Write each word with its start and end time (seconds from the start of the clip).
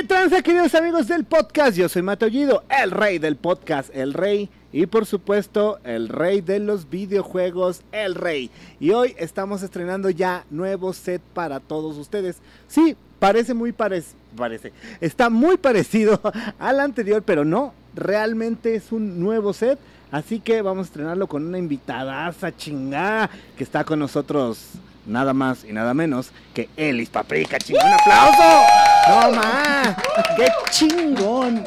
¿Qué 0.00 0.06
tranza, 0.06 0.40
queridos 0.40 0.74
amigos 0.74 1.08
del 1.08 1.24
podcast? 1.24 1.76
Yo 1.76 1.86
soy 1.86 2.00
Matollido, 2.00 2.64
el 2.70 2.90
rey 2.90 3.18
del 3.18 3.36
podcast, 3.36 3.94
el 3.94 4.14
rey 4.14 4.48
y 4.72 4.86
por 4.86 5.04
supuesto 5.04 5.78
el 5.84 6.08
rey 6.08 6.40
de 6.40 6.58
los 6.58 6.88
videojuegos, 6.88 7.82
el 7.92 8.14
rey. 8.14 8.50
Y 8.80 8.92
hoy 8.92 9.14
estamos 9.18 9.62
estrenando 9.62 10.08
ya 10.08 10.46
nuevo 10.48 10.94
set 10.94 11.20
para 11.34 11.60
todos 11.60 11.98
ustedes. 11.98 12.38
Sí, 12.66 12.96
parece 13.18 13.52
muy 13.52 13.72
parecido, 13.72 14.16
parece, 14.38 14.72
está 15.02 15.28
muy 15.28 15.58
parecido 15.58 16.18
al 16.58 16.80
anterior, 16.80 17.22
pero 17.22 17.44
no, 17.44 17.74
realmente 17.94 18.76
es 18.76 18.92
un 18.92 19.20
nuevo 19.20 19.52
set. 19.52 19.78
Así 20.10 20.40
que 20.40 20.62
vamos 20.62 20.86
a 20.86 20.88
estrenarlo 20.88 21.26
con 21.26 21.46
una 21.46 21.58
invitada 21.58 22.34
chingada 22.56 23.28
que 23.54 23.64
está 23.64 23.84
con 23.84 23.98
nosotros 23.98 24.78
nada 25.06 25.32
más 25.32 25.64
y 25.64 25.72
nada 25.72 25.94
menos 25.94 26.30
que 26.54 26.68
Elis 26.76 27.08
Paprika, 27.08 27.58
chingón, 27.58 27.86
un 27.86 27.92
aplauso. 27.92 28.66
No 29.08 29.32
más, 29.32 29.96
qué 30.36 30.48
chingón. 30.70 31.64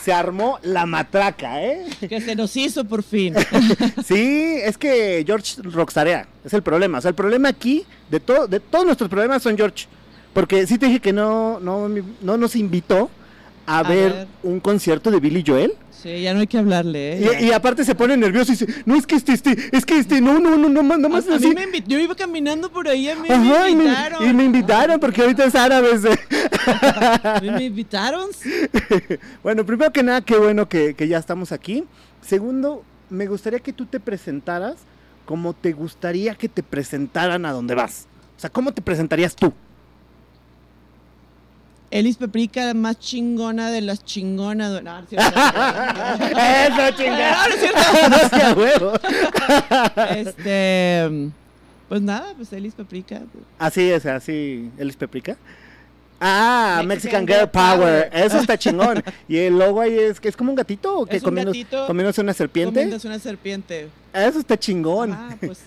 Se 0.00 0.12
armó 0.12 0.58
la 0.62 0.84
matraca, 0.84 1.62
¿eh? 1.62 1.86
Que 2.08 2.20
se 2.20 2.34
nos 2.34 2.56
hizo 2.56 2.84
por 2.84 3.04
fin. 3.04 3.34
sí, 4.04 4.58
es 4.60 4.76
que 4.76 5.22
George 5.24 5.62
roxarea, 5.62 6.26
es 6.44 6.52
el 6.54 6.62
problema. 6.62 6.98
O 6.98 7.00
sea, 7.00 7.10
el 7.10 7.14
problema 7.14 7.48
aquí, 7.48 7.86
de, 8.10 8.18
todo, 8.18 8.48
de 8.48 8.58
todos 8.58 8.84
nuestros 8.84 9.08
problemas 9.08 9.44
son 9.44 9.56
George. 9.56 9.86
Porque 10.32 10.66
sí 10.66 10.76
te 10.76 10.86
dije 10.86 10.98
que 10.98 11.12
no, 11.12 11.60
no, 11.60 11.88
no 11.88 12.36
nos 12.36 12.56
invitó 12.56 13.10
a, 13.66 13.82
ver, 13.82 14.26
un 14.42 14.60
concierto 14.60 15.10
de 15.10 15.20
Billy 15.20 15.44
Joel. 15.46 15.72
Sí, 15.90 16.22
ya 16.22 16.34
no 16.34 16.40
hay 16.40 16.46
que 16.48 16.58
hablarle, 16.58 17.18
¿eh? 17.18 17.44
Y, 17.44 17.52
aparte 17.52 17.84
se 17.84 17.94
pone 17.94 18.16
nervioso 18.16 18.52
y 18.52 18.56
dice, 18.56 18.82
no, 18.86 18.96
es 18.96 19.06
que 19.06 19.14
este, 19.14 19.32
este, 19.32 19.56
es 19.70 19.86
que 19.86 19.98
este, 19.98 20.20
no, 20.20 20.40
no, 20.40 20.56
no, 20.56 20.68
no, 20.68 20.82
no 20.82 21.08
más 21.08 21.28
a, 21.28 21.36
así. 21.36 21.54
me 21.54 21.80
yo 21.86 21.98
iba 21.98 22.16
caminando 22.16 22.72
por 22.72 22.88
ahí, 22.88 23.08
a 23.08 23.14
mí 23.14 23.28
me 23.28 23.70
invitaron. 23.70 24.28
Y 24.28 24.32
me, 24.32 24.44
invitaron 24.44 24.98
porque 24.98 25.22
ahorita 25.22 25.44
es 25.44 25.54
árabes. 25.54 26.02
¿Me 27.42 27.64
invitaron? 27.64 28.30
bueno, 29.44 29.64
primero 29.64 29.92
que 29.92 30.02
nada, 30.02 30.22
qué 30.22 30.36
bueno 30.36 30.68
que, 30.68 30.94
que 30.94 31.06
ya 31.06 31.18
estamos 31.18 31.52
aquí. 31.52 31.84
Segundo, 32.20 32.82
me 33.08 33.26
gustaría 33.26 33.60
que 33.60 33.72
tú 33.72 33.86
te 33.86 34.00
presentaras 34.00 34.76
como 35.24 35.54
te 35.54 35.72
gustaría 35.72 36.34
que 36.34 36.48
te 36.48 36.62
presentaran 36.62 37.46
a 37.46 37.52
donde 37.52 37.74
vas. 37.74 38.06
O 38.36 38.40
sea, 38.40 38.50
¿cómo 38.50 38.72
te 38.72 38.82
presentarías 38.82 39.34
tú? 39.36 39.52
Elis 41.92 42.16
Peprica, 42.16 42.64
la 42.64 42.72
más 42.74 42.98
chingona 42.98 43.70
de 43.70 43.82
las 43.82 44.02
chingonas. 44.02 44.82
No, 44.82 45.00
no 45.00 45.06
cierto. 45.06 45.28
Eso, 45.28 46.96
chingona. 46.96 47.32
No, 47.32 47.48
no 47.48 47.54
es 47.54 47.60
cierto. 47.60 47.80
No 48.10 48.16
es 48.16 48.56
huevo. 48.80 48.92
Este. 50.16 51.30
Pues 51.90 52.00
nada, 52.00 52.32
pues 52.34 52.50
Elis 52.54 52.72
Peprica. 52.74 53.20
Así 53.58 53.90
es, 53.90 54.06
así, 54.06 54.70
Elis 54.78 54.96
Peprica. 54.96 55.36
Ah, 56.18 56.82
Mexican, 56.86 57.26
Girl 57.26 57.50
Power. 57.50 58.08
Eso 58.12 58.38
está 58.38 58.56
chingón. 58.58 59.02
y 59.28 59.36
el 59.36 59.58
logo 59.58 59.82
ahí 59.82 59.98
es 59.98 60.18
que 60.18 60.28
es 60.28 60.36
como 60.36 60.50
un 60.50 60.56
gatito 60.56 61.04
que 61.04 61.20
comiendo, 61.20 61.52
comiéndose 61.86 62.22
una 62.22 62.32
serpiente. 62.32 62.74
Comiéndose 62.80 63.06
una 63.06 63.18
serpiente. 63.18 63.88
Eso 64.14 64.38
está 64.38 64.58
chingón. 64.58 65.12
Ah, 65.12 65.36
pues 65.44 65.58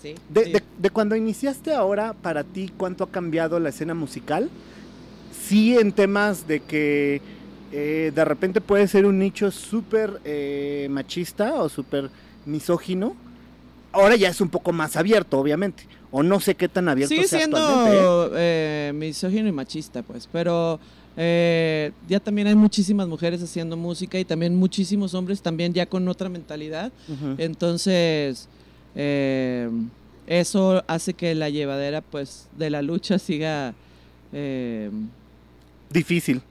sí. 0.00 0.14
De, 0.30 0.44
De, 0.46 0.62
de 0.78 0.90
cuando 0.90 1.14
iniciaste 1.14 1.74
ahora, 1.74 2.14
para 2.14 2.42
ti, 2.44 2.72
¿cuánto 2.74 3.04
ha 3.04 3.10
cambiado 3.10 3.60
la 3.60 3.68
escena 3.68 3.92
musical? 3.92 4.48
Sí 5.32 5.76
en 5.78 5.92
temas 5.92 6.46
de 6.46 6.60
que 6.60 7.20
eh, 7.70 8.12
de 8.14 8.24
repente 8.24 8.60
puede 8.60 8.88
ser 8.88 9.04
un 9.04 9.18
nicho 9.18 9.50
súper 9.50 10.20
eh, 10.24 10.88
machista 10.90 11.54
o 11.54 11.68
súper 11.68 12.10
misógino. 12.46 13.14
Ahora 13.92 14.16
ya 14.16 14.28
es 14.28 14.40
un 14.40 14.48
poco 14.48 14.72
más 14.72 14.96
abierto, 14.96 15.38
obviamente. 15.38 15.84
O 16.10 16.22
no 16.22 16.40
sé 16.40 16.54
qué 16.54 16.68
tan 16.68 16.88
abierto 16.88 17.14
Sigue 17.14 17.28
sea 17.28 17.40
siendo 17.40 18.30
¿eh? 18.34 18.92
misógino 18.94 19.48
y 19.48 19.52
machista, 19.52 20.02
pues. 20.02 20.28
Pero 20.30 20.80
ya 21.16 22.20
también 22.20 22.46
hay 22.46 22.54
muchísimas 22.54 23.08
mujeres 23.08 23.42
haciendo 23.42 23.76
música 23.76 24.18
y 24.20 24.24
también 24.24 24.54
muchísimos 24.54 25.14
hombres 25.14 25.42
también 25.42 25.74
ya 25.74 25.84
con 25.86 26.06
otra 26.06 26.28
mentalidad. 26.28 26.92
Entonces, 27.38 28.48
eso 30.26 30.84
hace 30.86 31.14
que 31.14 31.34
la 31.34 31.50
llevadera, 31.50 32.02
pues, 32.02 32.46
de 32.56 32.70
la 32.70 32.82
lucha 32.82 33.18
siga 33.18 33.74
difícil, 35.90 36.42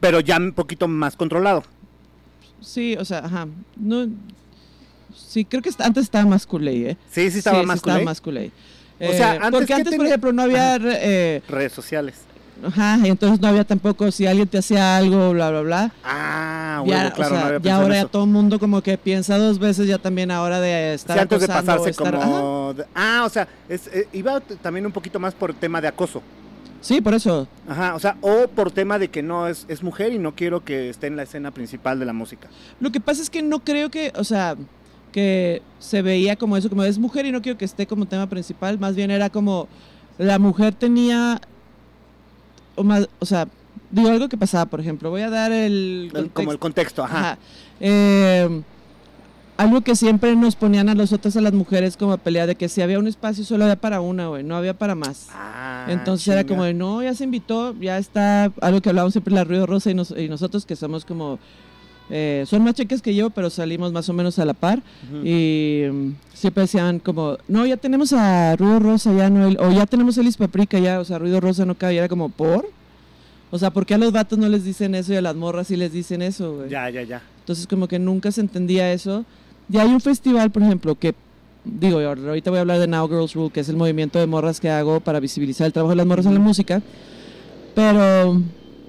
pero 0.00 0.20
ya 0.20 0.36
un 0.36 0.52
poquito 0.52 0.88
más 0.88 1.16
controlado. 1.16 1.62
Sí, 2.60 2.96
o 2.98 3.04
sea, 3.04 3.18
ajá. 3.18 3.46
No, 3.76 4.08
sí, 5.14 5.44
creo 5.44 5.62
que 5.62 5.70
antes 5.78 6.04
estaba 6.04 6.24
más 6.24 6.46
culé, 6.46 6.90
¿eh? 6.90 6.96
Sí, 7.10 7.30
sí 7.30 7.38
estaba 7.38 7.62
más 7.62 7.76
Estaba 7.76 8.00
más 8.00 8.20
culé. 8.20 8.50
o 9.00 9.12
sea, 9.12 9.34
eh, 9.34 9.38
antes 9.42 9.60
porque 9.60 9.74
antes, 9.74 9.94
por 9.96 10.06
ejemplo, 10.06 10.32
no 10.32 10.42
había... 10.42 10.76
Eh, 10.76 11.42
redes 11.48 11.72
sociales. 11.72 12.14
Ajá, 12.62 12.98
y 13.02 13.08
entonces 13.08 13.40
no 13.40 13.48
había 13.48 13.64
tampoco 13.64 14.10
si 14.10 14.26
alguien 14.26 14.46
te 14.46 14.58
hacía 14.58 14.96
algo, 14.96 15.32
bla, 15.32 15.50
bla, 15.50 15.60
bla. 15.62 15.92
Ah, 16.04 16.82
bueno, 16.84 17.12
claro, 17.12 17.34
no 17.34 17.40
había 17.40 17.58
Ya 17.58 17.76
ahora 17.76 17.94
ya 17.96 18.04
todo 18.06 18.24
el 18.24 18.30
mundo 18.30 18.58
como 18.58 18.80
que 18.80 18.96
piensa 18.96 19.36
dos 19.36 19.58
veces 19.58 19.88
ya 19.88 19.98
también 19.98 20.30
ahora 20.30 20.60
de 20.60 20.94
estar 20.94 21.16
sí, 21.16 21.22
antes 21.22 21.40
de 21.40 21.48
pasarse 21.48 21.92
como... 21.94 22.74
Ah, 22.94 23.24
o 23.26 23.28
sea, 23.28 23.48
es, 23.68 23.88
eh, 23.88 24.08
iba 24.12 24.40
también 24.40 24.86
un 24.86 24.92
poquito 24.92 25.18
más 25.18 25.34
por 25.34 25.52
tema 25.52 25.80
de 25.80 25.88
acoso. 25.88 26.22
Sí, 26.84 27.00
por 27.00 27.14
eso. 27.14 27.48
Ajá, 27.66 27.94
o 27.94 27.98
sea, 27.98 28.18
o 28.20 28.46
por 28.46 28.70
tema 28.70 28.98
de 28.98 29.08
que 29.08 29.22
no 29.22 29.48
es, 29.48 29.64
es 29.68 29.82
mujer 29.82 30.12
y 30.12 30.18
no 30.18 30.34
quiero 30.34 30.64
que 30.64 30.90
esté 30.90 31.06
en 31.06 31.16
la 31.16 31.22
escena 31.22 31.50
principal 31.50 31.98
de 31.98 32.04
la 32.04 32.12
música. 32.12 32.48
Lo 32.78 32.92
que 32.92 33.00
pasa 33.00 33.22
es 33.22 33.30
que 33.30 33.40
no 33.40 33.60
creo 33.60 33.90
que, 33.90 34.12
o 34.16 34.22
sea, 34.22 34.54
que 35.10 35.62
se 35.78 36.02
veía 36.02 36.36
como 36.36 36.58
eso, 36.58 36.68
como 36.68 36.84
es 36.84 36.98
mujer 36.98 37.24
y 37.24 37.32
no 37.32 37.40
quiero 37.40 37.56
que 37.56 37.64
esté 37.64 37.86
como 37.86 38.04
tema 38.04 38.28
principal, 38.28 38.78
más 38.78 38.94
bien 38.94 39.10
era 39.10 39.30
como 39.30 39.66
la 40.18 40.38
mujer 40.38 40.74
tenía, 40.74 41.40
o, 42.76 42.84
más, 42.84 43.08
o 43.18 43.24
sea, 43.24 43.48
digo 43.90 44.10
algo 44.10 44.28
que 44.28 44.36
pasaba, 44.36 44.66
por 44.66 44.78
ejemplo, 44.78 45.08
voy 45.08 45.22
a 45.22 45.30
dar 45.30 45.52
el... 45.52 46.30
como 46.34 46.52
el 46.52 46.58
contexto, 46.58 47.02
ajá. 47.02 47.18
ajá. 47.18 47.38
Eh, 47.80 48.62
algo 49.56 49.80
que 49.82 49.94
siempre 49.94 50.34
nos 50.34 50.56
ponían 50.56 50.88
a 50.88 50.94
nosotras 50.94 51.36
a 51.36 51.40
las 51.40 51.52
mujeres 51.52 51.96
como 51.96 52.12
a 52.12 52.16
pelea 52.16 52.46
de 52.46 52.56
que 52.56 52.68
si 52.68 52.82
había 52.82 52.98
un 52.98 53.06
espacio 53.06 53.44
solo 53.44 53.64
había 53.64 53.76
para 53.76 54.00
una, 54.00 54.28
güey, 54.28 54.42
no 54.42 54.56
había 54.56 54.74
para 54.74 54.94
más. 54.94 55.28
Ah, 55.32 55.86
Entonces 55.88 56.28
era 56.28 56.44
como 56.44 56.64
de, 56.64 56.74
no, 56.74 57.02
ya 57.02 57.14
se 57.14 57.24
invitó, 57.24 57.74
ya 57.80 57.98
está, 57.98 58.52
algo 58.60 58.80
que 58.80 58.88
hablábamos 58.88 59.12
siempre 59.12 59.34
la 59.34 59.44
Ruido 59.44 59.66
Rosa 59.66 59.90
y, 59.90 60.28
nosotros 60.28 60.66
que 60.66 60.74
somos 60.74 61.04
como, 61.04 61.38
eh, 62.10 62.44
son 62.46 62.64
más 62.64 62.74
cheques 62.74 63.00
que 63.00 63.14
yo, 63.14 63.30
pero 63.30 63.48
salimos 63.48 63.92
más 63.92 64.08
o 64.08 64.12
menos 64.12 64.38
a 64.38 64.44
la 64.44 64.54
par 64.54 64.82
y 65.22 65.84
mm, 65.90 66.10
siempre 66.34 66.62
decían 66.62 66.98
como, 66.98 67.38
no, 67.46 67.64
ya 67.64 67.76
tenemos 67.76 68.12
a 68.12 68.56
Ruido 68.56 68.80
Rosa, 68.80 69.12
ya 69.12 69.30
no, 69.30 69.48
o 69.60 69.70
ya 69.70 69.86
tenemos 69.86 70.18
a 70.18 70.20
Elis 70.20 70.36
Paprika, 70.36 70.78
ya, 70.80 70.98
o 70.98 71.04
sea, 71.04 71.18
Ruido 71.18 71.40
Rosa 71.40 71.64
no 71.64 71.76
cabe, 71.76 71.94
y 71.94 71.98
era 71.98 72.08
como, 72.08 72.28
¿por? 72.28 72.66
O 73.52 73.58
sea, 73.58 73.70
¿por 73.70 73.86
qué 73.86 73.94
a 73.94 73.98
los 73.98 74.10
vatos 74.10 74.36
no 74.36 74.48
les 74.48 74.64
dicen 74.64 74.96
eso 74.96 75.12
y 75.12 75.16
a 75.16 75.22
las 75.22 75.36
morras 75.36 75.68
sí 75.68 75.76
les 75.76 75.92
dicen 75.92 76.22
eso, 76.22 76.56
güey? 76.56 76.70
Ya, 76.70 76.90
ya, 76.90 77.02
ya. 77.02 77.22
Entonces 77.38 77.68
como 77.68 77.86
que 77.86 78.00
nunca 78.00 78.32
se 78.32 78.40
entendía 78.40 78.92
eso. 78.92 79.24
Y 79.70 79.78
hay 79.78 79.88
un 79.88 80.00
festival, 80.00 80.50
por 80.50 80.62
ejemplo, 80.62 80.94
que 80.94 81.14
digo, 81.64 81.98
ahorita 81.98 82.50
voy 82.50 82.58
a 82.58 82.60
hablar 82.60 82.78
de 82.78 82.86
Now 82.86 83.08
Girls 83.08 83.34
Rule, 83.34 83.50
que 83.50 83.60
es 83.60 83.68
el 83.68 83.76
movimiento 83.76 84.18
de 84.18 84.26
morras 84.26 84.60
que 84.60 84.70
hago 84.70 85.00
para 85.00 85.20
visibilizar 85.20 85.66
el 85.66 85.72
trabajo 85.72 85.90
de 85.90 85.96
las 85.96 86.06
morras 86.06 86.26
en 86.26 86.34
la 86.34 86.40
música. 86.40 86.82
Pero 87.74 88.40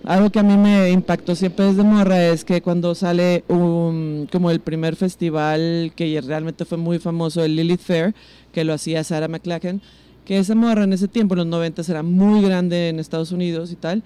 algo 0.03 0.29
que 0.29 0.39
a 0.39 0.43
mí 0.43 0.57
me 0.57 0.91
impactó 0.91 1.35
siempre 1.35 1.65
desde 1.65 1.83
morra 1.83 2.27
es 2.27 2.45
que 2.45 2.61
cuando 2.61 2.93
sale 2.93 3.43
un, 3.47 4.27
como 4.31 4.51
el 4.51 4.59
primer 4.59 4.95
festival 4.95 5.93
que 5.95 6.21
realmente 6.21 6.65
fue 6.65 6.77
muy 6.77 6.99
famoso, 6.99 7.43
el 7.43 7.55
Lilith 7.55 7.81
Fair, 7.81 8.13
que 8.51 8.63
lo 8.63 8.73
hacía 8.73 9.03
Sarah 9.03 9.27
McLachlan, 9.27 9.81
que 10.25 10.37
esa 10.37 10.55
morra 10.55 10.83
en 10.83 10.93
ese 10.93 11.07
tiempo, 11.07 11.33
en 11.33 11.39
los 11.39 11.47
90, 11.47 11.81
era 11.89 12.03
muy 12.03 12.41
grande 12.41 12.89
en 12.89 12.99
Estados 12.99 13.31
Unidos 13.31 13.71
y 13.71 13.75
tal, 13.75 14.03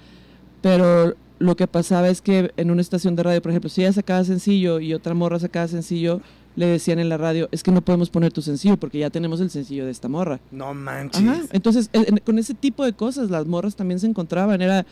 pero 0.62 1.16
lo 1.40 1.56
que 1.56 1.68
pasaba 1.68 2.10
es 2.10 2.22
que 2.22 2.52
en 2.58 2.72
una 2.72 2.82
estación 2.82 3.16
de 3.16 3.24
radio, 3.24 3.42
por 3.42 3.52
ejemplo, 3.52 3.70
si 3.70 3.82
ella 3.82 3.94
sacaba 3.94 4.24
sencillo 4.24 4.80
y 4.80 4.94
otra 4.94 5.14
morra 5.14 5.40
sacaba 5.40 5.68
sencillo, 5.68 6.22
le 6.60 6.66
decían 6.66 7.00
en 7.00 7.08
la 7.08 7.16
radio, 7.16 7.48
es 7.54 7.64
que 7.64 7.72
no 7.72 7.80
podemos 7.80 8.10
poner 8.10 8.34
tu 8.34 8.42
sencillo 8.42 8.76
porque 8.76 9.00
ya 9.00 9.10
tenemos 9.10 9.40
el 9.40 9.50
sencillo 9.50 9.86
de 9.86 9.92
esta 9.92 10.10
morra. 10.10 10.42
No 10.52 10.74
manches. 10.74 11.24
Entonces, 11.54 11.90
con 12.26 12.38
ese 12.38 12.54
tipo 12.54 12.84
de 12.84 12.92
cosas, 12.92 13.30
las 13.30 13.46
morras 13.46 13.78
también 13.78 14.02
se 14.02 14.08
encontraban, 14.08 14.62
era, 14.62 14.86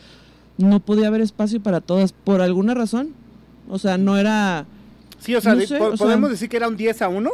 no 0.56 0.80
podía 0.80 1.08
haber 1.08 1.20
espacio 1.20 1.62
para 1.62 1.82
todas, 1.82 2.12
por 2.12 2.40
alguna 2.40 2.72
razón. 2.72 3.10
O 3.68 3.78
sea, 3.78 3.98
no 3.98 4.16
era... 4.16 4.64
Sí, 5.18 5.34
o 5.34 5.42
sea, 5.42 5.54
podemos 5.98 6.30
decir 6.30 6.48
que 6.48 6.56
era 6.56 6.68
un 6.68 6.76
10 6.78 7.02
a 7.02 7.08
1. 7.10 7.30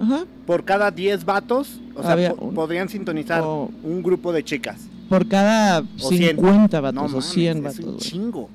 Ajá. 0.00 0.24
Por 0.46 0.64
cada 0.64 0.90
10 0.90 1.26
vatos, 1.26 1.78
o 1.94 2.02
sea, 2.02 2.34
podrían 2.34 2.88
sintonizar 2.88 3.42
un 3.42 4.02
grupo 4.02 4.32
de 4.32 4.42
chicas. 4.42 4.78
Por 5.10 5.28
cada 5.28 5.84
50 5.98 6.80
vatos 6.80 7.12
o 7.12 7.20
100 7.20 7.62
vatos. 7.62 7.78
Es 7.80 7.84
un 7.84 7.98
chingo. 7.98 8.48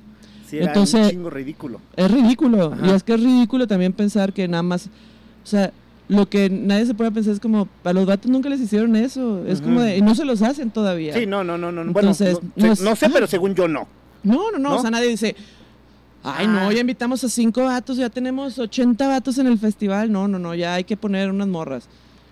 Sí, 0.47 0.57
era 0.57 0.73
un 0.79 0.87
chingo 0.87 1.29
ridículo. 1.29 1.81
Es 1.95 2.09
ridículo. 2.09 2.73
Y 2.83 2.89
es 2.89 3.03
que 3.03 3.13
es 3.13 3.19
ridículo 3.19 3.67
también 3.67 3.93
pensar 3.93 4.33
que 4.33 4.47
nada 4.47 4.63
más 4.63 4.89
sea, 5.49 5.73
lo 6.09 6.27
que 6.27 6.49
nadie 6.49 6.87
se 6.87 6.95
puede 6.95 7.11
pensar 7.11 7.33
es 7.33 7.39
como, 7.39 7.69
a 7.83 7.93
los 7.93 8.05
vatos 8.05 8.29
nunca 8.31 8.49
les 8.49 8.59
hicieron 8.59 8.95
eso. 8.95 9.45
Es 9.45 9.61
como 9.61 9.81
de, 9.81 9.97
y 9.97 10.01
no 10.01 10.15
se 10.15 10.25
los 10.25 10.41
hacen 10.41 10.71
todavía. 10.71 11.13
Sí, 11.13 11.27
no, 11.27 11.43
no, 11.43 11.57
no, 11.57 11.71
no. 11.71 11.83
Entonces, 11.83 12.37
bueno, 12.55 12.75
no, 12.81 12.95
sé, 12.95 13.09
pero 13.09 13.27
según 13.27 13.53
yo 13.53 13.67
no. 13.67 13.87
No, 14.23 14.51
no, 14.51 14.57
no, 14.57 14.75
O 14.77 14.81
sea, 14.81 14.89
nadie 14.89 15.07
dice, 15.07 15.35
ay, 16.23 16.47
no, 16.47 16.67
ah. 16.67 16.73
ya 16.73 16.81
invitamos 16.81 17.23
a 17.23 17.29
cinco 17.29 17.63
vatos, 17.63 17.97
ya 17.97 18.09
tenemos 18.09 18.57
80 18.57 19.07
vatos 19.07 19.37
en 19.37 19.47
el 19.47 19.59
festival. 19.59 20.11
No, 20.11 20.27
no, 20.27 20.39
no, 20.39 20.55
ya 20.55 20.73
hay 20.73 20.83
que 20.83 20.97
poner 20.97 21.29
unas 21.29 21.47
morras. 21.47 21.87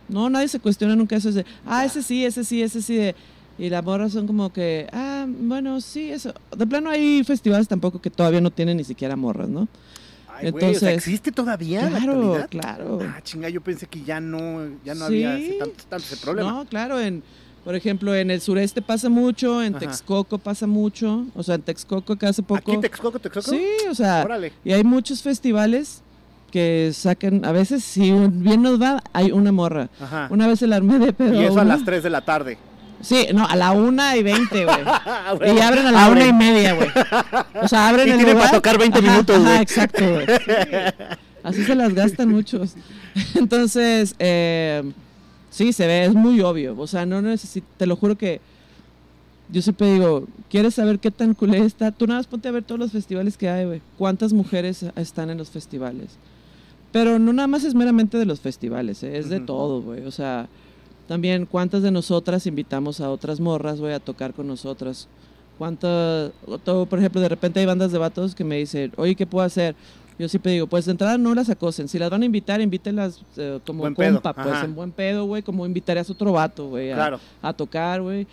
No, 0.10 0.28
nadie 0.30 0.48
se 0.48 0.60
cuestiona 0.60 0.96
nunca 0.96 1.16
eso. 1.16 1.30
Es 1.30 1.36
de, 1.36 1.46
ah, 1.66 1.86
ese 1.86 2.02
sí, 2.02 2.26
ese 2.26 2.44
sí, 2.44 2.64
ese 2.64 2.82
sí. 2.82 2.96
De, 2.96 3.16
Y 3.60 3.70
las 3.70 3.84
morras 3.84 4.12
son 4.12 4.26
como 4.26 4.52
que, 4.52 4.88
ah, 4.92 5.28
bueno, 5.28 5.82
sí, 5.82 6.10
eso. 6.10 6.34
De 6.58 6.66
plano 6.66 6.90
hay 6.90 7.24
festivales 7.24 7.68
tampoco 7.68 8.02
que 8.02 8.10
todavía 8.10 8.42
no 8.42 8.50
tienen 8.50 8.78
ni 8.78 8.84
siquiera 8.84 9.16
morras, 9.16 9.50
¿no? 9.50 9.68
Ay, 10.38 10.52
güey, 10.52 10.64
o 10.66 10.70
sea, 10.80 10.90
Entonces- 10.92 10.98
¿existe 11.08 11.32
todavía 11.32 11.88
en 11.88 11.94
la 11.94 12.00
Claro, 12.00 12.46
claro. 12.50 13.00
Ah, 13.04 13.20
chinga, 13.24 13.50
yo 13.50 13.62
pensé 13.62 13.88
que 13.88 14.02
ya 14.04 14.20
no, 14.20 14.68
ya 14.86 14.94
no 14.96 15.08
Sí. 15.08 15.24
había 15.24 15.60
tanto, 15.60 15.84
tanto 15.90 16.06
ese 16.06 16.18
problema. 16.18 16.52
No, 16.52 16.66
claro, 16.66 17.00
en, 17.00 17.24
por 17.64 17.76
ejemplo, 17.76 18.16
en 18.16 18.32
el 18.32 18.40
sureste 18.42 18.82
pasa 18.82 19.10
mucho, 19.10 19.62
en 19.64 19.76
Ajá. 19.76 19.80
Texcoco 19.86 20.38
pasa 20.38 20.68
mucho, 20.68 21.26
o 21.36 21.44
sea, 21.44 21.56
en 21.56 21.62
Texcoco 21.64 22.16
que 22.16 22.26
hace 22.28 22.44
poco... 22.44 22.72
¿Aquí 22.72 22.80
Texcoco, 22.82 23.20
Texcoco? 23.20 23.50
Sí, 23.52 23.66
o 23.90 23.96
sea, 23.96 24.24
Órale. 24.24 24.54
y 24.64 24.72
hay 24.72 24.84
muchos 24.84 25.22
festivales 25.22 26.02
que 26.52 26.92
sacan, 26.94 27.44
a 27.44 27.52
veces 27.52 27.84
si 27.84 28.10
bien 28.12 28.62
nos 28.62 28.82
va, 28.82 29.04
hay 29.12 29.32
una 29.32 29.52
morra. 29.52 29.90
Ajá. 30.00 30.28
Una 30.32 30.48
vez 30.48 30.62
el 30.62 30.72
armé 30.72 30.98
de 31.00 31.12
pedo. 31.14 31.42
y 31.42 31.46
eso 31.46 31.60
a 31.60 31.66
las 31.66 31.84
3 31.84 32.02
de 32.04 32.10
la 32.10 32.22
tarde. 32.22 32.58
Sí, 33.02 33.28
no, 33.34 33.46
a 33.46 33.56
la 33.56 33.72
una 33.72 34.18
y 34.18 34.24
veinte, 34.24 34.66
güey. 34.66 34.78
Y 35.56 35.60
abren 35.60 35.86
a 35.86 35.92
la 35.92 36.06
Abren. 36.06 36.24
una 36.24 36.28
y 36.30 36.34
media, 36.52 36.74
güey. 36.74 36.90
O 37.62 37.68
sea, 37.68 37.90
abren 37.90 38.08
Y 38.08 38.12
el 38.12 38.18
tiene 38.18 38.32
lugar. 38.34 38.48
para 38.48 38.58
tocar 38.58 38.78
20 38.80 39.00
Ajá, 39.00 39.08
minutos, 39.12 39.44
güey. 39.44 39.58
exacto, 39.62 40.04
güey. 40.14 40.26
Así 41.44 41.64
se 41.64 41.76
las 41.76 41.94
gastan 41.94 42.30
muchos. 42.30 42.76
Entonces, 43.36 44.16
eh, 44.20 44.84
sí, 45.50 45.72
se 45.74 45.88
ve, 45.88 46.06
es 46.06 46.14
muy 46.14 46.42
obvio. 46.42 46.76
O 46.78 46.88
sea, 46.88 47.06
no 47.06 47.22
necesito, 47.22 47.68
te 47.78 47.86
lo 47.86 47.96
juro 47.96 48.18
que 48.18 48.42
yo 49.50 49.62
siempre 49.62 49.94
digo, 49.94 50.28
¿quieres 50.50 50.74
saber 50.76 51.00
qué 51.00 51.10
tan 51.12 51.34
culé 51.34 51.60
está? 51.60 51.92
Tú 51.92 52.06
nada 52.08 52.20
más 52.20 52.28
ponte 52.28 52.50
a 52.50 52.52
ver 52.52 52.64
todos 52.64 52.80
los 52.80 52.92
festivales 52.92 53.38
que 53.38 53.48
hay, 53.50 53.66
güey. 53.66 53.82
¿Cuántas 53.98 54.34
mujeres 54.34 54.86
están 54.98 55.30
en 55.30 55.38
los 55.38 55.50
festivales? 55.50 56.18
Pero 56.92 57.18
no 57.20 57.32
nada 57.32 57.48
más 57.48 57.64
es 57.64 57.76
meramente 57.76 58.18
de 58.18 58.26
los 58.26 58.40
festivales, 58.42 59.04
¿eh? 59.04 59.18
es 59.18 59.30
de 59.30 59.40
todo, 59.40 59.82
güey. 59.82 60.06
O 60.06 60.12
sea, 60.12 60.48
también 61.08 61.46
cuántas 61.46 61.82
de 61.84 61.92
nosotras 61.92 62.46
invitamos 62.48 63.00
a 63.02 63.10
otras 63.10 63.40
morras, 63.40 63.80
güey, 63.80 63.94
a 63.94 64.00
tocar 64.00 64.34
con 64.34 64.48
nosotras. 64.48 65.08
Cuántas, 65.58 66.32
por 66.90 67.00
ejemplo, 67.00 67.20
de 67.22 67.30
repente 67.30 67.60
hay 67.60 67.66
bandas 67.66 67.92
de 67.92 67.98
vatos 67.98 68.36
que 68.36 68.44
me 68.44 68.58
dicen, 68.58 68.92
oye, 68.98 69.16
¿qué 69.16 69.26
puedo 69.26 69.46
hacer? 69.46 69.76
Yo 70.20 70.28
siempre 70.28 70.52
digo, 70.52 70.68
pues 70.68 70.86
de 70.86 70.92
entrada 70.92 71.18
no 71.18 71.34
las 71.36 71.50
acosen. 71.50 71.88
Si 71.88 71.98
las 72.00 72.10
van 72.10 72.24
a 72.24 72.26
invitar, 72.26 72.60
invítelas 72.60 73.22
eh, 73.38 73.60
como 73.66 73.82
Buen 73.82 73.96
pedo, 73.96 74.14
compa, 74.16 74.34
pues 74.34 74.48
ajá. 74.48 74.66
en 74.66 74.76
buen 74.76 74.92
pedo, 74.92 75.26
güey, 75.26 75.44
como 75.44 75.66
invitarías 75.66 76.10
a 76.10 76.14
otro 76.14 76.32
vato, 76.34 76.70
güey, 76.70 76.92
a, 76.92 76.96
Claro. 76.96 77.20
a 77.42 77.54
tocar, 77.54 78.02
güey. 78.02 78.28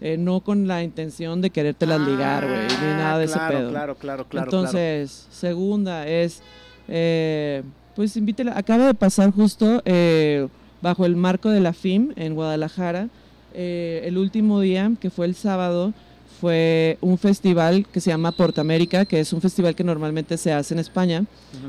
Eh, 0.00 0.16
no 0.16 0.40
con 0.40 0.68
la 0.68 0.82
intención 0.84 1.40
de 1.40 1.50
querértelas 1.50 2.00
ligar, 2.00 2.46
güey, 2.46 2.60
ni 2.68 2.86
nada 2.96 3.18
de 3.18 3.24
Ah, 3.24 3.28
claro, 3.32 3.46
ese 3.48 3.56
pedo. 3.58 3.70
Claro, 3.70 3.94
claro, 3.96 4.24
claro. 4.28 4.46
Entonces, 4.46 5.26
segunda 5.30 6.06
es, 6.06 6.40
eh, 6.86 7.62
pues 7.96 8.16
invítela. 8.16 8.56
Acaba 8.56 8.86
de 8.86 8.94
pasar 8.94 9.32
justo 9.32 9.82
eh, 9.84 10.46
bajo 10.82 11.06
el 11.06 11.16
marco 11.16 11.50
de 11.50 11.60
la 11.60 11.72
FIM 11.72 12.12
en 12.16 12.34
Guadalajara. 12.34 13.08
eh, 13.54 14.02
el 14.04 14.18
último 14.18 14.60
día, 14.60 14.92
que 15.00 15.10
fue 15.10 15.26
el 15.26 15.34
sábado, 15.34 15.92
fue 16.40 16.98
un 17.00 17.18
festival 17.18 17.86
que 17.90 18.00
se 18.00 18.10
llama 18.10 18.30
Portamérica, 18.30 19.04
que 19.04 19.18
es 19.18 19.32
un 19.32 19.40
festival 19.40 19.74
que 19.74 19.82
normalmente 19.82 20.36
se 20.36 20.52
hace 20.52 20.74
en 20.74 20.80
España, 20.80 21.24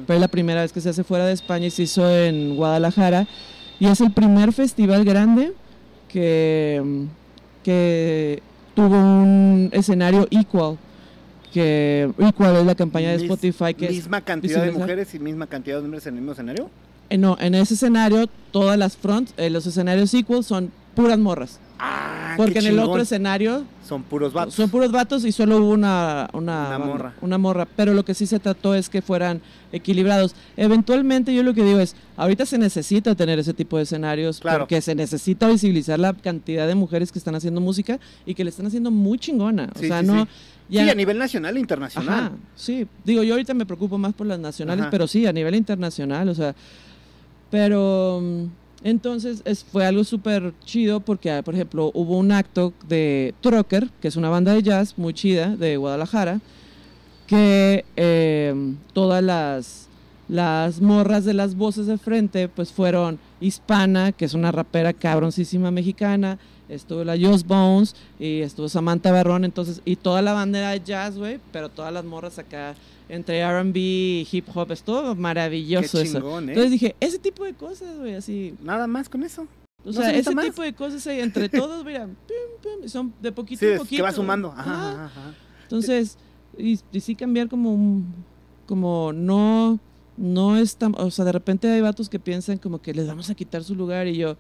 pero 0.06 0.16
es 0.18 0.22
la 0.22 0.28
primera 0.28 0.62
vez 0.62 0.72
que 0.72 0.82
se 0.82 0.90
hace 0.90 1.04
fuera 1.04 1.26
de 1.26 1.34
España 1.34 1.66
y 1.68 1.72
se 1.72 1.84
hizo 1.84 2.08
en 2.08 2.56
Guadalajara. 2.56 3.28
Y 3.80 3.88
es 3.88 4.02
el 4.02 4.12
primer 4.12 4.54
festival 4.54 5.06
grande 5.06 5.54
que, 6.08 7.08
que 7.64 8.44
tuvo 8.76 8.96
un 8.96 9.70
escenario 9.72 10.28
equal. 10.30 10.78
Que 11.52 12.12
equal 12.20 12.58
es 12.58 12.66
la 12.66 12.76
campaña 12.76 13.10
de 13.10 13.16
Spotify 13.16 13.74
que 13.74 13.86
es 13.86 13.92
misma 13.92 14.22
cantidad 14.22 14.64
de 14.64 14.72
mujeres 14.72 15.16
y 15.16 15.20
misma 15.20 15.48
cantidad 15.48 15.80
de 15.80 15.86
hombres 15.86 16.06
en 16.06 16.14
el 16.14 16.22
mismo 16.22 16.34
escenario. 16.34 16.70
Eh, 17.10 17.18
no, 17.18 17.38
en 17.40 17.56
ese 17.56 17.74
escenario, 17.74 18.28
todas 18.52 18.78
las 18.78 18.96
front, 18.98 19.30
eh, 19.38 19.50
los 19.50 19.66
escenarios 19.66 20.14
equal 20.14 20.44
son 20.44 20.72
puras 20.96 21.18
morras. 21.18 21.60
Ah, 21.82 22.34
porque 22.36 22.60
en 22.60 22.66
el 22.68 22.80
otro 22.80 23.02
escenario 23.02 23.64
son 23.88 24.04
puros 24.04 24.34
vatos. 24.34 24.54
son 24.54 24.70
puros 24.70 24.92
vatos 24.92 25.24
y 25.24 25.32
solo 25.32 25.58
hubo 25.60 25.70
una, 25.72 26.30
una, 26.34 26.78
morra. 26.78 27.14
Una 27.22 27.38
morra. 27.38 27.66
Pero 27.78 27.94
lo 27.94 28.04
que 28.04 28.14
sí 28.14 28.26
se 28.28 28.38
trató 28.38 28.76
es 28.76 28.90
que 28.90 29.02
fueran 29.02 29.42
equilibrados. 29.72 30.36
Eventualmente, 30.58 31.34
yo 31.34 31.42
lo 31.42 31.54
que 31.54 31.64
digo 31.64 31.80
es: 31.80 31.96
ahorita 32.18 32.46
se 32.46 32.58
necesita 32.58 33.16
tener 33.16 33.40
ese 33.40 33.54
tipo 33.54 33.78
de 33.78 33.84
escenarios 33.84 34.42
Claro. 34.42 34.60
porque 34.60 34.82
se 34.82 34.94
necesita 34.94 35.48
visibilizar 35.48 35.98
la 36.00 36.12
cantidad 36.14 36.68
de 36.68 36.76
mujeres 36.76 37.14
que 37.14 37.18
están 37.20 37.36
haciendo 37.36 37.62
música 37.62 37.98
y 38.26 38.36
que 38.36 38.44
le 38.44 38.50
están 38.50 38.66
haciendo 38.68 38.92
muy 38.92 39.18
chingona. 39.18 39.70
O 39.74 39.80
Sí, 39.80 39.88
sea, 39.88 40.02
sí, 40.02 40.08
no. 40.08 40.24
sí. 40.26 40.30
ya- 40.70 40.84
Sí, 40.84 40.90
a 40.90 40.96
nivel 40.96 41.18
nacional 41.18 41.56
e 41.56 41.60
internacional. 41.62 42.20
Ajá, 42.20 42.32
sí. 42.56 42.86
Digo, 43.06 43.24
yo 43.24 43.34
ahorita 43.36 43.54
me 43.54 43.66
preocupo 43.66 43.98
más 43.98 44.14
por 44.14 44.28
las 44.28 44.38
nacionales, 44.40 44.82
Ajá. 44.84 44.92
pero 44.92 45.08
sí, 45.08 45.26
a 45.26 45.32
nivel 45.32 45.56
internacional, 45.56 46.28
o 46.28 46.36
sea. 46.36 46.54
Pero 47.50 48.20
mm, 48.22 48.46
entonces 48.84 49.42
es, 49.46 49.64
fue 49.64 49.86
algo 49.86 50.04
súper 50.04 50.54
chido 50.64 51.00
porque, 51.00 51.32
ah, 51.32 51.42
por 51.42 51.54
ejemplo, 51.54 51.92
hubo 51.94 52.18
un 52.18 52.32
acto 52.32 52.74
de 52.88 53.34
Trocker, 53.42 53.90
que 54.02 54.08
es 54.08 54.16
una 54.16 54.30
banda 54.30 54.54
de 54.54 54.64
jazz 54.64 54.98
muy 54.98 55.14
chida 55.14 55.56
de 55.56 55.78
Guadalajara, 55.78 56.40
que 57.28 57.86
eh, 57.96 58.74
todas 58.94 59.24
las, 59.24 59.88
las 60.30 60.82
morras 60.82 61.26
de 61.26 61.34
las 61.34 61.56
voces 61.56 61.88
de 61.88 61.98
frente 61.98 62.48
pues 62.48 62.72
fueron 62.72 63.20
Hispana, 63.42 64.12
que 64.12 64.26
es 64.26 64.34
una 64.34 64.52
rapera 64.52 64.94
cabroncísima 64.94 65.72
mexicana, 65.72 66.40
estuvo 66.70 67.04
la 67.04 67.18
Joss 67.20 67.46
Bones 67.46 67.96
y 68.20 68.42
estuvo 68.42 68.70
Samantha 68.70 69.12
Barrón, 69.12 69.44
entonces, 69.44 69.82
y 69.86 69.96
toda 69.98 70.22
la 70.22 70.34
banda 70.34 70.60
era 70.60 70.70
de 70.70 70.82
jazz, 70.82 71.18
güey, 71.18 71.40
pero 71.52 71.70
todas 71.70 71.92
las 71.92 72.06
morras 72.06 72.40
acá 72.40 72.76
entre 73.10 73.40
R&B 73.40 73.80
y 73.80 74.28
hip 74.32 74.46
hop, 74.56 74.72
estuvo 74.72 75.16
maravilloso 75.16 75.98
Qué 75.98 76.04
eso. 76.06 76.18
¿eh? 76.40 76.44
Entonces 76.48 76.72
dije, 76.72 76.96
ese 77.00 77.20
tipo 77.20 77.44
de 77.44 77.54
cosas, 77.54 77.98
güey, 77.98 78.14
así, 78.16 78.54
Nada 78.62 78.88
más 78.88 79.10
con 79.10 79.24
eso. 79.24 79.42
o 79.84 79.88
No 79.88 79.94
sea, 79.94 80.10
se 80.12 80.20
ese 80.20 80.36
más. 80.36 80.46
tipo 80.46 80.62
de 80.62 80.74
cosas 80.74 81.06
entre 81.08 81.50
todos, 81.50 81.84
mira, 81.84 82.06
pim, 82.06 82.80
pim, 82.82 82.88
son 82.90 83.14
de 83.22 83.32
poquito 83.32 83.60
Sí, 83.60 83.66
en 83.66 83.74
es 83.74 83.80
poquito. 83.80 83.98
que 83.98 84.02
va 84.04 84.12
sumando. 84.12 84.54
Ajá, 84.56 85.06
Ajá. 85.06 85.34
Entonces, 85.64 86.18
y, 86.58 86.80
y 86.92 87.00
sí 87.00 87.16
cambiar 87.16 87.50
como 87.50 87.74
un- 87.74 88.14
como 88.66 89.12
no, 89.14 89.80
no 90.18 90.58
es 90.58 90.76
tan, 90.76 90.94
o 90.98 91.10
sea, 91.10 91.26
de 91.26 91.32
repente 91.32 91.68
hay 91.70 91.82
vatos 91.82 92.10
que 92.10 92.20
piensan 92.20 92.58
como 92.60 92.82
que 92.82 92.94
les 92.94 93.08
vamos 93.08 93.30
a 93.32 93.36
quitar 93.36 93.64
su 93.64 93.74
lugar 93.74 94.08
y 94.08 94.16
yo, 94.18 94.36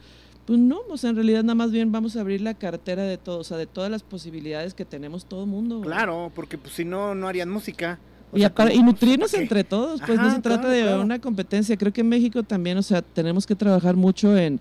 pues 0.46 0.60
no, 0.60 0.80
o 0.90 0.98
sea, 0.98 1.10
en 1.12 1.16
realidad 1.16 1.44
nada 1.44 1.56
más 1.56 1.72
bien 1.72 1.92
vamos 1.92 2.16
a 2.16 2.22
abrir 2.22 2.42
la 2.42 2.54
cartera 2.54 3.04
de 3.04 3.18
todo, 3.18 3.40
o 3.40 3.44
sea, 3.44 3.58
de 3.58 3.66
todas 3.68 3.90
las 3.90 4.04
posibilidades 4.04 4.74
que 4.76 4.86
tenemos 4.86 5.26
todo 5.26 5.46
mundo. 5.48 5.78
güey. 5.78 5.88
Claro, 5.90 6.32
porque 6.36 6.58
pues 6.60 6.74
si 6.76 6.86
no, 6.86 7.16
no 7.16 7.28
harían 7.28 7.50
música. 7.50 8.00
O 8.32 8.38
Y, 8.38 8.42
sea, 8.42 8.50
apar- 8.54 8.70
¿cómo- 8.70 8.80
y 8.80 8.84
nutrirnos 8.84 9.34
entre 9.34 9.64
todos, 9.64 10.02
pues 10.06 10.18
no 10.20 10.30
se 10.34 10.40
trata 10.40 10.62
claro, 10.62 10.76
de 10.76 10.82
claro. 10.84 11.02
una 11.02 11.20
competencia. 11.20 11.76
Creo 11.78 11.92
que 11.92 12.02
en 12.02 12.10
México 12.10 12.44
también, 12.44 12.78
o 12.78 12.84
sea, 12.84 13.02
tenemos 13.02 13.48
que 13.48 13.56
trabajar 13.56 13.96
mucho 13.96 14.38
en, 14.38 14.60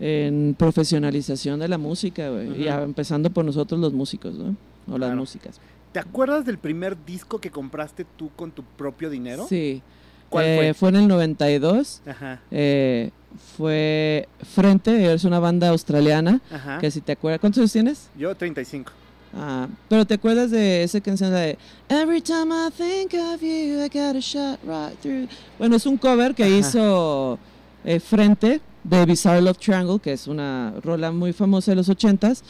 en 0.00 0.54
profesionalización 0.58 1.60
de 1.60 1.68
la 1.68 1.78
música, 1.78 2.28
güey. 2.30 2.48
Y 2.62 2.68
Ujú. 2.68 2.70
a- 2.78 2.82
empezando 2.82 3.30
por 3.30 3.44
nosotros 3.44 3.80
los 3.80 3.92
músicos, 3.92 4.34
¿no? 4.34 4.56
O 4.86 4.98
las 4.98 5.08
Claro. 5.08 5.16
músicas. 5.16 5.60
¿Te 5.92 5.98
acuerdas 6.00 6.44
del 6.46 6.58
primer 6.58 6.96
disco 7.04 7.38
que 7.40 7.50
compraste 7.50 8.06
tú 8.16 8.30
con 8.36 8.50
tu 8.50 8.62
propio 8.62 9.10
dinero? 9.10 9.46
Sí. 9.48 9.82
¿Cuál 10.30 10.44
Eh, 10.46 10.74
fue? 10.74 10.88
en 10.88 10.96
el 10.96 11.08
92. 11.08 12.00
Ajá, 12.06 12.40
eh, 12.50 13.10
fue 13.56 14.28
Frente, 14.54 15.12
es 15.12 15.24
una 15.24 15.38
banda 15.38 15.68
australiana. 15.68 16.40
ajá. 16.50 16.78
Que 16.78 16.90
si 16.90 17.00
te 17.02 17.12
acuerdas. 17.12 17.40
¿Cuántos 17.40 17.58
años 17.60 17.72
tienes? 17.72 18.08
Yo 18.16 18.34
35. 18.34 18.92
Ah, 19.34 19.66
pero 19.88 20.04
te 20.04 20.14
acuerdas 20.14 20.50
de 20.50 20.82
esa 20.82 21.00
canción 21.00 21.30
de 21.32 21.56
Every 21.88 22.20
time 22.20 22.52
I 22.54 22.70
think 22.70 23.14
of 23.14 23.40
you, 23.40 23.80
I 23.82 23.88
got 23.88 24.14
a 24.16 24.20
shot 24.20 24.58
right 24.64 24.98
through. 25.00 25.26
Bueno, 25.58 25.76
es 25.76 25.86
un 25.86 25.96
cover 25.96 26.34
que 26.34 26.44
Ajá. 26.44 26.54
hizo 26.58 27.38
eh, 27.84 27.98
Frente 27.98 28.60
de 28.84 29.06
Bizarre 29.06 29.40
Love 29.40 29.58
Triangle, 29.58 29.98
que 30.00 30.12
es 30.12 30.26
una 30.26 30.74
rola 30.82 31.12
muy 31.12 31.32
famosa 31.32 31.70
de 31.72 31.76
los 31.76 31.88
ochentas. 31.88 32.44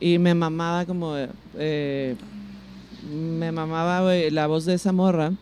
Y 0.00 0.18
me 0.18 0.34
mamaba 0.34 0.86
como. 0.86 1.14
eh, 1.56 2.16
me 3.12 3.52
mamaba 3.52 4.02
güey, 4.02 4.30
la 4.30 4.46
voz 4.46 4.64
de 4.64 4.74
esa 4.74 4.92
morra. 4.92 5.32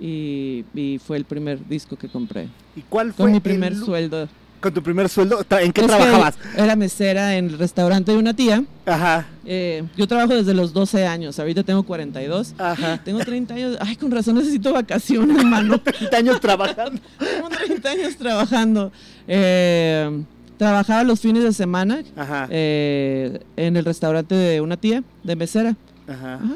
Y, 0.00 0.64
y 0.74 0.98
fue 0.98 1.16
el 1.16 1.24
primer 1.24 1.66
disco 1.68 1.96
que 1.96 2.08
compré. 2.08 2.48
¿Y 2.74 2.82
cuál 2.82 3.12
fue 3.12 3.24
Con 3.24 3.32
mi 3.32 3.40
primer 3.40 3.74
sueldo. 3.74 4.28
¿Con 4.60 4.72
tu 4.72 4.82
primer 4.82 5.08
sueldo? 5.08 5.44
¿En 5.60 5.72
qué 5.72 5.82
Es 5.82 5.86
trabajabas? 5.86 6.38
Era 6.56 6.74
mesera 6.76 7.36
en 7.36 7.46
el 7.50 7.58
restaurante 7.58 8.12
de 8.12 8.18
una 8.18 8.34
tía. 8.34 8.64
Ajá, 8.86 9.26
Eh, 9.44 9.84
yo 9.96 10.06
trabajo 10.08 10.34
desde 10.34 10.54
los 10.54 10.72
12 10.72 11.06
años, 11.06 11.38
ahorita 11.38 11.62
tengo 11.62 11.82
42. 11.84 12.54
ajá. 12.58 12.98
Tengo 13.04 13.18
30 13.20 13.54
años. 13.54 13.76
Ay, 13.80 13.96
con 13.96 14.10
razón 14.10 14.34
necesito 14.36 14.72
vacaciones, 14.72 15.36
hermano. 15.38 15.78
30 15.80 16.16
años 16.18 16.40
trabajando. 16.40 17.00
Tengo 17.18 17.48
30 17.48 17.88
años 17.90 18.16
trabajando. 18.16 18.92
Eh, 19.28 20.22
trabajaba 20.56 21.04
los 21.04 21.20
fines 21.20 21.44
de 21.44 21.52
semana 21.52 22.02
Ajá, 22.16 22.48
eh, 22.50 23.40
en 23.56 23.76
el 23.76 23.84
restaurante 23.84 24.34
de 24.34 24.60
una 24.62 24.76
tía, 24.78 25.02
de 25.22 25.36
mesera. 25.36 25.76
ajá. 26.08 26.34
Ajá. 26.36 26.54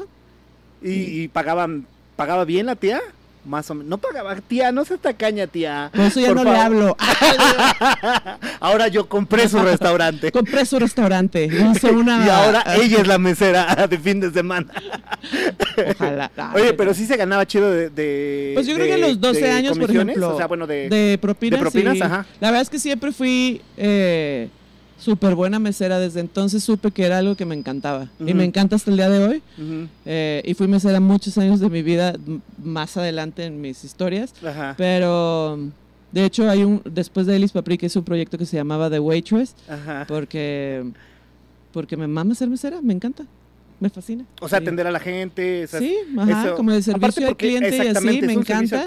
¿Y, 0.83 1.21
y 1.21 1.27
pagaban, 1.27 1.85
pagaba 2.15 2.43
bien 2.43 2.65
la 2.65 2.75
tía? 2.75 2.99
Más 3.43 3.69
o 3.71 3.73
menos. 3.73 3.89
No 3.89 3.97
pagaba, 3.97 4.35
tía, 4.35 4.71
no 4.71 4.85
seas 4.85 4.99
tacaña, 4.99 5.47
tía. 5.47 5.89
Por 5.95 6.01
eso 6.05 6.19
ya 6.19 6.27
Por 6.27 6.35
no 6.37 6.43
le 6.43 6.57
hablo. 6.57 6.95
Ahora 8.59 8.87
yo 8.87 9.07
compré 9.09 9.49
su 9.49 9.57
restaurante. 9.59 10.31
Compré 10.31 10.65
su 10.65 10.77
restaurante. 10.79 11.45
Hice 11.45 11.89
una. 11.91 12.25
Y 12.25 12.29
ahora 12.29 12.63
ella 12.75 12.99
es 13.01 13.07
la 13.07 13.17
mesera 13.17 13.87
de 13.89 13.97
fin 13.97 14.19
de 14.19 14.31
semana. 14.31 14.67
Ojalá. 15.91 16.31
Oye, 16.53 16.73
pero 16.73 16.93
sí 16.93 17.05
se 17.05 17.17
ganaba 17.17 17.45
chido 17.45 17.71
de. 17.71 17.89
de- 17.89 18.51
Pues 18.53 18.67
yo 18.67 18.75
creo 18.75 18.85
de- 18.85 18.95
que 18.95 19.03
a 19.03 19.07
los 19.07 19.19
12 19.19 19.41
de 19.41 19.51
años, 19.51 19.77
por 19.77 19.89
ejemplo. 19.89 20.35
O 20.35 20.37
sea, 20.37 20.47
bueno, 20.47 20.67
de. 20.67 20.89
de 20.89 21.17
propinas. 21.19 21.59
de 21.59 21.61
propinas, 21.63 21.93
sí. 21.97 22.03
ajá. 22.03 22.25
La 22.39 22.49
verdad 22.49 22.61
es 22.61 22.69
que 22.69 22.79
siempre 22.79 23.11
fui. 23.11 23.61
eh, 23.77 24.49
súper 25.01 25.35
buena 25.35 25.59
mesera. 25.59 25.99
Desde 25.99 26.19
entonces 26.19 26.63
supe 26.63 26.91
que 26.91 27.03
era 27.03 27.17
algo 27.17 27.35
que 27.35 27.45
me 27.45 27.55
encantaba. 27.55 28.07
Y 28.19 28.33
me 28.33 28.43
encanta 28.45 28.75
hasta 28.75 28.91
el 28.91 28.97
día 28.97 29.09
de 29.09 29.27
hoy. 29.27 29.41
Eh, 30.05 30.41
y 30.45 30.53
fui 30.53 30.67
mesera 30.67 30.99
muchos 30.99 31.37
años 31.37 31.59
de 31.59 31.69
mi 31.69 31.81
vida, 31.81 32.15
más 32.63 32.95
adelante 32.97 33.45
en 33.45 33.59
mis 33.59 33.83
historias. 33.83 34.33
Ajá. 34.45 34.75
Pero, 34.77 35.59
de 36.11 36.25
hecho, 36.25 36.49
hay 36.49 36.63
un, 36.63 36.81
después 36.85 37.25
de 37.25 37.35
Elis 37.35 37.51
Paprika 37.51 37.85
hice 37.85 37.99
un 37.99 38.05
proyecto 38.05 38.37
que 38.37 38.45
se 38.45 38.57
llamaba 38.57 38.89
The 38.89 38.99
Waitress, 38.99 39.55
Ajá. 39.67 40.05
porque, 40.07 40.83
porque 41.73 41.97
me 41.97 42.07
mama 42.07 42.35
ser 42.35 42.49
mesera, 42.49 42.81
me 42.81 42.93
encanta, 42.93 43.25
me 43.79 43.89
fascina. 43.89 44.25
O 44.41 44.47
sea, 44.49 44.59
atender 44.59 44.85
a 44.87 44.91
la 44.91 44.99
gente. 44.99 45.65
Sí, 45.67 45.95
ajá, 46.17 46.45
eso- 46.47 46.55
como 46.55 46.71
el 46.71 46.83
servicio 46.83 47.27
al 47.27 47.35
cliente 47.37 47.69
y 47.75 47.87
así, 47.87 48.05
me 48.05 48.17
es 48.33 48.37
encanta. 48.37 48.85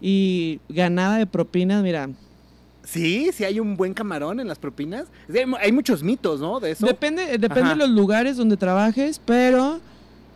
Y 0.00 0.60
ganada 0.68 1.16
de 1.18 1.26
propinas, 1.26 1.82
mira, 1.82 2.10
Sí, 2.84 3.30
sí 3.34 3.44
hay 3.44 3.60
un 3.60 3.76
buen 3.76 3.94
camarón 3.94 4.40
en 4.40 4.46
las 4.48 4.58
propinas. 4.58 5.06
Hay, 5.34 5.46
mu- 5.46 5.56
hay 5.56 5.72
muchos 5.72 6.02
mitos, 6.02 6.40
¿no? 6.40 6.60
De 6.60 6.72
eso. 6.72 6.86
depende, 6.86 7.26
depende 7.38 7.62
Ajá. 7.62 7.70
de 7.70 7.76
los 7.76 7.90
lugares 7.90 8.36
donde 8.36 8.56
trabajes, 8.56 9.20
pero 9.24 9.80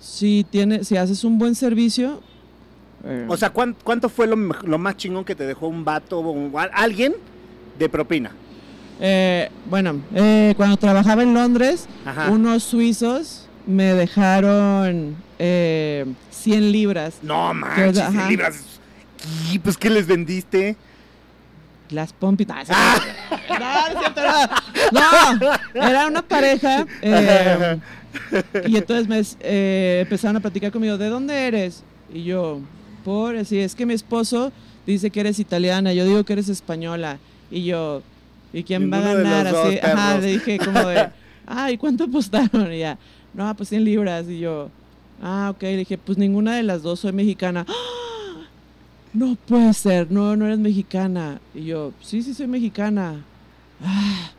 si, 0.01 0.47
tiene, 0.51 0.83
si 0.85 0.97
haces 0.97 1.25
un 1.25 1.39
buen 1.39 1.55
servicio... 1.55 2.23
eh, 3.05 3.27
O 3.29 3.37
sea, 3.37 3.51
¿cuán- 3.51 3.77
¿cuánto 3.85 4.09
fue 4.09 4.27
lo, 4.27 4.37
más 4.37 4.97
chingón 4.97 5.25
que 5.25 5.35
te 5.35 5.45
dejó 5.47 5.69
un 5.69 5.85
vato 5.85 6.21
o 6.21 6.59
alguien 6.73 7.15
de 7.79 7.89
propina? 7.89 8.33
eh, 9.01 9.49
bueno, 9.71 10.01
eh, 10.15 10.55
cuando 10.57 10.77
trabajaba 10.77 11.23
en 11.23 11.33
Londres, 11.35 11.87
Ajá. 12.05 12.31
unos 12.31 12.65
suizos 12.65 13.47
me 13.67 13.93
dejaron 13.95 15.15
eh, 15.39 16.07
100 16.31 16.73
libras. 16.73 17.19
No 17.23 17.53
manches, 17.55 17.93
Que- 17.93 18.01
ajá. 18.01 18.11
100 18.13 18.29
libras. 18.29 18.65
Y 19.53 19.59
pues, 19.59 19.77
¿qué 19.77 19.91
les 19.91 20.07
vendiste? 20.07 20.77
Las 21.91 22.13
pompis. 22.13 22.47
No, 22.49 22.55
cierto. 22.65 22.77
no, 23.49 23.95
no 23.95 24.01
cierto, 24.01 24.21
no. 24.93 25.81
No, 25.81 25.89
era 25.89 26.07
una 26.07 26.23
pareja. 26.23 26.87
eh, 27.03 27.79
y 28.67 28.77
entonces 28.77 29.09
me 29.09 29.23
eh, 29.41 30.01
empezaron 30.03 30.37
a 30.37 30.41
platicar 30.41 30.73
conmigo, 30.73 30.99
¿de 30.99 31.09
dónde 31.09 31.47
eres? 31.47 31.83
Y 32.13 32.25
yo, 32.25 32.61
por, 33.05 33.37
así, 33.37 33.59
es 33.59 33.75
que 33.75 33.87
mi 33.87 33.95
esposo 33.95 34.53
dice 34.87 35.11
que 35.11 35.21
eres 35.21 35.39
italiana, 35.39 35.93
yo 35.93 36.05
digo 36.05 36.25
que 36.25 36.33
eres 36.35 36.49
española. 36.49 37.19
Y 37.51 37.65
yo, 37.65 38.03
¿y 38.53 38.63
quién 38.63 38.91
va 38.93 38.99
a 38.99 39.01
Ninguno 39.01 39.25
ganar? 39.25 39.45
los 39.45 39.53
dos, 39.53 39.67
Así, 39.67 39.79
ajá, 39.83 40.19
le 40.19 40.27
dije 40.27 40.59
como 40.59 40.81
de, 40.89 41.09
ah, 41.47 41.71
¿y 41.71 41.77
cuánto 41.79 42.05
apostaron? 42.05 42.73
Y 42.73 42.81
ya, 42.81 42.99
no, 43.35 43.55
pues 43.57 43.69
100 43.71 43.85
libras. 43.85 44.27
Y 44.29 44.41
yo, 44.41 44.71
ah, 45.23 45.53
ok, 45.55 45.63
le 45.63 45.77
dije, 45.79 45.99
pues 45.99 46.19
ninguna 46.19 46.57
de 46.57 46.63
las 46.63 46.83
dos 46.83 47.01
soy 47.01 47.13
mexicana. 47.13 47.65
¡Ah! 47.69 48.08
No 49.13 49.37
puede 49.47 49.73
ser, 49.75 50.11
no, 50.11 50.37
no 50.37 50.47
eres 50.47 50.59
mexicana. 50.59 51.41
Y 51.55 51.65
yo, 51.67 51.93
sí, 52.03 52.23
sí 52.23 52.35
soy 52.35 52.47
mexicana. 52.47 53.25
Ah. 53.83 54.31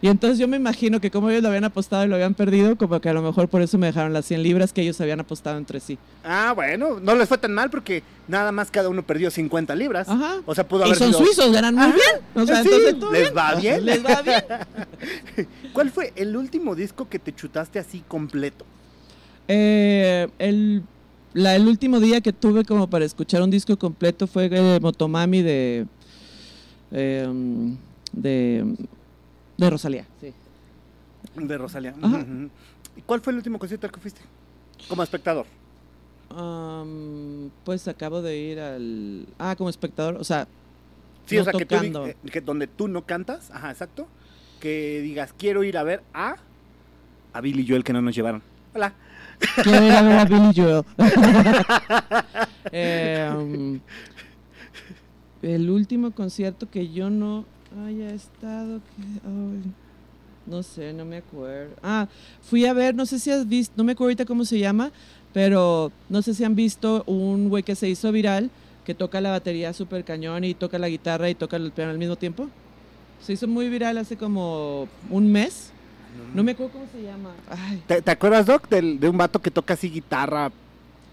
Y 0.00 0.06
entonces 0.06 0.38
yo 0.38 0.46
me 0.46 0.56
imagino 0.56 1.00
que 1.00 1.10
como 1.10 1.28
ellos 1.28 1.42
lo 1.42 1.48
habían 1.48 1.64
apostado 1.64 2.04
y 2.04 2.08
lo 2.08 2.14
habían 2.14 2.34
perdido, 2.34 2.76
como 2.76 3.00
que 3.00 3.08
a 3.08 3.12
lo 3.12 3.20
mejor 3.20 3.48
por 3.48 3.62
eso 3.62 3.78
me 3.78 3.88
dejaron 3.88 4.12
las 4.12 4.26
100 4.26 4.44
libras 4.44 4.72
que 4.72 4.80
ellos 4.82 5.00
habían 5.00 5.18
apostado 5.18 5.58
entre 5.58 5.80
sí. 5.80 5.98
Ah, 6.22 6.52
bueno, 6.54 7.00
no 7.00 7.16
les 7.16 7.26
fue 7.28 7.36
tan 7.36 7.52
mal 7.52 7.68
porque 7.68 8.04
nada 8.28 8.52
más 8.52 8.70
cada 8.70 8.90
uno 8.90 9.02
perdió 9.04 9.28
50 9.28 9.74
libras. 9.74 10.08
Ajá. 10.08 10.36
O 10.46 10.54
sea, 10.54 10.68
pudo 10.68 10.82
Y 10.82 10.84
haber 10.90 10.98
son 10.98 11.08
sido- 11.08 11.18
suizos, 11.24 11.50
ganan 11.52 11.74
muy 11.74 11.84
Ajá. 11.86 11.94
bien. 11.94 12.44
O 12.44 12.46
sea, 12.46 12.62
Sí, 12.62 12.68
entonces 12.68 12.98
todo 13.00 13.10
les 13.12 13.22
bien. 13.22 13.34
va 13.36 13.54
bien. 13.56 13.84
Les 13.86 14.04
va 14.04 14.22
bien. 14.22 14.44
¿Cuál 15.72 15.90
fue 15.90 16.12
el 16.14 16.36
último 16.36 16.76
disco 16.76 17.08
que 17.08 17.18
te 17.18 17.34
chutaste 17.34 17.80
así 17.80 18.04
completo? 18.06 18.64
Eh, 19.48 20.28
el, 20.38 20.84
la- 21.34 21.54
el 21.56 21.66
último 21.66 22.00
día 22.00 22.20
que 22.20 22.32
tuve 22.32 22.64
como 22.64 22.88
para 22.88 23.04
escuchar 23.04 23.42
un 23.42 23.50
disco 23.50 23.76
completo 23.78 24.26
fue 24.26 24.48
de 24.48 24.80
Motomami 24.80 25.42
de, 25.42 25.86
eh, 26.92 27.28
de, 28.12 28.74
de 29.56 29.70
Rosalía. 29.70 30.06
Sí. 30.20 30.32
De 31.36 31.58
Rosalía. 31.58 31.94
Ajá. 32.00 32.24
¿Y 32.96 33.02
cuál 33.02 33.20
fue 33.20 33.32
el 33.32 33.36
último 33.38 33.58
concierto 33.58 33.86
al 33.86 33.92
que 33.92 34.00
fuiste? 34.00 34.20
Como 34.88 35.02
espectador. 35.02 35.46
Am, 36.30 37.50
pues 37.64 37.88
acabo 37.88 38.20
de 38.22 38.36
ir 38.36 38.60
al... 38.60 39.26
Ah, 39.38 39.54
como 39.56 39.70
espectador, 39.70 40.16
o 40.16 40.24
sea, 40.24 40.46
Sí, 41.26 41.36
No 41.36 41.42
o 41.42 41.44
sea, 41.44 41.52
que 41.52 41.66
tú, 41.66 41.76
eh, 42.06 42.16
que 42.32 42.40
donde 42.40 42.66
tú 42.66 42.88
no 42.88 43.04
cantas, 43.04 43.50
ajá, 43.50 43.70
exacto. 43.70 44.08
Que 44.60 45.00
digas, 45.02 45.34
quiero 45.36 45.62
ir 45.62 45.76
a 45.76 45.82
ver 45.82 46.02
a... 46.14 46.36
A 47.34 47.40
Billy 47.42 47.66
Joel 47.68 47.84
que 47.84 47.92
no 47.92 48.00
nos 48.00 48.14
llevaron. 48.14 48.42
Hola. 48.74 48.94
Quiero 49.62 49.86
ir 49.86 49.92
a 49.92 50.02
ver 50.02 50.18
a 50.18 50.24
Billy 50.24 50.52
Joel. 50.54 50.84
Eh, 52.70 53.32
um, 53.34 53.80
el 55.40 55.70
último 55.70 56.10
concierto 56.10 56.68
que 56.70 56.92
yo 56.92 57.08
no 57.08 57.46
haya 57.86 58.10
estado, 58.10 58.80
que, 58.80 59.02
ay, 59.26 59.72
no 60.46 60.62
sé, 60.62 60.92
no 60.92 61.04
me 61.04 61.18
acuerdo. 61.18 61.74
Ah, 61.82 62.08
fui 62.42 62.66
a 62.66 62.72
ver, 62.72 62.94
no 62.94 63.06
sé 63.06 63.18
si 63.18 63.30
has 63.30 63.48
visto, 63.48 63.72
no 63.76 63.84
me 63.84 63.92
acuerdo 63.92 64.08
ahorita 64.08 64.24
cómo 64.26 64.44
se 64.44 64.58
llama, 64.58 64.90
pero 65.32 65.92
no 66.08 66.22
sé 66.22 66.34
si 66.34 66.44
han 66.44 66.54
visto 66.54 67.04
un 67.06 67.48
güey 67.48 67.62
que 67.62 67.74
se 67.74 67.88
hizo 67.88 68.10
viral, 68.12 68.50
que 68.84 68.94
toca 68.94 69.20
la 69.20 69.30
batería 69.30 69.72
súper 69.72 70.04
cañón 70.04 70.44
y 70.44 70.54
toca 70.54 70.78
la 70.78 70.88
guitarra 70.88 71.28
y 71.28 71.34
toca 71.34 71.56
el 71.56 71.72
piano 71.72 71.90
al 71.90 71.98
mismo 71.98 72.16
tiempo. 72.16 72.48
Se 73.22 73.34
hizo 73.34 73.46
muy 73.46 73.68
viral 73.68 73.98
hace 73.98 74.16
como 74.16 74.88
un 75.10 75.30
mes. 75.30 75.72
No 76.34 76.42
me 76.44 76.52
acuerdo 76.52 76.72
cómo 76.72 76.86
se 76.92 77.02
llama. 77.02 77.30
Ay, 77.48 77.82
¿Te, 77.86 78.02
te 78.02 78.10
acuerdas, 78.10 78.46
Doc, 78.46 78.68
del- 78.68 79.00
de 79.00 79.08
un 79.08 79.16
vato 79.16 79.40
que 79.40 79.50
toca 79.50 79.74
así 79.74 79.88
guitarra? 79.90 80.50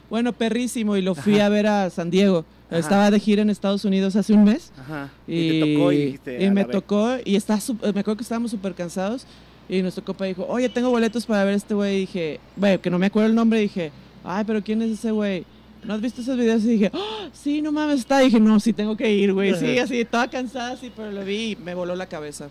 Bueno, 0.09 0.33
perrísimo, 0.33 0.95
y 0.97 1.01
lo 1.01 1.15
fui 1.15 1.35
Ajá. 1.37 1.45
a 1.45 1.49
ver 1.49 1.67
a 1.67 1.89
San 1.89 2.09
Diego. 2.11 2.45
Ajá. 2.69 2.79
Estaba 2.79 3.11
de 3.11 3.19
gira 3.19 3.41
en 3.41 3.49
Estados 3.49 3.85
Unidos 3.85 4.15
hace 4.15 4.33
un 4.33 4.43
mes. 4.43 4.71
Ajá. 4.77 5.09
Y, 5.27 5.33
Y, 5.39 5.59
te 5.61 5.73
tocó 5.75 5.91
y 5.91 5.97
dijiste, 6.05 6.41
y 6.41 6.45
"A 6.45 6.51
me 6.51 6.61
la 6.61 6.67
ver". 6.67 6.75
tocó, 6.75 7.09
y 7.23 7.35
está 7.35 7.55
sup- 7.57 7.81
me 7.93 7.99
acuerdo 8.01 8.17
que 8.17 8.23
estábamos 8.23 8.51
súper 8.51 8.73
cansados. 8.73 9.25
Y 9.67 9.81
nuestro 9.81 10.03
copa 10.05 10.25
dijo, 10.25 10.45
oye, 10.47 10.69
tengo 10.69 10.89
boletos 10.91 11.25
para 11.25 11.43
ver 11.43 11.53
a 11.53 11.57
este 11.57 11.73
güey. 11.73 11.95
Y 11.95 11.99
dije, 12.01 12.39
güey, 12.55 12.77
que 12.77 12.89
no 12.91 12.99
me 12.99 13.07
acuerdo 13.07 13.29
el 13.29 13.35
nombre. 13.35 13.59
dije, 13.59 13.91
ay, 14.23 14.43
pero 14.45 14.63
¿quién 14.63 14.81
es 14.83 14.91
ese 14.91 15.09
güey? 15.11 15.43
¿No 15.83 15.93
has 15.95 16.01
visto 16.01 16.21
esos 16.21 16.37
videos? 16.37 16.63
Y 16.63 16.67
dije, 16.69 16.91
"Ah, 16.93 17.29
sí, 17.33 17.61
no 17.61 17.71
mames, 17.71 17.99
está. 18.01 18.21
Y 18.21 18.25
dije, 18.27 18.39
no, 18.39 18.59
sí 18.59 18.73
tengo 18.73 18.95
que 18.97 19.11
ir, 19.11 19.33
güey. 19.33 19.55
Sí, 19.55 19.77
así, 19.79 20.03
toda 20.05 20.27
cansada, 20.29 20.75
sí, 20.77 20.91
pero 20.95 21.11
lo 21.11 21.23
vi 21.25 21.51
y 21.51 21.55
me 21.55 21.73
voló 21.73 21.95
la 21.95 22.05
cabeza. 22.07 22.47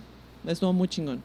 Estuvo 0.46 0.72
muy 0.72 0.88
chingón. 0.88 1.22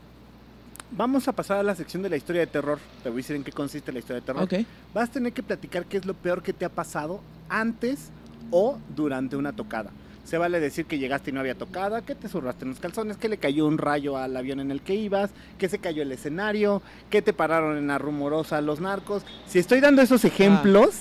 Vamos 0.91 1.27
a 1.27 1.34
pasar 1.34 1.58
a 1.58 1.63
la 1.63 1.75
sección 1.75 2.01
de 2.01 2.10
la 2.10 2.17
historia 2.17 2.41
de 2.41 2.48
terror. 2.48 2.79
Te 3.03 3.10
voy 3.10 3.17
a 3.19 3.22
decir 3.22 3.36
en 3.36 3.43
qué 3.43 3.51
consiste 3.51 3.91
la 3.91 4.00
historia 4.00 4.22
de 4.22 4.25
terror. 4.25 4.43
Ok. 4.43 4.53
Vas 4.93 5.10
a 5.10 5.12
tener 5.12 5.34
que 5.34 5.43
platicar 5.43 5.86
qué 5.86 5.98
es 5.98 6.05
lo 6.05 6.13
peor 6.15 6.41
que 6.41 6.51
te 6.53 6.65
ha 6.65 6.69
pasado 6.69 7.22
antes 7.48 8.10
o 8.51 8.79
durante 8.96 9.36
una 9.36 9.53
tocada. 9.53 9.91
Se 10.25 10.38
vale 10.38 10.60
decir 10.60 10.86
que 10.86 10.98
llegaste 11.00 11.29
y 11.29 11.34
no 11.34 11.39
había 11.39 11.55
tocada, 11.55 12.01
que 12.01 12.13
te 12.15 12.27
zurraste 12.27 12.63
en 12.65 12.72
los 12.72 12.79
calzones, 12.79 13.17
que 13.17 13.29
le 13.29 13.38
cayó 13.38 13.65
un 13.67 13.77
rayo 13.77 14.17
al 14.17 14.36
avión 14.36 14.60
en 14.60 14.69
el 14.72 14.81
que 14.81 14.96
ibas, 14.96 15.31
que 15.58 15.69
se 15.69 15.79
cayó 15.79 16.01
el 16.03 16.12
escenario, 16.12 16.81
que 17.10 17.22
te 17.22 17.34
pararon 17.34 17.77
en 17.77 17.88
la 17.88 17.98
rumorosa 17.98 18.62
los 18.62 18.79
narcos. 18.79 19.24
Si 19.48 19.58
estoy 19.60 19.79
dando 19.79 20.01
esos 20.01 20.25
ejemplos, 20.25 20.91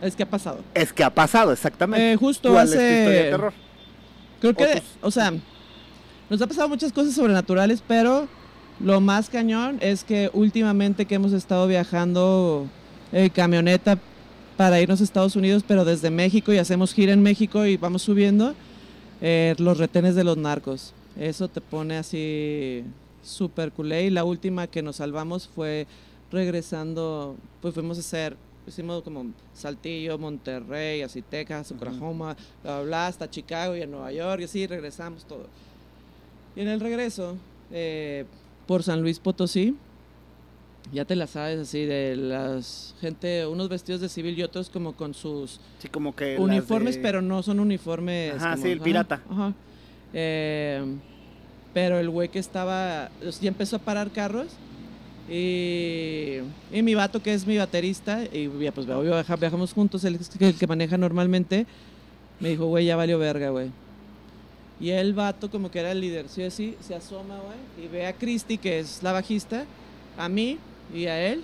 Es 0.00 0.16
que 0.16 0.24
ha 0.24 0.30
pasado. 0.30 0.60
es 0.74 0.92
que 0.92 1.04
ha 1.04 1.10
pasado 1.10 1.52
exactamente. 1.52 2.12
Eh, 2.12 2.16
justo 2.16 2.50
¿Cuál 2.52 2.66
es 2.66 2.72
tu 2.72 2.76
hace... 2.78 2.98
historia 3.00 3.22
de 3.24 3.30
terror? 3.30 3.52
Creo 4.40 4.54
que, 4.54 4.64
O 4.64 4.72
tus- 4.72 4.82
o 5.02 5.10
sea, 5.10 5.32
nos 6.30 6.42
ha 6.42 6.46
pasado 6.46 6.68
muchas 6.68 6.92
cosas 6.92 7.14
sobrenaturales, 7.14 7.82
pero 7.86 8.26
lo 8.80 9.00
más 9.00 9.30
cañón 9.30 9.78
es 9.80 10.04
que 10.04 10.30
últimamente 10.32 11.06
que 11.06 11.14
hemos 11.14 11.32
estado 11.32 11.66
viajando 11.66 12.66
en 13.12 13.28
camioneta 13.30 13.98
para 14.56 14.80
irnos 14.80 15.00
a 15.00 15.04
Estados 15.04 15.36
Unidos, 15.36 15.64
pero 15.66 15.84
desde 15.84 16.10
México 16.10 16.52
y 16.52 16.58
hacemos 16.58 16.92
gira 16.92 17.12
en 17.12 17.22
México 17.22 17.66
y 17.66 17.76
vamos 17.76 18.02
subiendo 18.02 18.54
eh, 19.20 19.54
los 19.58 19.78
retenes 19.78 20.14
de 20.14 20.24
los 20.24 20.36
narcos. 20.36 20.92
Eso 21.18 21.48
te 21.48 21.60
pone 21.60 21.96
así 21.96 22.84
súper 23.22 23.72
culé. 23.72 24.04
Y 24.04 24.10
la 24.10 24.24
última 24.24 24.66
que 24.66 24.82
nos 24.82 24.96
salvamos 24.96 25.48
fue 25.48 25.86
regresando, 26.30 27.36
pues 27.60 27.74
fuimos 27.74 27.96
a 27.96 28.00
hacer, 28.00 28.36
hicimos 28.66 29.02
como 29.02 29.26
Saltillo, 29.54 30.18
Monterrey, 30.18 31.02
así 31.02 31.22
Texas, 31.22 31.72
Oklahoma, 31.72 32.36
bla, 32.62 32.80
bla, 32.82 33.06
hasta 33.06 33.30
Chicago 33.30 33.76
y 33.76 33.82
a 33.82 33.86
Nueva 33.86 34.12
York, 34.12 34.40
y 34.40 34.44
así 34.44 34.66
regresamos 34.66 35.24
todo. 35.24 35.46
Y 36.56 36.60
en 36.60 36.68
el 36.68 36.80
regreso, 36.80 37.36
eh, 37.72 38.24
por 38.66 38.82
San 38.82 39.02
Luis 39.02 39.18
Potosí, 39.18 39.76
ya 40.92 41.04
te 41.04 41.16
la 41.16 41.26
sabes 41.26 41.58
así, 41.60 41.84
de 41.84 42.14
las 42.16 42.94
gente, 43.00 43.46
unos 43.46 43.68
vestidos 43.68 44.00
de 44.00 44.08
civil 44.08 44.38
y 44.38 44.42
otros 44.42 44.68
como 44.68 44.92
con 44.94 45.14
sus 45.14 45.60
Sí, 45.78 45.88
como 45.88 46.14
que. 46.14 46.32
las 46.32 46.40
uniformes, 46.40 46.96
de- 46.96 47.00
pero 47.02 47.22
no 47.22 47.42
son 47.42 47.58
uniformes. 47.60 48.34
Ajá, 48.34 48.52
como- 48.52 48.62
sí, 48.62 48.70
el 48.70 48.80
pirata. 48.80 49.20
Ajá. 49.30 49.52
Eh, 50.12 50.84
pero 51.72 51.98
el 51.98 52.08
güey 52.10 52.28
que 52.28 52.38
estaba, 52.38 53.10
ya 53.40 53.48
empezó 53.48 53.76
a 53.76 53.78
parar 53.80 54.10
carros 54.12 54.46
y, 55.28 56.36
y 56.72 56.82
mi 56.82 56.94
vato 56.94 57.22
que 57.22 57.34
es 57.34 57.46
mi 57.46 57.56
baterista, 57.56 58.22
y 58.32 58.48
ya 58.60 58.70
pues 58.72 58.86
viajamos 59.40 59.72
juntos, 59.72 60.04
el 60.04 60.18
que 60.58 60.66
maneja 60.66 60.96
normalmente, 60.98 61.66
me 62.40 62.50
dijo, 62.50 62.66
güey, 62.66 62.84
ya 62.86 62.94
valió 62.96 63.18
verga, 63.18 63.48
güey. 63.50 63.70
Y 64.84 64.90
el 64.90 65.14
vato 65.14 65.50
como 65.50 65.70
que 65.70 65.80
era 65.80 65.92
el 65.92 66.00
líder, 66.02 66.28
sí, 66.28 66.42
así, 66.42 66.76
se 66.86 66.94
asoma, 66.94 67.36
güey, 67.38 67.86
y 67.86 67.88
ve 67.88 68.06
a 68.06 68.12
Christy, 68.12 68.58
que 68.58 68.80
es 68.80 69.02
la 69.02 69.12
bajista, 69.12 69.64
a 70.18 70.28
mí 70.28 70.58
y 70.94 71.06
a 71.06 71.26
él, 71.26 71.42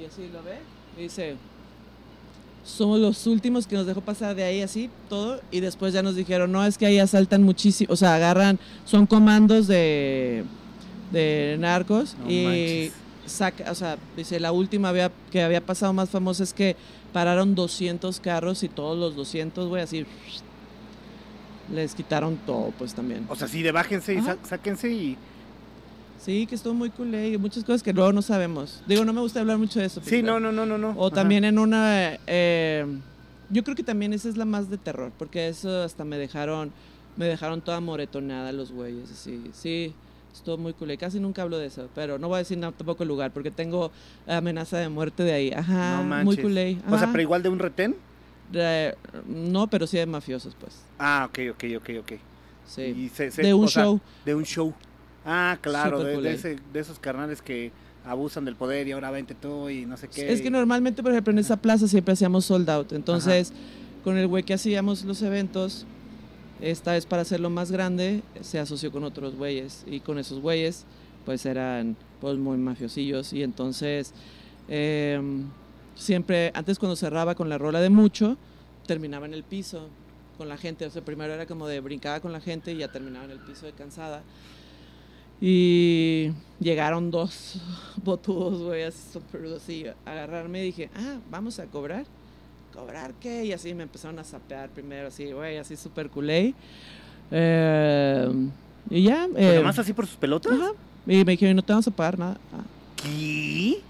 y 0.00 0.06
así 0.06 0.30
lo 0.32 0.42
ve, 0.42 0.56
y 0.96 1.02
dice, 1.02 1.36
somos 2.64 3.00
los 3.00 3.26
últimos 3.26 3.66
que 3.66 3.76
nos 3.76 3.84
dejó 3.84 4.00
pasar 4.00 4.34
de 4.34 4.44
ahí 4.44 4.62
así, 4.62 4.88
todo, 5.10 5.42
y 5.50 5.60
después 5.60 5.92
ya 5.92 6.02
nos 6.02 6.16
dijeron, 6.16 6.50
no, 6.50 6.64
es 6.64 6.78
que 6.78 6.86
ahí 6.86 6.98
asaltan 6.98 7.42
muchísimo, 7.42 7.92
o 7.92 7.96
sea, 7.96 8.14
agarran, 8.14 8.58
son 8.86 9.04
comandos 9.04 9.66
de, 9.66 10.42
de 11.12 11.56
narcos 11.60 12.16
No 12.18 12.30
y 12.30 12.44
manches. 12.44 12.92
saca, 13.26 13.70
o 13.70 13.74
sea, 13.74 13.98
dice 14.16 14.40
la 14.40 14.52
última 14.52 14.88
había, 14.88 15.12
que 15.30 15.42
había 15.42 15.60
pasado 15.60 15.92
más 15.92 16.08
famosa 16.08 16.44
es 16.44 16.54
que 16.54 16.76
pararon 17.12 17.54
200 17.54 18.18
carros 18.20 18.62
y 18.62 18.70
todos 18.70 18.96
los 18.96 19.14
200, 19.16 19.68
güey, 19.68 19.82
así 19.82 20.06
les 21.72 21.94
quitaron 21.94 22.36
todo, 22.46 22.72
pues 22.78 22.94
también. 22.94 23.26
O 23.28 23.36
sea, 23.36 23.48
sí, 23.48 23.62
de 23.62 23.72
bájense 23.72 24.14
y 24.14 24.18
Ajá. 24.18 24.36
sáquense 24.44 24.90
y... 24.90 25.16
Sí, 26.20 26.46
que 26.46 26.56
estuvo 26.56 26.74
muy 26.74 26.90
cool 26.90 27.14
y 27.14 27.38
muchas 27.38 27.62
cosas 27.62 27.82
que 27.82 27.92
luego 27.92 28.12
no 28.12 28.22
sabemos. 28.22 28.82
Digo, 28.86 29.04
no 29.04 29.12
me 29.12 29.20
gusta 29.20 29.40
hablar 29.40 29.56
mucho 29.56 29.78
de 29.78 29.86
eso. 29.86 30.00
Sí, 30.04 30.22
no, 30.22 30.40
no, 30.40 30.50
no, 30.50 30.66
no, 30.66 30.76
no. 30.76 30.90
O 30.96 31.06
Ajá. 31.06 31.14
también 31.16 31.44
en 31.44 31.58
una... 31.58 32.18
eh, 32.26 32.84
yo 33.50 33.62
creo 33.64 33.76
que 33.76 33.84
también 33.84 34.12
esa 34.12 34.28
es 34.28 34.36
la 34.36 34.44
más 34.44 34.68
de 34.68 34.76
terror, 34.78 35.12
porque 35.18 35.48
eso 35.48 35.82
hasta 35.82 36.04
me 36.04 36.18
dejaron, 36.18 36.72
me 37.16 37.26
dejaron 37.26 37.60
toda 37.62 37.80
moretonada 37.80 38.52
los 38.52 38.72
güeyes, 38.72 39.10
así. 39.12 39.40
Sí, 39.54 39.94
estuvo 40.34 40.58
muy 40.58 40.72
cool. 40.74 40.98
Casi 40.98 41.18
nunca 41.20 41.42
hablo 41.42 41.56
de 41.56 41.66
eso, 41.66 41.88
pero 41.94 42.18
no 42.18 42.28
voy 42.28 42.34
a 42.36 42.38
decir 42.38 42.58
no, 42.58 42.72
tampoco 42.72 43.04
el 43.04 43.08
lugar, 43.08 43.30
porque 43.30 43.50
tengo 43.52 43.90
amenaza 44.26 44.76
de 44.78 44.88
muerte 44.88 45.22
de 45.22 45.32
ahí. 45.32 45.52
Ajá, 45.52 45.98
No 45.98 46.02
muy 46.02 46.36
manches. 46.36 46.40
cool. 46.44 46.92
O 46.92 46.98
sea, 46.98 47.08
pero 47.12 47.22
igual 47.22 47.42
de 47.42 47.48
un 47.48 47.58
retén. 47.60 47.94
No, 49.26 49.66
pero 49.68 49.86
sí 49.86 49.96
de 49.96 50.06
mafiosos, 50.06 50.54
pues. 50.58 50.76
Ah, 50.98 51.28
ok, 51.28 51.38
ok, 51.52 51.64
ok, 51.78 51.90
ok. 52.00 52.12
Sí. 52.66 52.82
Y 52.82 53.08
se- 53.08 53.30
se- 53.30 53.42
de 53.42 53.54
un 53.54 53.68
sea, 53.68 53.84
show. 53.84 54.00
de 54.24 54.34
un 54.34 54.44
show. 54.44 54.74
Ah, 55.24 55.58
claro, 55.60 56.02
de, 56.04 56.14
cool 56.14 56.22
de 56.22 56.30
ahí. 56.30 56.34
ese- 56.36 56.58
de 56.72 56.80
esos 56.80 56.98
carnales 56.98 57.42
que 57.42 57.70
abusan 58.04 58.44
del 58.44 58.56
poder 58.56 58.88
y 58.88 58.92
ahora 58.92 59.10
vente 59.10 59.34
tú 59.34 59.68
y 59.68 59.84
no 59.86 59.96
sé 59.96 60.08
qué. 60.08 60.32
Es 60.32 60.40
que 60.40 60.50
normalmente, 60.50 61.02
por 61.02 61.12
ejemplo, 61.12 61.32
en 61.32 61.38
esa 61.38 61.56
plaza 61.56 61.86
siempre 61.88 62.12
hacíamos 62.14 62.44
sold 62.46 62.68
out. 62.70 62.92
Entonces, 62.92 63.52
con 64.04 64.16
el 64.16 64.26
güey 64.26 64.42
que 64.44 64.54
hacíamos 64.54 65.04
los 65.04 65.20
eventos, 65.22 65.84
esta 66.60 66.92
vez 66.92 67.04
para 67.06 67.22
hacerlo 67.22 67.50
más 67.50 67.70
grande, 67.70 68.22
se 68.40 68.58
asoció 68.58 68.90
con 68.90 69.04
otros 69.04 69.34
güeyes. 69.36 69.84
Y 69.86 70.00
con 70.00 70.18
esos 70.18 70.40
güeyes, 70.40 70.84
pues 71.26 71.44
eran 71.46 71.96
pues 72.20 72.38
muy 72.38 72.56
mafiosillos. 72.56 73.32
Y 73.34 73.42
entonces, 73.42 74.14
eh, 74.68 75.20
siempre, 75.98 76.50
antes 76.54 76.78
cuando 76.78 76.96
cerraba 76.96 77.34
con 77.34 77.48
la 77.48 77.58
rola 77.58 77.80
de 77.80 77.90
mucho, 77.90 78.36
terminaba 78.86 79.26
en 79.26 79.34
el 79.34 79.42
piso 79.42 79.88
con 80.38 80.48
la 80.48 80.56
gente. 80.56 80.86
O 80.86 80.90
sea, 80.90 81.04
primero 81.04 81.34
era 81.34 81.44
como 81.46 81.66
de 81.66 81.80
brincaba 81.80 82.20
con 82.20 82.32
la 82.32 82.40
gente 82.40 82.72
y 82.72 82.78
ya 82.78 82.88
terminaba 82.88 83.26
en 83.26 83.32
el 83.32 83.40
piso 83.40 83.66
de 83.66 83.72
cansada. 83.72 84.22
Y 85.40 86.30
llegaron 86.58 87.10
dos 87.10 87.60
botudos, 88.02 88.62
güey, 88.62 88.84
así 88.84 89.12
súper 89.12 89.44
así, 89.54 89.84
agarrarme 90.04 90.62
y 90.62 90.66
dije, 90.66 90.90
ah, 90.96 91.18
vamos 91.30 91.58
a 91.58 91.66
cobrar. 91.66 92.06
¿Cobrar 92.72 93.12
qué? 93.14 93.44
Y 93.44 93.52
así 93.52 93.74
me 93.74 93.82
empezaron 93.82 94.18
a 94.18 94.24
sapear 94.24 94.70
primero, 94.70 95.08
así, 95.08 95.32
güey, 95.32 95.58
así 95.58 95.76
súper 95.76 96.10
culé. 96.10 96.54
Eh, 97.30 98.28
y 98.90 99.02
ya. 99.02 99.28
¿Pero 99.32 99.46
eh, 99.46 99.52
nada 99.54 99.62
más 99.64 99.78
así 99.78 99.92
por 99.92 100.06
sus 100.06 100.16
pelotas? 100.16 100.52
ajá. 100.52 100.72
Y 101.06 101.24
me 101.24 101.32
dijeron, 101.32 101.56
no 101.56 101.62
te 101.62 101.72
vamos 101.72 101.88
a 101.88 101.90
pagar 101.90 102.18
nada. 102.18 102.36
Ah, 102.52 102.62
¿Qué? 102.96 103.80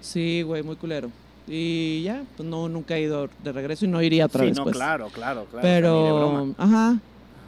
sí, 0.00 0.42
güey, 0.42 0.62
muy 0.62 0.76
culero. 0.76 1.10
Y 1.46 2.02
ya, 2.02 2.22
pues 2.36 2.48
no, 2.48 2.68
nunca 2.68 2.96
he 2.96 3.02
ido 3.02 3.28
de 3.42 3.52
regreso 3.52 3.84
y 3.84 3.88
no 3.88 4.00
iría 4.02 4.26
otra 4.26 4.40
sí, 4.40 4.46
vez. 4.48 4.56
no, 4.56 4.64
pues. 4.64 4.76
claro, 4.76 5.08
claro, 5.12 5.46
claro. 5.50 5.62
Pero, 5.62 6.54
ajá. 6.56 6.98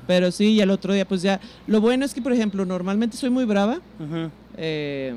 Pero 0.07 0.31
sí, 0.31 0.53
y 0.53 0.61
al 0.61 0.71
otro 0.71 0.93
día, 0.93 1.07
pues 1.07 1.23
ya. 1.23 1.41
Lo 1.67 1.81
bueno 1.81 2.05
es 2.05 2.15
que, 2.15 2.23
por 2.23 2.33
ejemplo, 2.33 2.65
normalmente 2.65 3.17
soy 3.17 3.31
muy 3.31 3.45
brava. 3.45 3.81
Eh, 4.57 5.15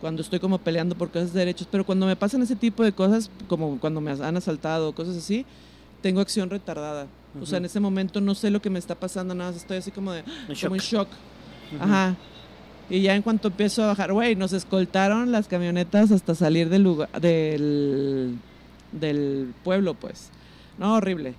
cuando 0.00 0.22
estoy 0.22 0.38
como 0.38 0.58
peleando 0.58 0.94
por 0.94 1.10
cosas 1.10 1.32
de 1.32 1.38
derechos, 1.38 1.66
pero 1.70 1.84
cuando 1.86 2.04
me 2.04 2.14
pasan 2.16 2.42
ese 2.42 2.56
tipo 2.56 2.82
de 2.82 2.92
cosas, 2.92 3.30
como 3.48 3.78
cuando 3.78 4.00
me 4.00 4.10
han 4.10 4.36
asaltado 4.36 4.90
o 4.90 4.92
cosas 4.94 5.16
así, 5.16 5.46
tengo 6.02 6.20
acción 6.20 6.50
retardada. 6.50 7.06
O 7.40 7.46
sea, 7.46 7.58
en 7.58 7.64
ese 7.64 7.80
momento 7.80 8.20
no 8.20 8.34
sé 8.34 8.50
lo 8.50 8.60
que 8.60 8.70
me 8.70 8.78
está 8.78 8.94
pasando, 8.94 9.34
nada 9.34 9.50
más 9.50 9.60
estoy 9.60 9.78
así 9.78 9.90
como 9.90 10.12
de, 10.12 10.20
En 10.20 10.54
como 10.60 10.74
en 10.74 10.80
shock. 10.80 11.08
shock. 11.08 11.08
Ajá. 11.80 12.14
Y 12.90 13.00
ya 13.02 13.14
en 13.14 13.22
cuanto 13.22 13.48
empiezo 13.48 13.82
a 13.84 13.86
bajar, 13.88 14.12
güey, 14.12 14.36
nos 14.36 14.52
escoltaron 14.52 15.32
las 15.32 15.48
camionetas 15.48 16.10
hasta 16.10 16.34
salir 16.34 16.68
del 16.68 16.82
lugar, 16.82 17.08
del, 17.20 18.36
del 18.92 19.52
pueblo, 19.64 19.94
pues. 19.94 20.30
No, 20.78 20.94
horrible. 20.96 21.34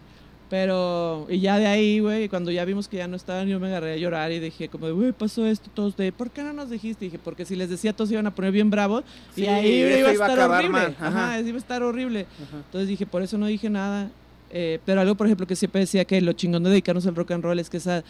Pero, 0.49 1.25
y 1.29 1.39
ya 1.39 1.57
de 1.57 1.65
ahí, 1.65 1.99
güey, 1.99 2.29
cuando 2.29 2.51
ya 2.51 2.63
vimos 2.65 2.87
que 2.87 2.97
ya 2.97 3.07
no 3.07 3.15
estaban, 3.15 3.47
yo 3.47 3.59
me 3.59 3.67
agarré 3.67 3.93
a 3.93 3.97
llorar 3.97 4.31
y 4.31 4.39
dije, 4.39 4.69
como 4.69 4.85
de, 4.85 4.91
güey, 4.93 5.11
pasó 5.11 5.45
esto, 5.45 5.69
todos 5.73 5.97
de, 5.97 6.11
¿por 6.11 6.29
qué 6.29 6.43
no 6.43 6.53
nos 6.53 6.69
dijiste? 6.69 7.05
dije, 7.05 7.17
porque 7.17 7.45
si 7.45 7.55
les 7.55 7.69
decía, 7.69 7.93
todos 7.93 8.11
iban 8.11 8.27
a 8.27 8.33
poner 8.35 8.51
bien 8.51 8.69
bravos 8.69 9.03
Sí, 9.33 9.41
y 9.41 9.47
ahí 9.47 9.73
iba 9.79 9.89
a 9.95 9.99
iba 9.99 10.09
a 10.09 10.11
estar 10.13 10.31
acabar 10.31 10.59
horrible. 10.65 10.81
mal, 10.81 10.95
ajá. 10.99 11.07
Ajá, 11.33 11.39
iba 11.41 11.55
a 11.55 11.59
estar 11.59 11.81
horrible. 11.83 12.27
Ajá. 12.47 12.57
Entonces 12.57 12.87
dije, 12.87 13.05
por 13.07 13.23
eso 13.23 13.37
no 13.39 13.47
dije 13.47 13.69
nada. 13.71 14.09
Eh, 14.51 14.79
pero 14.85 15.01
algo, 15.01 15.15
por 15.15 15.25
ejemplo, 15.27 15.47
que 15.47 15.55
siempre 15.55 15.81
decía 15.81 16.05
que 16.05 16.21
lo 16.21 16.33
chingón 16.33 16.63
de 16.63 16.69
dedicarnos 16.69 17.07
al 17.07 17.15
rock 17.15 17.31
and 17.31 17.43
roll 17.43 17.59
es 17.59 17.69
que 17.71 17.77
esa 17.77 18.03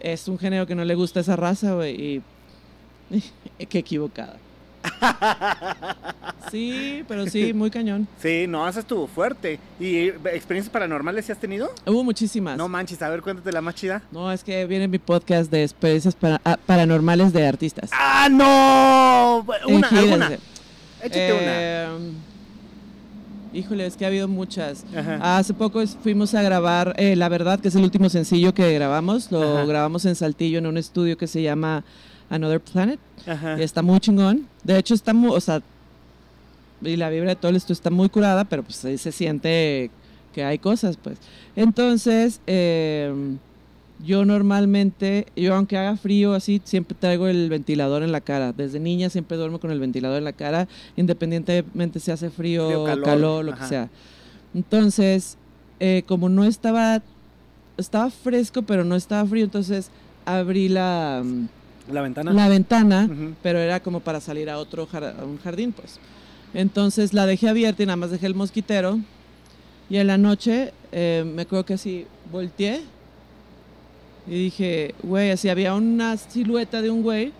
es 0.00 0.28
un 0.28 0.38
género 0.38 0.66
que 0.66 0.76
no 0.76 0.84
le 0.84 0.94
gusta 0.94 1.18
a 1.20 1.22
esa 1.22 1.34
raza, 1.36 1.74
güey. 1.74 2.00
Y 2.00 2.22
qué 3.68 3.78
equivocada. 3.78 4.36
Sí, 6.50 7.04
pero 7.06 7.26
sí, 7.26 7.52
muy 7.52 7.70
cañón. 7.70 8.08
Sí, 8.22 8.46
no, 8.48 8.66
eso 8.66 8.80
estuvo 8.80 9.06
fuerte. 9.06 9.58
¿Y 9.78 9.96
eh, 9.96 10.14
experiencias 10.32 10.72
paranormales 10.72 11.26
sí 11.26 11.32
has 11.32 11.38
tenido? 11.38 11.68
Hubo 11.84 12.02
muchísimas. 12.02 12.56
No 12.56 12.64
No, 12.64 12.68
manches, 12.70 13.02
a 13.02 13.10
ver, 13.10 13.20
cuéntate 13.20 13.52
la 13.52 13.60
más 13.60 13.74
chida. 13.74 14.02
es 14.32 14.44
que 14.44 14.64
viene 14.64 14.88
mi 14.88 14.98
podcast 14.98 15.50
de 15.50 15.62
experiencias 15.62 16.14
para- 16.14 16.40
ah, 16.44 16.56
paranormales 16.64 17.32
de 17.34 17.46
artistas. 17.46 17.90
¡Ah, 17.92 18.28
no! 18.30 19.44
Una, 19.68 19.88
Eh, 19.92 19.98
alguna. 19.98 20.30
Échate 21.02 21.28
Eh, 21.30 21.88
Híjole, 23.52 23.86
es 23.86 23.96
que 23.96 24.04
ha 24.04 24.08
habido 24.08 24.26
muchas. 24.28 24.84
una. 24.90 25.00
Ajá. 25.00 25.38
Hace 25.38 25.52
poco 25.54 25.82
fuimos 26.02 26.34
a 26.34 26.42
grabar 26.42 26.94
eh, 26.98 27.14
La 27.16 27.28
Verdad, 27.28 27.60
que 27.60 27.68
es 27.68 27.74
el 27.74 27.82
último 27.82 28.08
sencillo 28.08 28.54
que 28.54 28.72
grabamos. 28.72 29.30
Lo 29.30 29.42
Ajá. 29.42 29.64
grabamos 29.66 30.04
en 30.06 30.14
Saltillo 30.14 30.58
en 30.58 30.66
un 30.66 30.78
estudio 30.78 31.18
que 31.18 31.26
se 31.26 31.42
llama 31.42 31.84
Another 32.30 32.60
Planet. 32.60 32.98
Ajá. 33.26 33.58
Y 33.58 33.62
está 33.62 33.82
muy 33.82 34.00
chingón. 34.00 34.46
De 34.64 34.78
hecho, 34.78 34.94
está 34.94 35.12
muy, 35.14 35.30
o 35.30 35.40
sea, 35.40 35.62
y 36.82 36.96
la 36.96 37.10
vibra 37.10 37.30
de 37.30 37.36
todo 37.36 37.52
esto 37.52 37.72
está 37.72 37.90
muy 37.90 38.08
curada, 38.08 38.44
pero 38.44 38.62
pues 38.62 38.84
ahí 38.84 38.98
se 38.98 39.12
siente 39.12 39.90
que 40.32 40.44
hay 40.44 40.58
cosas, 40.58 40.96
pues. 40.96 41.18
Entonces, 41.56 42.40
eh, 42.46 43.12
yo 44.04 44.24
normalmente, 44.24 45.26
yo 45.34 45.54
aunque 45.54 45.76
haga 45.76 45.96
frío 45.96 46.34
así, 46.34 46.60
siempre 46.64 46.96
traigo 46.98 47.26
el 47.26 47.48
ventilador 47.48 48.02
en 48.02 48.12
la 48.12 48.20
cara. 48.20 48.52
Desde 48.52 48.78
niña 48.78 49.10
siempre 49.10 49.36
duermo 49.36 49.58
con 49.58 49.70
el 49.70 49.80
ventilador 49.80 50.18
en 50.18 50.24
la 50.24 50.32
cara, 50.32 50.68
independientemente 50.96 51.98
si 51.98 52.10
hace 52.10 52.30
frío, 52.30 52.66
Frío, 52.66 52.84
calor, 52.84 53.04
calor, 53.04 53.44
lo 53.44 53.52
ajá. 53.52 53.62
que 53.62 53.68
sea. 53.68 53.88
Entonces, 54.54 55.36
eh, 55.80 56.04
como 56.06 56.28
no 56.28 56.44
estaba, 56.44 57.02
estaba 57.76 58.10
fresco, 58.10 58.62
pero 58.62 58.84
no 58.84 58.94
estaba 58.94 59.28
frío, 59.28 59.44
entonces 59.44 59.90
abrí 60.24 60.68
la, 60.68 61.24
La 61.90 62.02
ventana. 62.02 62.32
la 62.32 62.48
ventana 62.48 63.08
pero 63.42 63.58
era 63.58 63.80
como 63.80 64.00
para 64.00 64.20
salir 64.20 64.48
a 64.50 64.58
otro 64.58 64.86
jar- 64.86 65.14
a 65.20 65.24
un 65.24 65.38
jardín, 65.38 65.72
pues. 65.72 65.98
Entonces 66.54 67.12
la 67.14 67.26
dejé 67.26 67.48
abierta 67.48 67.82
y 67.82 67.86
nada 67.86 67.96
más 67.96 68.10
dejé 68.10 68.26
el 68.26 68.34
mosquitero. 68.34 68.98
Y 69.90 69.96
en 69.96 70.06
la 70.06 70.18
noche 70.18 70.72
eh, 70.92 71.24
me 71.26 71.42
acuerdo 71.42 71.64
que 71.66 71.74
así 71.74 72.06
volteé 72.32 72.82
y 74.26 74.30
dije, 74.44 74.94
güey, 75.02 75.30
así 75.30 75.48
había 75.48 75.74
una 75.74 76.16
silueta 76.16 76.82
de 76.82 76.90
un 76.90 77.02
güey. 77.02 77.32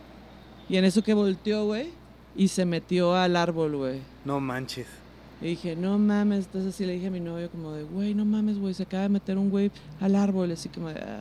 Y 0.71 0.77
en 0.77 0.85
eso 0.85 1.03
que 1.03 1.15
volteó, 1.15 1.65
güey, 1.67 1.89
y 2.37 2.49
se 2.49 2.65
metió 2.65 3.15
al 3.15 3.37
árbol, 3.37 3.77
güey. 3.77 4.01
No 4.25 4.41
manches. 4.41 4.87
Y 5.41 5.47
dije, 5.49 5.77
no 5.77 5.99
mames. 5.99 6.47
Entonces 6.47 6.75
así 6.75 6.85
le 6.87 6.95
dije 6.95 7.07
a 7.07 7.11
mi 7.11 7.21
novio, 7.21 7.51
como 7.51 7.73
de, 7.73 7.85
güey, 7.85 8.15
no 8.15 8.25
mames, 8.25 8.59
güey, 8.59 8.75
se 8.75 8.83
acaba 8.85 9.05
de 9.05 9.09
meter 9.11 9.39
un 9.39 9.51
güey 9.51 9.71
al 10.01 10.15
árbol. 10.17 10.51
Así 10.53 10.69
como 10.69 10.89
de, 10.89 11.01
"Ah". 11.01 11.21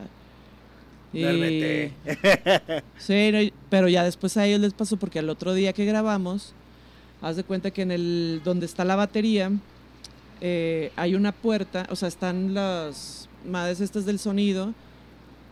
Y-. 1.14 1.92
Sí, 2.98 3.32
no, 3.32 3.40
pero 3.70 3.88
ya 3.88 4.04
después 4.04 4.38
a 4.38 4.46
ellos 4.46 4.60
les 4.60 4.74
pasó 4.74 4.98
porque 4.98 5.20
al 5.20 5.30
otro 5.30 5.54
día 5.54 5.74
que 5.74 5.86
grabamos, 5.86 6.54
haz 7.22 7.36
de 7.36 7.44
cuenta 7.44 7.72
que 7.72 7.82
en 7.82 7.92
el 7.92 8.42
donde 8.44 8.66
está 8.66 8.86
la 8.86 8.96
batería 8.96 9.52
eh, 10.42 10.92
hay 10.96 11.16
una 11.16 11.32
puerta, 11.32 11.88
o 11.90 11.96
sea, 11.96 12.08
están 12.08 12.54
las 12.54 13.28
madres 13.46 13.82
estas 13.82 14.06
del 14.06 14.20
sonido, 14.20 14.74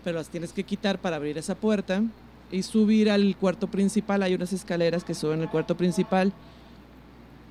pero 0.03 0.17
las 0.17 0.29
tienes 0.29 0.53
que 0.53 0.63
quitar 0.63 0.99
para 0.99 1.15
abrir 1.15 1.37
esa 1.37 1.55
puerta 1.55 2.03
y 2.51 2.61
subir 2.61 3.09
al 3.09 3.35
cuarto 3.37 3.67
principal. 3.67 4.21
Hay 4.21 4.35
unas 4.35 4.53
escaleras 4.53 5.03
que 5.03 5.15
suben 5.15 5.41
al 5.41 5.49
cuarto 5.49 5.75
principal. 5.75 6.31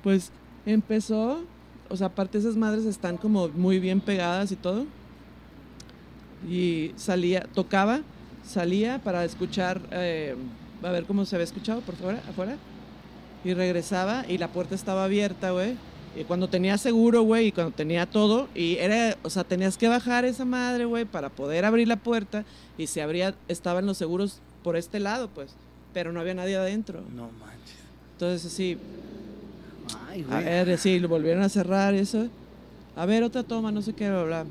Pues 0.03 0.31
empezó, 0.65 1.43
o 1.89 1.97
sea, 1.97 2.07
aparte 2.07 2.37
esas 2.37 2.55
madres 2.55 2.85
están 2.85 3.17
como 3.17 3.49
muy 3.49 3.79
bien 3.79 3.99
pegadas 3.99 4.51
y 4.51 4.55
todo. 4.55 4.85
Y 6.47 6.91
salía, 6.95 7.47
tocaba, 7.53 8.01
salía 8.47 8.99
para 8.99 9.25
escuchar, 9.25 9.81
eh, 9.91 10.35
a 10.83 10.91
ver 10.91 11.05
cómo 11.05 11.25
se 11.25 11.35
había 11.35 11.45
escuchado 11.45 11.81
por 11.81 11.95
fuera, 11.95 12.21
afuera. 12.29 12.57
Y 13.43 13.53
regresaba 13.53 14.25
y 14.27 14.37
la 14.37 14.47
puerta 14.49 14.75
estaba 14.75 15.03
abierta, 15.05 15.51
güey. 15.51 15.75
Y 16.17 16.23
cuando 16.23 16.47
tenía 16.47 16.77
seguro, 16.77 17.23
güey, 17.23 17.47
y 17.47 17.51
cuando 17.51 17.73
tenía 17.73 18.05
todo, 18.05 18.47
y 18.55 18.77
era, 18.77 19.17
o 19.23 19.29
sea, 19.29 19.43
tenías 19.43 19.77
que 19.77 19.87
bajar 19.89 20.23
esa 20.23 20.45
madre, 20.45 20.85
güey, 20.85 21.03
para 21.05 21.29
poder 21.29 21.65
abrir 21.65 21.87
la 21.87 21.97
puerta. 21.97 22.45
Y 22.77 22.87
se 22.87 23.01
abría, 23.01 23.35
estaban 23.47 23.85
los 23.85 23.97
seguros 23.97 24.39
por 24.63 24.77
este 24.77 24.99
lado, 24.99 25.29
pues. 25.29 25.51
Pero 25.93 26.11
no 26.13 26.19
había 26.21 26.33
nadie 26.33 26.55
adentro. 26.55 27.01
No 27.15 27.29
manches. 27.39 27.75
Entonces, 28.13 28.45
así, 28.51 28.77
Ay, 30.09 30.25
a 30.29 30.41
güey. 30.41 30.43
ver, 30.45 30.77
sí, 30.77 30.99
lo 30.99 31.09
volvieron 31.09 31.43
a 31.43 31.49
cerrar 31.49 31.93
eso. 31.93 32.27
A 32.95 33.05
ver, 33.05 33.23
otra 33.23 33.43
toma, 33.43 33.71
no 33.71 33.81
sé 33.81 33.93
qué, 33.93 34.09
bla, 34.09 34.23
bla. 34.23 34.45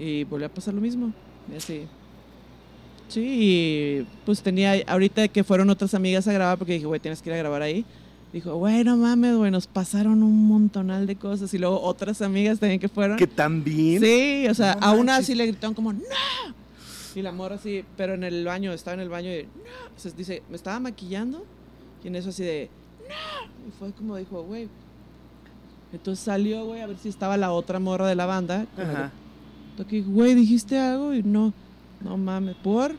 Y 0.00 0.24
volvió 0.24 0.46
a 0.46 0.50
pasar 0.50 0.72
lo 0.72 0.80
mismo. 0.80 1.12
Y 1.52 1.56
así. 1.56 1.82
Sí, 3.08 3.20
y 3.22 4.06
pues 4.24 4.40
tenía, 4.40 4.72
ahorita 4.86 5.28
que 5.28 5.44
fueron 5.44 5.68
otras 5.68 5.92
amigas 5.92 6.26
a 6.26 6.32
grabar, 6.32 6.56
porque 6.56 6.72
dije, 6.72 6.86
güey, 6.86 7.00
tienes 7.00 7.20
que 7.20 7.28
ir 7.28 7.34
a 7.34 7.38
grabar 7.38 7.60
ahí. 7.60 7.84
Dijo, 8.32 8.54
güey, 8.54 8.82
no 8.82 8.96
mames, 8.96 9.36
güey, 9.36 9.50
nos 9.50 9.66
pasaron 9.66 10.22
un 10.22 10.46
montonal 10.48 11.06
de 11.06 11.16
cosas. 11.16 11.52
Y 11.52 11.58
luego 11.58 11.82
otras 11.82 12.22
amigas 12.22 12.58
también 12.58 12.80
que 12.80 12.88
fueron. 12.88 13.18
Que 13.18 13.26
también. 13.26 14.00
Sí, 14.00 14.46
o 14.48 14.54
sea, 14.54 14.76
No 14.76 14.86
a 14.86 14.92
una 14.92 15.16
así 15.16 15.34
le 15.34 15.46
gritaron 15.46 15.74
como, 15.74 15.92
¡No! 15.92 16.00
Y 17.14 17.20
la 17.20 17.32
morra 17.32 17.56
así, 17.56 17.84
pero 17.96 18.14
en 18.14 18.24
el 18.24 18.44
baño, 18.46 18.72
estaba 18.72 18.94
en 18.94 19.00
el 19.00 19.10
baño 19.10 19.30
y, 19.30 19.42
¡No! 19.42 19.96
O 19.96 20.00
sea, 20.00 20.12
dice, 20.12 20.42
me 20.48 20.56
estaba 20.56 20.80
maquillando. 20.80 21.44
Y 22.02 22.08
en 22.08 22.16
eso 22.16 22.30
así 22.30 22.42
de, 22.42 22.70
¡No! 23.02 23.68
Y 23.68 23.72
fue 23.78 23.92
como 23.92 24.16
dijo, 24.16 24.44
güey. 24.44 24.68
Entonces 25.92 26.24
salió, 26.24 26.64
güey, 26.64 26.80
a 26.80 26.86
ver 26.86 26.96
si 26.96 27.10
estaba 27.10 27.36
la 27.36 27.52
otra 27.52 27.80
morra 27.80 28.06
de 28.06 28.14
la 28.14 28.24
banda. 28.24 28.66
Ajá. 28.78 29.10
Que, 29.88 30.02
güey, 30.02 30.34
dijiste 30.34 30.78
algo 30.78 31.14
y 31.14 31.22
no, 31.22 31.52
no 32.00 32.16
mames, 32.16 32.56
por. 32.56 32.92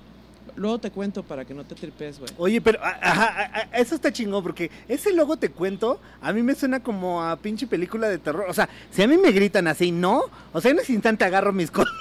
Luego 0.58 0.80
te 0.80 0.92
cuento 0.92 1.24
para 1.24 1.46
que 1.46 1.54
no 1.54 1.64
te 1.64 1.76
tripes, 1.76 2.20
güey. 2.20 2.30
Oye, 2.38 2.60
pero 2.60 2.78
ajá, 2.84 3.26
a- 3.26 3.60
a- 3.60 3.80
eso 3.80 3.96
está 3.96 4.12
chingón 4.12 4.44
porque 4.44 4.70
ese 4.90 5.14
logo 5.14 5.38
te 5.38 5.50
cuento, 5.50 6.02
a 6.22 6.34
mí 6.34 6.44
me 6.44 6.56
suena 6.56 6.82
como 6.82 7.24
a 7.24 7.38
pinche 7.38 7.68
película 7.68 8.10
de 8.10 8.18
terror. 8.18 8.46
O 8.50 8.54
sea, 8.54 8.68
si 8.92 9.02
a 9.02 9.08
mí 9.08 9.18
me 9.18 9.32
gritan 9.32 9.68
así, 9.68 9.92
no, 9.94 10.24
o 10.52 10.60
sea, 10.60 10.72
en 10.72 10.80
ese 10.80 10.92
instante 10.92 11.24
agarro 11.24 11.54
mis 11.54 11.72
cosas 11.72 11.94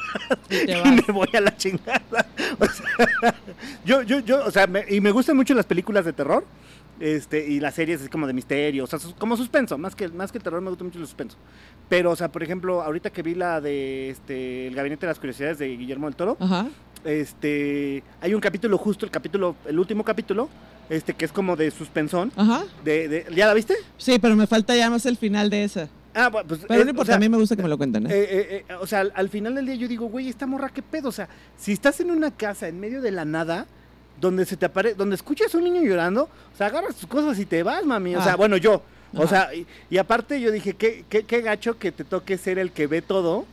Y 0.50 0.72
y 0.72 0.82
me 1.06 1.12
voy 1.12 1.28
a 1.32 1.40
la 1.40 1.56
chingada. 1.56 2.02
O 2.58 2.66
sea, 2.66 3.34
yo, 3.84 4.02
yo, 4.02 4.18
yo, 4.18 4.44
o 4.44 4.50
sea, 4.50 4.66
me- 4.66 4.84
y 4.88 5.00
me 5.00 5.12
gustan 5.12 5.36
mucho 5.36 5.54
las 5.54 5.66
películas 5.66 6.04
de 6.04 6.12
terror. 6.12 6.44
Este, 7.00 7.46
y 7.48 7.60
las 7.60 7.74
series 7.74 8.00
así 8.02 8.10
como 8.10 8.26
de 8.26 8.34
misterio, 8.34 8.84
o 8.84 8.86
sea, 8.86 8.98
como 9.18 9.34
suspenso, 9.36 9.78
más 9.78 9.94
que, 9.96 10.06
más 10.08 10.30
que 10.30 10.36
el 10.38 10.44
terror 10.44 10.60
me 10.60 10.68
gusta 10.68 10.84
mucho 10.84 10.98
el 10.98 11.06
suspenso. 11.06 11.36
Pero, 11.88 12.10
o 12.10 12.16
sea, 12.16 12.30
por 12.30 12.42
ejemplo, 12.42 12.82
ahorita 12.82 13.08
que 13.10 13.22
vi 13.22 13.34
la 13.34 13.60
de 13.62 14.10
este 14.10 14.66
El 14.66 14.74
Gabinete 14.74 15.06
de 15.06 15.10
las 15.10 15.18
Curiosidades 15.18 15.58
de 15.58 15.68
Guillermo 15.76 16.06
del 16.06 16.14
Toro, 16.14 16.36
Ajá. 16.38 16.66
este 17.04 18.02
hay 18.20 18.34
un 18.34 18.40
capítulo 18.40 18.76
justo 18.78 19.04
el 19.06 19.10
capítulo 19.10 19.56
el 19.66 19.78
último 19.78 20.04
capítulo 20.04 20.48
este 20.90 21.14
que 21.14 21.24
es 21.24 21.32
como 21.32 21.56
de 21.56 21.70
suspensón 21.70 22.32
Ajá. 22.36 22.64
de, 22.84 23.08
de- 23.08 23.26
ya 23.34 23.46
la 23.46 23.54
viste 23.54 23.74
Sí, 23.96 24.18
pero 24.18 24.36
me 24.36 24.46
falta 24.46 24.76
ya 24.76 24.90
más 24.90 25.06
el 25.06 25.16
final 25.16 25.48
de 25.50 25.64
esa. 25.64 25.88
ah 26.14 26.30
pues 26.30 26.60
Pero 26.68 26.82
eh, 26.82 26.84
no 26.84 26.90
importa, 26.90 27.14
a 27.14 27.18
mí 27.18 27.28
me 27.28 27.36
gusta 27.38 27.56
que 27.56 27.62
me 27.62 27.68
lo 27.68 27.78
cuenten, 27.78 28.06
¿eh? 28.06 28.10
eh, 28.12 28.28
eh, 28.30 28.64
eh, 28.68 28.74
o 28.80 28.86
sea 28.86 29.00
al, 29.00 29.12
al 29.14 29.28
final 29.28 29.54
del 29.54 29.66
día 29.66 29.74
yo 29.76 29.88
digo 29.88 30.06
güey 30.06 30.28
esta 30.28 30.46
morra 30.46 30.68
qué 30.68 30.82
pedo 30.82 31.08
o 31.08 31.12
sea 31.12 31.28
si 31.56 31.72
estás 31.72 32.00
en 32.00 32.10
una 32.10 32.30
casa 32.32 32.68
en 32.68 32.78
medio 32.80 33.00
de 33.00 33.10
la 33.12 33.24
nada 33.24 33.66
donde 34.20 34.44
se 34.44 34.56
te 34.56 34.66
aparece 34.66 34.94
donde 34.96 35.16
escuchas 35.16 35.54
a 35.54 35.58
un 35.58 35.64
niño 35.64 35.82
llorando 35.82 36.24
o 36.52 36.56
sea 36.56 36.66
agarras 36.66 36.94
tus 36.96 37.08
cosas 37.08 37.38
y 37.38 37.46
te 37.46 37.62
vas 37.62 37.84
mami 37.84 38.14
o 38.16 38.20
Ah. 38.20 38.24
sea 38.24 38.36
bueno 38.36 38.56
yo 38.56 38.82
o 39.14 39.22
Ajá. 39.24 39.28
sea 39.48 39.54
y, 39.54 39.66
y 39.88 39.98
aparte 39.98 40.40
yo 40.40 40.50
dije 40.52 40.74
qué, 40.74 41.04
qué, 41.08 41.24
qué 41.24 41.40
gacho 41.40 41.78
que 41.78 41.90
te 41.92 42.04
toque 42.04 42.36
ser 42.38 42.58
el 42.58 42.70
que 42.72 42.86
ve 42.86 43.02
todo 43.02 43.44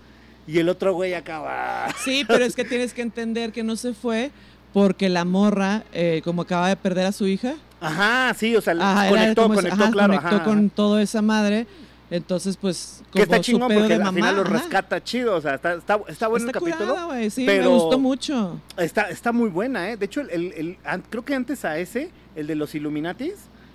y 0.46 0.60
el 0.60 0.70
otro 0.70 0.94
güey 0.94 1.14
acaba 1.14 1.88
Sí, 2.04 2.24
pero 2.28 2.44
es 2.46 2.56
que 2.56 2.64
tienes 2.66 2.94
que 2.94 3.02
entender 3.02 3.52
que 3.52 3.64
no 3.64 3.76
se 3.76 3.94
fue 3.94 4.32
porque 4.74 5.10
la 5.10 5.26
morra, 5.26 5.84
eh, 5.94 6.22
como 6.24 6.44
acaba 6.44 6.68
de 6.70 6.76
perder 6.76 7.06
a 7.08 7.12
su 7.12 7.26
hija, 7.26 7.56
ajá 7.80 8.34
sí 8.38 8.56
o 8.56 8.62
sea 8.62 8.74
ajá, 8.80 9.10
conectó 9.10 9.48
conectó 9.48 9.74
ajá, 9.84 9.92
claro 9.92 10.14
conectó 10.14 10.36
ajá, 10.36 10.44
con 10.44 10.70
toda 10.70 11.02
esa 11.02 11.22
madre. 11.22 11.66
Entonces, 12.10 12.56
pues, 12.56 13.04
Que 13.12 13.24
está 13.24 13.36
como 13.36 13.44
chingón 13.44 13.74
porque 13.74 13.94
al 13.96 14.14
final 14.14 14.36
lo 14.38 14.44
rescata 14.46 15.04
chido, 15.04 15.36
o 15.36 15.42
sea, 15.42 15.56
está, 15.56 15.74
está, 15.74 16.00
está 16.08 16.28
bueno 16.28 16.46
Está 16.48 16.60
el 16.60 16.64
capítulo. 16.66 16.94
curada, 16.96 17.30
sí, 17.30 17.44
pero- 17.46 17.64
me 17.64 17.68
gustó 17.80 18.00
mucho. 18.00 18.60
Está, 18.78 19.10
está 19.10 19.32
muy 19.34 19.50
buena, 19.50 19.92
¿eh? 19.92 19.98
De 19.98 20.06
hecho, 20.06 20.22
el, 20.22 20.30
el- 20.54 20.78
creo 21.10 21.26
que 21.26 21.36
antes 21.36 21.66
a 21.66 21.78
ese, 21.78 22.10
el 22.36 22.48
de 22.48 22.56
los 22.56 22.74
Illuminatis, 22.76 23.34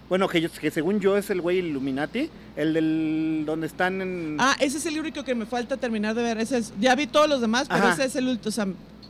bueno, 0.09 0.29
que, 0.29 0.41
yo- 0.41 0.51
que 0.51 0.71
según 0.71 0.99
yo 1.01 1.17
es 1.19 1.29
el 1.31 1.41
güey 1.43 1.59
Illuminati, 1.59 2.31
el 2.57 2.73
del 2.75 3.43
donde 3.47 3.67
están 3.67 4.01
en... 4.01 4.37
Ah, 4.41 4.57
ese 4.61 4.79
es 4.79 4.87
el 4.87 4.99
único 4.99 5.25
que 5.25 5.35
me 5.35 5.45
falta 5.47 5.77
terminar 5.77 6.15
de 6.15 6.23
ver. 6.23 6.39
Ese 6.39 6.59
es, 6.59 6.73
ya 6.81 6.95
vi 6.95 7.07
todos 7.07 7.29
los 7.29 7.41
demás, 7.43 7.67
pero 7.69 7.85
Ajá. 7.85 7.93
ese 7.95 8.05
es 8.07 8.17
el 8.17 8.29
último. 8.29 8.49
O 8.49 8.53
sea, 8.53 8.67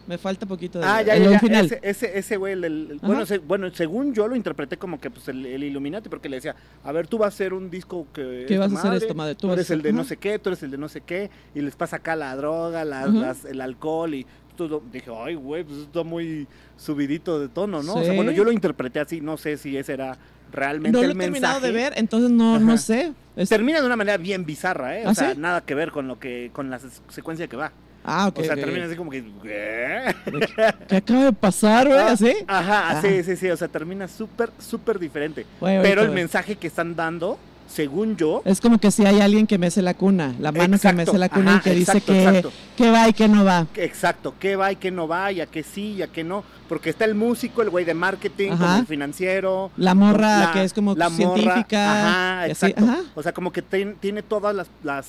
me 0.06 0.18
falta 0.18 0.46
poquito 0.46 0.78
de 0.80 0.84
Ah, 0.86 1.00
ya, 1.02 1.14
el 1.14 1.24
ya, 1.24 1.30
ya, 1.32 1.38
final. 1.40 1.64
Ese, 1.66 1.78
ese, 1.82 2.18
ese 2.18 2.36
güey, 2.36 2.52
el, 2.54 2.98
bueno, 3.02 3.24
se- 3.26 3.38
bueno, 3.38 3.70
según 3.72 4.12
yo 4.14 4.26
lo 4.28 4.34
interpreté 4.36 4.76
como 4.76 5.00
que 5.00 5.10
pues 5.10 5.28
el, 5.28 5.44
el 5.46 5.62
Illuminati, 5.64 6.08
porque 6.08 6.28
le 6.28 6.36
decía, 6.36 6.54
a 6.84 6.92
ver, 6.92 7.06
tú 7.06 7.18
vas 7.18 7.26
a 7.26 7.34
hacer 7.34 7.52
un 7.54 7.70
disco 7.70 8.06
que... 8.12 8.44
¿Qué 8.48 8.58
vas 8.58 8.72
a 8.74 8.78
hacer 8.78 8.94
esto, 8.94 9.14
madre? 9.14 9.34
Tú 9.34 9.46
Tú 9.46 9.52
eres 9.52 9.70
el 9.70 9.82
de 9.82 9.92
no 9.92 10.04
sé 10.04 10.16
qué, 10.16 10.38
tú 10.38 10.48
eres 10.50 10.62
el 10.62 10.70
de 10.70 10.78
no 10.78 10.88
sé 10.88 11.00
qué, 11.02 11.30
y 11.54 11.60
les 11.60 11.76
pasa 11.76 11.96
acá 11.96 12.16
la 12.16 12.34
droga, 12.36 12.84
las- 12.84 13.44
el 13.44 13.60
alcohol 13.60 14.14
y 14.14 14.26
todo. 14.56 14.82
Dije, 14.92 15.10
ay, 15.16 15.34
güey, 15.34 15.64
pues 15.64 15.78
está 15.78 16.02
muy 16.02 16.46
subidito 16.76 17.38
de 17.40 17.48
tono, 17.48 17.82
¿no? 17.82 17.94
O 17.94 18.04
sea, 18.04 18.12
bueno, 18.14 18.32
yo 18.32 18.44
lo 18.44 18.52
interpreté 18.52 19.00
así, 19.00 19.20
no 19.20 19.36
sé 19.36 19.56
si 19.56 19.76
ese 19.76 19.92
era 19.94 20.18
realmente 20.52 20.98
No 20.98 21.02
lo 21.02 21.10
el 21.10 21.16
he 21.16 21.20
terminado 21.20 21.54
mensaje. 21.54 21.72
de 21.72 21.82
ver, 21.82 21.92
entonces 21.96 22.30
no, 22.30 22.58
no 22.58 22.76
sé. 22.76 23.12
Es- 23.36 23.48
Termina 23.48 23.80
de 23.80 23.86
una 23.86 23.96
manera 23.96 24.18
bien 24.18 24.44
bizarra, 24.44 24.98
¿eh? 24.98 25.06
O 25.06 25.10
¿Ah, 25.10 25.14
sea, 25.14 25.32
sí? 25.32 25.38
nada 25.40 25.62
que 25.62 25.74
ver 25.74 25.90
con 25.90 26.06
lo 26.08 26.18
que, 26.18 26.50
con 26.52 26.68
la 26.68 26.78
se- 26.78 26.88
secuencia 27.08 27.46
que 27.48 27.56
va. 27.56 27.72
Ah, 28.04 28.26
ok. 28.28 28.38
o 28.40 28.42
sea, 28.44 28.54
ok. 28.54 28.60
termina 28.60 28.86
así 28.86 28.96
como 28.96 29.10
que. 29.10 29.24
¿qué? 29.42 30.14
¿Qué 30.88 30.96
acaba 30.96 31.24
de 31.24 31.32
pasar, 31.32 31.86
güey? 31.88 31.98
¿Así? 32.00 32.34
Ajá, 32.46 32.90
Ah. 32.98 33.00
sí, 33.02 33.22
sí, 33.22 33.36
sí. 33.36 33.48
O 33.50 33.56
sea, 33.56 33.68
termina 33.68 34.08
súper, 34.08 34.50
súper 34.58 34.98
diferente. 34.98 35.46
Pero 35.60 36.02
el 36.02 36.10
mensaje 36.10 36.56
que 36.56 36.66
están 36.66 36.96
dando, 36.96 37.38
según 37.68 38.16
yo. 38.16 38.42
Es 38.44 38.60
como 38.60 38.78
que 38.78 38.90
si 38.90 39.06
hay 39.06 39.20
alguien 39.20 39.46
que 39.46 39.56
mece 39.56 39.80
la 39.82 39.94
cuna, 39.94 40.34
la 40.40 40.50
mano 40.52 40.78
que 40.78 40.92
mece 40.92 41.16
la 41.16 41.28
cuna 41.28 41.52
ajá, 41.52 41.60
y 41.60 41.62
que 41.62 41.74
dice 41.76 42.00
que, 42.00 42.24
exacto. 42.24 42.52
que 42.76 42.90
va 42.90 43.08
y 43.08 43.12
que 43.12 43.28
no 43.28 43.44
va. 43.44 43.66
Exacto, 43.76 44.34
qué 44.38 44.56
va 44.56 44.72
y 44.72 44.76
qué 44.76 44.90
no 44.90 45.06
va, 45.08 45.30
y 45.32 45.40
a 45.40 45.46
qué 45.46 45.62
sí 45.62 45.92
y 45.92 46.02
a 46.02 46.08
qué 46.08 46.24
no. 46.24 46.44
Porque 46.68 46.90
está 46.90 47.04
el 47.04 47.14
músico, 47.14 47.62
el 47.62 47.70
güey 47.70 47.84
de 47.84 47.94
marketing, 47.94 48.50
como 48.52 48.76
el 48.78 48.86
financiero. 48.86 49.70
La 49.76 49.94
morra 49.94 50.38
la- 50.40 50.52
que 50.52 50.64
es 50.64 50.72
como 50.72 50.94
la 50.94 51.08
morra, 51.08 51.16
científica. 51.42 51.92
Ajá, 52.08 52.42
así, 52.42 52.50
exacto. 52.50 52.84
ajá. 52.84 52.98
O 53.14 53.22
sea, 53.22 53.32
como 53.32 53.52
que 53.52 53.62
ten- 53.62 53.96
tiene 54.00 54.22
todas 54.22 54.54
las, 54.54 54.66
las. 54.82 55.08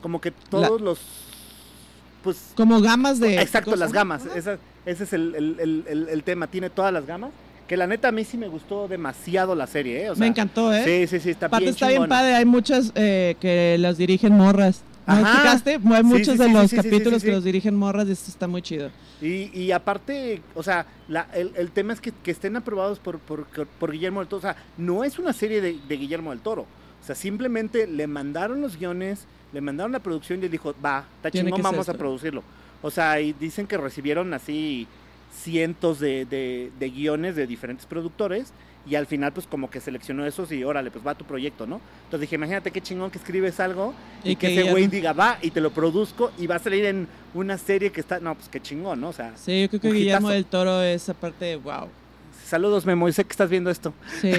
Como 0.00 0.20
que 0.20 0.32
todos 0.32 0.80
los. 0.80 0.98
Pues. 2.22 2.52
Como 2.56 2.80
gamas 2.80 3.18
de. 3.20 3.40
Exacto, 3.40 3.70
cosas. 3.72 3.80
las 3.80 3.92
gamas. 3.92 4.26
Esa- 4.34 4.58
ese 4.86 5.04
es 5.04 5.12
el, 5.12 5.34
el- 5.34 6.06
el- 6.08 6.22
tema. 6.22 6.46
Tiene 6.46 6.70
todas 6.70 6.92
las 6.92 7.06
gamas. 7.06 7.30
Que 7.68 7.76
la 7.76 7.86
neta 7.86 8.08
a 8.08 8.12
mí 8.12 8.24
sí 8.24 8.36
me 8.36 8.48
gustó 8.48 8.86
demasiado 8.88 9.54
la 9.54 9.66
serie, 9.66 10.04
¿eh? 10.04 10.10
O 10.10 10.14
sea, 10.14 10.20
Me 10.20 10.26
encantó, 10.26 10.72
¿eh? 10.74 10.82
Sí, 10.84 11.06
sí, 11.16 11.22
sí, 11.22 11.30
está 11.30 11.46
Aparte 11.46 11.64
bien 11.64 11.74
está 11.74 11.88
bien 11.88 12.06
padre, 12.06 12.34
hay 12.34 12.44
muchas 12.44 12.92
eh, 12.96 13.36
que 13.40 13.76
las 13.78 13.96
dirigen 13.96 14.34
morras. 14.34 14.82
¿No 15.06 15.18
explicaste? 15.18 15.80
Hay 15.92 16.02
muchos 16.04 16.36
sí, 16.36 16.38
de 16.38 16.48
los 16.48 16.70
sí, 16.70 16.76
capítulos 16.76 17.22
que 17.24 17.32
los 17.32 17.42
dirigen 17.44 17.74
morras 17.76 18.06
y 18.08 18.12
esto 18.12 18.30
está 18.30 18.46
muy 18.46 18.62
chido. 18.62 18.90
Y, 19.20 19.50
y 19.58 19.72
aparte, 19.72 20.42
o 20.54 20.62
sea, 20.62 20.86
la- 21.08 21.28
el, 21.34 21.52
el 21.56 21.70
tema 21.70 21.92
es 21.92 22.00
que, 22.00 22.12
que 22.12 22.30
estén 22.30 22.56
aprobados 22.56 22.98
por, 22.98 23.18
por, 23.18 23.46
por 23.46 23.92
Guillermo 23.92 24.20
del 24.20 24.28
Toro. 24.28 24.38
O 24.38 24.42
sea, 24.42 24.56
no 24.76 25.02
es 25.02 25.18
una 25.18 25.32
serie 25.32 25.60
de, 25.60 25.78
de 25.88 25.96
Guillermo 25.96 26.30
del 26.30 26.40
Toro. 26.40 26.66
O 27.02 27.04
sea, 27.04 27.14
simplemente 27.14 27.86
le 27.86 28.06
mandaron 28.06 28.60
los 28.60 28.76
guiones, 28.78 29.26
le 29.52 29.60
mandaron 29.60 29.90
la 29.92 29.98
producción 30.00 30.38
y 30.38 30.42
le 30.42 30.48
dijo, 30.48 30.74
va, 30.84 31.04
está 31.16 31.30
chingón, 31.44 31.60
vamos 31.62 31.88
a 31.88 31.92
producirlo. 31.98 32.42
O 32.80 32.90
sea, 32.90 33.20
y 33.20 33.32
dicen 33.32 33.66
que 33.66 33.76
recibieron 33.76 34.32
así 34.34 34.86
cientos 35.34 35.98
de, 35.98 36.24
de- 36.26 36.70
de 36.78 36.90
guiones 36.90 37.36
de 37.36 37.46
diferentes 37.46 37.86
productores 37.86 38.52
y 38.84 38.96
al 38.96 39.06
final 39.06 39.32
pues 39.32 39.46
como 39.46 39.70
que 39.70 39.80
seleccionó 39.80 40.26
esos 40.26 40.50
y 40.52 40.62
órale, 40.64 40.90
pues 40.90 41.06
va 41.06 41.14
tu 41.14 41.24
proyecto, 41.24 41.66
¿no? 41.66 41.80
Entonces 42.04 42.22
dije, 42.22 42.34
imagínate 42.34 42.70
qué 42.72 42.80
chingón 42.80 43.10
que 43.10 43.18
escribes 43.18 43.58
algo 43.60 43.94
y, 44.24 44.30
Y 44.32 44.36
que, 44.36 44.48
que 44.48 44.54
ese 44.54 44.64
ya- 44.66 44.70
güey 44.72 44.86
diga, 44.88 45.12
va, 45.12 45.38
y 45.40 45.50
te 45.52 45.60
lo 45.60 45.70
produzco 45.70 46.32
y 46.38 46.46
va 46.48 46.56
a 46.56 46.58
salir 46.58 46.84
en 46.86 47.06
una 47.34 47.56
serie 47.58 47.90
que 47.92 48.00
está, 48.00 48.18
no, 48.20 48.34
pues 48.34 48.48
qué 48.48 48.60
chingón, 48.60 49.00
¿no? 49.00 49.08
O 49.10 49.12
sea, 49.12 49.32
Sí, 49.36 49.62
yo 49.62 49.68
creo 49.68 49.80
que 49.80 49.92
Guillermo 49.92 50.30
del 50.30 50.44
Toro 50.46 50.82
es 50.82 51.08
aparte, 51.08 51.56
wow. 51.56 51.88
Saludos 52.52 52.84
Memo, 52.84 53.08
y 53.08 53.12
sé 53.14 53.24
que 53.24 53.30
estás 53.30 53.48
viendo 53.48 53.70
esto, 53.70 53.94
Sí, 54.20 54.30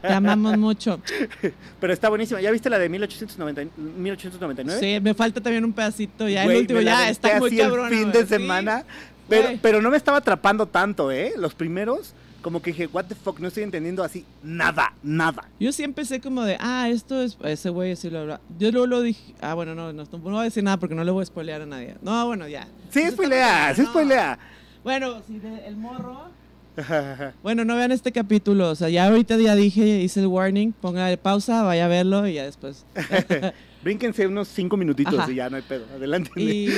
te 0.00 0.12
amamos 0.12 0.56
mucho. 0.56 1.00
pero 1.80 1.92
está 1.92 2.08
buenísima. 2.08 2.40
¿Ya 2.40 2.50
viste 2.50 2.70
la 2.70 2.78
de 2.78 2.88
1890, 2.88 3.64
1899? 3.76 4.80
Sí, 4.80 5.00
me 5.00 5.12
falta 5.12 5.40
también 5.40 5.62
un 5.64 5.72
pedacito 5.74 6.28
ya. 6.28 6.44
Güey, 6.44 6.56
el 6.56 6.62
último 6.62 6.80
ya 6.80 7.10
está 7.10 7.38
muy 7.38 7.54
cabrón. 7.56 7.92
el 7.92 7.98
fin 7.98 8.10
de 8.12 8.26
semana, 8.26 8.84
pero, 9.28 9.48
Güey. 9.48 9.58
pero 9.60 9.82
no 9.82 9.90
me 9.90 9.98
estaba 9.98 10.16
atrapando 10.18 10.64
tanto, 10.66 11.10
¿eh? 11.12 11.34
Los 11.36 11.54
primeros, 11.54 12.14
como 12.40 12.62
que 12.62 12.70
dije, 12.70 12.86
what 12.86 13.04
the 13.04 13.14
fuck, 13.14 13.38
no 13.38 13.48
estoy 13.48 13.64
entendiendo 13.64 14.02
así 14.02 14.24
nada, 14.42 14.94
nada. 15.02 15.46
Yo 15.60 15.72
sí 15.72 15.82
empecé 15.84 16.20
como 16.22 16.42
de, 16.44 16.56
ah, 16.58 16.88
esto 16.88 17.20
es, 17.22 17.36
ese 17.44 17.68
güey 17.68 17.92
así 17.92 18.08
lo 18.08 18.20
habla. 18.20 18.40
Yo 18.58 18.70
luego 18.72 18.86
lo 18.86 19.02
dije, 19.02 19.34
ah, 19.42 19.52
bueno, 19.52 19.74
no, 19.74 19.92
no, 19.92 20.04
no 20.10 20.18
voy 20.18 20.40
a 20.40 20.44
decir 20.44 20.64
nada 20.64 20.78
porque 20.78 20.94
no 20.94 21.04
le 21.04 21.10
voy 21.10 21.22
a 21.22 21.26
spoilear 21.26 21.60
a 21.60 21.66
nadie. 21.66 21.96
No, 22.00 22.26
bueno, 22.26 22.48
ya. 22.48 22.66
Sí, 22.90 23.06
spoilea, 23.10 23.74
sí, 23.74 23.82
no. 23.82 23.88
spoilea. 23.90 24.38
Bueno, 24.82 25.22
sí, 25.26 25.38
de- 25.38 25.66
el 25.66 25.76
morro. 25.76 26.30
Bueno, 27.42 27.64
no 27.64 27.76
vean 27.76 27.92
este 27.92 28.12
capítulo, 28.12 28.70
o 28.70 28.74
sea, 28.74 28.88
ya 28.88 29.06
ahorita 29.06 29.36
ya 29.36 29.54
dije, 29.54 30.00
hice 30.00 30.20
el 30.20 30.26
warning, 30.26 30.72
póngale 30.72 31.16
pausa, 31.18 31.62
vaya 31.62 31.84
a 31.84 31.88
verlo 31.88 32.26
y 32.26 32.34
ya 32.34 32.44
después. 32.44 32.84
Brínquense 33.82 34.26
unos 34.26 34.48
cinco 34.48 34.76
minutitos 34.76 35.18
Ajá. 35.18 35.30
y 35.32 35.34
ya 35.34 35.50
no 35.50 35.56
hay 35.56 35.62
pedo. 35.62 35.84
Adelante. 35.94 36.30
Y. 36.40 36.68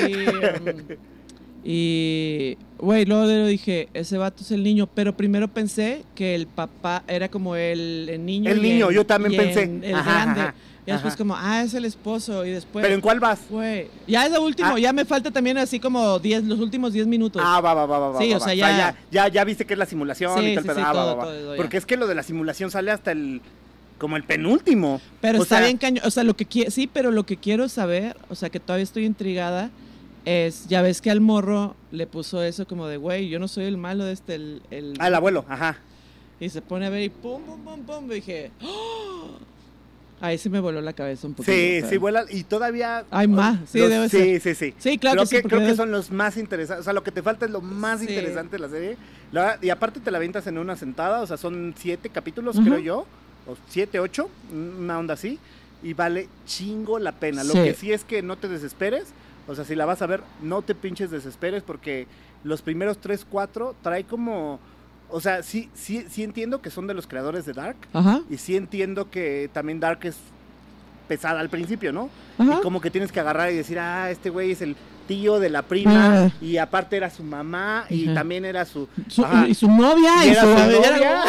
y. 1.65 2.59
Güey, 2.79 3.05
luego 3.07 3.25
le 3.27 3.47
dije, 3.47 3.89
ese 3.95 4.19
vato 4.19 4.43
es 4.43 4.51
el 4.51 4.63
niño, 4.63 4.89
pero 4.93 5.17
primero 5.17 5.49
pensé 5.49 6.05
que 6.15 6.35
el 6.35 6.47
papá 6.47 7.03
era 7.09 7.29
como 7.29 7.57
el, 7.57 8.09
el 8.11 8.25
niño. 8.27 8.51
El 8.51 8.61
niño, 8.63 8.89
el- 8.91 8.95
yo 8.97 9.07
también 9.07 9.37
pensé. 9.37 9.63
el, 9.63 9.85
el 9.85 9.95
Ajá, 9.95 10.25
grande. 10.35 10.59
Ajá, 10.85 10.91
y 10.91 10.93
después, 10.93 11.17
como, 11.17 11.35
ah, 11.37 11.63
es 11.63 11.75
el 11.75 11.85
esposo. 11.85 12.45
Y 12.45 12.51
después. 12.51 12.83
¿Pero 12.83 12.95
en 12.95 13.01
cuál 13.01 13.21
vas? 13.21 13.41
Güey, 13.51 13.89
ya 14.07 14.27
es 14.27 14.33
lo 14.33 14.43
último, 14.45 14.71
Ah. 14.75 14.79
ya 14.79 14.93
me 14.93 15.05
falta 15.05 15.31
también 15.31 15.57
así 15.59 15.81
como 15.81 16.19
10, 16.19 16.45
los 16.45 16.59
últimos 16.61 16.93
10 16.93 17.07
minutos. 17.07 17.43
Ah, 17.45 17.61
va, 17.61 17.75
va, 17.75 17.87
va, 17.87 17.99
va. 17.99 18.09
va, 18.11 18.19
Sí, 18.21 18.31
va, 18.31 18.37
o 18.37 18.41
sea, 18.41 18.49
va. 18.49 18.55
ya- 18.55 18.97
ya, 19.11 19.29
ya 19.29 19.45
viste 19.45 19.65
que 19.65 19.73
es 19.75 19.79
la 19.79 19.87
simulación 19.87 20.39
Sí, 20.39 20.47
y 20.47 20.55
tal, 20.57 20.65
sí, 20.65 20.71
sí, 20.75 20.81
Ah, 20.85 20.93
todo, 20.93 21.07
va, 21.17 21.25
va. 21.25 21.25
todo, 21.33 21.51
ya. 21.55 21.57
Porque 21.57 21.77
es 21.79 21.87
que 21.87 21.97
lo 21.97 22.07
de 22.07 22.15
la 22.15 22.23
simulación 22.23 22.71
sale 22.71 22.91
hasta 22.91 23.13
el. 23.13 23.41
como 23.99 24.17
el 24.17 24.25
penúltimo. 24.25 25.01
Pero 25.21 25.39
o 25.39 25.43
está 25.45 25.59
sea- 25.59 25.65
bien 25.67 25.79
cañón. 25.79 26.05
O 26.05 26.11
sea, 26.11 26.25
lo 26.25 26.35
que 26.37 26.47
qui- 26.47 26.69
sí, 26.69 26.91
pero 26.93 27.11
lo 27.13 27.25
que 27.25 27.37
quiero 27.37 27.69
saber, 27.69 28.17
o 28.29 28.35
sea, 28.35 28.51
que 28.51 28.59
todavía 28.61 28.83
estoy 28.83 29.05
intrigada, 29.07 29.71
es, 30.27 30.67
ya 30.69 30.83
ves 30.83 31.01
que 31.01 31.11
al 31.11 31.21
morro 31.21 31.77
le 31.93 32.07
puso 32.07 32.43
eso 32.43 32.67
como 32.67 32.87
de, 32.89 32.97
güey, 32.97 33.29
yo 33.29 33.39
no 33.39 33.47
soy 33.47 33.65
el 33.65 33.77
malo 33.79 34.05
de 34.05 34.13
este, 34.13 34.35
el... 34.35 34.63
el- 34.71 34.95
Al 34.99 35.15
abuelo, 35.15 35.45
ajá. 35.49 35.79
Y 36.41 36.49
se 36.49 36.61
pone 36.61 36.87
a 36.87 36.91
ver 36.91 37.03
y 37.05 37.09
pum, 37.09 37.41
pum, 37.45 37.61
pum, 37.63 37.81
pum. 37.87 38.11
Y 38.11 38.15
dije, 38.17 38.51
¡Oh! 38.63 39.04
Ahí 40.21 40.39
se 40.39 40.49
me 40.51 40.61
voló 40.61 40.81
la 40.81 40.93
cabeza 40.93 41.27
un 41.27 41.35
poquito. 41.35 41.53
Sí, 41.53 41.81
sí, 41.89 41.97
vuela. 41.99 42.25
Y 42.31 42.45
todavía. 42.45 43.05
Hay 43.11 43.29
más, 43.29 43.59
sí, 43.69 43.79
los- 43.79 43.91
debe 43.91 44.09
sí, 44.09 44.41
sí, 44.41 44.55
sí. 44.55 44.75
Sí, 44.79 44.99
claro 44.99 45.17
creo 45.17 45.29
que 45.29 45.37
sí, 45.37 45.43
que, 45.43 45.49
creo 45.49 45.61
que 45.67 45.75
son 45.77 45.91
los 45.91 46.11
más 46.11 46.37
interesantes. 46.37 46.81
O 46.81 46.85
sea, 46.85 46.93
lo 46.93 47.03
que 47.03 47.11
te 47.11 47.23
falta 47.23 47.45
es 47.47 47.51
lo 47.53 47.61
más 47.61 48.01
Sí. 48.01 48.07
interesante 48.09 48.57
de 48.57 48.59
la 48.61 48.69
serie. 48.69 48.97
La 49.33 49.59
y 49.61 49.71
aparte 49.71 50.01
te 50.01 50.11
la 50.11 50.19
avientas 50.19 50.47
en 50.47 50.59
una 50.59 50.77
sentada. 50.77 51.21
O 51.23 51.27
sea, 51.27 51.37
son 51.37 51.75
siete 51.77 52.09
capítulos, 52.09 52.57
creo 52.63 52.79
yo. 52.79 53.07
O 53.47 53.57
siete, 53.69 54.01
ocho. 54.01 54.31
Una 54.53 54.99
onda 54.99 55.15
así. 55.15 55.39
Y 55.83 55.93
vale 55.93 56.29
chingo 56.47 56.99
la 56.99 57.13
pena. 57.13 57.45
Lo 57.45 57.53
Sí. 57.53 57.59
que 57.63 57.75
sí 57.75 57.93
es 57.93 58.05
que 58.05 58.23
no 58.23 58.37
te 58.37 58.49
desesperes. 58.49 59.09
O 59.47 59.55
sea, 59.55 59.65
si 59.67 59.75
la 59.75 59.85
vas 59.85 60.01
a 60.01 60.07
ver, 60.07 60.23
no 60.41 60.63
te 60.63 60.75
pinches 60.75 61.11
desesperes. 61.11 61.63
Porque 61.63 62.07
los 62.45 62.63
primeros 62.63 62.99
tres, 62.99 63.27
cuatro 63.29 63.75
trae 63.83 64.05
como. 64.05 64.59
O 65.11 65.21
sea, 65.21 65.43
sí, 65.43 65.71
sí, 65.75 66.07
sí 66.11 66.23
entiendo 66.25 66.61
que 66.61 66.71
son 66.71 66.87
de 66.87 66.95
los 66.95 67.07
creadores 67.07 67.47
de 67.47 67.53
Dark. 67.53 67.77
Ajá, 67.93 68.21
Y 68.31 68.37
sí 68.39 68.57
entiendo 68.57 69.11
que 69.11 69.49
también 69.53 69.79
Dark 69.81 70.01
es 70.03 70.17
pesada 71.09 71.41
al 71.41 71.51
principio, 71.51 71.93
¿no? 71.93 72.09
ajá. 72.39 72.57
Y 72.59 72.63
como 72.63 72.81
que 72.81 72.91
tienes 72.91 73.13
que 73.13 73.21
agarrar 73.21 73.53
y 73.53 73.57
decir, 73.57 73.79
ah, 73.79 74.11
este 74.11 74.31
güey 74.31 74.51
es 74.53 74.63
el 74.63 74.75
tío 75.07 75.39
de 75.39 75.51
la 75.51 75.61
prima, 75.63 76.25
Ah. 76.25 76.31
y 76.41 76.57
aparte 76.57 76.97
era 76.97 77.11
su 77.11 77.23
mamá, 77.23 77.85
y 77.91 78.07
Ajá. 78.07 78.15
también 78.15 78.47
era 78.47 78.65
su... 78.65 78.89
Su- 79.09 79.27
y 79.47 79.55
su 79.55 79.69
novia, 79.71 80.25
Y 80.25 80.31
era 80.31 80.41
su, 80.43 80.49
era 80.49 80.67
novia, 80.67 81.23
"Oh, 81.27 81.29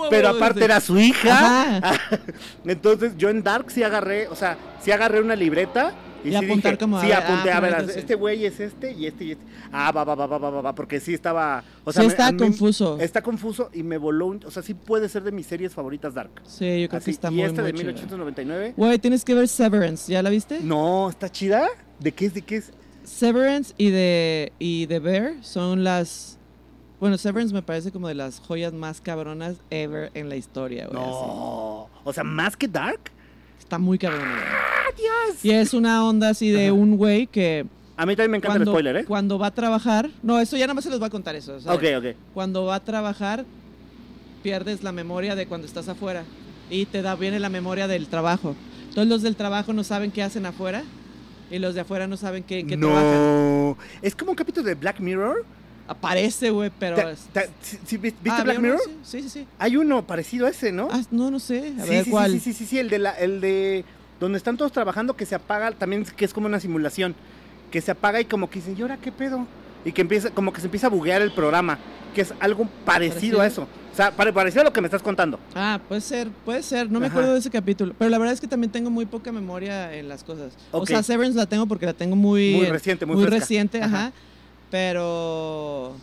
oh, 0.00 0.06
oh, 0.06 0.08
Pero 0.08 0.30
oh", 0.30 0.36
aparte 0.36 0.60
sí. 0.60 0.64
era 0.64 0.80
su 0.80 0.98
hija. 1.00 1.80
Entonces 2.64 3.14
yo 3.18 3.28
en 3.28 3.42
Dark 3.42 3.70
sí 3.72 3.82
agarré, 3.82 4.28
o 4.28 4.36
sea, 4.36 4.56
sí 4.80 4.92
agarré 4.92 5.20
una 5.20 5.34
libreta 5.34 5.92
y, 6.24 6.28
Y 6.28 6.30
sí 6.30 6.36
apuntar 6.36 6.72
dije, 6.72 6.78
como, 6.78 6.98
a 6.98 7.00
sí 7.02 7.06
ver, 7.08 7.16
apunté 7.16 7.50
ah, 7.50 7.56
a 7.56 7.60
ver, 7.60 7.90
este 7.96 8.14
güey 8.14 8.44
es 8.44 8.58
este 8.60 8.92
y 8.92 9.06
este 9.06 9.24
y 9.24 9.30
este. 9.32 9.44
Ah, 9.72 9.92
va, 9.92 10.04
va, 10.04 10.14
va, 10.14 10.26
va, 10.26 10.38
va, 10.38 10.50
va, 10.50 10.60
va, 10.62 10.74
porque 10.74 10.98
sí 11.00 11.14
estaba, 11.14 11.62
o 11.84 11.92
sí 11.92 11.98
sea, 12.00 12.08
está 12.08 12.36
confuso. 12.36 12.98
Está 13.00 13.22
confuso 13.22 13.70
y 13.72 13.82
me 13.82 13.98
voló, 13.98 14.26
un- 14.26 14.40
o 14.46 14.50
sea, 14.50 14.62
sí 14.62 14.74
puede 14.74 15.08
ser 15.08 15.22
de 15.22 15.32
mis 15.32 15.46
series 15.46 15.74
favoritas 15.74 16.14
Dark. 16.14 16.30
Sí, 16.44 16.82
yo 16.82 16.88
creo 16.88 16.98
Así, 16.98 17.04
que 17.06 17.10
está 17.12 17.28
y 17.30 17.34
muy, 17.34 17.42
esta 17.44 17.62
muy 17.62 17.72
de 17.72 17.78
chida. 17.78 17.86
1899, 17.92 18.74
Güey, 18.76 18.98
tienes 18.98 19.24
que 19.24 19.34
ver 19.34 19.48
Severance, 19.48 20.12
¿ya 20.12 20.22
la 20.22 20.30
viste? 20.30 20.60
no, 20.62 21.08
está 21.08 21.30
chida. 21.30 21.66
¿De 22.00 22.12
qué 22.12 22.26
es? 22.26 22.34
¿De 22.34 22.42
qué 22.42 22.56
es? 22.56 22.72
Severance 23.04 23.72
y 23.78 23.90
de 23.90 24.52
y 24.58 24.86
The 24.86 24.98
Bear 24.98 25.34
son 25.42 25.82
las 25.84 26.38
bueno, 27.00 27.16
Severance 27.16 27.54
me 27.54 27.62
parece 27.62 27.92
como 27.92 28.08
de 28.08 28.14
las 28.16 28.40
joyas 28.40 28.72
más 28.72 29.00
cabronas 29.00 29.54
ever 29.70 30.10
en 30.14 30.28
la 30.28 30.34
historia, 30.34 30.88
güey. 30.88 31.00
así. 31.00 31.08
No, 31.10 31.88
o 32.04 32.12
sea, 32.12 32.24
más 32.24 32.56
que 32.56 32.66
Dark. 32.66 33.12
Está 33.68 33.78
muy 33.78 33.98
güey. 33.98 34.14
¡Ah, 34.14 34.90
Dios! 34.96 35.44
Y 35.44 35.50
es 35.50 35.74
una 35.74 36.02
onda 36.02 36.30
así 36.30 36.48
de 36.48 36.68
Ajá. 36.68 36.72
un 36.72 36.96
güey 36.96 37.26
que 37.26 37.66
A 37.98 38.06
mí 38.06 38.16
también 38.16 38.30
me 38.30 38.36
encanta 38.38 38.54
cuando, 38.56 38.70
el 38.70 38.74
spoiler, 38.74 38.96
¿eh? 38.96 39.04
cuando 39.04 39.38
va 39.38 39.48
a 39.48 39.50
trabajar, 39.50 40.08
no, 40.22 40.40
eso 40.40 40.56
ya 40.56 40.64
nada 40.64 40.72
más 40.72 40.84
se 40.84 40.90
los 40.90 40.98
voy 40.98 41.08
a 41.08 41.10
contar 41.10 41.36
eso. 41.36 41.58
Ok, 41.66 41.84
ok. 41.98 42.04
Cuando 42.32 42.64
va 42.64 42.76
a 42.76 42.80
trabajar 42.80 43.44
pierdes 44.42 44.82
la 44.82 44.90
memoria 44.92 45.34
de 45.34 45.44
cuando 45.44 45.66
estás 45.66 45.86
afuera 45.90 46.24
y 46.70 46.86
te 46.86 47.02
da 47.02 47.14
viene 47.14 47.40
la 47.40 47.50
memoria 47.50 47.86
del 47.86 48.06
trabajo. 48.06 48.56
Entonces 48.88 49.06
los 49.10 49.20
del 49.20 49.36
trabajo 49.36 49.74
no 49.74 49.84
saben 49.84 50.12
qué 50.12 50.22
hacen 50.22 50.46
afuera 50.46 50.82
y 51.50 51.58
los 51.58 51.74
de 51.74 51.82
afuera 51.82 52.06
no 52.06 52.16
saben 52.16 52.44
qué, 52.44 52.60
en 52.60 52.68
qué 52.68 52.78
trabajan. 52.78 53.12
no. 53.12 53.76
Es 54.00 54.16
como 54.16 54.30
un 54.30 54.36
capítulo 54.36 54.66
de 54.66 54.76
Black 54.76 54.98
Mirror. 54.98 55.44
Aparece, 55.88 56.50
güey, 56.50 56.70
pero 56.78 56.96
Ta- 56.96 57.10
es- 57.10 57.20
ta- 57.32 57.46
sí- 57.62 57.78
sí, 57.86 57.96
¿Viste 57.96 58.18
Ah, 58.30 58.42
Black. 58.44 58.58
Mirror? 58.60 58.78
Sí, 59.02 59.22
sí, 59.22 59.28
sí. 59.30 59.46
Hay 59.58 59.76
uno 59.76 60.06
parecido 60.06 60.46
a 60.46 60.50
ese, 60.50 60.70
¿no? 60.70 60.88
Ah, 60.92 61.00
no, 61.10 61.30
no 61.30 61.40
sé. 61.40 61.72
A 61.80 61.84
sí, 61.84 61.90
ver 61.90 62.04
sí, 62.04 62.10
cuál. 62.10 62.32
sí, 62.32 62.40
sí, 62.40 62.52
sí, 62.52 62.66
sí, 62.66 62.78
el 62.78 62.90
de 62.90 62.98
la, 62.98 63.12
el 63.12 63.40
de 63.40 63.84
donde 64.20 64.36
están 64.36 64.56
todos 64.56 64.70
trabajando 64.70 65.16
que 65.16 65.24
se 65.24 65.34
apaga, 65.34 65.72
también 65.72 66.04
que 66.04 66.24
es 66.24 66.34
como 66.34 66.46
una 66.46 66.60
simulación, 66.60 67.14
que 67.70 67.80
se 67.80 67.90
apaga 67.90 68.20
y 68.20 68.26
como 68.26 68.50
que 68.50 68.58
dicen, 68.60 68.76
¿y 68.78 68.82
ahora 68.82 68.98
qué 68.98 69.10
pedo? 69.12 69.46
Y 69.84 69.92
que 69.92 70.02
empieza, 70.02 70.30
como 70.30 70.52
que 70.52 70.60
se 70.60 70.66
empieza 70.66 70.88
a 70.88 70.90
buguear 70.90 71.22
el 71.22 71.32
programa, 71.32 71.78
que 72.14 72.20
es 72.20 72.34
algo 72.40 72.68
parecido, 72.84 73.38
¿Parecido? 73.38 73.40
a 73.40 73.46
eso. 73.46 73.62
O 73.92 73.96
sea, 73.98 74.10
pare- 74.12 74.32
parecido 74.32 74.60
a 74.60 74.64
lo 74.64 74.72
que 74.72 74.80
me 74.80 74.86
estás 74.88 75.02
contando. 75.02 75.40
Ah, 75.54 75.80
puede 75.88 76.00
ser, 76.00 76.28
puede 76.44 76.62
ser. 76.62 76.90
No 76.90 77.00
me 77.00 77.06
Ajá. 77.06 77.14
acuerdo 77.14 77.32
de 77.32 77.38
ese 77.40 77.50
capítulo. 77.50 77.94
Pero 77.98 78.10
la 78.10 78.18
verdad 78.18 78.34
es 78.34 78.40
que 78.40 78.46
también 78.46 78.70
tengo 78.70 78.90
muy 78.90 79.06
poca 79.06 79.32
memoria 79.32 79.94
en 79.94 80.08
las 80.08 80.22
cosas. 80.22 80.52
O 80.70 80.84
sea, 80.86 81.02
Severance 81.02 81.36
la 81.38 81.46
tengo 81.46 81.66
porque 81.66 81.86
la 81.86 81.94
tengo 81.94 82.14
muy, 82.14 82.54
Muy 82.56 82.66
en- 82.66 82.72
reciente, 82.72 83.06
muy, 83.06 83.16
muy 83.16 83.24
fresca. 83.24 83.40
reciente, 83.40 83.82
Ajá. 83.82 83.96
ajá. 84.06 84.12
Pero 84.70 85.94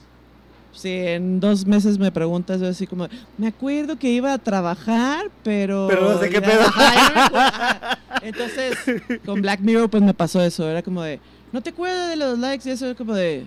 si 0.75 0.89
en 0.89 1.39
dos 1.39 1.65
meses 1.65 1.97
me 1.97 2.11
preguntas, 2.11 2.59
yo 2.59 2.67
así 2.67 2.85
como, 2.85 3.07
me 3.37 3.47
acuerdo 3.47 3.97
que 3.97 4.09
iba 4.09 4.33
a 4.33 4.37
trabajar, 4.37 5.31
pero. 5.43 5.87
Pero 5.89 6.13
no 6.13 6.19
sé 6.19 6.29
qué 6.29 6.41
pedo. 6.41 6.63
Entonces, 8.21 8.77
con 9.25 9.41
Black 9.41 9.61
Mirror, 9.61 9.89
pues 9.89 10.03
me 10.03 10.13
pasó 10.13 10.41
eso. 10.41 10.69
Era 10.69 10.81
como 10.81 11.01
de, 11.01 11.19
¿no 11.51 11.61
te 11.61 11.69
acuerdas 11.69 12.09
de 12.09 12.15
los 12.17 12.37
likes? 12.39 12.67
Y 12.67 12.73
eso 12.73 12.87
era 12.87 12.95
como 12.95 13.13
de. 13.13 13.45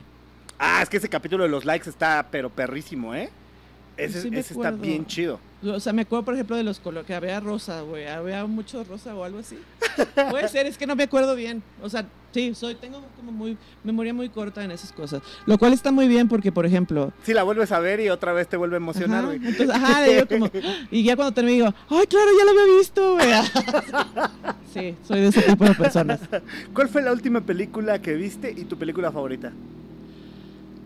Ah, 0.59 0.81
es 0.83 0.89
que 0.89 0.97
ese 0.97 1.09
capítulo 1.09 1.45
de 1.45 1.51
los 1.51 1.65
likes 1.65 1.89
está 1.89 2.27
pero 2.31 2.51
perrísimo, 2.51 3.15
¿eh? 3.15 3.31
Ese, 3.97 4.23
Sí 4.23 4.31
me 4.31 4.41
ese 4.41 4.55
está 4.55 4.71
bien 4.71 5.07
chido. 5.07 5.39
O 5.65 5.81
sea, 5.81 5.93
me 5.93 6.03
acuerdo, 6.03 6.25
por 6.25 6.35
ejemplo, 6.35 6.57
de 6.57 6.63
los 6.63 6.79
colores, 6.79 7.05
que 7.07 7.15
había 7.15 7.41
rosa, 7.41 7.81
güey. 7.81 8.07
Había 8.07 8.47
mucho 8.47 8.85
rosa 8.85 9.15
o 9.17 9.25
algo 9.25 9.41
así. 9.41 9.59
Puede 10.31 10.49
ser, 10.49 10.67
es 10.67 10.79
que 10.79 10.87
no 10.87 10.95
me 10.95 11.03
acuerdo 11.03 11.35
bien. 11.35 11.65
O 11.83 11.91
sea, 11.91 12.07
sí, 12.33 12.55
soy, 12.55 12.77
tengo 12.77 13.03
como 13.17 13.33
muy, 13.33 13.57
memoria 13.83 14.15
muy 14.15 14.29
corta 14.29 14.63
en 14.63 14.71
esas 14.71 14.93
cosas. 14.93 15.21
Lo 15.47 15.59
cual 15.59 15.73
está 15.73 15.91
muy 15.91 16.07
bien 16.07 16.29
porque, 16.29 16.53
por 16.53 16.65
ejemplo... 16.65 17.13
Si 17.25 17.35
la 17.35 17.43
vuelves 17.43 17.73
a 17.73 17.81
ver 17.81 17.99
y 17.99 18.09
otra 18.09 18.33
vez 18.33 18.47
te 18.47 18.57
vuelve 18.57 18.77
a 18.77 18.79
emocionar, 18.79 19.25
güey. 19.25 19.39
entonces, 19.39 19.71
ajá, 19.75 20.03
digo 20.05 20.27
como... 20.29 20.51
Y 20.93 21.03
ya 21.03 21.17
cuando 21.17 21.35
termino 21.35 21.57
digo, 21.57 21.75
¡ay, 21.89 22.07
claro, 22.07 22.31
ya 22.39 22.45
lo 22.45 22.51
había 22.51 22.77
visto, 22.79 23.15
güey! 23.15 23.29
Sí, 24.73 24.95
soy 25.03 25.21
de 25.21 25.29
ese 25.29 25.43
tipo 25.43 25.65
de 25.65 25.75
personas. 25.75 26.21
¿Cuál 26.75 26.91
fue 26.91 27.03
la 27.03 27.11
última 27.11 27.41
película 27.41 28.01
que 28.03 28.15
viste 28.15 28.53
y 28.55 28.65
tu 28.65 28.77
película 28.77 29.11
favorita? 29.11 29.51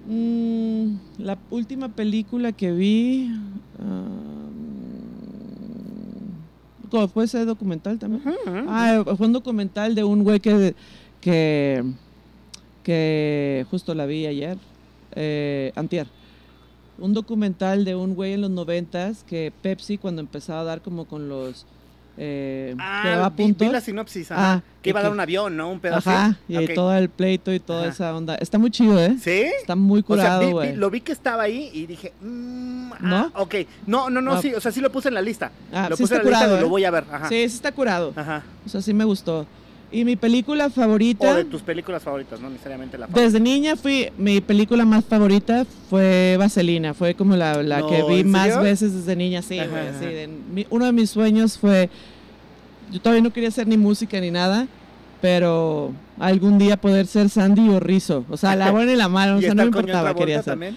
Mm, 0.07 0.95
la 1.19 1.37
última 1.51 1.89
película 1.89 2.53
que 2.53 2.71
vi... 2.71 3.37
ah, 3.81 4.43
¿cómo? 6.93 7.09
¿Puede 7.09 7.27
ser 7.27 7.47
documental 7.47 7.99
también? 7.99 8.23
Ah, 8.69 9.03
fue 9.17 9.27
un 9.27 9.33
documental 9.33 9.95
de 9.95 10.05
un 10.05 10.23
güey 10.23 10.41
que, 10.41 10.75
que, 11.23 11.83
que 12.83 13.67
justo 13.71 13.95
la 13.95 14.05
vi 14.05 14.27
ayer, 14.27 14.59
eh, 15.13 15.73
antier. 15.75 16.07
Un 16.99 17.15
documental 17.15 17.87
de 17.87 17.97
un 17.97 18.15
güey 18.15 18.35
en 18.35 18.43
los 18.43 18.51
noventas 18.51 19.25
que 19.25 19.53
Pepsi 19.63 19.97
cuando 19.97 20.21
empezaba 20.21 20.61
a 20.61 20.65
dar 20.65 20.83
como 20.83 21.07
con 21.07 21.31
los... 21.31 21.65
Eh, 22.19 22.75
Ah, 22.79 23.31
vi, 23.35 23.53
vi 23.53 23.69
la 23.69 23.81
sinopsis. 23.81 24.31
Ah, 24.33 24.61
que 24.83 24.91
iba 24.91 25.01
a 25.01 25.03
dar 25.05 25.13
un 25.13 25.21
avión, 25.21 25.57
¿no? 25.57 25.71
Un 25.71 25.81
pedazo. 25.81 26.11
Ajá, 26.11 26.37
y 26.49 26.57
Ok. 26.59 26.75
todo 26.75 26.95
el 26.95 27.09
pleito 27.09 27.53
y 27.53 27.59
toda 27.61 27.83
Ajá. 27.83 27.91
esa 27.91 28.15
onda. 28.17 28.35
Está 28.35 28.59
muy 28.59 28.71
chido, 28.71 28.99
¿eh? 29.01 29.17
¿Sí? 29.21 29.45
Está 29.61 29.77
muy 29.77 30.01
O 30.01 30.03
sea, 30.03 30.05
curado, 30.07 30.41
vi- 30.47 30.53
güey. 30.53 30.77
lo 30.77 30.91
vi 30.91 31.01
que 31.01 31.13
estaba 31.13 31.45
ahí 31.45 31.71
y 31.73 31.87
dije, 31.87 32.13
mm, 32.21 32.93
ah, 32.93 32.99
¿No? 33.01 33.33
ok. 33.35 33.55
No, 33.87 34.11
no, 34.11 34.21
no, 34.21 34.33
Ah. 34.35 34.43
sí, 34.43 34.55
o 34.55 34.61
sea, 34.61 34.73
sí 34.73 34.81
lo 34.81 34.91
puse 34.93 35.09
en 35.09 35.15
la 35.15 35.23
lista. 35.23 35.53
Ah, 35.73 35.89
lo 35.89 35.97
sí 35.97 36.03
puse 36.03 36.15
está 36.15 36.27
en 36.27 36.31
la 36.33 36.39
lista 36.39 36.45
curado, 36.47 36.57
y 36.59 36.61
lo 36.61 36.67
¿eh? 36.67 36.71
voy 36.71 36.85
a 36.85 36.91
ver. 36.91 37.05
Ajá. 37.11 37.29
Sí, 37.29 37.49
sí 37.49 37.55
está 37.57 37.73
curado. 37.73 38.13
Ajá. 38.17 38.43
O 38.67 38.69
sea, 38.69 38.83
sí 38.83 38.93
me 38.93 39.05
gustó. 39.05 39.47
Y 39.93 40.05
mi 40.07 40.17
película 40.17 40.67
O 40.67 40.71
favorita... 40.71 41.35
de 41.35 41.45
tus 41.45 41.61
películas 41.63 42.03
favoritas, 42.03 42.41
no 42.41 42.49
necesariamente 42.49 42.97
la 42.97 43.07
favorita. 43.07 43.25
Desde 43.27 43.41
niña 43.41 43.77
fui, 43.77 44.09
mi 44.17 44.41
película 44.41 44.85
más 44.87 45.05
favorita 45.05 45.67
fue 45.91 46.37
Vaselina, 46.39 46.95
fue 46.95 47.15
como 47.15 47.37
la, 47.37 47.63
la 47.63 47.81
No, 47.81 47.89
que 47.89 48.03
vi 48.05 48.21
¿en 48.21 48.31
más 48.31 48.61
veces 48.63 48.95
desde 48.95 49.15
niña, 49.17 49.43
sí, 49.43 49.59
Ajá, 49.59 49.69
güey, 49.71 49.89
ajá. 49.89 49.97
así, 49.99 50.07
de- 50.07 50.29
mi- 50.29 50.67
uno 50.71 50.87
de 50.87 50.93
mis 50.93 51.11
sueños 51.11 51.59
fue, 51.59 51.91
yo 52.91 53.01
todavía 53.01 53.23
no 53.23 53.33
quería 53.33 53.51
hacer 53.51 53.67
ni 53.69 53.77
música 53.77 54.19
ni 54.19 54.31
nada, 54.31 54.67
pero 55.21 55.93
algún 56.19 56.59
día 56.59 56.77
poder 56.79 57.07
ser 57.07 57.29
Sandy 57.29 57.69
o 57.69 57.79
Rizzo, 57.79 58.25
o 58.31 58.37
sea, 58.37 58.57
la 58.57 58.71
buena 58.73 58.93
y 58.93 58.97
la 58.97 59.09
mala, 59.09 59.37
o 59.37 59.39
¿Y 59.39 59.43
sea, 59.43 59.55
no 59.55 59.63
me 59.63 59.67
importaba, 59.67 60.15
quería 60.15 60.43
ser. 60.43 60.53
también? 60.55 60.77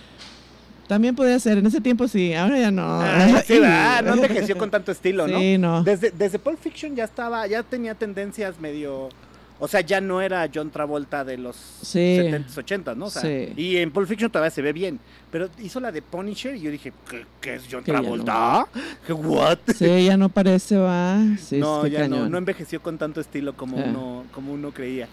También 0.87 1.15
podía 1.15 1.39
ser, 1.39 1.57
en 1.57 1.65
ese 1.65 1.81
tiempo 1.81 2.07
sí, 2.07 2.33
ahora 2.33 2.59
ya 2.59 2.69
no. 2.71 3.01
Sí, 3.45 3.59
¿verdad? 3.59 4.03
no 4.03 4.13
envejeció 4.13 4.57
con 4.57 4.69
tanto 4.69 4.91
estilo, 4.91 5.27
¿no? 5.27 5.39
Sí, 5.39 5.57
no. 5.57 5.83
Desde, 5.83 6.11
desde 6.11 6.37
Pulp 6.39 6.59
Fiction 6.59 6.95
ya 6.95 7.03
estaba, 7.05 7.47
ya 7.47 7.63
tenía 7.63 7.95
tendencias 7.95 8.59
medio... 8.59 9.09
O 9.57 9.69
sea, 9.69 9.79
ya 9.79 10.01
no 10.01 10.21
era 10.21 10.49
John 10.53 10.69
Travolta 10.69 11.23
de 11.23 11.37
los 11.37 11.55
Sí. 11.55 12.17
70s, 12.19 12.55
80s, 12.55 12.95
¿no? 12.97 13.05
O 13.05 13.09
sea, 13.09 13.21
Sí. 13.21 13.53
Y 13.55 13.77
en 13.77 13.89
Pulp 13.89 14.05
Fiction 14.07 14.29
todavía 14.29 14.51
se 14.51 14.61
ve 14.61 14.73
bien. 14.73 14.99
Pero 15.31 15.47
hizo 15.63 15.79
la 15.79 15.93
de 15.93 16.01
Punisher 16.01 16.55
y 16.57 16.59
yo 16.59 16.69
dije, 16.71 16.91
¿qué, 17.09 17.25
qué 17.39 17.55
es 17.55 17.63
John 17.71 17.81
Que 17.81 17.93
Travolta? 17.93 18.67
¿Qué 19.07 19.13
what? 19.13 19.59
Sí, 19.73 20.05
ya 20.05 20.17
no 20.17 20.27
parece, 20.27 20.75
va. 20.75 21.19
Sí, 21.39 21.57
no, 21.57 21.87
ya 21.87 22.05
no, 22.07 22.15
cañón. 22.17 22.31
no 22.31 22.37
envejeció 22.37 22.81
con 22.81 22.97
tanto 22.97 23.21
estilo 23.21 23.55
como, 23.55 23.79
Ah. 23.79 23.85
uno, 23.87 24.23
como 24.33 24.51
uno 24.51 24.71
creía. 24.71 25.07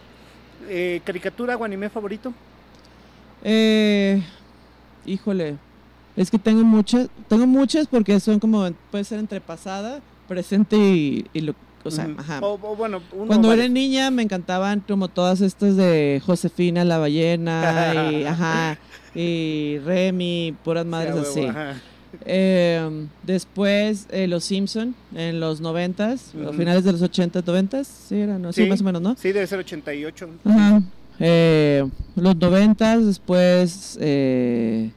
Eh, 0.68 1.00
¿Caricatura 1.04 1.56
o 1.56 1.62
anime 1.64 1.88
favorito? 1.88 2.34
Eh, 3.44 4.22
híjole, 5.06 5.56
es 6.16 6.30
que 6.30 6.38
tengo 6.38 6.62
muchas, 6.64 7.08
tengo 7.28 7.46
muchas 7.46 7.86
porque 7.86 8.18
son 8.20 8.38
como, 8.38 8.68
puede 8.90 9.04
ser 9.04 9.18
entre 9.18 9.40
pasada, 9.40 10.00
presente 10.28 10.76
y, 10.76 11.24
y 11.32 11.40
lo, 11.40 11.54
o 11.84 11.90
sea, 11.90 12.08
ajá. 12.18 12.40
O, 12.40 12.54
o 12.54 12.76
bueno, 12.76 13.00
uno 13.12 13.26
Cuando 13.26 13.48
varios. 13.48 13.64
era 13.66 13.72
niña 13.74 14.10
me 14.10 14.22
encantaban 14.22 14.80
como 14.86 15.08
todas 15.08 15.40
estas 15.40 15.76
de 15.76 16.20
Josefina 16.24 16.84
la 16.84 16.98
ballena 16.98 17.92
y, 17.94 18.24
ajá, 18.26 18.78
y 19.14 19.78
Remy, 19.84 20.54
puras 20.64 20.86
madres 20.86 21.14
huevo, 21.14 21.28
así. 21.28 21.44
ajá. 21.46 21.74
Eh, 22.26 23.06
después 23.22 24.06
eh, 24.10 24.26
Los 24.28 24.44
Simpson 24.44 24.94
en 25.14 25.40
los 25.40 25.62
noventas, 25.62 26.34
o 26.34 26.50
Ujú. 26.50 26.52
finales 26.58 26.84
de 26.84 26.92
los 26.92 27.00
ochentas, 27.00 27.44
noventas, 27.46 27.88
sí, 27.88 28.20
eran, 28.20 28.42
¿no? 28.42 28.52
sí, 28.52 28.64
Sí. 28.64 28.68
más 28.68 28.82
o 28.82 28.84
menos, 28.84 29.00
¿no? 29.00 29.16
Sí, 29.18 29.32
debe 29.32 29.46
ser 29.46 29.58
88. 29.60 30.28
Ajá. 30.44 30.82
Eh, 31.24 31.88
los 32.16 32.36
noventas, 32.36 33.06
después 33.06 33.96
eh, 34.00 34.90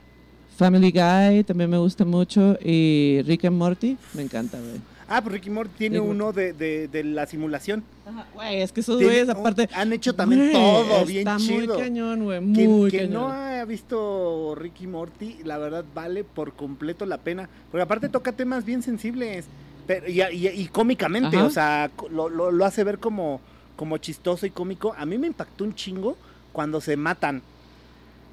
Family 0.57 0.91
Guy, 0.91 1.43
también 1.43 1.69
me 1.69 1.77
gusta 1.77 2.03
mucho. 2.03 2.57
Y 2.63 3.21
Rick 3.25 3.45
and 3.45 3.57
Morty, 3.57 3.95
me 4.13 4.23
encanta, 4.23 4.57
güey. 4.59 4.81
Ah, 5.07 5.21
pues 5.21 5.33
Ricky 5.33 5.51
Morty 5.51 5.71
tiene 5.77 5.99
Rick- 5.99 6.09
uno 6.09 6.33
de, 6.33 6.53
de, 6.53 6.88
de 6.88 7.03
la 7.03 7.27
simulación. 7.27 7.83
Ajá, 8.07 8.25
Güey, 8.33 8.61
es 8.63 8.71
que 8.71 8.79
esos 8.79 8.99
güeyes 8.99 9.29
aparte... 9.29 9.69
han 9.75 9.93
hecho 9.93 10.15
también 10.15 10.51
todo 10.51 11.05
bien 11.05 11.27
está 11.27 11.38
chido. 11.38 11.75
muy 11.75 11.83
cañón, 11.83 12.23
güey, 12.23 12.41
muy 12.41 12.89
quien 12.89 13.09
cañón. 13.09 13.21
no 13.21 13.27
ha 13.31 13.63
visto 13.65 14.55
Ricky 14.57 14.88
Morty, 14.88 15.38
la 15.43 15.59
verdad 15.59 15.85
vale 15.93 16.23
por 16.23 16.53
completo 16.53 17.05
la 17.05 17.19
pena. 17.19 17.47
Porque 17.69 17.83
aparte 17.83 18.09
toca 18.09 18.31
temas 18.31 18.65
bien 18.65 18.81
sensibles. 18.81 19.45
Pero, 19.85 20.07
y, 20.09 20.23
y- 20.23 20.47
y 20.47 20.67
cómicamente, 20.69 21.38
Ajá. 21.38 21.45
o 21.45 21.49
sea, 21.51 21.91
lo- 22.09 22.29
lo 22.29 22.65
hace 22.65 22.83
ver 22.83 22.97
como, 22.97 23.41
como 23.75 23.97
chistoso 23.97 24.45
y 24.45 24.49
cómico. 24.51 24.93
A 24.97 25.05
mí 25.05 25.17
me 25.17 25.27
impactó 25.27 25.63
un 25.63 25.75
chingo 25.75 26.17
cuando 26.53 26.81
se 26.81 26.97
matan. 26.97 27.41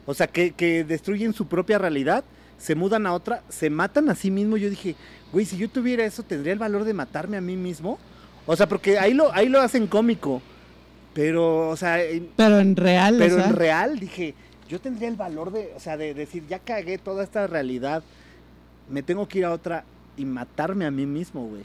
O 0.07 0.15
sea, 0.15 0.27
que, 0.27 0.53
que 0.53 0.85
destruyen 0.85 1.33
su 1.33 1.47
propia 1.47 1.79
realidad, 1.79 2.25
se 2.59 2.75
mudan 2.75 3.07
a 3.07 3.13
otra, 3.13 3.43
se 3.49 3.71
matan 3.71 4.09
a 4.09 4.15
sí 4.15 4.31
mismo. 4.31 4.57
Yo 4.57 4.69
dije, 4.71 4.97
güey, 5.33 5.45
si 5.47 5.57
yo 5.57 5.69
tuviera 5.69 6.05
eso, 6.05 6.23
¿tendría 6.23 6.53
el 6.53 6.59
valor 6.59 6.85
de 6.85 6.95
matarme 6.95 7.37
a 7.37 7.41
mí 7.41 7.57
mismo? 7.57 7.99
O 8.47 8.57
sea, 8.57 8.69
porque 8.69 8.99
ahí 8.99 9.15
lo, 9.15 9.33
ahí 9.33 9.49
lo 9.49 9.61
hacen 9.61 9.87
cómico. 9.87 10.43
Pero, 11.15 11.69
o 11.69 11.77
sea, 11.77 12.03
en- 12.03 12.31
Pero 12.37 12.59
en 12.59 12.75
real, 12.75 13.17
pero 13.19 13.35
o 13.37 13.39
sea, 13.39 13.49
en 13.49 13.57
real 13.57 13.99
dije, 13.99 14.35
yo 14.69 14.81
tendría 14.81 15.09
el 15.09 15.17
valor 15.17 15.53
de, 15.53 15.73
o 15.77 15.81
sea, 15.81 15.97
de 15.97 16.15
decir, 16.15 16.45
ya 16.49 16.59
cagué 16.59 16.97
toda 16.99 17.23
esta 17.23 17.47
realidad, 17.47 18.03
me 18.89 19.03
tengo 19.03 19.29
que 19.29 19.41
ir 19.41 19.45
a 19.45 19.53
otra 19.53 19.85
y 20.17 20.25
matarme 20.25 20.87
a 20.87 20.91
mí 20.91 21.05
mismo, 21.07 21.47
güey. 21.47 21.63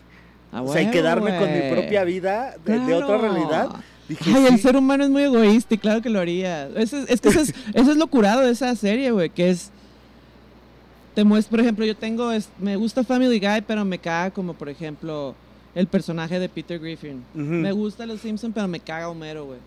A 0.51 0.61
o 0.61 0.71
sea, 0.71 0.81
y 0.81 0.91
quedarme 0.91 1.37
con 1.37 1.51
mi 1.53 1.69
propia 1.71 2.03
vida 2.03 2.55
de, 2.65 2.79
de 2.79 2.93
otra 2.93 3.17
realidad. 3.17 3.69
Dije, 4.07 4.31
Ay, 4.33 4.45
el 4.45 4.59
ser 4.59 4.77
humano 4.77 5.03
es 5.03 5.09
muy 5.09 5.23
egoísta 5.23 5.75
y 5.75 5.77
claro 5.77 6.01
que 6.01 6.09
lo 6.09 6.19
haría. 6.19 6.67
Eso 6.69 6.97
es, 6.97 7.09
es 7.09 7.19
que 7.21 7.29
eso 7.29 7.41
es, 7.41 7.53
eso 7.73 7.91
es 7.91 7.97
lo 7.97 8.07
curado 8.07 8.41
de 8.41 8.51
esa 8.51 8.73
serie, 8.75 9.11
güey, 9.11 9.29
que 9.29 9.49
es... 9.49 9.71
Te 11.13 11.23
muestra, 11.23 11.49
por 11.49 11.59
ejemplo, 11.61 11.83
yo 11.85 11.95
tengo, 11.95 12.31
es- 12.31 12.49
me 12.59 12.75
gusta 12.75 13.03
Family 13.03 13.39
Guy, 13.39 13.61
pero 13.67 13.83
me 13.83 13.97
caga 13.97 14.31
como, 14.31 14.53
por 14.53 14.69
ejemplo, 14.69 15.35
el 15.75 15.87
personaje 15.87 16.39
de 16.39 16.47
Peter 16.47 16.79
Griffin. 16.79 17.23
Me 17.33 17.71
gusta 17.71 18.05
Los 18.05 18.21
Simpsons, 18.21 18.53
pero 18.53 18.67
me 18.67 18.79
caga 18.79 19.09
Homero, 19.09 19.45
güey. 19.45 19.59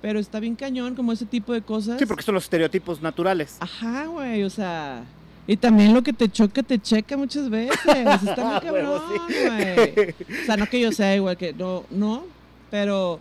Pero 0.00 0.18
está 0.18 0.40
bien 0.40 0.54
cañón 0.56 0.94
como 0.94 1.12
ese 1.12 1.26
tipo 1.26 1.52
de 1.52 1.60
cosas. 1.62 1.98
Sí, 1.98 2.06
porque 2.06 2.22
son 2.22 2.34
los 2.34 2.44
estereotipos 2.44 3.02
naturales. 3.02 3.56
Ajá, 3.60 4.06
güey, 4.06 4.42
o 4.44 4.50
sea... 4.50 5.04
Y 5.46 5.56
también 5.56 5.92
lo 5.92 6.02
que 6.02 6.12
te 6.12 6.28
choca, 6.28 6.62
te 6.62 6.78
checa 6.78 7.16
muchas 7.16 7.50
veces. 7.50 7.76
Está 7.86 8.44
muy 8.44 8.54
Ah, 8.54 8.60
cabrón, 8.62 9.02
sí. 9.28 9.34
güey. 9.48 10.10
O 10.42 10.46
sea, 10.46 10.56
no 10.56 10.66
que 10.66 10.80
yo 10.80 10.92
sea 10.92 11.16
igual 11.16 11.36
que... 11.36 11.52
No, 11.52 11.84
no, 11.90 12.24
pero 12.70 13.18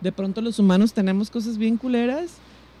de 0.00 0.12
pronto 0.12 0.40
los 0.42 0.58
humanos 0.58 0.92
tenemos 0.92 1.30
cosas 1.30 1.56
bien 1.56 1.76
culeras 1.78 2.32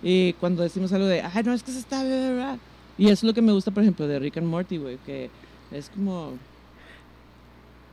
y 0.02 0.34
cuando 0.34 0.62
decimos 0.62 0.92
algo 0.92 1.06
de, 1.06 1.22
ay, 1.22 1.42
no, 1.44 1.52
es 1.54 1.62
que 1.62 1.72
se 1.72 1.78
está... 1.78 2.02
bla". 2.04 2.58
Y 2.98 3.06
eso 3.06 3.12
es 3.14 3.22
lo 3.24 3.32
que 3.34 3.40
me 3.40 3.52
gusta, 3.52 3.70
por 3.70 3.82
ejemplo, 3.82 4.06
de 4.06 4.18
Rick 4.18 4.36
and 4.36 4.46
Morty, 4.46 4.76
güey, 4.76 4.98
que 5.06 5.30
es 5.70 5.88
como... 5.88 6.34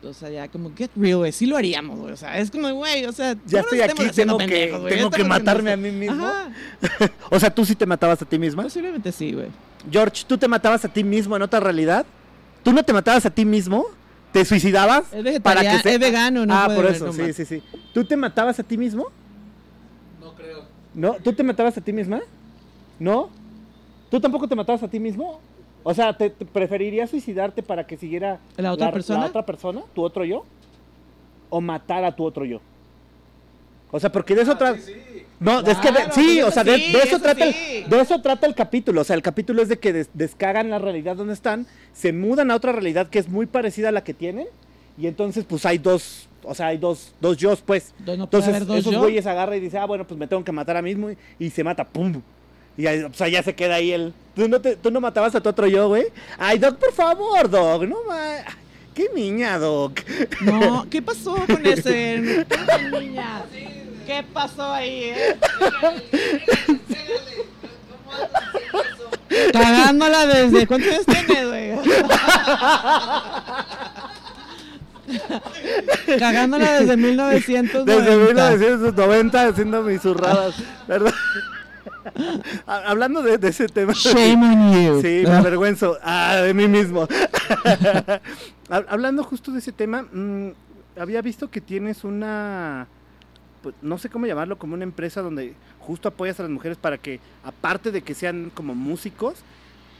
O 0.01 0.13
sea, 0.13 0.29
ya 0.29 0.47
como 0.47 0.71
get 0.75 0.91
real, 0.95 1.17
güey. 1.17 1.31
Sí 1.33 1.45
lo 1.45 1.57
haríamos, 1.57 1.99
güey. 1.99 2.13
O 2.13 2.17
sea, 2.17 2.37
es 2.39 2.51
como, 2.51 2.71
güey, 2.73 3.05
o 3.05 3.11
sea... 3.11 3.35
Ya 3.45 3.61
estoy 3.61 3.81
aquí, 3.81 4.03
tengo 4.15 4.37
que, 4.37 4.45
pendejos, 4.45 4.89
tengo 4.89 5.09
que 5.11 5.23
matarme 5.23 5.71
a 5.71 5.77
mí 5.77 5.91
mismo. 5.91 6.25
O 7.31 7.39
sea, 7.39 7.49
tú 7.53 7.63
sí 7.65 7.75
te 7.75 7.85
matabas 7.85 8.21
a 8.21 8.25
ti 8.25 8.37
misma. 8.39 8.63
Posiblemente 8.63 9.11
sí, 9.11 9.31
güey. 9.33 9.47
George, 9.89 10.23
¿tú 10.27 10.37
te 10.37 10.47
matabas 10.47 10.83
a 10.85 10.89
ti 10.89 11.03
mismo 11.03 11.35
en 11.35 11.41
otra 11.41 11.59
realidad? 11.59 12.05
¿Tú 12.63 12.73
no 12.73 12.83
te 12.83 12.93
matabas 12.93 13.25
a 13.25 13.29
ti 13.29 13.45
mismo? 13.45 13.85
¿Te 14.31 14.45
suicidabas? 14.45 15.11
Es 15.13 15.23
vegetariano, 15.23 15.79
se- 15.81 15.93
es 15.95 15.99
vegano, 15.99 16.45
no 16.45 16.53
ah, 16.53 16.65
puede 16.65 16.77
por 16.77 16.85
ver, 16.85 16.95
eso, 16.95 17.05
no 17.07 17.13
sí, 17.13 17.33
sí, 17.33 17.45
sí. 17.45 17.63
¿Tú 17.93 18.03
te 18.03 18.15
matabas 18.15 18.59
a 18.59 18.63
ti 18.63 18.77
mismo? 18.77 19.07
No 20.21 20.33
creo. 20.35 20.63
¿No? 20.93 21.13
¿Tú 21.15 21.33
te 21.33 21.43
matabas 21.43 21.77
a 21.77 21.81
ti 21.81 21.93
misma? 21.93 22.19
¿No? 22.99 23.29
¿Tú 24.11 24.19
tampoco 24.19 24.47
te 24.47 24.55
matabas 24.55 24.83
a 24.83 24.87
ti 24.87 24.99
mismo? 24.99 25.39
O 25.83 25.93
sea, 25.93 26.15
¿te, 26.15 26.29
te 26.29 26.45
preferirías 26.45 27.09
suicidarte 27.09 27.63
para 27.63 27.87
que 27.87 27.97
siguiera 27.97 28.39
¿La 28.57 28.73
otra 28.73 28.91
persona? 28.91 29.21
la 29.21 29.25
otra 29.27 29.45
persona, 29.45 29.81
tu 29.95 30.03
otro 30.03 30.25
yo? 30.25 30.45
¿O 31.49 31.61
matar 31.61 32.03
a 32.03 32.15
tu 32.15 32.23
otro 32.25 32.45
yo? 32.45 32.59
O 33.91 33.99
sea, 33.99 34.11
porque 34.11 34.35
de 34.35 34.41
eso 34.43 34.51
Ah, 34.51 34.57
trata... 34.57 34.77
sí, 34.79 34.93
sí. 34.93 35.08
No, 35.39 35.61
es 35.61 35.77
que 35.77 35.91
de- 35.91 36.11
sí, 36.13 36.39
pues 36.41 36.43
o 36.45 36.51
sea, 36.51 36.63
de, 36.63 36.75
sí, 36.75 36.91
de 36.91 36.97
eso 36.97 37.07
eso 37.07 37.19
trata 37.19 37.45
sí. 37.51 37.55
el, 37.85 37.89
de 37.89 38.01
eso 38.01 38.21
trata 38.21 38.45
el 38.47 38.55
capítulo. 38.55 39.01
O 39.01 39.03
sea, 39.03 39.15
el 39.15 39.21
capítulo 39.21 39.61
es 39.61 39.69
de 39.69 39.79
que 39.79 39.93
des- 39.93 40.09
descargan 40.13 40.69
la 40.69 40.79
realidad 40.79 41.15
donde 41.15 41.33
están, 41.33 41.65
se 41.93 42.11
mudan 42.11 42.51
a 42.51 42.55
otra 42.55 42.71
realidad 42.73 43.07
que 43.09 43.19
es 43.19 43.29
muy 43.29 43.45
parecida 43.45 43.89
a 43.89 43.91
la 43.93 44.03
que 44.03 44.13
tienen, 44.13 44.47
y 44.97 45.07
entonces 45.07 45.45
pues 45.47 45.65
hay 45.65 45.77
dos, 45.77 46.27
o 46.43 46.53
sea, 46.53 46.67
hay 46.67 46.77
dos, 46.77 47.13
dos 47.21 47.37
yo, 47.37 47.55
pues. 47.65 47.93
No 48.05 48.13
Entonces 48.13 48.67
dos 48.67 48.79
esos 48.79 48.91
yo. 48.93 48.99
güeyes 48.99 49.25
agarra 49.27 49.55
y 49.55 49.61
dice, 49.61 49.77
ah, 49.77 49.85
bueno, 49.85 50.05
pues 50.05 50.19
me 50.19 50.27
tengo 50.27 50.43
que 50.43 50.51
matar 50.51 50.75
a 50.75 50.81
mí 50.81 50.93
mismo 50.93 51.09
y, 51.11 51.17
y 51.39 51.49
se 51.49 51.63
mata, 51.63 51.85
pum. 51.87 52.21
Y 52.77 52.87
ahí, 52.87 53.03
o 53.03 53.13
sea, 53.13 53.27
ya 53.29 53.41
se 53.43 53.55
queda 53.55 53.75
ahí 53.75 53.91
el. 53.91 54.13
¿Tú 54.35 54.47
no, 54.49 54.59
te- 54.61 54.75
tú 54.75 54.91
no 54.91 54.99
matabas 55.01 55.35
a 55.35 55.41
tu 55.41 55.49
otro 55.49 55.67
yo, 55.67 55.87
güey? 55.89 56.05
Ay, 56.37 56.57
Doc, 56.59 56.77
por 56.77 56.91
favor, 56.93 57.49
Doc, 57.49 57.83
no 57.83 57.97
ma. 58.07 58.35
Qué 58.93 59.07
niña, 59.15 59.57
Doc. 59.57 59.99
No, 60.41 60.85
¿qué 60.89 61.01
pasó 61.01 61.35
con 61.45 61.65
ese? 61.65 62.45
No, 62.91 62.99
niña. 62.99 63.43
¿Qué 64.09 64.23
pasó 64.33 64.73
ahí, 64.73 65.03
eh? 65.03 65.37
Cagándola 69.53 70.25
desde. 70.25 70.65
¿Cuántos 70.65 70.89
años 70.91 71.05
tienes, 71.05 71.47
güey? 71.47 71.73
Cagándola 76.17 76.79
desde 76.79 76.97
1990. 76.97 78.01
Desde 78.01 78.17
1990 78.25 79.47
haciendo 79.47 79.83
mis 79.83 80.01
zurradas, 80.01 80.55
¿verdad? 80.87 81.13
Ha- 82.65 82.89
Hablando 82.89 83.21
de, 83.21 83.37
de 83.37 83.49
ese 83.49 83.67
tema. 83.67 83.93
Shame 83.93 84.33
on 84.43 84.85
you. 84.85 85.01
Sí, 85.03 85.21
me 85.27 85.35
avergüenzo. 85.35 85.99
Ah, 86.01 86.37
de 86.37 86.53
mí 86.55 86.67
mismo. 86.67 87.07
Hab- 88.69 88.85
Hablando 88.89 89.23
justo 89.23 89.51
de 89.51 89.59
ese 89.59 89.71
tema, 89.71 90.01
mm, 90.11 90.49
había 90.99 91.21
visto 91.21 91.51
que 91.51 91.61
tienes 91.61 92.03
una, 92.03 92.87
pues, 93.61 93.75
no 93.81 93.97
sé 93.97 94.09
cómo 94.09 94.25
llamarlo, 94.25 94.57
como 94.57 94.73
una 94.73 94.83
empresa 94.83 95.21
donde 95.21 95.53
justo 95.79 96.07
apoyas 96.09 96.39
a 96.39 96.43
las 96.43 96.51
mujeres 96.51 96.77
para 96.77 96.97
que, 96.97 97.19
aparte 97.43 97.91
de 97.91 98.01
que 98.01 98.13
sean 98.13 98.51
como 98.53 98.75
músicos, 98.75 99.35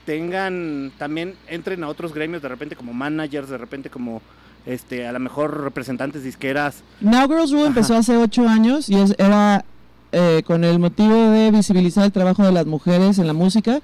tengan, 0.06 0.91
también 0.98 1.36
entren 1.48 1.84
a 1.84 1.88
otros 1.88 2.13
gremios, 2.13 2.41
de 2.41 2.48
repente 2.50 2.76
como 2.76 2.93
managers, 2.93 3.50
de 3.50 3.58
repente 3.58 3.89
como, 3.89 4.22
este, 4.65 5.08
a 5.08 5.12
lo 5.12 5.19
mejor 5.19 5.62
representantes 5.62 6.24
disqueras. 6.24 6.84
Now 7.02 7.28
Girls 7.28 7.52
Rule 7.52 7.62
Ajá. 7.63 7.67
empezó 7.69 7.95
hace 7.95 8.17
ocho 8.17 8.48
años 8.48 8.89
y 8.89 8.95
es- 8.95 9.15
era 9.17 9.63
eh, 10.12 10.41
con 10.43 10.63
el 10.63 10.80
motivo 10.80 11.13
de 11.13 11.52
visibilizar 11.52 12.04
el 12.04 12.12
trabajo 12.12 12.43
de 12.43 12.52
las 12.52 12.65
mujeres 12.65 13.19
en 13.19 13.28
la 13.28 13.34
música, 13.34 13.80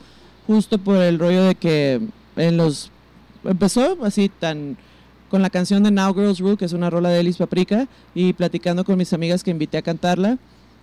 justo 0.47 0.79
por 0.79 0.97
el 0.97 1.19
rollo 1.19 1.43
de 1.43 1.53
que 1.53 2.01
en 2.35 2.57
los 2.57 2.89
empezó 3.43 3.99
así 4.03 4.29
tan 4.29 4.75
con 5.29 5.41
la 5.41 5.49
canción 5.49 5.83
de 5.83 5.91
Now 5.91 6.13
Girls 6.13 6.39
Rule, 6.39 6.57
que 6.57 6.65
es 6.65 6.73
una 6.73 6.89
rola 6.89 7.09
de 7.09 7.19
Elis 7.19 7.37
Paprika, 7.37 7.87
y 8.13 8.33
platicando 8.33 8.83
con 8.83 8.97
mis 8.97 9.13
amigas 9.13 9.43
que 9.43 9.51
invité 9.51 9.77
a 9.77 9.81
cantarla. 9.81 10.37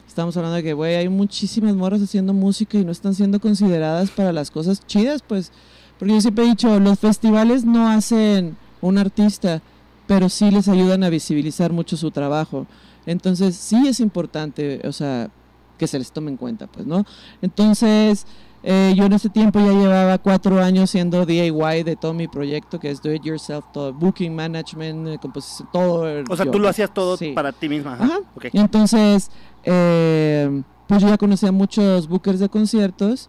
Estamos 0.06 0.36
hablando 0.36 0.56
de 0.56 0.62
que, 0.62 0.74
güey, 0.74 0.96
hay 0.96 1.08
muchísimas 1.08 1.74
morras 1.74 2.02
haciendo 2.02 2.32
música 2.32 2.76
y 2.76 2.84
no 2.84 2.92
están 2.92 3.14
siendo 3.14 3.40
consideradas 3.40 4.10
para 4.10 4.32
las 4.32 4.50
cosas 4.50 4.86
chidas, 4.86 5.22
pues. 5.22 5.52
Porque 5.98 6.14
yo 6.14 6.20
siempre 6.20 6.44
he 6.44 6.48
dicho, 6.48 6.80
los 6.80 6.98
festivales 6.98 7.64
no 7.64 7.88
hacen 7.88 8.56
un 8.80 8.98
artista, 8.98 9.62
pero 10.06 10.28
sí 10.28 10.50
les 10.50 10.68
ayudan 10.68 11.04
a 11.04 11.08
visibilizar 11.08 11.72
mucho 11.72 11.96
su 11.96 12.10
trabajo. 12.10 12.66
Entonces, 13.06 13.56
sí 13.56 13.88
es 13.88 14.00
importante, 14.00 14.80
o 14.84 14.92
sea, 14.92 15.30
que 15.78 15.86
se 15.86 15.98
les 15.98 16.12
tome 16.12 16.30
en 16.30 16.36
cuenta, 16.36 16.66
pues, 16.66 16.86
¿no? 16.86 17.04
Entonces, 17.40 18.26
eh, 18.64 18.94
yo 18.96 19.06
en 19.06 19.12
ese 19.12 19.28
tiempo 19.28 19.58
ya 19.60 19.72
llevaba 19.72 20.18
cuatro 20.18 20.60
años 20.62 20.90
siendo 20.90 21.26
DIY 21.26 21.82
de 21.84 21.96
todo 21.96 22.12
mi 22.14 22.28
proyecto, 22.28 22.78
que 22.78 22.90
es 22.90 23.02
Do 23.02 23.12
It 23.12 23.24
Yourself, 23.24 23.64
todo, 23.72 23.92
booking, 23.92 24.34
management, 24.34 25.08
eh, 25.08 25.18
composición, 25.20 25.68
todo. 25.72 26.08
el- 26.08 26.24
O 26.30 26.36
sea, 26.36 26.44
yo, 26.46 26.52
tú 26.52 26.58
lo 26.58 26.68
hacías 26.68 26.92
todo 26.94 27.16
Sí. 27.16 27.32
para 27.32 27.52
ti 27.52 27.68
misma. 27.68 27.94
Ajá. 27.94 28.04
Ajá. 28.04 28.18
ok. 28.36 28.46
Y 28.52 28.58
entonces, 28.58 29.30
eh, 29.64 30.62
pues 30.86 31.02
yo 31.02 31.08
ya 31.08 31.18
conocía 31.18 31.50
muchos 31.52 32.06
bookers 32.08 32.38
de 32.40 32.48
conciertos 32.48 33.28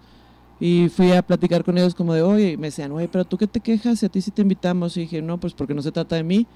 y 0.59 0.89
fui 0.89 1.11
a 1.11 1.21
platicar 1.21 1.63
con 1.63 1.77
ellos 1.77 1.95
como 1.95 2.13
de, 2.13 2.21
oye, 2.21 2.51
y 2.51 2.57
me 2.57 2.67
decían, 2.67 2.91
oye, 2.91 3.07
pero 3.07 3.25
tú 3.25 3.38
qué 3.38 3.47
te 3.47 3.59
quejas 3.59 3.99
si 3.99 4.05
a 4.05 4.09
ti 4.09 4.21
sí 4.21 4.31
te 4.31 4.41
invitamos. 4.41 4.95
Y 4.97 5.01
dije, 5.01 5.21
no, 5.21 5.39
pues 5.39 5.53
porque 5.53 5.73
no 5.73 5.81
se 5.81 5.91
trata 5.91 6.15
de 6.15 6.23
mí, 6.23 6.47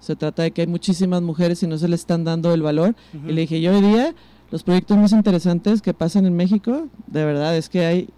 se 0.00 0.14
trata 0.16 0.42
de 0.42 0.50
que 0.52 0.60
hay 0.62 0.66
muchísimas 0.66 1.22
mujeres 1.22 1.62
y 1.62 1.66
no 1.66 1.76
se 1.78 1.88
les 1.88 2.00
están 2.00 2.24
dando 2.24 2.52
el 2.54 2.62
valor. 2.62 2.94
Ujú. 3.14 3.28
Y 3.28 3.32
le 3.32 3.40
dije, 3.42 3.60
yo 3.60 3.72
hoy 3.72 3.80
día, 3.80 4.14
los 4.50 4.62
proyectos 4.62 4.96
más 4.96 5.12
interesantes 5.12 5.82
que 5.82 5.92
pasan 5.94 6.26
en 6.26 6.34
México, 6.36 6.88
de 7.06 7.24
verdad, 7.24 7.56
es 7.56 7.68
que 7.68 7.84
hay 7.84 8.08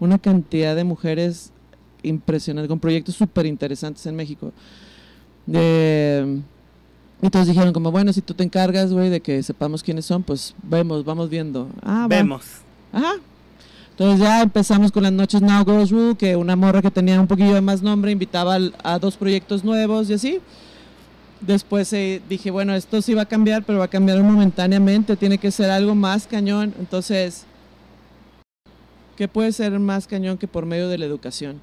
una 0.00 0.18
cantidad 0.18 0.74
de 0.74 0.84
mujeres 0.84 1.52
impresionantes, 2.02 2.68
con 2.68 2.78
proyectos 2.78 3.16
súper 3.16 3.46
interesantes 3.46 4.06
en 4.06 4.16
México. 4.16 4.52
De, 5.46 6.40
y 7.20 7.30
todos 7.30 7.46
dijeron 7.46 7.72
como, 7.72 7.90
bueno, 7.90 8.12
si 8.12 8.22
tú 8.22 8.34
te 8.34 8.44
encargas, 8.44 8.92
güey, 8.92 9.10
de 9.10 9.20
que 9.20 9.42
sepamos 9.42 9.82
quiénes 9.82 10.06
son, 10.06 10.22
pues 10.22 10.54
vemos, 10.62 11.04
vamos 11.04 11.28
viendo. 11.28 11.68
Ah, 11.82 12.02
va. 12.02 12.08
Vemos. 12.08 12.44
Ajá. 12.92 13.14
Entonces 13.90 14.20
ya 14.20 14.42
empezamos 14.42 14.92
con 14.92 15.02
las 15.02 15.12
noches 15.12 15.42
Now 15.42 15.64
Girls 15.64 15.90
Rule, 15.90 16.16
que 16.16 16.36
una 16.36 16.54
morra 16.54 16.80
que 16.80 16.90
tenía 16.90 17.20
un 17.20 17.26
poquillo 17.26 17.54
de 17.54 17.60
más 17.60 17.82
nombre 17.82 18.12
invitaba 18.12 18.56
a 18.84 18.98
dos 19.00 19.16
proyectos 19.16 19.64
nuevos 19.64 20.08
y 20.08 20.14
así. 20.14 20.40
Después 21.40 21.92
eh, 21.92 22.20
dije, 22.28 22.50
bueno, 22.50 22.74
esto 22.74 23.00
sí 23.00 23.14
va 23.14 23.22
a 23.22 23.26
cambiar, 23.26 23.64
pero 23.64 23.78
va 23.78 23.84
a 23.84 23.88
cambiar 23.88 24.22
momentáneamente, 24.22 25.16
tiene 25.16 25.38
que 25.38 25.50
ser 25.50 25.70
algo 25.70 25.94
más 25.94 26.26
cañón. 26.26 26.74
Entonces 26.78 27.46
que 29.18 29.26
puede 29.26 29.50
ser 29.50 29.76
más 29.80 30.06
cañón 30.06 30.38
que 30.38 30.46
por 30.46 30.64
medio 30.64 30.88
de 30.88 30.96
la 30.96 31.04
educación. 31.04 31.60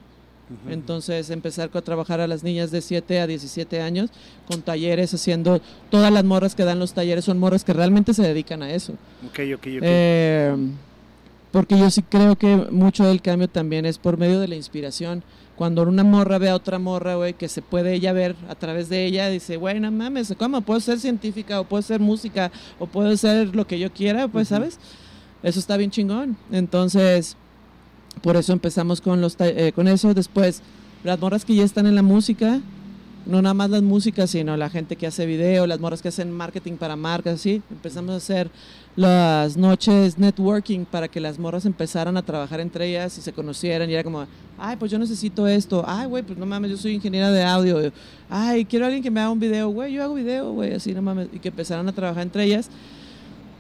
Entonces 0.69 1.30
empezar 1.30 1.71
a 1.73 1.82
trabajar 1.82 2.19
a 2.19 2.28
las 2.28 2.43
niñas 2.43 2.69
de 2.69 2.82
7 2.82 3.19
a 3.21 3.28
17 3.28 3.82
años 3.82 4.11
con 4.47 4.61
talleres, 4.61 5.13
haciendo 5.13 5.61
todas 5.89 6.11
las 6.11 6.26
morras 6.26 6.53
que 6.53 6.65
dan 6.65 6.80
los 6.80 6.93
talleres 6.93 7.26
son 7.26 7.39
morras 7.39 7.63
que 7.63 7.71
realmente 7.71 8.13
se 8.13 8.23
dedican 8.23 8.61
a 8.61 8.71
eso. 8.71 8.93
Ok, 9.26 9.39
ok, 9.55 9.67
ok. 9.78 9.82
Eh, 9.82 10.55
porque 11.51 11.80
yo 11.80 11.89
sí 11.89 12.01
creo 12.03 12.36
que 12.36 12.57
mucho 12.69 13.05
del 13.05 13.21
cambio 13.21 13.47
también 13.47 13.86
es 13.86 13.97
por 13.97 14.17
medio 14.17 14.41
de 14.41 14.49
la 14.49 14.55
inspiración. 14.55 15.23
Cuando 15.56 15.84
una 15.84 16.03
morra 16.03 16.38
ve 16.38 16.49
a 16.49 16.56
otra 16.56 16.80
morra, 16.80 17.16
güey, 17.16 17.34
que 17.34 17.47
se 17.47 17.62
puede 17.62 17.93
ella 17.93 18.12
ver 18.12 18.36
a 18.49 18.56
través 18.56 18.89
de 18.89 19.06
ella, 19.06 19.30
dice, 19.30 19.56
güey, 19.56 19.80
no 19.80 19.89
mames, 19.89 20.34
¿cómo? 20.38 20.62
Puedo 20.62 20.80
ser 20.82 20.99
científica, 20.99 21.62
o 21.62 21.64
puedo 21.64 21.82
ser 21.82 22.01
música, 22.01 22.51
o 22.78 22.88
puedo 22.88 23.16
ser 23.16 23.56
lo 23.56 23.66
que 23.66 23.80
yo 23.80 23.91
quiera, 23.93 24.28
pues. 24.28 24.49
¿sabes? 24.49 24.80
Eso 25.43 25.60
está 25.60 25.78
bien 25.78 25.91
chingón. 25.91 26.36
Entonces, 26.51 27.38
por 28.22 28.36
eso 28.36 28.51
empezamos 28.51 28.99
con, 28.99 29.22
los, 29.22 29.38
eh, 29.39 29.72
con 29.74 29.88
eso. 29.88 30.14
Después, 30.14 30.62
las 31.03 31.20
morras 31.20 31.45
que 31.45 31.56
ya 31.56 31.64
están 31.64 31.86
en 31.86 31.95
la 31.95 32.01
música, 32.01 32.60
no 33.26 33.41
nada 33.41 33.53
más 33.53 33.69
las 33.69 33.82
músicas, 33.82 34.30
sino 34.30 34.55
la 34.55 34.69
gente 34.69 34.95
que 34.95 35.07
hace 35.07 35.26
video, 35.26 35.65
las 35.67 35.80
morras 35.80 36.01
que 36.01 36.09
hacen 36.09 36.32
marketing 36.32 36.73
para 36.73 36.95
marcas, 36.95 37.36
así. 37.36 37.61
Empezamos 37.71 38.13
a 38.13 38.17
hacer 38.17 38.49
las 38.95 39.57
noches 39.57 40.17
networking 40.17 40.86
para 40.86 41.07
que 41.07 41.19
las 41.19 41.38
morras 41.38 41.65
empezaran 41.65 42.15
a 42.17 42.21
trabajar 42.21 42.59
entre 42.59 42.88
ellas 42.88 43.17
y 43.17 43.21
se 43.21 43.34
conocieran 43.34 43.89
y 43.89 43.93
era 43.93 44.03
como, 44.03 44.26
ay, 44.57 44.76
pues 44.78 44.91
yo 44.91 44.99
necesito 44.99 45.47
esto, 45.47 45.84
ay, 45.86 46.07
güey, 46.07 46.23
pues 46.23 46.38
no 46.38 46.45
mames, 46.45 46.71
yo 46.71 46.78
soy 46.78 46.93
ingeniera 46.93 47.32
de 47.32 47.43
audio, 47.43 47.91
ay, 48.30 48.65
quiero 48.65 48.86
a 48.86 48.88
alguien 48.88 49.03
que 49.03 49.11
me 49.11 49.19
haga 49.19 49.32
un 49.32 49.39
video, 49.39 49.69
güey, 49.69 49.93
yo 49.93 50.03
hago 50.03 50.13
video, 50.13 50.53
güey, 50.53 50.73
así 50.73 50.93
no 50.93 51.01
mames, 51.01 51.28
y 51.34 51.39
que 51.39 51.49
empezaran 51.49 51.88
a 51.88 51.91
trabajar 51.91 52.23
entre 52.23 52.43
ellas. 52.43 52.69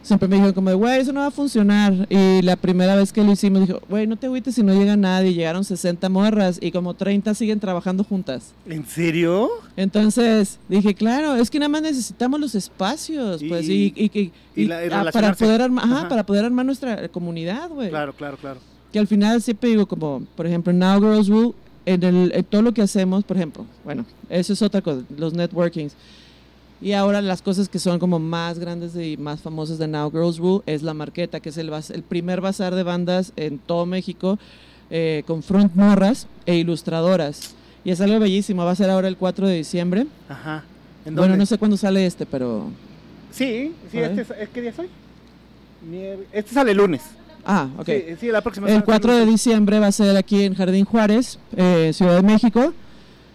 Siempre 0.05 0.27
me 0.27 0.35
dijeron 0.35 0.53
como, 0.53 0.69
de, 0.69 0.75
güey, 0.75 0.99
eso 1.01 1.11
no 1.11 1.21
va 1.21 1.27
a 1.27 1.31
funcionar. 1.31 2.05
Y 2.09 2.41
la 2.43 2.55
primera 2.55 2.95
vez 2.95 3.11
que 3.11 3.23
lo 3.23 3.31
hicimos, 3.31 3.67
dijo, 3.67 3.81
güey, 3.89 4.05
no 4.05 4.15
te 4.17 4.27
agüites 4.27 4.53
si 4.53 4.61
no 4.61 4.73
llega 4.73 4.95
nadie. 4.95 5.33
Llegaron 5.33 5.63
60 5.63 6.07
morras 6.09 6.59
y 6.61 6.71
como 6.71 6.93
30 6.93 7.33
siguen 7.33 7.59
trabajando 7.59 8.03
juntas. 8.03 8.53
¿En 8.67 8.85
serio? 8.85 9.49
Entonces 9.75 10.59
dije, 10.67 10.93
claro, 10.93 11.35
es 11.35 11.49
que 11.49 11.59
nada 11.59 11.69
más 11.69 11.81
necesitamos 11.81 12.39
los 12.39 12.55
espacios, 12.55 13.41
Y- 13.41 13.49
pues, 13.49 13.67
y, 13.67 13.93
y, 13.95 14.31
y- 14.55 14.65
la- 14.65 14.85
y 14.85 14.89
ah, 14.91 15.09
para 15.11 15.33
poder 15.33 15.61
armar, 15.61 15.85
ajá, 15.85 16.07
para 16.09 16.25
poder 16.25 16.45
armar 16.45 16.65
nuestra 16.65 17.07
comunidad, 17.09 17.69
güey. 17.69 17.89
Claro, 17.89 18.13
claro, 18.13 18.37
claro. 18.37 18.59
Que 18.91 18.99
al 18.99 19.07
final 19.07 19.41
siempre 19.41 19.69
digo, 19.69 19.85
como, 19.87 20.21
por 20.35 20.47
ejemplo, 20.47 20.71
en 20.71 20.79
Now 20.79 20.99
Girls 21.01 21.27
Rule, 21.27 21.53
en, 21.85 22.03
el, 22.03 22.31
en 22.33 22.43
todo 22.45 22.61
lo 22.61 22.73
que 22.73 22.81
hacemos, 22.81 23.23
por 23.23 23.37
ejemplo, 23.37 23.65
bueno, 23.83 24.05
eso 24.29 24.53
es 24.53 24.61
otra 24.61 24.81
cosa, 24.81 25.01
los 25.17 25.33
networkings. 25.33 25.93
Y 26.85 26.93
ahora 26.93 27.19
las 27.19 27.41
cosas 27.41 27.67
que 27.67 27.79
son 27.79 27.97
como 27.97 28.19
más 28.19 28.59
grandes 28.59 28.95
y 28.95 29.17
más 29.17 29.41
famosas 29.41 29.79
de 29.79 29.87
Now 29.87 30.11
Girls 30.11 30.37
Rule 30.37 30.61
es 30.67 30.83
la 30.83 30.93
Marqueta, 30.93 31.39
que 31.39 31.49
es 31.49 31.57
el, 31.57 31.71
el 31.73 32.03
primer 32.03 32.41
bazar 32.41 32.75
de 32.75 32.83
bandas 32.83 33.33
en 33.37 33.57
todo 33.57 33.87
México 33.87 34.37
eh, 34.91 35.23
con 35.25 35.41
front 35.41 35.73
morras 35.73 36.27
e 36.45 36.57
ilustradoras. 36.57 37.55
Y 37.83 37.89
es 37.89 38.01
algo 38.01 38.19
bellísimo, 38.19 38.63
va 38.65 38.69
a 38.69 38.75
ser 38.75 38.91
ahora 38.91 39.07
el 39.07 39.17
4 39.17 39.47
de 39.47 39.55
diciembre. 39.55 40.05
Ajá. 40.29 40.63
¿En 41.07 41.15
Bueno, 41.15 41.35
no 41.35 41.47
sé 41.47 41.57
cuándo 41.57 41.75
sale 41.75 42.05
este, 42.05 42.27
pero... 42.27 42.67
Sí, 43.31 43.73
sí, 43.91 43.97
este, 43.97 44.21
es- 44.21 44.49
¿qué 44.49 44.61
día 44.61 44.73
soy? 44.75 44.87
Este 46.31 46.53
sale 46.53 46.69
el 46.69 46.77
lunes. 46.77 47.01
Ah, 47.43 47.67
ok. 47.79 47.85
Sí, 47.87 48.03
sí, 48.19 48.27
la 48.27 48.41
próxima 48.41 48.67
El 48.67 48.73
semana 48.73 48.85
4 48.85 49.15
de 49.15 49.25
diciembre 49.25 49.79
va 49.79 49.87
a 49.87 49.91
ser 49.91 50.15
aquí 50.15 50.43
en 50.43 50.53
Jardín 50.53 50.85
Juárez, 50.85 51.39
eh, 51.57 51.89
Ciudad 51.95 52.17
de 52.17 52.21
México. 52.21 52.75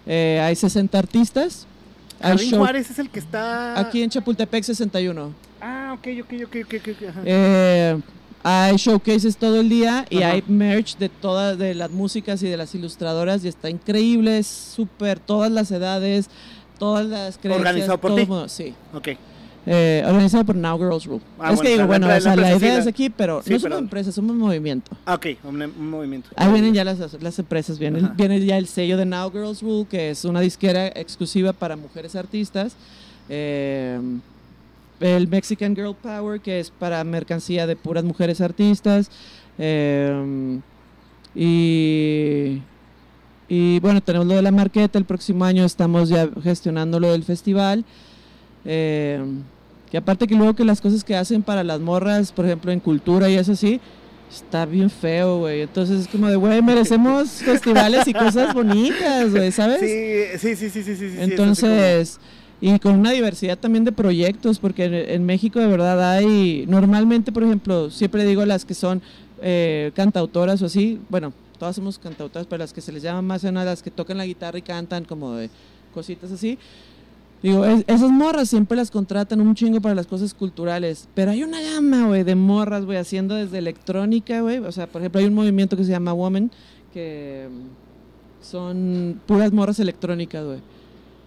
Eh, 0.07 0.40
hay 0.40 0.55
60 0.55 0.96
artistas. 0.96 1.66
Jardín 2.21 2.57
Juárez 2.57 2.91
es 2.91 2.99
el 2.99 3.11
que 3.11 3.18
está... 3.18 3.79
Aquí 3.79 4.03
en 4.03 4.11
Chapultepec 4.11 4.62
61. 4.64 5.33
Ah, 5.61 5.95
ok, 5.97 6.07
ok, 6.23 6.33
ok, 6.47 6.57
ok, 6.64 6.75
ok, 6.81 6.89
ok, 6.97 7.09
ajá. 7.09 7.21
Eh, 7.25 8.01
hay 8.43 8.77
showcases 8.77 9.37
todo 9.37 9.61
el 9.61 9.68
día 9.68 10.07
y 10.09 10.23
Ajá. 10.23 10.33
hay 10.33 10.45
merch 10.47 10.97
de 10.97 11.09
todas 11.09 11.59
de 11.59 11.75
las 11.75 11.91
músicas 11.91 12.43
y 12.43 12.49
de 12.49 12.57
las 12.57 12.75
ilustradoras 12.75 13.45
y 13.45 13.49
está 13.49 13.68
increíble, 13.68 14.39
es 14.39 14.47
súper, 14.47 15.18
todas 15.18 15.51
las 15.51 15.71
edades, 15.71 16.31
todas 16.79 17.05
las 17.07 17.37
creencias. 17.37 17.59
¿Organizado 17.68 17.99
por 18.01 18.11
todo 18.12 18.21
ti? 18.21 18.27
mundo, 18.27 18.49
sí. 18.49 18.75
Ok. 18.95 19.09
Eh, 19.67 20.03
organizado 20.07 20.43
por 20.45 20.57
Now 20.57 20.79
Girls 20.79 21.05
Rule. 21.05 21.21
Ah, 21.39 21.51
es 21.53 21.57
bueno, 21.57 21.63
que 21.63 21.69
digo, 21.75 21.87
bueno, 21.87 22.07
empre- 22.07 22.17
o 22.17 22.21
sea, 22.23 22.35
la 22.37 22.57
idea 22.57 22.79
es 22.79 22.87
aquí, 22.87 23.11
pero 23.11 23.43
Sí, 23.43 23.51
no 23.51 23.57
pero- 23.59 23.61
somos 23.61 23.79
empresa, 23.79 24.11
somos 24.13 24.35
movimiento. 24.35 24.91
Ah, 25.05 25.15
ok, 25.15 25.27
un, 25.45 25.61
un 25.63 25.91
movimiento. 25.91 26.31
Ahí 26.35 26.51
vienen 26.51 26.73
ya 26.73 26.83
las, 26.83 26.99
las 27.23 27.39
empresas, 27.39 27.79
viene, 27.79 28.11
viene 28.17 28.41
ya 28.45 28.57
el 28.57 28.67
sello 28.67 28.97
de 28.97 29.05
Now 29.05 29.31
Girls 29.31 29.61
Rule, 29.63 29.87
que 29.89 30.11
es 30.11 30.25
una 30.25 30.41
disquera 30.41 30.87
exclusiva 30.89 31.53
para 31.53 31.77
mujeres 31.77 32.17
artistas. 32.17 32.75
Eh, 33.29 34.01
el 35.01 35.29
Mexican 35.29 35.77
Girl 35.77 35.95
Power, 35.95 36.41
que 36.41 36.59
es 36.61 36.71
para 36.71 37.05
mercancía 37.05 37.67
de 37.67 37.77
puras 37.77 38.03
mujeres 38.05 38.41
artistas. 38.41 39.11
Eh, 39.59 40.59
y, 41.35 42.61
y 43.49 43.81
bueno, 43.81 44.01
tenemos 44.01 44.27
lo 44.27 44.35
de 44.35 44.43
la 44.43 44.51
marqueta. 44.51 44.99
El 44.99 45.05
próximo 45.05 45.45
año 45.45 45.65
estamos 45.65 46.09
ya 46.09 46.29
gestionando 46.43 46.99
lo 47.01 47.13
del 47.13 47.25
festival. 47.25 47.85
Eh, 48.65 49.23
que 49.91 49.97
aparte 49.97 50.27
que 50.27 50.35
luego 50.35 50.55
que 50.55 50.65
las 50.65 50.81
cosas 50.81 51.03
que 51.03 51.17
hacen 51.17 51.43
para 51.43 51.65
las 51.65 51.81
morras, 51.81 52.33
por 52.33 52.47
ejemplo, 52.47 52.71
en 52.71 52.81
cultura 52.81 53.29
y 53.29 53.35
eso 53.35 53.57
sí, 53.57 53.81
está 54.31 54.65
bien 54.65 54.89
feo, 54.89 55.39
güey. 55.39 55.63
Entonces 55.63 56.03
es 56.03 56.09
como 56.09 56.29
de, 56.29 56.37
güey, 56.37 56.63
merecemos 56.63 57.29
festivales 57.45 58.07
y 58.07 58.13
cosas 58.13 58.55
bonitas, 58.55 59.31
güey, 59.31 59.51
¿sabes? 59.51 59.81
Sí, 59.81 60.39
sí, 60.39 60.57
sí, 60.57 60.71
sí, 60.71 60.83
sí, 60.83 60.97
sí, 60.97 60.97
sí, 60.97 61.05
es 61.07 61.13
así 61.15 61.31
Entonces, 61.31 62.21
y 62.61 62.79
con 62.79 62.95
una 62.95 63.11
diversidad 63.11 63.59
también 63.59 63.85
de 63.85 63.93
proyectos, 63.93 64.59
porque 64.59 64.85
en, 64.85 64.95
en 64.95 65.27
México 65.27 65.59
de 65.59 65.67
verdad 65.67 66.01
hay, 66.01 66.67
normalmente, 66.69 67.33
por 67.33 67.43
ejemplo, 67.43 67.91
siempre 67.91 68.25
digo 68.25 68.45
las 68.45 68.65
que 68.65 68.75
son 68.75 69.03
eh, 69.43 69.91
cantautoras 69.95 70.63
o 70.63 70.67
así, 70.67 71.01
bueno, 71.09 71.33
todas 71.59 71.77
somos 71.77 71.99
cantautoras, 71.99 72.47
pero 72.47 72.59
las 72.59 72.73
que 72.73 72.81
se 72.81 72.93
les 72.93 73.03
llama 73.03 73.23
más 73.23 73.43
son 73.43 73.57
a 73.57 73.65
las 73.65 73.83
que 73.83 73.91
tocan 73.91 74.19
la 74.19 74.27
guitarra 74.27 74.59
y 74.59 74.63
cantan 74.63 75.05
como 75.05 75.35
de 75.35 75.51
cositas 75.93 76.31
así. 76.31 76.59
Digo, 77.43 77.64
es- 77.64 77.84
esas 77.86 78.11
morras 78.11 78.49
siempre 78.51 78.76
las 78.76 78.91
contratan 78.91 79.41
un 79.41 79.55
chingo 79.55 79.80
para 79.80 79.95
las 79.95 80.07
cosas 80.07 80.34
culturales, 80.34 81.09
pero 81.14 81.30
hay 81.30 81.43
una 81.43 81.61
gama, 81.61 82.07
güey, 82.09 82.22
de 82.22 82.34
morras, 82.34 82.84
güey, 82.84 82.99
haciendo 82.99 83.34
desde 83.34 83.57
electrónica, 83.59 84.41
güey, 84.43 84.59
o 84.59 84.72
sea, 84.72 84.86
por 84.86 85.01
ejemplo, 85.01 85.20
hay 85.20 85.26
un 85.26 85.34
movimiento 85.34 85.76
que 85.76 85.84
se 85.84 85.91
llama 85.91 86.12
Woman, 86.12 86.51
que 86.93 87.49
mm, 87.51 88.45
son 88.45 89.20
puras 89.26 89.53
morras 89.53 89.78
electrónicas, 89.80 90.45
güey, 90.45 90.59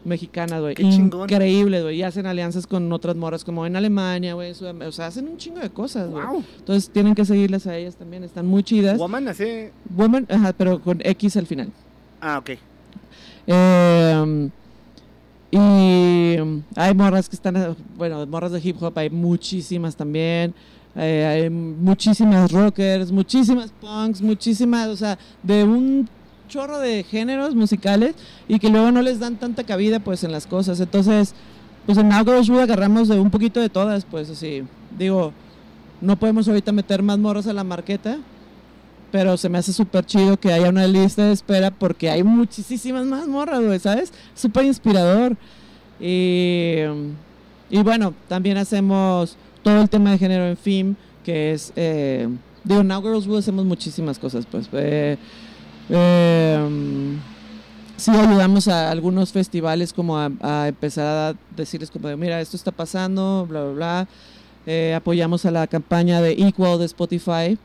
mexicanas, 0.05 0.61
güey, 0.61 0.76
Qué 0.76 0.84
chingón. 0.84 1.24
increíble, 1.24 1.82
güey, 1.82 1.97
y 1.97 2.03
hacen 2.03 2.28
alianzas 2.28 2.68
con 2.68 2.91
otras 2.93 3.16
morras 3.16 3.43
como 3.43 3.66
en 3.66 3.76
Alemania, 3.76 4.36
güey, 4.36 4.51
o 4.51 4.91
sea, 4.91 5.07
hacen 5.07 5.28
un 5.28 5.38
chingo 5.38 5.61
de 5.61 5.70
cosas, 5.72 6.11
güey. 6.11 6.24
Wow. 6.26 6.43
Entonces 6.59 6.91
tienen 6.91 7.16
que 7.16 7.26
seguirlas 7.26 7.66
a 7.66 7.76
ellas 7.76 7.95
también, 7.95 8.24
están 8.24 8.45
muy 8.45 8.61
chidas. 8.64 8.99
Woman, 8.99 9.30
así. 9.30 9.70
Woman, 9.95 10.28
ajá, 10.30 10.53
pero 10.55 10.80
con 10.80 10.99
X 11.03 11.38
al 11.38 11.47
final. 11.47 11.72
Ah, 12.22 12.38
ok. 12.38 12.51
Eh, 13.47 14.49
y 15.56 16.36
hay 16.76 16.95
morras 16.95 17.30
que 17.30 17.36
están, 17.36 17.76
bueno, 17.95 18.26
morras 18.26 18.54
de 18.54 18.60
hip 18.64 18.82
hop 18.82 18.97
hay 18.97 19.12
muchísimas 19.12 19.95
también. 19.95 20.56
Eh, 20.95 21.26
hay 21.26 21.49
muchísimas 21.51 22.51
rockers, 22.51 23.12
muchísimas 23.12 23.72
punks, 23.80 24.20
muchísimas, 24.20 24.88
o 24.88 24.95
sea, 24.95 25.20
de 25.43 25.64
un 25.64 26.10
chorro 26.49 26.80
de 26.80 27.04
géneros 27.04 27.54
musicales 27.54 28.16
y 28.47 28.58
que 28.58 28.70
luego 28.70 28.91
no 28.91 29.04
les 29.04 29.20
dan 29.20 29.36
tanta 29.36 29.64
cabida 29.64 29.99
pues 29.99 30.24
en 30.24 30.32
las 30.32 30.47
cosas. 30.47 30.80
Entonces, 30.80 31.36
pues 31.86 31.99
en 31.99 32.12
Girls 32.12 32.47
Rule 32.47 32.64
agarramos 32.64 33.08
de 33.08 33.20
un 33.20 33.30
poquito 33.30 33.60
de 33.60 33.70
todas, 33.70 34.06
pues 34.06 34.32
así. 34.32 34.64
Digo, 34.97 35.34
no 36.01 36.18
podemos 36.18 36.47
ahorita 36.47 36.72
meter 36.72 37.04
más 37.04 37.20
morras 37.20 37.45
a 37.45 37.54
la 37.54 37.64
marqueta, 37.64 38.18
pero 39.14 39.38
se 39.38 39.47
me 39.47 39.59
hace 39.59 39.72
súper 39.72 40.07
chido 40.07 40.39
que 40.39 40.51
haya 40.51 40.70
una 40.70 40.88
lista 40.88 41.24
de 41.24 41.34
espera 41.34 41.70
porque 41.70 42.09
hay 42.09 42.24
muchísimas 42.24 43.05
más 43.05 43.28
morras, 43.28 43.61
güey, 43.61 43.78
¿sabes? 43.78 44.11
Súper 44.34 44.66
inspirador. 44.66 45.38
Y, 45.99 46.82
bueno, 47.84 48.16
también 48.28 48.57
hacemos 48.57 49.38
todo 49.61 49.84
el 49.84 49.88
tema 49.88 50.09
de 50.09 50.18
género 50.18 50.47
en 50.47 50.57
film, 50.57 50.95
que 51.24 51.53
es, 51.53 51.72
eh, 51.76 52.28
digo, 52.64 52.84
Now 52.84 53.03
Girls 53.03 53.28
Rule 53.28 53.38
hacemos 53.38 53.66
muchísimas 53.66 54.18
cosas, 54.18 54.47
pues. 54.49 54.68
Eh, 54.74 55.16
eh, 55.91 57.18
sí 57.97 58.09
ayudamos 58.09 58.68
a 58.68 58.89
algunos 58.89 59.32
festivales 59.32 59.93
como 59.93 60.18
a, 60.18 60.32
a 60.41 60.70
empezar 60.70 61.36
a 61.36 61.55
decirles 61.55 61.91
como 61.91 62.07
de, 62.07 62.18
mira, 62.18 62.41
esto 62.41 62.57
está 62.57 62.72
pasando, 62.72 63.45
bla, 63.47 63.61
bla, 63.61 63.74
bla. 63.74 64.07
Eh, 64.66 64.95
apoyamos 64.95 65.45
a 65.45 65.51
la 65.51 65.68
campaña 65.68 66.20
de 66.20 66.32
Equal 66.32 66.80
de 66.80 66.86
Spotify, 66.86 67.59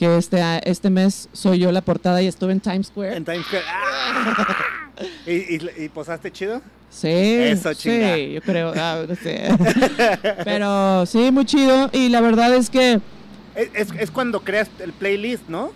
que 0.00 0.16
este, 0.16 0.40
este 0.64 0.88
mes 0.88 1.28
soy 1.34 1.58
yo 1.58 1.70
la 1.70 1.82
portada 1.82 2.22
y 2.22 2.26
estuve 2.26 2.52
en 2.52 2.60
Times 2.60 2.86
Square. 2.86 3.16
En 3.16 3.24
Times 3.24 3.44
Square. 3.44 3.64
¡Ah! 3.68 4.56
¿Y, 5.26 5.32
y, 5.56 5.60
y 5.76 5.88
posaste 5.90 6.32
chido? 6.32 6.62
Sí, 6.88 7.06
Eso, 7.08 7.74
sí, 7.74 8.32
yo 8.32 8.40
creo, 8.40 8.72
ah, 8.76 9.04
no 9.06 9.14
sé. 9.14 9.48
Pero 10.44 11.04
sí, 11.04 11.30
muy 11.30 11.44
chido. 11.44 11.90
Y 11.92 12.08
la 12.08 12.22
verdad 12.22 12.54
es 12.54 12.70
que 12.70 12.94
Es, 13.54 13.68
es, 13.74 13.88
es 13.98 14.10
cuando 14.10 14.40
creas 14.40 14.70
el 14.78 14.94
playlist, 14.94 15.46
¿no? 15.48 15.70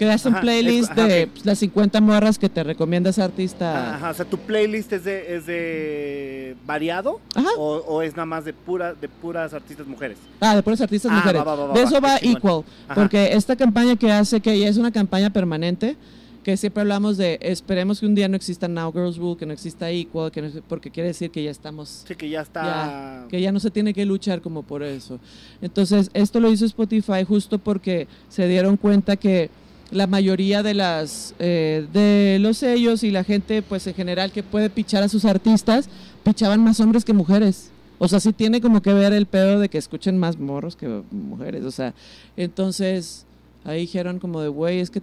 Creas 0.00 0.24
un 0.24 0.32
Ajá, 0.32 0.40
playlist 0.40 0.90
es- 0.92 0.98
ajá, 0.98 1.06
de 1.08 1.26
pues, 1.26 1.44
las 1.44 1.58
50 1.58 2.00
morras 2.00 2.38
que 2.38 2.48
te 2.48 2.64
recomienda 2.64 3.10
ese 3.10 3.22
artista. 3.22 3.96
Ajá, 3.96 4.10
o 4.10 4.14
sea, 4.14 4.24
tu 4.24 4.38
playlist 4.38 4.90
es 4.94 5.04
de, 5.04 5.36
es 5.36 5.44
de 5.46 6.56
variado 6.66 7.20
Ajá. 7.34 7.48
o, 7.58 7.76
o 7.86 8.00
es 8.02 8.12
nada 8.16 8.24
más 8.24 8.46
de 8.46 8.54
pura 8.54 8.94
de 8.94 9.08
puras 9.10 9.52
artistas 9.52 9.86
mujeres. 9.86 10.16
Ah, 10.40 10.56
de 10.56 10.62
puras 10.62 10.80
artistas 10.80 11.12
Ah, 11.12 11.16
mujeres. 11.16 11.42
va, 11.46 11.54
va, 11.54 11.66
va, 11.66 11.74
de 11.74 11.82
eso 11.82 12.00
va. 12.00 12.16
Equal. 12.22 12.64
Porque 12.94 13.34
esta 13.34 13.56
campaña 13.56 13.94
que 13.96 14.10
hace, 14.10 14.40
que 14.40 14.58
ya 14.58 14.68
es 14.68 14.78
una 14.78 14.90
campaña 14.90 15.28
permanente, 15.30 15.96
que 16.42 16.56
siempre 16.56 16.80
hablamos 16.80 17.18
de 17.18 17.38
esperemos 17.42 18.00
que 18.00 18.06
un 18.06 18.14
día 18.14 18.26
no 18.26 18.34
exista 18.36 18.66
Now 18.68 18.90
Girls 18.92 19.18
Rule, 19.18 19.36
que 19.36 19.44
no 19.44 19.52
exista 19.52 19.90
Equal, 19.90 20.32
que 20.32 20.40
no, 20.40 20.48
porque 20.66 20.90
quiere 20.90 21.08
decir 21.08 21.30
que 21.30 21.42
ya 21.44 21.50
estamos 21.50 22.04
Sí, 22.08 22.14
que 22.14 22.30
ya 22.30 22.40
está. 22.40 23.26
que 23.28 23.38
ya 23.42 23.52
no 23.52 23.60
se 23.60 23.70
tiene 23.70 23.92
que 23.92 24.06
luchar 24.06 24.40
como 24.40 24.62
por 24.62 24.82
eso. 24.82 25.20
Entonces, 25.60 26.10
esto 26.14 26.40
lo 26.40 26.50
hizo 26.50 26.64
Spotify 26.64 27.24
justo 27.28 27.58
porque 27.58 28.08
se 28.30 28.48
dieron 28.48 28.78
cuenta 28.78 29.16
que 29.16 29.50
la 29.90 30.06
mayoría 30.06 30.62
de 30.62 30.74
las 30.74 31.34
eh, 31.38 31.86
de 31.92 32.38
los 32.40 32.58
sellos 32.58 33.02
y 33.02 33.10
la 33.10 33.24
gente, 33.24 33.62
pues 33.62 33.86
en 33.86 33.94
general 33.94 34.30
que 34.32 34.42
puede 34.42 34.70
pichar 34.70 35.02
a 35.02 35.08
sus 35.08 35.24
artistas, 35.24 35.88
pichaban 36.24 36.62
más 36.62 36.78
hombres 36.80 37.04
que 37.04 37.12
mujeres. 37.12 37.70
O 37.98 38.08
sea, 38.08 38.18
sí 38.20 38.32
tiene 38.32 38.60
como 38.60 38.80
que 38.82 38.94
ver 38.94 39.12
el 39.12 39.26
pedo 39.26 39.58
de 39.60 39.68
que 39.68 39.78
escuchen 39.78 40.16
más 40.16 40.38
morros 40.38 40.74
que 40.76 41.02
mujeres. 41.10 41.64
O 41.64 41.70
sea, 41.70 41.92
entonces 42.36 43.26
ahí 43.64 43.80
dijeron 43.80 44.18
como 44.20 44.40
de, 44.40 44.48
güey, 44.48 44.80
es 44.80 44.90
que 44.90 45.02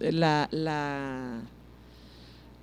la 0.00 0.48
la 0.50 1.40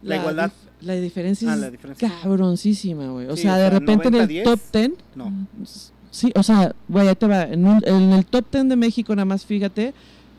La 0.02 0.16
igualdad. 0.18 0.52
la 0.82 0.94
diferencia 0.96 1.50
Ah, 1.52 1.56
es 1.56 1.62
la 1.62 1.70
diferencia. 1.72 2.12
cabroncísima, 2.22 3.08
güey. 3.08 3.28
O 3.28 3.36
Sí, 3.38 3.44
sea, 3.44 3.56
o 3.56 3.58
de 3.58 3.70
repente 3.70 4.08
en 4.10 4.16
el 4.16 4.28
90-10. 4.28 4.44
top 4.44 4.60
10 4.74 4.92
No. 5.16 5.32
Sí, 6.12 6.32
o 6.36 6.44
sea, 6.44 6.76
güey, 6.90 7.08
ahí 7.08 7.16
te 7.16 7.26
va. 7.28 7.44
En, 7.44 7.66
un- 7.66 7.82
en 7.86 8.12
el 8.12 8.26
top 8.26 8.46
10 8.52 8.70
de 8.70 8.76
México, 8.76 9.16
nada 9.16 9.26
más 9.26 9.46
fíjate, 9.46 9.94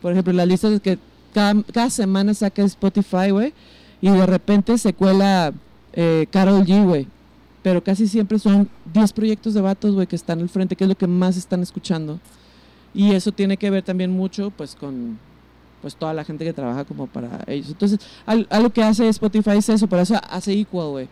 por 0.04 0.12
ejemplo, 0.12 0.34
las 0.34 0.46
listas 0.46 0.78
que 0.82 0.98
cada, 1.32 1.62
cada 1.72 1.88
semana 1.88 2.34
saca 2.34 2.62
Spotify, 2.64 3.30
güey, 3.30 3.54
y 4.02 4.10
de 4.10 4.26
repente 4.26 4.76
se 4.76 4.92
cuela 4.92 5.50
eh, 5.94 6.26
Carol 6.30 6.62
G, 6.66 6.84
güey. 6.84 7.06
Pero 7.62 7.82
casi 7.82 8.06
siempre 8.06 8.38
son 8.38 8.68
10 8.92 9.14
proyectos 9.14 9.54
de 9.54 9.62
vatos, 9.62 9.94
güey, 9.94 10.06
que 10.06 10.14
están 10.16 10.40
al 10.40 10.50
frente, 10.50 10.76
que 10.76 10.84
es 10.84 10.88
lo 10.88 10.94
que 10.94 11.06
más 11.06 11.38
están 11.38 11.62
escuchando. 11.62 12.20
Y 12.92 13.12
eso 13.12 13.32
tiene 13.32 13.56
que 13.56 13.70
ver 13.70 13.82
también 13.82 14.10
mucho, 14.10 14.50
pues, 14.50 14.74
con 14.74 15.18
pues 15.80 15.96
toda 15.96 16.12
la 16.12 16.22
gente 16.22 16.44
que 16.44 16.52
trabaja 16.52 16.84
como 16.84 17.06
para 17.06 17.40
ellos. 17.46 17.68
Entonces, 17.70 17.98
al- 18.26 18.46
algo 18.50 18.68
que 18.68 18.82
hace 18.82 19.08
Spotify 19.08 19.52
es 19.56 19.70
eso, 19.70 19.86
por 19.86 20.00
eso 20.00 20.20
hace 20.28 20.52
Equal, 20.52 20.88
güey 20.90 21.08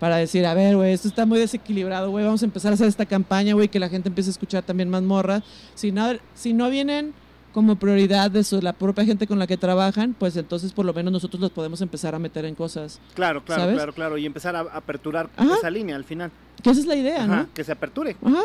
para 0.00 0.16
decir, 0.16 0.44
a 0.46 0.54
ver, 0.54 0.74
güey, 0.74 0.92
esto 0.94 1.06
está 1.06 1.26
muy 1.26 1.38
desequilibrado, 1.38 2.10
güey, 2.10 2.24
vamos 2.24 2.42
a 2.42 2.44
empezar 2.44 2.72
a 2.72 2.74
hacer 2.74 2.88
esta 2.88 3.06
campaña, 3.06 3.54
güey, 3.54 3.68
que 3.68 3.78
la 3.78 3.88
gente 3.88 4.08
empiece 4.08 4.30
a 4.30 4.32
escuchar 4.32 4.64
también 4.64 4.90
más 4.90 5.04
morras. 5.04 5.44
Si 5.76 5.92
no, 5.92 6.08
si 6.34 6.52
no 6.54 6.68
vienen 6.70 7.14
como 7.52 7.76
prioridad 7.76 8.30
de 8.30 8.44
su, 8.44 8.60
la 8.60 8.72
propia 8.72 9.04
gente 9.04 9.26
con 9.26 9.38
la 9.38 9.46
que 9.46 9.56
trabajan, 9.56 10.14
pues 10.18 10.36
entonces 10.36 10.72
por 10.72 10.84
lo 10.84 10.92
menos 10.94 11.12
nosotros 11.12 11.40
los 11.40 11.50
podemos 11.50 11.80
empezar 11.80 12.14
a 12.14 12.18
meter 12.18 12.44
en 12.44 12.54
cosas. 12.54 12.98
Claro, 13.14 13.44
claro, 13.44 13.62
¿Sabes? 13.62 13.76
claro, 13.76 13.92
claro. 13.92 14.18
Y 14.18 14.26
empezar 14.26 14.56
a 14.56 14.60
aperturar 14.60 15.28
Ajá. 15.36 15.54
esa 15.58 15.70
línea 15.70 15.96
al 15.96 16.04
final. 16.04 16.30
Que 16.62 16.70
esa 16.70 16.80
es 16.80 16.86
la 16.86 16.96
idea, 16.96 17.24
Ajá, 17.24 17.36
¿no? 17.36 17.46
que 17.54 17.64
se 17.64 17.72
aperture. 17.72 18.16
Ajá. 18.24 18.42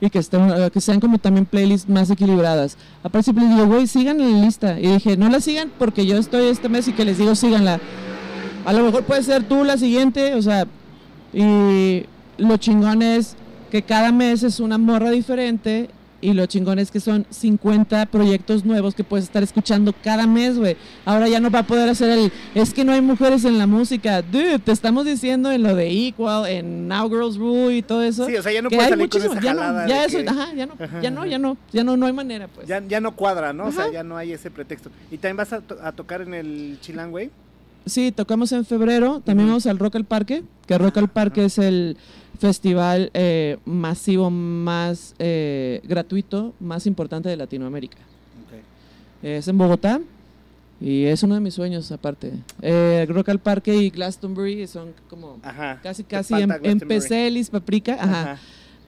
Y 0.00 0.10
que, 0.10 0.18
estén, 0.18 0.50
eh, 0.50 0.70
que 0.70 0.80
sean 0.80 1.00
como 1.00 1.18
también 1.18 1.46
playlists 1.46 1.88
más 1.88 2.10
equilibradas. 2.10 2.76
Aparte 3.02 3.24
siempre 3.24 3.46
les 3.46 3.54
digo, 3.54 3.66
güey, 3.66 3.86
sigan 3.86 4.18
la 4.18 4.44
lista. 4.44 4.78
Y 4.78 4.88
dije, 4.88 5.16
no 5.16 5.28
la 5.30 5.40
sigan 5.40 5.72
porque 5.78 6.04
yo 6.06 6.18
estoy 6.18 6.48
este 6.48 6.68
mes 6.68 6.86
y 6.88 6.92
que 6.92 7.04
les 7.04 7.18
digo, 7.18 7.34
síganla. 7.34 7.80
A 8.66 8.72
lo 8.72 8.84
mejor 8.84 9.04
puede 9.04 9.22
ser 9.22 9.44
tú 9.44 9.64
la 9.64 9.78
siguiente, 9.78 10.34
o 10.34 10.42
sea, 10.42 10.66
y 11.32 12.04
lo 12.36 12.56
chingón 12.58 13.00
es 13.00 13.36
que 13.70 13.82
cada 13.82 14.12
mes 14.12 14.42
es 14.42 14.60
una 14.60 14.76
morra 14.76 15.10
diferente 15.10 15.88
y 16.20 16.32
lo 16.32 16.46
chingón 16.46 16.78
es 16.78 16.90
que 16.90 17.00
son 17.00 17.26
50 17.30 18.06
proyectos 18.06 18.64
nuevos 18.64 18.94
que 18.94 19.04
puedes 19.04 19.24
estar 19.26 19.42
escuchando 19.42 19.92
cada 20.02 20.26
mes, 20.26 20.56
güey. 20.58 20.76
Ahora 21.04 21.28
ya 21.28 21.40
no 21.40 21.50
va 21.50 21.60
a 21.60 21.66
poder 21.66 21.88
hacer 21.88 22.10
el, 22.10 22.32
es 22.54 22.72
que 22.74 22.84
no 22.84 22.92
hay 22.92 23.00
mujeres 23.00 23.44
en 23.44 23.58
la 23.58 23.66
música. 23.66 24.22
Dude, 24.22 24.58
te 24.58 24.72
estamos 24.72 25.04
diciendo 25.04 25.52
en 25.52 25.62
lo 25.62 25.74
de 25.74 25.90
Equal, 25.90 26.48
en 26.48 26.88
Now 26.88 27.08
Girls 27.08 27.36
Rule 27.36 27.76
y 27.76 27.82
todo 27.82 28.02
eso. 28.02 28.26
Sí, 28.26 28.36
o 28.36 28.42
sea, 28.42 28.52
ya 28.52 28.62
no 28.62 28.70
puedes 28.70 28.88
salir 28.88 29.08
con 29.08 29.20
muchísimo, 29.20 29.32
esa 29.34 29.42
ya 29.42 29.54
no, 29.54 29.60
jalada 29.60 29.86
ya 29.88 30.04
eso, 30.04 30.18
que- 30.18 30.28
ajá, 30.28 30.54
ya 30.54 30.66
no, 30.66 30.74
Ajá, 30.78 31.00
ya 31.02 31.10
no, 31.10 31.26
ya 31.26 31.38
no, 31.38 31.56
ya 31.72 31.84
no, 31.84 31.96
no 31.96 32.06
hay 32.06 32.12
manera, 32.12 32.48
pues. 32.48 32.66
Ya, 32.66 32.82
ya 32.86 33.00
no 33.00 33.14
cuadra, 33.14 33.52
¿no? 33.52 33.66
O 33.66 33.72
sea, 33.72 33.90
ya 33.92 34.02
no 34.02 34.16
hay 34.16 34.32
ese 34.32 34.50
pretexto. 34.50 34.90
¿Y 35.10 35.18
también 35.18 35.36
vas 35.36 35.52
a, 35.52 35.60
to- 35.60 35.78
a 35.82 35.92
tocar 35.92 36.20
en 36.22 36.34
el 36.34 36.78
Chilang, 36.80 37.10
güey? 37.10 37.30
Sí, 37.86 38.10
tocamos 38.10 38.50
en 38.50 38.64
febrero, 38.64 39.20
también 39.24 39.48
vamos 39.48 39.64
al 39.66 39.78
Rock 39.78 39.94
al 39.94 40.04
Parque, 40.04 40.42
que 40.66 40.76
Rock 40.76 40.96
al 40.98 41.08
Parque 41.08 41.44
es 41.44 41.56
el 41.58 41.96
festival 42.40 43.10
eh, 43.14 43.58
masivo 43.64 44.28
más 44.28 45.14
eh, 45.20 45.80
gratuito, 45.84 46.52
más 46.58 46.86
importante 46.86 47.28
de 47.28 47.36
Latinoamérica. 47.36 47.98
Es 49.22 49.46
en 49.48 49.56
Bogotá 49.56 50.00
y 50.80 51.04
es 51.04 51.22
uno 51.22 51.36
de 51.36 51.40
mis 51.40 51.54
sueños 51.54 51.90
aparte. 51.92 52.32
Eh, 52.60 53.06
Rock 53.08 53.28
al 53.30 53.38
Parque 53.38 53.74
y 53.76 53.90
Glastonbury 53.90 54.66
son 54.66 54.92
como 55.08 55.38
Ajá. 55.42 55.80
casi 55.82 56.02
casi 56.04 56.34
em- 56.34 56.50
empecé 56.64 57.30
Paprika, 57.50 57.94
ajá. 57.94 58.32
Ajá. 58.32 58.40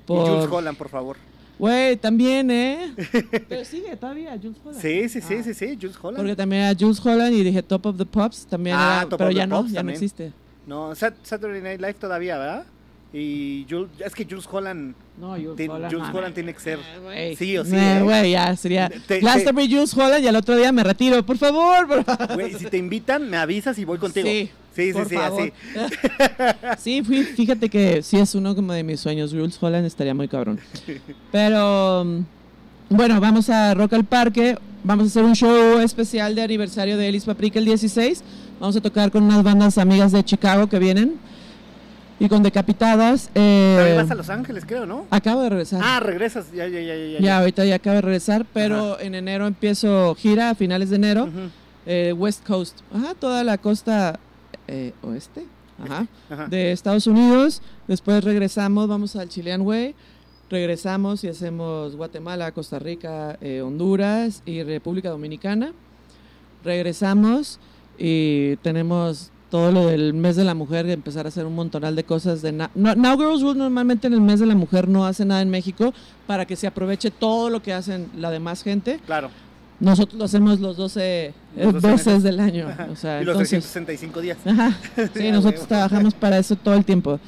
Y 0.09 0.13
Jules 0.13 0.49
Holland, 0.51 0.77
por 0.77 0.89
favor. 0.89 1.17
Güey, 1.59 1.97
también, 1.97 2.51
¿eh? 2.51 2.95
Pero 3.49 3.65
sigue 3.65 3.97
todavía 3.97 4.39
Jules 4.41 4.59
Holland. 4.65 4.81
Sí, 4.83 5.09
sí, 5.09 5.21
sí, 5.21 5.35
Ah. 5.39 5.43
sí, 5.45 5.55
sí, 5.55 5.79
Jules 5.81 5.97
Holland. 6.01 6.17
Porque 6.19 6.37
también 6.37 6.63
era 6.63 6.77
Jules 6.79 7.05
Holland 7.05 7.35
y 7.35 7.43
dije 7.45 7.63
Top 7.63 7.87
of 7.87 7.97
the 7.97 8.07
Pops, 8.07 8.47
también 8.47 8.77
Ah, 8.79 8.99
era, 9.01 9.09
Top 9.09 9.19
pero 9.19 9.31
of 9.31 9.37
ya 9.37 9.43
the 9.43 9.47
no, 9.49 9.57
Pops 9.57 9.69
ya 9.71 9.75
no 9.75 9.79
también. 9.79 9.95
existe. 9.97 10.33
No, 10.67 10.95
Sat- 10.95 11.15
Saturday 11.23 11.63
Night 11.63 11.81
Live 11.81 11.95
todavía, 11.95 12.37
¿verdad? 12.39 12.65
Y 13.13 13.65
Jules, 13.71 13.89
es 14.05 14.15
que 14.15 14.27
Jules 14.29 14.47
Holland, 14.51 14.95
No, 15.19 15.31
Jules 15.33 15.57
Tien- 15.57 15.71
Holland. 15.71 15.93
Jules. 15.95 16.09
Holland 16.15 16.35
tiene 16.35 16.53
que 16.53 16.61
ser. 16.61 16.79
Eh, 16.79 16.99
güey. 17.03 17.37
Sí 17.37 17.57
o 17.57 17.65
sí, 17.65 17.75
Eh, 17.75 17.99
¿eh? 17.99 18.03
Güey, 18.03 18.31
ya 18.33 18.55
sería. 18.55 18.91
Te- 18.91 19.01
te- 19.01 19.21
Glastonbury, 19.21 19.67
Jules 19.73 19.95
Holland 19.97 20.23
y 20.25 20.29
al 20.29 20.37
otro 20.37 20.57
día 20.57 20.71
me 20.73 20.85
retiro. 20.85 21.25
Por 21.25 21.39
favor, 21.39 21.87
por 21.89 22.05
favor. 22.05 22.35
güey, 22.35 22.53
si 22.55 22.67
te 22.67 22.77
invitan, 22.77 23.29
me 23.31 23.39
avisas 23.39 23.79
y 23.79 23.87
voy 23.87 23.97
contigo. 23.97 24.27
Sí, 24.29 24.51
sí, 24.77 24.89
sí, 24.89 24.93
por 24.93 25.09
sí, 25.09 25.15
favor. 25.17 25.41
así. 25.43 25.53
Sí, 26.79 27.03
fui- 27.03 27.25
fíjate 27.25 27.69
que 27.71 28.03
sí 28.03 28.19
es 28.19 28.35
uno 28.35 28.55
como 28.55 28.75
de 28.75 28.83
mis 28.83 29.01
sueños. 29.01 29.31
Jules 29.33 29.57
Holland 29.61 29.87
estaría 29.87 30.13
muy 30.15 30.29
cabrón. 30.29 30.61
Pero 31.33 32.05
mm, 32.05 32.21
bueno, 32.91 33.21
vamos 33.21 33.49
a 33.49 33.73
Rock 33.75 33.95
al 33.95 34.05
Parque. 34.05 34.57
Vamos 34.85 35.05
a 35.05 35.09
hacer 35.09 35.25
un 35.25 35.35
show 35.35 35.79
especial 35.81 36.35
de 36.35 36.43
aniversario 36.43 36.97
de 36.97 37.09
Elis 37.09 37.25
Paprika 37.25 37.59
el 37.59 37.65
16. 37.65 38.23
Vamos 38.61 38.77
a 38.77 38.81
tocar 38.81 39.11
con 39.11 39.23
unas 39.25 39.43
bandas 39.43 39.79
amigas 39.79 40.13
de 40.13 40.23
Chicago 40.25 40.69
que 40.69 40.79
vienen. 40.79 41.15
Y 42.21 42.29
con 42.29 42.43
Decapitadas. 42.43 43.31
eh, 43.35 43.75
También 43.79 43.97
vas 43.97 44.11
a 44.11 44.15
Los 44.17 44.29
Ángeles, 44.29 44.65
creo, 44.67 44.87
¿no? 44.87 45.07
acabo 45.11 45.43
de 45.43 45.51
regresar. 45.51 45.81
Ah, 45.85 46.01
regresas. 46.01 46.51
Ya, 46.53 46.67
ya, 46.67 46.81
ya, 46.81 46.97
ya. 46.97 47.19
Ya, 47.21 47.39
ahorita 47.39 47.65
ya 47.65 47.77
acabo 47.77 47.95
de 47.97 48.03
regresar, 48.03 48.45
pero 48.53 48.99
en 49.01 49.15
enero 49.15 49.47
empiezo 49.47 50.15
gira, 50.17 50.51
a 50.51 50.55
finales 50.55 50.91
de 50.91 50.97
enero, 50.97 51.29
eh, 51.87 52.13
West 52.17 52.45
Coast, 52.47 52.81
ajá, 52.93 53.15
toda 53.15 53.45
la 53.45 53.57
costa 53.59 54.19
eh, 54.67 54.93
oeste, 55.03 55.47
ajá, 55.83 56.07
ajá. 56.29 56.47
de 56.49 56.73
Estados 56.73 57.07
Unidos. 57.07 57.63
Después 57.87 58.25
regresamos, 58.25 58.89
vamos 58.89 59.15
al 59.17 59.29
Chilean 59.29 59.61
Way, 59.63 59.95
regresamos 60.51 61.23
y 61.25 61.29
hacemos 61.29 61.95
Guatemala, 61.95 62.51
Costa 62.53 62.79
Rica, 62.81 63.39
eh, 63.41 63.63
Honduras 63.63 64.43
y 64.45 64.63
República 64.65 65.09
Dominicana. 65.11 65.73
Regresamos 66.65 67.61
y 67.97 68.57
tenemos 68.57 69.31
todo 69.51 69.73
lo 69.73 69.87
del 69.87 70.13
mes 70.15 70.37
de 70.37 70.45
la 70.45 70.55
mujer, 70.55 70.87
de 70.87 70.93
empezar 70.93 71.25
a 71.27 71.29
hacer 71.29 71.47
un 71.47 71.55
montonal 71.55 71.97
de 71.97 72.05
cosas 72.05 72.43
de 72.43 72.53
Na- 72.53 72.71
no, 72.75 72.95
Now 72.95 73.17
Girls 73.19 73.41
Rule 73.43 73.59
normalmente 73.59 74.07
en 74.07 74.13
el 74.13 74.21
mes 74.21 74.41
de 74.41 74.47
la 74.47 74.55
mujer 74.55 74.89
no 74.89 75.07
hace 75.07 75.25
nada 75.25 75.41
en 75.43 75.51
México 75.51 75.95
para 76.27 76.45
que 76.47 76.55
se 76.57 76.67
aproveche 76.67 77.11
todo 77.11 77.49
lo 77.51 77.63
que 77.63 77.73
hacen 77.73 78.09
la 78.17 78.31
demás 78.31 78.63
gente. 78.63 79.01
Claro. 79.07 79.31
Nosotros 79.81 80.19
lo 80.19 80.25
hacemos 80.25 80.59
los 80.61 80.77
12 80.77 81.01
eh, 81.27 81.33
Los 81.57 81.75
12 81.75 81.87
veces 81.89 82.07
meses. 82.07 82.23
del 82.25 82.41
año. 82.41 82.67
O 82.93 82.97
sea, 82.97 83.23
y 83.23 83.25
los 83.25 83.35
entonces, 83.35 83.63
365 83.65 84.21
días. 84.21 84.39
Ajá, 84.45 84.77
sí, 85.15 85.31
nosotros 85.31 85.67
trabajamos 85.69 86.15
para 86.15 86.37
eso 86.39 86.57
todo 86.57 86.75
el 86.75 86.85
tiempo. 86.85 87.21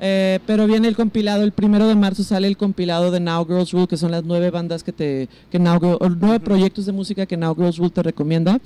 Eh, 0.00 0.38
pero 0.46 0.66
viene 0.66 0.88
el 0.88 0.96
compilado, 0.96 1.42
el 1.42 1.52
primero 1.52 1.86
de 1.88 1.94
marzo 1.96 2.22
sale 2.22 2.46
el 2.48 2.56
compilado 2.56 3.10
de 3.10 3.18
Now 3.20 3.44
Girls 3.46 3.72
Rule, 3.72 3.88
que 3.88 3.96
son 3.96 4.10
las 4.12 4.24
nueve 4.24 4.50
bandas 4.50 4.82
que 4.84 4.92
te, 4.92 5.28
que 5.50 5.58
Now 5.58 5.78
Girl- 5.80 5.98
o 6.00 6.08
nueve 6.08 6.40
proyectos 6.40 6.86
de 6.86 6.92
música 6.92 7.26
que 7.26 7.36
Now 7.36 7.54
Girls 7.54 7.76
Rule 7.78 7.90
te 7.90 8.02
recomienda. 8.02 8.58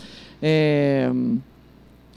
Eh, 0.42 1.10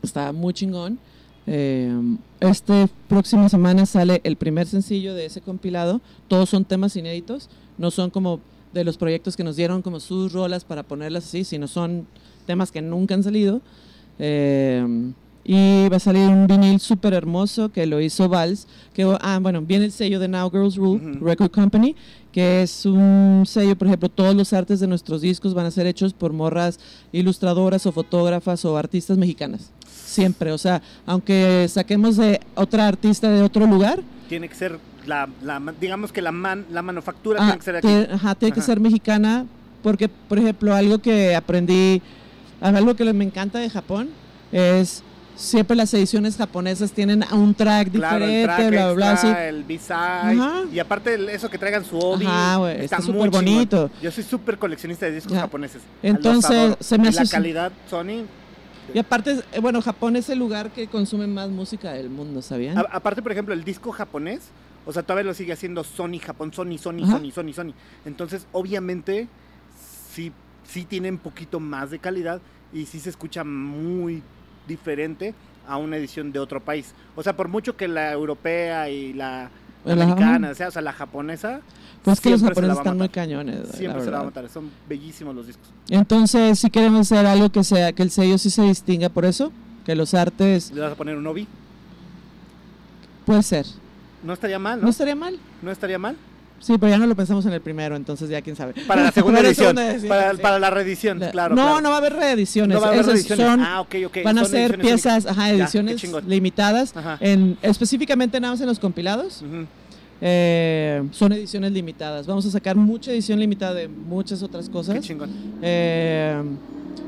está 0.06 0.32
muy 0.32 0.53
chingón. 0.53 0.99
Eh, 1.47 1.91
este 2.39 2.88
próxima 3.08 3.49
semana 3.49 3.86
sale 3.86 4.22
el 4.24 4.36
primer 4.36 4.68
sencillo 4.68 5.14
de 5.14 5.26
ese 5.26 5.41
compilado. 5.41 6.01
Todos 6.28 6.49
son 6.49 6.66
temas 6.66 6.95
inéditos, 6.95 7.49
no 7.78 7.91
son 7.91 8.10
como 8.10 8.39
de 8.74 8.84
los 8.84 8.97
proyectos 8.97 9.38
que 9.38 9.43
nos 9.43 9.56
dieron 9.56 9.82
como 9.82 9.99
sus 9.99 10.34
rolas 10.34 10.66
para 10.66 10.84
ponerlas 10.84 11.26
así, 11.26 11.43
sino 11.43 11.68
son 11.68 12.08
temas 12.45 12.72
que 12.72 12.82
nunca 12.82 13.14
han 13.14 13.24
salido. 13.24 13.62
Eh, 14.20 15.14
y 15.47 15.88
va 15.89 15.97
a 15.97 15.99
salir 15.99 16.28
un 16.28 16.47
vinil 16.47 16.80
súper 16.80 17.14
hermoso 17.14 17.70
que 17.70 17.86
lo 17.86 18.01
hizo 18.01 18.28
Vals. 18.28 18.68
Que, 18.95 19.03
ah, 19.22 19.38
bueno, 19.39 19.62
viene 19.62 19.86
el 19.86 19.91
sello 19.91 20.20
de 20.20 20.28
Now 20.28 20.49
Girls 20.49 20.76
Rule 20.76 21.18
Ujú. 21.18 21.24
Record 21.24 21.51
Company, 21.51 21.95
que 22.32 22.64
es 22.64 22.84
un 22.88 23.43
sello, 23.45 23.78
por 23.78 23.88
ejemplo, 23.88 24.10
todos 24.10 24.34
los 24.34 24.53
artes 24.53 24.80
de 24.80 24.88
nuestros 24.88 25.22
discos 25.22 25.53
van 25.53 25.68
a 25.68 25.72
ser 25.72 25.86
hechos 25.86 26.14
por 26.14 26.34
morras 26.34 26.80
ilustradoras 27.12 27.86
o 27.86 27.91
fotógrafas 27.91 28.66
o 28.66 28.76
artistas 28.76 29.20
mexicanas. 29.20 29.72
Siempre, 30.16 30.51
o 30.53 30.57
sea, 30.57 30.82
aunque 31.05 31.68
saquemos 31.70 32.16
de 32.16 32.39
otra 32.55 32.88
artista 32.88 33.30
de 33.30 33.41
otro 33.41 33.66
lugar, 33.68 33.99
Tiene 34.30 34.47
que 34.49 34.55
ser 34.55 34.80
la, 35.05 35.28
la 35.43 35.61
digamos 35.80 36.11
que 36.11 36.22
la 36.22 36.32
man, 36.32 36.66
la 36.72 36.82
manufactura 36.82 37.39
Ah, 37.41 37.45
tiene 37.45 37.57
que 37.59 37.63
ser 37.66 37.76
aquí. 37.76 37.88
tie- 37.88 38.13
ajá, 38.13 38.36
tiene 38.36 38.53
que 38.53 38.59
Ajá. 38.61 38.66
ser 38.68 38.80
mexicana, 38.80 39.45
porque, 39.84 40.07
por 40.09 40.39
ejemplo, 40.39 40.74
algo 40.74 40.99
que 40.99 41.36
aprendí 41.36 42.01
algo 42.61 42.95
que 42.95 43.13
me 43.13 43.24
encanta 43.26 43.59
de 43.59 43.70
Japón 43.70 44.09
es 44.51 45.03
siempre 45.36 45.76
las 45.76 45.93
ediciones 45.93 46.38
japonesas 46.38 46.91
tienen 46.93 47.24
un 47.34 47.53
track 47.53 47.91
Claro, 47.91 48.24
el 48.24 48.32
diferente, 48.32 48.43
track 48.45 48.70
bla, 48.70 48.86
bla, 48.86 48.93
bla. 48.93 49.11
extra, 49.11 49.32
así. 49.32 49.39
el 49.49 49.63
B-side. 49.66 49.93
Ajá. 50.41 50.61
Y 50.74 50.80
aparte 50.80 51.13
el- 51.16 51.28
eso 51.30 51.49
que 51.49 51.57
traigan 51.57 51.84
su 51.84 51.99
obi. 51.99 52.26
Ajá, 52.26 52.72
está 52.72 53.01
súper 53.01 53.30
bonito. 53.30 53.91
Yo 54.01 54.09
soy 54.11 54.24
súper 54.24 54.57
coleccionista 54.57 55.05
de 55.07 55.11
discos 55.11 55.34
Ya. 55.34 55.41
japoneses. 55.41 55.82
Entonces, 56.01 56.78
se 56.80 56.97
me 56.97 57.09
hace 57.09 57.26
la 57.26 57.30
calidad 57.30 57.72
Sony. 57.89 58.24
Y 58.93 58.99
aparte, 58.99 59.39
eh, 59.51 59.59
bueno, 59.59 59.81
Japón 59.81 60.15
es 60.15 60.29
el 60.29 60.39
lugar 60.39 60.71
que 60.71 60.88
consume 60.88 61.27
más 61.27 61.49
música 61.49 61.93
del 61.93 62.09
mundo, 62.09 62.41
¿sabían? 62.41 62.77
A- 62.77 62.81
aparte, 62.91 63.21
por 63.21 63.31
ejemplo, 63.31 63.53
el 63.53 63.63
disco 63.63 63.91
japonés, 63.91 64.41
o 64.86 64.93
sea, 64.93 65.03
todavía 65.03 65.23
lo 65.29 65.33
sigue 65.33 65.53
haciendo 65.53 65.83
Sony 65.83 66.19
Japón, 66.23 66.53
Sony, 66.53 66.77
Sony, 66.77 67.03
Ajá. 67.03 67.17
Sony, 67.17 67.31
Sony, 67.31 67.53
Sony. 67.53 67.73
Entonces, 68.05 68.47
obviamente, 68.51 69.27
sí, 70.11 70.31
sí 70.67 70.86
tiene 70.86 71.09
un 71.09 71.17
poquito 71.17 71.59
más 71.59 71.89
de 71.91 71.99
calidad 71.99 72.41
y 72.73 72.86
sí 72.86 72.99
se 72.99 73.09
escucha 73.09 73.43
muy 73.43 74.21
diferente 74.67 75.33
a 75.67 75.77
una 75.77 75.97
edición 75.97 76.31
de 76.31 76.39
otro 76.39 76.59
país. 76.63 76.93
O 77.15 77.23
sea, 77.23 77.36
por 77.36 77.47
mucho 77.47 77.75
que 77.75 77.88
la 77.88 78.11
europea 78.11 78.89
y 78.89 79.13
la 79.13 79.49
La- 79.86 80.03
americana, 80.03 80.53
sea, 80.55 80.69
o 80.69 80.71
sea, 80.71 80.81
la 80.81 80.93
japonesa, 80.93 81.61
Pues 82.03 82.19
que 82.21 82.29
los 82.31 82.41
japoneses 82.41 82.77
están 82.77 82.97
muy 82.97 83.09
cañones. 83.09 83.69
siempre 83.75 84.03
se 84.03 84.11
la 84.11 84.17
va 84.17 84.23
a 84.23 84.25
matar. 84.25 84.49
Son 84.49 84.69
bellísimos 84.89 85.36
los 85.36 85.47
discos. 85.47 85.67
Entonces, 85.89 86.57
si 86.59 86.69
queremos 86.69 87.01
hacer 87.11 87.25
algo 87.25 87.49
que 87.51 87.63
sea, 87.63 87.93
que 87.93 88.03
el 88.03 88.11
sello 88.11 88.38
sí 88.38 88.49
se 88.49 88.63
distinga 88.63 89.09
por 89.09 89.25
eso, 89.25 89.51
que 89.86 89.95
los 89.95 90.13
artes, 90.13 90.71
Le 90.71 90.81
vas 90.81 90.91
a 90.93 90.95
poner 90.95 91.15
un 91.17 91.27
obi. 91.27 91.47
puede 93.25 93.43
ser. 93.43 93.65
No 94.23 94.33
estaría 94.33 94.57
mal, 94.59 94.79
No 94.79 94.86
¿no? 94.86 94.89
estaría 94.89 95.15
mal. 95.15 95.38
No 95.61 95.71
estaría 95.71 95.99
mal. 95.99 96.15
Sí, 96.60 96.78
pero 96.80 96.89
ya 96.89 96.97
no 96.97 97.06
lo 97.06 97.16
pensamos 97.16 97.45
en 97.45 97.53
el 97.53 97.62
primero, 97.62 97.95
entonces 97.95 98.30
ya 98.30 98.41
quién 98.41 98.56
sabe. 98.56 98.74
Para 98.88 99.03
la 99.03 99.12
segunda 99.14 99.39
edición. 99.41 99.76
para, 99.76 100.32
sí. 100.34 100.39
para 100.41 100.58
la 100.60 100.70
reedición, 100.70 101.20
La- 101.20 101.30
claro. 101.32 101.56
no, 101.56 101.62
claro. 101.64 101.82
no 101.82 101.89
va 101.89 101.95
a 101.95 101.97
haber 101.99 102.14
reediciones. 102.14 102.76
No 102.76 102.82
va 102.82 102.88
a 102.88 102.91
haber 102.91 103.06
reediciones. 103.06 103.45
son, 103.45 103.60
ah, 103.62 103.82
ok, 103.82 103.95
ok. 104.08 104.18
van 104.24 104.38
a 104.39 104.45
ser 104.45 104.80
piezas, 104.80 105.26
ajá, 105.26 105.49
qué 105.49 105.58
ediciones 105.58 106.03
limitadas, 106.28 106.95
Ajá. 106.95 107.18
en, 107.20 107.58
específicamente 107.62 108.39
nada 108.39 108.53
más 108.53 108.62
en 108.62 108.68
los 108.68 108.80
compilados. 108.80 109.43
Eh, 110.22 111.03
son 111.12 111.34
ediciones 111.34 111.72
limitadas. 111.72 112.26
Vamos 112.26 112.45
a 112.45 112.51
sacar 112.51 112.76
mucha 112.76 113.12
edición 113.12 113.39
limitada 113.39 113.74
de 113.74 113.88
muchas 113.88 114.41
otras 114.41 114.68
Qué 114.68 114.72
cosas. 114.72 115.01
chingón. 115.01 115.30
Eh, 115.62 116.41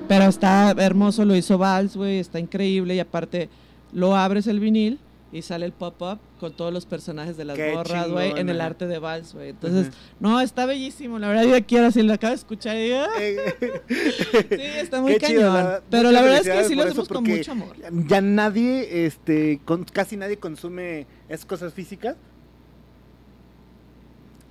pero 0.07 0.25
está 0.25 0.71
hermoso, 0.77 1.25
lo 1.25 1.35
hizo 1.35 1.57
Vals, 1.57 1.95
güey, 1.95 2.19
está 2.19 2.39
increíble 2.39 2.95
y 2.95 2.99
aparte 2.99 3.49
lo 3.93 4.15
abres 4.15 4.47
el 4.47 4.59
vinil 4.59 4.99
y 5.31 5.41
sale 5.41 5.65
el 5.65 5.73
pop-up 5.73 6.19
con 6.39 6.53
todos 6.55 6.71
los 6.73 6.85
personajes 6.85 7.35
de 7.35 7.43
las 7.43 7.57
Qué 7.57 7.73
morras, 7.73 8.09
güey, 8.09 8.29
en 8.31 8.37
el 8.37 8.45
chingona. 8.47 8.65
arte 8.65 8.87
de 8.87 8.97
Vals, 8.99 9.33
güey. 9.33 9.49
Entonces, 9.49 9.91
no, 10.21 10.39
está 10.39 10.65
bellísimo, 10.65 11.19
la 11.19 11.27
verdad 11.27 11.43
yo 11.43 11.65
quiero, 11.65 11.91
si 11.91 12.01
lo 12.01 12.13
acabo 12.13 12.31
de 12.31 12.35
escuchar, 12.37 12.77
y 12.77 12.83
digo, 12.85 12.97
"Ah, 13.01 13.09
Eh, 13.19 13.83
sí, 14.49 14.79
está 14.79 15.01
muy 15.01 15.13
qué 15.13 15.19
cañón. 15.19 15.37
chido, 15.39 15.53
la- 15.53 15.81
pero 15.89 16.11
la 16.11 16.21
verdad 16.21 16.39
es 16.39 16.49
que 16.49 16.63
sí 16.63 16.75
lo 16.75 16.83
hacemos 16.83 17.07
con 17.09 17.23
mucho 17.25 17.51
amor. 17.51 17.75
Ya 18.07 18.21
nadie, 18.21 19.05
este, 19.05 19.59
con, 19.65 19.83
casi 19.83 20.15
nadie 20.15 20.37
consume 20.37 21.05
esas 21.27 21.45
cosas 21.45 21.73
físicas. 21.73 22.15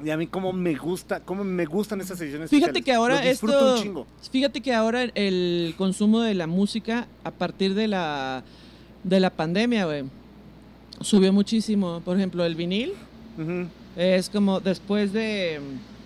Y 0.04 0.10
a 0.10 0.18
mí 0.18 0.26
como 0.26 0.52
me 0.52 0.74
gusta, 0.74 1.20
como 1.20 1.42
me 1.42 1.64
gustan 1.64 2.02
esas 2.02 2.20
ediciones 2.20 2.50
Fíjate 2.50 2.78
especiales. 2.80 2.84
que 2.84 2.92
ahora 2.92 3.24
esto- 3.24 3.76
un 3.76 3.82
chingo. 3.82 4.06
Fíjate 4.30 4.60
que 4.60 4.74
ahora 4.74 5.04
el 5.14 5.74
consumo 5.78 6.20
de 6.20 6.34
la 6.34 6.46
música 6.46 7.06
a 7.24 7.30
partir 7.30 7.72
de 7.74 7.88
la 7.88 8.44
de 9.04 9.20
la 9.20 9.30
pandemia, 9.30 9.86
güey, 9.86 10.04
subió 11.00 11.32
muchísimo. 11.32 12.00
Por 12.04 12.16
ejemplo, 12.16 12.44
el 12.44 12.54
vinil 12.54 12.92
es 13.96 14.28
como 14.30 14.60
después 14.60 15.12
de 15.12 15.60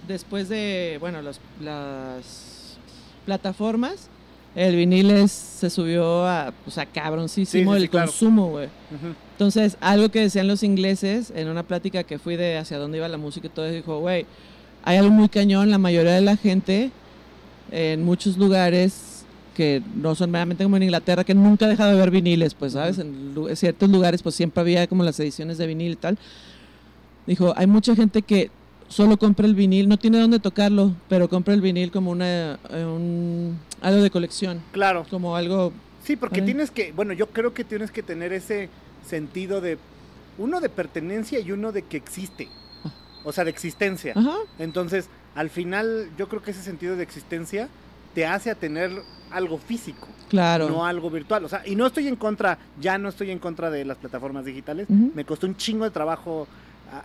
después 0.08 0.48
de, 0.48 0.96
bueno, 1.00 1.22
los- 1.22 1.38
las 1.62 2.76
plataformas, 3.24 4.08
el 4.56 4.74
vinil 4.74 5.10
es, 5.12 5.30
se 5.30 5.70
subió 5.70 6.26
a, 6.26 6.52
o 6.66 6.70
sea, 6.70 6.84
cabroncísimo 6.86 7.72
Sí, 7.72 7.76
sí, 7.76 7.80
sí, 7.80 7.84
el 7.84 7.90
claro. 7.90 8.06
consumo, 8.08 8.48
güey. 8.50 8.68
Entonces, 9.32 9.76
algo 9.80 10.08
que 10.08 10.20
decían 10.20 10.48
los 10.48 10.64
ingleses 10.64 11.32
en 11.36 11.48
una 11.48 11.62
plática 11.62 12.02
que 12.02 12.18
fui 12.18 12.34
de 12.36 12.58
hacia 12.58 12.78
dónde 12.78 12.98
iba 12.98 13.08
la 13.08 13.18
música 13.18 13.46
y 13.46 13.50
todo, 13.50 13.70
dijo, 13.70 14.00
güey, 14.00 14.26
hay 14.82 14.96
algo 14.96 15.10
muy 15.12 15.28
cañón, 15.28 15.70
la 15.70 15.78
mayoría 15.78 16.12
de 16.12 16.22
la 16.22 16.36
gente 16.36 16.90
en 17.70 18.02
muchos 18.02 18.36
lugares 18.36 18.92
que 19.50 19.82
no 19.94 20.14
son 20.14 20.30
meramente 20.30 20.64
como 20.64 20.76
en 20.76 20.84
Inglaterra, 20.84 21.24
que 21.24 21.34
nunca 21.34 21.66
ha 21.66 21.68
dejado 21.68 21.90
de 21.92 21.96
ver 21.96 22.10
viniles, 22.10 22.54
pues, 22.54 22.72
¿sabes? 22.72 22.98
En 22.98 23.34
ciertos 23.54 23.88
lugares, 23.88 24.22
pues 24.22 24.34
siempre 24.34 24.60
había 24.60 24.86
como 24.86 25.04
las 25.04 25.18
ediciones 25.20 25.58
de 25.58 25.66
vinil 25.66 25.92
y 25.92 25.96
tal. 25.96 26.18
Dijo, 27.26 27.52
hay 27.56 27.66
mucha 27.66 27.94
gente 27.94 28.22
que 28.22 28.50
solo 28.88 29.16
compra 29.18 29.46
el 29.46 29.54
vinil, 29.54 29.88
no 29.88 29.98
tiene 29.98 30.18
dónde 30.18 30.38
tocarlo, 30.40 30.94
pero 31.08 31.28
compra 31.28 31.54
el 31.54 31.60
vinil 31.60 31.90
como 31.90 32.10
una, 32.10 32.58
eh, 32.70 32.84
un, 32.84 33.58
algo 33.80 34.02
de 34.02 34.10
colección, 34.10 34.60
Claro. 34.72 35.06
como 35.08 35.36
algo... 35.36 35.72
Sí, 36.02 36.16
porque 36.16 36.40
Vale. 36.40 36.52
tienes 36.52 36.70
que, 36.70 36.92
bueno, 36.92 37.12
yo 37.12 37.26
creo 37.28 37.52
que 37.54 37.62
tienes 37.62 37.90
que 37.90 38.02
tener 38.02 38.32
ese 38.32 38.68
sentido 39.06 39.60
de, 39.60 39.78
uno 40.38 40.60
de 40.60 40.68
pertenencia 40.68 41.38
y 41.40 41.52
uno 41.52 41.72
de 41.72 41.82
que 41.82 41.96
existe. 41.98 42.48
Ah. 42.84 42.90
O 43.24 43.32
sea, 43.32 43.44
de 43.44 43.50
existencia. 43.50 44.14
Ajá, 44.16 44.34
Entonces, 44.58 45.08
al 45.34 45.50
final, 45.50 46.08
yo 46.18 46.28
creo 46.28 46.42
que 46.42 46.50
ese 46.50 46.62
sentido 46.62 46.96
de 46.96 47.02
existencia 47.04 47.68
te 48.14 48.26
hace 48.26 48.50
a 48.50 48.54
tener 48.54 48.90
algo 49.30 49.58
físico, 49.58 50.08
claro. 50.28 50.68
no 50.68 50.84
algo 50.84 51.10
virtual. 51.10 51.44
O 51.44 51.48
sea, 51.48 51.62
y 51.66 51.76
no 51.76 51.86
estoy 51.86 52.08
en 52.08 52.16
contra, 52.16 52.58
ya 52.80 52.98
no 52.98 53.08
estoy 53.08 53.30
en 53.30 53.38
contra 53.38 53.70
de 53.70 53.84
las 53.84 53.96
plataformas 53.98 54.44
digitales. 54.44 54.88
Me 54.90 55.24
costó 55.24 55.46
un 55.46 55.56
chingo 55.56 55.84
de 55.84 55.90
trabajo 55.90 56.48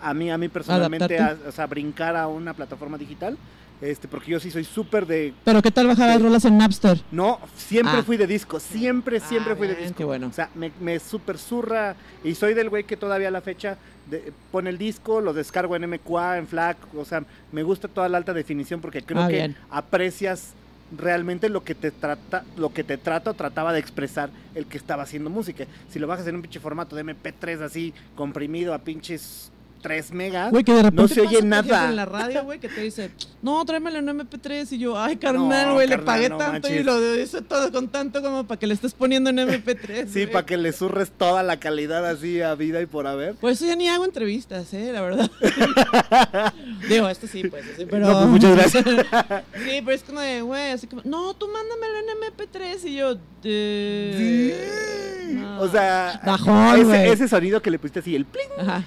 a, 0.01 0.10
a 0.10 0.14
mí, 0.14 0.32
a 0.32 0.38
mí 0.38 0.47
personalmente, 0.49 1.18
a, 1.20 1.26
Adaptarte. 1.26 1.49
o 1.49 1.51
sea, 1.51 1.68
brincar 1.68 2.16
a 2.16 2.28
una 2.28 2.53
plataforma 2.53 2.97
digital. 2.97 3.38
Este, 3.82 4.08
porque 4.08 4.32
yo 4.32 4.39
sí 4.39 4.49
soy 4.49 4.64
súper 4.64 5.06
de. 5.06 5.34
Pero 5.43 5.62
¿qué 5.62 5.70
tal 5.70 5.86
bajar 5.88 6.08
las 6.08 6.18
Sí. 6.18 6.24
rolas 6.24 6.45
en 6.45 6.58
Napster? 6.58 7.01
No, 7.12 7.39
siempre 7.58 7.97
Ah. 7.99 8.03
fui 8.03 8.16
de 8.16 8.26
disco. 8.26 8.58
Siempre, 8.62 9.20
siempre 9.20 9.51
Ah, 9.51 9.56
fui 9.58 9.68
de 9.68 9.76
disco. 9.76 9.95
qué 9.97 10.06
bueno. 10.06 10.28
O 10.28 10.32
sea, 10.32 10.49
me, 10.56 10.72
me 10.80 10.97
super 10.97 11.38
zurra. 11.38 11.93
Y 12.24 12.36
soy 12.36 12.53
del 12.53 12.70
güey 12.70 12.86
que 12.86 12.95
todavía 12.95 13.28
a 13.28 13.32
la 13.32 13.41
fecha 13.41 13.78
de- 14.10 14.32
pone 14.49 14.70
el 14.70 14.78
disco, 14.78 15.20
lo 15.20 15.34
descargo 15.34 15.76
en 15.76 15.84
MQA, 15.84 16.38
en 16.38 16.47
FLAC. 16.47 16.78
O 16.95 17.03
sea, 17.03 17.26
me 17.51 17.64
gusta 17.64 17.89
toda 17.89 18.08
la 18.08 18.18
alta 18.18 18.34
definición 18.34 18.80
porque 18.80 19.03
creo 19.03 19.24
Ah, 19.24 19.28
que 19.28 19.53
aprecias 19.70 20.53
realmente 20.92 21.50
lo 21.50 21.64
que 21.64 21.76
te 21.76 21.92
trata, 21.92 22.44
lo 22.58 22.74
que 22.74 22.84
te 22.84 22.98
trata 22.98 23.32
o 23.32 23.34
trataba 23.34 23.74
de 23.74 23.80
expresar 23.80 24.30
el 24.54 24.66
que 24.66 24.78
estaba 24.78 25.04
haciendo 25.04 25.30
música. 25.30 25.66
Si 25.90 26.00
lo 26.00 26.08
bajas 26.08 26.28
en 26.28 26.36
un 26.36 26.42
pinche 26.42 26.60
formato 26.60 26.96
de 26.96 27.04
MP3 27.04 27.62
así, 27.62 27.94
comprimido 28.16 28.74
a 28.74 28.80
pinches 28.80 29.52
3 29.86 30.12
megas, 30.14 30.50
Güey, 30.52 30.64
que 30.64 30.74
de 30.74 30.82
repente 30.82 31.02
no 31.04 31.08
se 31.08 31.22
oye 31.22 31.44
nada. 31.44 31.90
en 31.90 31.96
la 31.96 32.06
radio, 32.06 32.44
güey, 32.44 32.60
que 32.60 32.68
te 32.68 32.82
dice, 32.82 33.12
no, 33.44 33.64
tráemelo 33.66 34.00
en 34.00 34.08
MP3. 34.08 34.72
Y 34.72 34.80
yo, 34.80 35.00
ay, 35.00 35.18
carnal, 35.18 35.68
No, 35.68 35.74
güey, 35.76 35.88
le 35.88 36.00
pagué 36.00 36.28
no 36.28 36.38
tanto 36.40 36.74
y 36.74 36.82
lo 36.82 37.16
hice 37.16 37.44
todo 37.44 37.72
con 37.72 37.90
tanto 37.90 38.24
como 38.24 38.48
para 38.48 38.58
que 38.60 38.66
le 38.66 38.74
estés 38.74 38.96
poniendo 38.96 39.30
en 39.30 39.38
MP3. 39.38 40.08
Sí, 40.08 40.26
para 40.26 40.44
que 40.44 40.58
le 40.58 40.74
surres 40.74 41.12
toda 41.12 41.44
la 41.44 41.60
calidad 41.60 42.04
así 42.04 42.42
a 42.42 42.56
vida 42.56 42.82
y 42.82 42.88
por 42.88 43.06
haber. 43.06 43.36
Por 43.36 43.52
eso 43.52 43.64
ya 43.68 43.76
ni 43.76 43.88
hago 43.88 44.06
entrevistas, 44.06 44.74
eh, 44.74 44.92
la 44.92 45.02
verdad. 45.02 45.30
Digo, 46.90 47.08
esto 47.08 47.28
sí, 47.28 47.44
pues, 47.48 47.64
sí, 47.78 47.86
pero... 47.88 48.08
No, 48.08 48.14
pues, 48.14 48.28
muchas 48.28 48.56
gracias. 48.56 48.84
sí, 49.64 49.82
pero 49.86 49.92
es 49.92 50.04
como 50.04 50.20
de, 50.20 50.42
güey, 50.42 50.72
así 50.72 50.88
como, 50.88 51.04
no, 51.06 51.36
tú 51.36 51.48
mándamelo 51.48 51.94
en 52.00 52.34
MP3. 52.34 52.86
Y 52.86 52.96
yo, 52.96 53.18
de... 53.44 55.28
no. 55.30 55.62
O 55.62 55.70
sea, 55.70 56.20
Bajón, 56.26 56.84
güey. 56.86 57.04
ese, 57.04 57.12
ese 57.14 57.28
sonido 57.28 57.62
que 57.62 57.70
le 57.70 57.78
pusiste 57.78 58.00
así, 58.00 58.16
el 58.16 58.26
pling, 58.26 58.50
Ajá. 58.58 58.84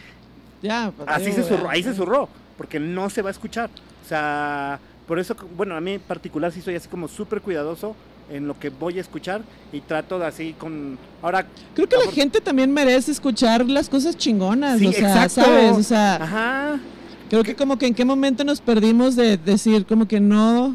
Ya, 0.62 0.92
pues, 0.96 1.08
así 1.08 1.26
digo, 1.30 1.36
se 1.36 1.48
zurró, 1.48 1.70
ahí 1.70 1.82
se 1.82 1.94
zurró, 1.94 2.28
porque 2.56 2.80
no 2.80 3.08
se 3.10 3.22
va 3.22 3.28
a 3.30 3.32
escuchar. 3.32 3.70
O 4.04 4.08
sea, 4.08 4.78
por 5.06 5.18
eso, 5.18 5.36
bueno, 5.56 5.74
a 5.76 5.80
mí 5.80 5.92
en 5.92 6.00
particular 6.00 6.52
sí 6.52 6.60
soy 6.62 6.74
así 6.74 6.88
como 6.88 7.08
súper 7.08 7.40
cuidadoso 7.40 7.94
en 8.30 8.46
lo 8.46 8.58
que 8.58 8.68
voy 8.68 8.98
a 8.98 9.00
escuchar 9.00 9.40
y 9.72 9.80
trato 9.80 10.18
de 10.18 10.26
así 10.26 10.54
con... 10.58 10.98
Ahora, 11.22 11.46
Creo 11.74 11.88
que 11.88 11.96
la 11.96 12.04
Por- 12.04 12.12
gente 12.14 12.40
también 12.42 12.72
merece 12.72 13.10
escuchar 13.12 13.64
las 13.66 13.88
cosas 13.88 14.16
chingonas, 14.16 14.78
Sí, 14.78 14.86
o 14.88 14.92
sea, 14.92 15.24
exacto. 15.24 15.50
¿sabes? 15.50 15.72
O 15.76 15.82
sea, 15.82 16.16
ajá, 16.16 16.80
creo 17.30 17.42
que 17.42 17.54
como 17.54 17.78
que 17.78 17.86
en 17.86 17.94
qué 17.94 18.04
momento 18.04 18.44
nos 18.44 18.60
perdimos 18.60 19.16
de 19.16 19.36
decir 19.38 19.86
como 19.86 20.06
que 20.06 20.20
no 20.20 20.74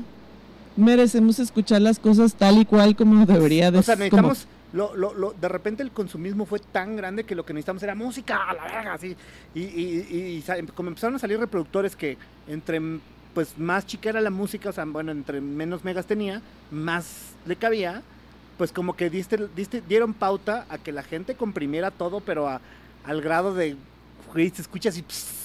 merecemos 0.75 1.37
escuchar 1.39 1.81
las 1.81 1.99
cosas 1.99 2.33
tal 2.33 2.57
y 2.57 2.65
cual 2.65 2.95
como 2.95 3.25
debería 3.25 3.69
de 3.69 3.79
o 3.79 3.83
sea, 3.83 3.95
como- 3.95 4.03
necesitamos... 4.05 4.47
Lo, 4.73 4.95
lo, 4.95 5.13
lo- 5.13 5.31
de 5.33 5.47
repente 5.47 5.83
el 5.83 5.91
consumismo 5.91 6.45
fue 6.45 6.59
tan 6.59 6.95
grande 6.95 7.23
que 7.23 7.35
lo 7.35 7.45
que 7.45 7.53
necesitamos 7.53 7.83
era 7.83 7.95
música, 7.95 8.49
a 8.49 8.53
la 8.53 8.63
verga, 8.63 8.93
así. 8.93 9.15
Y, 9.53 9.61
y, 9.61 10.07
y- 10.09 10.43
y 10.59 10.65
como 10.75 10.89
empezaron 10.89 11.15
a 11.15 11.19
salir 11.19 11.39
reproductores 11.39 11.95
que 11.95 12.17
entre 12.47 12.81
pues 13.33 13.57
más 13.57 13.85
chica 13.87 14.09
era 14.09 14.21
la 14.21 14.29
música, 14.29 14.69
o 14.69 14.73
sea, 14.73 14.85
bueno, 14.85 15.11
entre 15.11 15.41
menos 15.41 15.83
megas 15.83 16.05
tenía, 16.05 16.41
más 16.69 17.31
le 17.47 17.55
cabía, 17.55 18.03
pues 18.59 18.71
como 18.71 18.95
que 18.95 19.09
dieron 19.87 20.13
pauta 20.13 20.65
a 20.69 20.77
que 20.77 20.91
la 20.91 21.01
gente 21.01 21.33
comprimiera 21.35 21.89
todo, 21.89 22.19
pero 22.19 22.47
a- 22.47 22.61
al 23.03 23.21
grado 23.21 23.53
de, 23.55 23.75
se 24.53 24.61
escucha 24.61 24.89
así, 24.89 25.01
pss, 25.01 25.42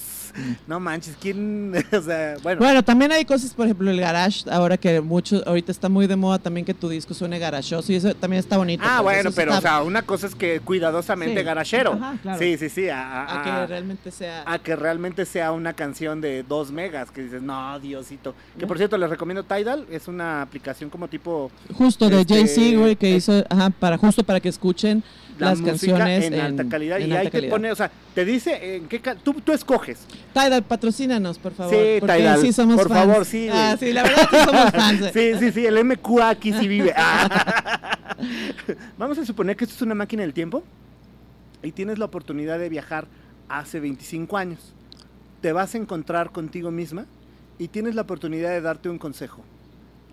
no 0.67 0.79
manches, 0.79 1.15
¿quién? 1.19 1.73
o 1.91 2.01
sea, 2.01 2.35
bueno. 2.43 2.59
Bueno, 2.59 2.83
también 2.83 3.11
hay 3.11 3.25
cosas, 3.25 3.53
por 3.53 3.65
ejemplo, 3.65 3.89
el 3.91 3.99
garage, 3.99 4.49
ahora 4.49 4.77
que 4.77 5.01
mucho, 5.01 5.41
ahorita 5.45 5.71
está 5.71 5.89
muy 5.89 6.07
de 6.07 6.15
moda 6.15 6.39
también 6.39 6.65
que 6.65 6.73
tu 6.73 6.89
disco 6.89 7.13
suene 7.13 7.39
garachoso 7.39 7.91
y 7.91 7.95
eso 7.95 8.13
también 8.15 8.39
está 8.39 8.57
bonito. 8.57 8.83
Ah, 8.85 8.99
pues, 9.03 9.15
bueno, 9.17 9.31
pero, 9.35 9.57
o 9.57 9.61
sea, 9.61 9.81
una 9.83 10.01
cosa 10.01 10.27
es 10.27 10.35
que 10.35 10.59
cuidadosamente 10.59 11.39
Sí. 11.39 11.45
garachero. 11.45 11.93
Ajá, 11.93 12.17
claro. 12.21 12.39
Sí, 12.39 12.57
sí, 12.57 12.69
sí. 12.69 12.89
A, 12.89 13.23
a- 13.23 13.41
a 13.41 13.43
que 13.43 13.67
realmente 13.67 14.11
sea... 14.11 14.43
a 14.45 14.59
que 14.59 14.75
realmente 14.75 15.25
sea 15.25 15.51
una 15.51 15.73
canción 15.73 16.21
de 16.21 16.43
2 16.43 16.71
megas, 16.71 17.11
que 17.11 17.23
dices, 17.23 17.41
no, 17.41 17.79
Diosito. 17.79 18.35
Que 18.57 18.67
por 18.67 18.77
cierto, 18.77 18.97
les 18.97 19.09
recomiendo 19.09 19.43
Tidal, 19.43 19.85
es 19.89 20.07
una 20.07 20.41
aplicación 20.41 20.89
como 20.89 21.07
tipo 21.07 21.51
Justo 21.73 22.09
de 22.09 22.21
Este, 22.21 22.35
Jay-Z, 22.35 22.77
güey, 22.77 22.95
que 22.95 23.11
hizo, 23.11 23.43
ajá, 23.49 23.69
para, 23.69 23.97
justo 23.97 24.23
para 24.23 24.39
que 24.39 24.49
escuchen 24.49 25.03
la 25.39 25.49
las 25.49 25.59
música 25.59 25.97
canciones 25.97 26.25
en, 26.25 26.39
alta 26.39 26.67
calidad. 26.67 26.99
en 26.99 27.09
y 27.09 27.13
ahí 27.15 27.29
te 27.29 27.43
pone, 27.43 27.71
o 27.71 27.75
sea, 27.75 27.89
te 28.13 28.25
dice 28.25 28.75
en 28.75 28.87
qué 28.87 28.99
tú, 29.23 29.33
tú 29.33 29.51
escoges. 29.53 29.99
Tidal, 30.33 30.63
patrocínanos, 30.63 31.39
por 31.39 31.53
favor. 31.53 31.73
Sí, 31.73 31.99
porque 31.99 32.17
Tidal, 32.17 32.41
sí 32.41 32.53
somos 32.53 32.75
por 32.75 32.89
fans. 32.89 32.99
favor, 32.99 33.25
sí. 33.25 33.49
Ah, 33.51 33.75
sí, 33.79 33.93
la 33.93 34.03
verdad 34.03 34.29
que 34.29 34.43
somos 34.43 34.71
fans. 34.71 35.11
Sí, 35.13 35.31
sí, 35.39 35.51
sí, 35.51 35.65
el 35.65 35.83
MQ 35.83 36.21
aquí 36.21 36.53
sí 36.53 36.67
vive. 36.67 36.93
Ah. 37.01 37.97
Vamos 38.97 39.17
a 39.17 39.25
suponer 39.25 39.55
que 39.55 39.63
esto 39.63 39.75
es 39.75 39.81
una 39.81 39.95
máquina 39.95 40.23
del 40.23 40.33
tiempo 40.33 40.63
y 41.63 41.71
tienes 41.71 41.99
la 41.99 42.05
oportunidad 42.05 42.59
de 42.59 42.69
viajar 42.69 43.07
hace 43.47 43.79
25 43.79 44.37
años. 44.37 44.73
Te 45.41 45.53
vas 45.53 45.73
a 45.73 45.77
encontrar 45.77 46.31
contigo 46.31 46.69
misma 46.71 47.05
y 47.57 47.69
tienes 47.69 47.95
la 47.95 48.01
oportunidad 48.01 48.49
de 48.49 48.61
darte 48.61 48.89
un 48.89 48.97
consejo. 48.97 49.43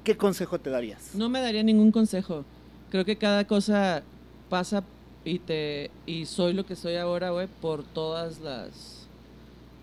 ¿Qué 0.05 0.17
consejo 0.17 0.61
te 0.61 0.71
darías? 0.71 1.15
No 1.15 1.29
me 1.29 1.41
daría 1.41 1.63
ningún 1.65 1.91
consejo. 1.91 2.45
Creo 2.91 3.05
que 3.05 3.17
cada 3.17 3.45
cosa 3.47 4.03
pasa 4.49 4.85
y 5.27 5.41
te 5.41 5.91
y 6.07 6.25
soy 6.25 6.53
lo 6.55 6.65
que 6.65 6.77
soy 6.77 6.95
ahora, 6.95 7.31
güey, 7.31 7.49
por 7.61 7.83
todas 7.83 8.39
las 8.41 9.07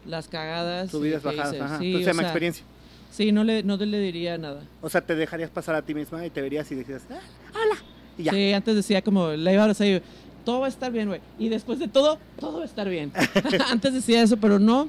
las 0.05 0.27
cagadas 0.29 0.89
Subidas, 0.89 1.21
bajadas, 1.21 1.59
ajá. 1.59 1.79
Sí, 1.79 1.87
Entonces 1.87 2.05
se 2.05 2.11
llama 2.11 2.21
sea, 2.21 2.29
experiencia. 2.29 2.65
Sí, 3.11 3.31
no 3.33 3.43
le 3.43 3.61
no 3.61 3.75
le 3.75 3.99
diría 3.99 4.37
nada. 4.37 4.63
O 4.81 4.89
sea, 4.89 5.01
te 5.01 5.15
dejarías 5.15 5.49
pasar 5.49 5.75
a 5.75 5.81
ti 5.81 5.93
misma 5.93 6.25
y 6.25 6.29
te 6.29 6.41
verías 6.41 6.71
y 6.71 6.75
decías, 6.75 7.03
"Ah, 7.11 7.19
hola. 7.53 7.75
Y 8.17 8.23
ya. 8.23 8.31
Sí, 8.31 8.53
antes 8.53 8.75
decía 8.75 9.01
como 9.01 9.31
la 9.31 9.51
iba 9.51 9.65
a 9.65 9.85
y 9.85 10.01
todo 10.45 10.61
va 10.61 10.67
a 10.67 10.69
estar 10.69 10.91
bien, 10.93 11.09
güey. 11.09 11.19
Y 11.37 11.49
después 11.49 11.77
de 11.77 11.89
todo, 11.89 12.19
todo 12.39 12.57
va 12.57 12.63
a 12.63 12.65
estar 12.65 12.87
bien. 12.89 13.11
antes 13.69 13.93
decía 13.93 14.23
eso, 14.23 14.37
pero 14.37 14.59
no. 14.59 14.87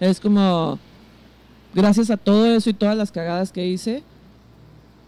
Es 0.00 0.18
como 0.18 0.80
gracias 1.74 2.10
a 2.10 2.16
todo 2.16 2.44
eso 2.46 2.70
y 2.70 2.74
todas 2.74 2.96
las 2.96 3.12
cagadas 3.12 3.52
que 3.52 3.66
hice, 3.66 4.02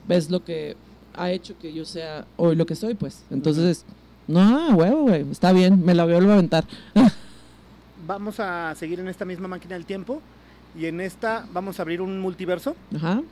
ves 0.06 0.30
lo 0.30 0.44
que 0.44 0.76
ha 1.14 1.32
hecho 1.32 1.58
que 1.58 1.72
yo 1.72 1.84
sea 1.84 2.26
hoy 2.36 2.54
lo 2.54 2.64
que 2.64 2.76
soy, 2.76 2.94
pues. 2.94 3.24
Entonces, 3.30 3.84
no, 4.28 4.76
huevo, 4.76 5.02
güey, 5.02 5.28
está 5.30 5.52
bien, 5.52 5.84
me 5.84 5.94
la 5.94 6.04
vuelvo 6.04 6.30
a 6.30 6.34
aventar. 6.34 6.64
Vamos 8.06 8.38
a 8.40 8.74
seguir 8.76 9.00
en 9.00 9.08
esta 9.08 9.24
misma 9.24 9.48
máquina 9.48 9.74
del 9.74 9.84
tiempo 9.84 10.22
y 10.78 10.86
en 10.86 11.00
esta 11.00 11.46
vamos 11.52 11.78
a 11.78 11.82
abrir 11.82 12.00
un 12.00 12.20
multiverso. 12.20 12.76
Ajá. 12.94 13.22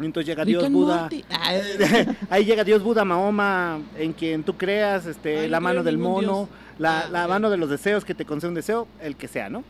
Entonces 0.00 0.26
llega 0.28 0.44
Dios 0.44 0.70
Buda. 0.70 1.08
Ahí 2.30 2.44
llega 2.44 2.64
Dios 2.64 2.82
Buda, 2.82 3.04
Mahoma, 3.04 3.80
en 3.96 4.12
quien 4.12 4.42
tú 4.42 4.56
creas, 4.56 5.06
este, 5.06 5.40
Ay, 5.40 5.48
la 5.48 5.58
no 5.58 5.64
mano 5.64 5.82
del 5.82 5.98
mono, 5.98 6.48
la, 6.78 7.00
Ah, 7.00 7.08
la 7.10 7.28
mano 7.28 7.50
de 7.50 7.56
los 7.56 7.70
deseos 7.70 8.04
que 8.04 8.14
te 8.14 8.24
concede 8.24 8.48
un 8.50 8.54
deseo, 8.54 8.86
el 9.00 9.16
que 9.16 9.28
sea, 9.28 9.48
¿no? 9.48 9.64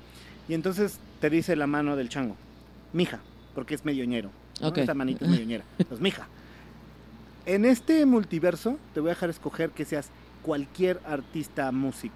Y 0.49 0.55
entonces 0.55 0.99
te 1.21 1.31
dice 1.31 1.57
la 1.57 1.67
mano 1.67 1.97
del 1.97 2.09
chango, 2.09 2.37
mija, 2.93 3.21
porque 3.55 3.75
es 3.75 3.85
medioñero. 3.85 4.31
Esa 4.75 4.95
manita 4.95 5.25
es 5.25 5.31
medioñera. 5.31 5.65
Pues 5.89 6.01
mija. 6.01 6.29
En 7.45 7.65
este 7.65 8.05
multiverso 8.07 8.77
te 8.95 9.01
voy 9.01 9.11
a 9.11 9.15
dejar 9.15 9.31
escoger 9.31 9.71
que 9.71 9.85
seas 9.85 10.11
cualquier 10.47 11.01
artista 11.05 11.73
músico, 11.73 12.15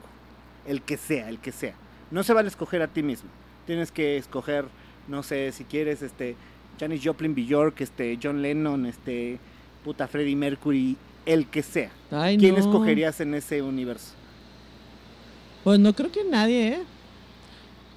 el 0.64 0.82
que 0.82 0.96
sea, 0.96 1.28
el 1.28 1.40
que 1.40 1.50
sea. 1.50 1.74
No 2.12 2.22
se 2.22 2.32
vale 2.32 2.48
escoger 2.48 2.80
a 2.80 2.86
ti 2.86 3.02
mismo. 3.02 3.28
Tienes 3.66 3.90
que 3.90 4.16
escoger, 4.16 4.66
no 5.08 5.24
sé, 5.24 5.50
si 5.50 5.64
quieres, 5.64 6.00
este, 6.00 6.36
Janis 6.78 7.02
Joplin, 7.04 7.34
Bjork, 7.34 7.80
este, 7.80 8.16
John 8.22 8.40
Lennon, 8.40 8.86
este, 8.86 9.38
puta 9.84 10.06
Freddie 10.06 10.36
Mercury, 10.36 10.96
el 11.26 11.48
que 11.48 11.62
sea. 11.64 11.90
Ay, 12.12 12.38
¿Quién 12.38 12.54
no. 12.54 12.60
escogerías 12.60 13.20
en 13.20 13.34
ese 13.34 13.62
universo? 13.62 14.14
Pues 15.64 15.80
no 15.80 15.92
creo 15.92 16.12
que 16.12 16.22
nadie, 16.24 16.68
¿eh? 16.68 16.82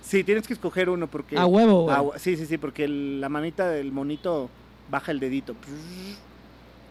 Sí, 0.01 0.23
tienes 0.23 0.47
que 0.47 0.53
escoger 0.53 0.89
uno 0.89 1.07
porque... 1.07 1.37
A 1.37 1.45
huevo. 1.45 1.89
Ah, 1.91 2.03
sí, 2.17 2.35
sí, 2.37 2.45
sí, 2.47 2.57
porque 2.57 2.85
el- 2.85 3.21
la 3.21 3.29
manita 3.29 3.69
del 3.69 3.91
monito 3.91 4.49
baja 4.89 5.11
el 5.11 5.19
dedito. 5.19 5.55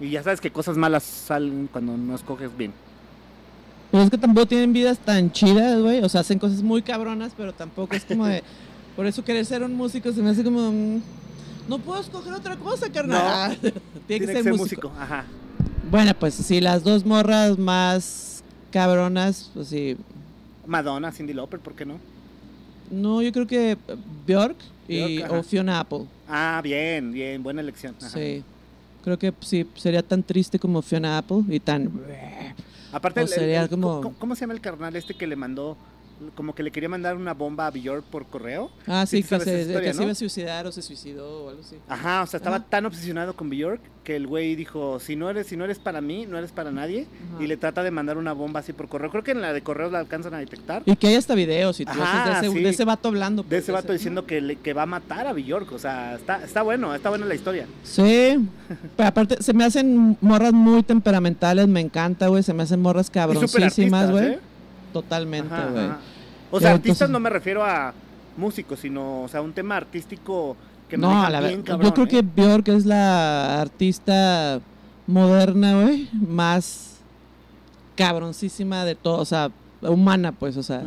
Y 0.01 0.11
ya 0.11 0.23
sabes 0.23 0.41
que 0.41 0.51
cosas 0.51 0.77
malas 0.79 1.03
salen 1.03 1.69
cuando 1.71 1.97
no 1.97 2.15
escoges 2.15 2.57
bien. 2.57 2.73
Pues 3.93 4.05
es 4.05 4.11
que 4.11 4.17
tampoco 4.17 4.47
tienen 4.47 4.73
vidas 4.73 4.99
tan 4.99 5.31
chidas, 5.31 5.79
güey. 5.79 6.03
O 6.03 6.09
sea, 6.09 6.23
hacen 6.23 6.39
cosas 6.39 6.63
muy 6.63 6.81
cabronas, 6.81 7.35
pero 7.37 7.53
tampoco 7.53 7.95
es 7.95 8.07
como 8.07 8.27
de. 8.27 8.43
Por 8.97 9.07
eso 9.07 9.23
querer 9.23 9.45
ser 9.45 9.63
un 9.63 9.75
músico 9.75 10.11
se 10.13 10.23
me 10.23 10.31
hace 10.31 10.43
como. 10.43 10.73
no 11.69 11.79
puedo 11.79 12.01
escoger 12.01 12.33
otra 12.33 12.57
cosa, 12.57 12.91
carnal. 12.91 13.59
Tiene, 14.09 14.27
que 14.27 14.43
ser, 14.43 14.55
músico. 14.55 14.91
Ajá. 14.99 15.27
Bueno, 15.91 16.15
pues 16.19 16.35
sí, 16.35 16.63
las 16.63 16.83
dos 16.83 17.05
morras 17.05 17.59
más 17.59 18.43
cabronas, 18.71 19.51
pues 19.53 19.69
sí. 19.69 19.99
Madonna, 20.67 21.13
Cindy 21.13 21.35
Lauper, 21.35 21.61
¿por 21.61 21.75
qué 21.75 21.85
no? 21.85 21.99
No, 22.91 23.21
yo 23.21 23.31
creo 23.31 23.47
que 23.47 23.77
Bjork 24.27 24.57
y 24.89 25.21
o 25.23 25.43
Fiona 25.43 25.81
Apple. 25.81 26.07
Ah, 26.27 26.63
bien, 26.65 27.13
bien, 27.13 27.43
buena 27.43 27.61
elección. 27.61 27.95
Ajá. 28.01 28.09
Sí. 28.09 28.43
Creo 29.05 29.19
que 29.19 29.35
sí, 29.41 29.67
sería 29.75 30.03
tan 30.03 30.23
triste 30.23 30.59
como 30.59 30.81
Fiona 30.81 31.19
Apple 31.19 31.43
y 31.51 31.61
tan. 31.61 31.91
Aparte, 32.93 33.21
O 33.21 33.23
el- 33.25 33.29
el- 33.29 33.35
sería 33.35 33.63
el- 33.63 33.69
como- 33.69 34.01
¿cómo, 34.01 34.15
cómo 34.19 34.35
se 34.35 34.43
llama 34.43 34.55
el 34.55 34.61
carnal 34.61 34.95
este 34.97 35.15
que 35.15 35.27
le 35.27 35.37
mandó, 35.37 35.77
como 36.35 36.55
que 36.55 36.63
le 36.63 36.71
quería 36.71 36.89
mandar 36.89 37.17
una 37.17 37.35
bomba 37.35 37.67
a 37.67 37.71
Bjork 37.71 38.05
por 38.05 38.27
correo? 38.27 38.71
Ah, 38.87 39.05
Sí, 39.07 39.23
que, 39.23 39.29
se, 39.29 39.37
esa 39.37 39.53
historia, 39.61 39.81
que 39.81 39.93
se 39.93 39.97
¿no? 39.99 40.03
iba 40.05 40.13
a 40.13 40.15
suicidar 40.15 40.67
o 40.67 40.73
se 40.73 40.83
suicidó 40.83 41.45
o 41.45 41.49
algo 41.51 41.61
así. 41.63 41.77
Ajá, 41.89 42.23
o 42.23 42.27
sea, 42.27 42.39
estaba 42.39 42.57
Ajá. 42.57 42.67
tan 42.69 42.87
obsesionado 42.87 43.35
con 43.35 43.51
Bjork 43.51 43.81
que 44.05 44.17
el 44.17 44.27
güey 44.27 44.57
dijo, 44.57 44.99
si 44.99 45.15
no 45.15 45.31
eres, 45.31 45.47
si 45.47 45.57
no 45.57 45.65
eres 45.65 45.79
para 45.79 46.01
mí, 46.01 46.27
no 46.27 46.37
eres 46.37 46.51
para 46.51 46.73
nadie, 46.73 47.07
Ajá. 47.35 47.43
y 47.45 47.47
le 47.47 47.57
trata 47.57 47.83
de 47.85 47.91
mandar 47.93 48.19
una 48.19 48.33
bomba 48.33 48.59
así 48.61 48.73
por 48.73 48.89
correo. 48.89 49.11
Creo 49.11 49.23
que 49.23 49.31
en 49.31 49.41
la 49.41 49.53
de 49.53 49.63
correos 49.63 49.93
la 49.93 50.01
alcanzan 50.01 50.35
a 50.35 50.39
detectar. 50.39 50.83
Y 50.87 50.97
que 50.97 51.07
hay 51.07 51.15
hasta 51.15 51.35
videos 51.37 51.79
y 51.79 51.85
todo 51.85 52.03
Ajá, 52.03 52.41
de, 52.41 52.47
ese, 52.49 52.57
sí. 52.57 52.63
de 52.65 52.69
ese 52.71 52.85
vato 52.85 53.09
hablando. 53.09 53.43
De 53.45 53.49
pues, 53.49 53.63
ese 53.63 53.71
vato 53.73 53.93
diciendo 53.93 54.27
que, 54.27 54.41
le- 54.41 54.57
que 54.57 54.73
va 54.73 54.83
a 54.83 54.87
matar 54.87 55.27
a 55.29 55.33
Bjork, 55.33 55.71
o 55.73 55.79
sea, 55.79 56.17
está, 56.17 56.43
está 56.45 56.63
bueno, 56.63 56.93
está 56.95 57.11
buena 57.11 57.27
la 57.27 57.35
historia. 57.37 57.67
Sí, 57.85 58.39
pero 58.97 59.09
aparte 59.09 59.41
se 59.43 59.53
me 59.53 59.65
hacen 59.65 60.17
morras 60.21 60.53
muy 60.53 60.83
temperamentales, 60.83 61.69
me 61.69 61.81
encanta, 61.81 62.27
güey, 62.27 62.43
se 62.43 62.53
me 62.55 62.65
hacen 62.65 62.81
morras 62.83 63.09
cabroncísimas, 63.09 64.11
güey. 64.11 64.27
¿eh? 64.33 64.39
Totalmente, 64.93 65.55
güey. 65.73 65.87
O 66.53 66.61
sea, 66.61 66.73
artistas 66.73 67.11
no 67.11 67.19
me 67.19 67.31
refiero 67.31 67.65
a 67.65 67.93
músicos, 68.37 68.79
sino, 68.79 69.23
o 69.23 69.29
sea, 69.29 69.41
un 69.43 69.53
tema 69.53 69.77
artístico 69.77 70.57
que 70.89 70.97
No, 70.97 71.09
manejan 71.09 71.27
a 71.27 71.41
la 71.41 71.49
bien 71.49 71.63
cabrón, 71.63 71.87
yo 71.89 71.95
creo 71.95 72.07
¿eh? 72.07 72.09
que 72.09 72.23
Bjork 72.23 72.69
es 72.69 72.87
la 72.87 73.61
artista 73.61 74.61
moderna, 75.07 75.83
güey, 75.83 76.09
más 76.13 77.01
cabroncísima 77.97 78.85
de 78.85 78.95
todo, 78.95 79.19
o 79.19 79.25
sea, 79.25 79.51
humana, 79.83 80.33
pues, 80.33 80.57
o 80.57 80.63
sea, 80.63 80.83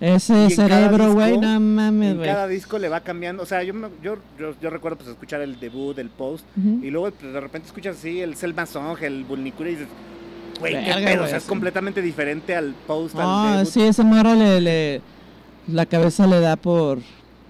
ese 0.00 0.48
cerebro, 0.50 1.12
güey, 1.12 1.36
no 1.38 1.60
mames, 1.60 2.12
En 2.12 2.16
güey. 2.18 2.28
cada 2.28 2.46
disco 2.46 2.78
le 2.78 2.88
va 2.88 3.00
cambiando, 3.00 3.42
o 3.42 3.46
sea, 3.46 3.62
yo, 3.62 3.74
me- 3.74 3.88
yo, 4.02 4.16
yo, 4.38 4.54
yo 4.60 4.70
recuerdo 4.70 4.98
pues 4.98 5.10
escuchar 5.10 5.40
el 5.42 5.58
debut, 5.60 5.98
el 5.98 6.08
post, 6.08 6.44
y 6.56 6.90
luego 6.90 7.10
pues, 7.10 7.32
de 7.32 7.40
repente 7.40 7.66
escuchas 7.68 7.96
así 7.96 8.20
el 8.20 8.36
Selma 8.36 8.66
Song, 8.66 8.96
el 9.02 9.24
Bulnicura 9.24 9.68
y 9.70 9.72
dices, 9.72 9.88
güey, 10.58 10.72
qué 10.74 10.80
Verga, 10.80 11.06
pedo, 11.06 11.14
o 11.14 11.18
güey, 11.18 11.28
sea, 11.28 11.36
es 11.38 11.42
sí. 11.44 11.48
completamente 11.48 12.02
diferente 12.02 12.54
al 12.56 12.74
post, 12.86 13.14
al 13.16 13.22
Ah, 13.24 13.52
debut. 13.58 13.70
sí, 13.72 13.82
esa 13.82 14.02
morra 14.04 14.34
le, 14.34 14.60
le- 14.60 15.00
la 15.68 15.86
cabeza 15.86 16.26
le 16.26 16.40
da 16.40 16.56
por 16.56 16.98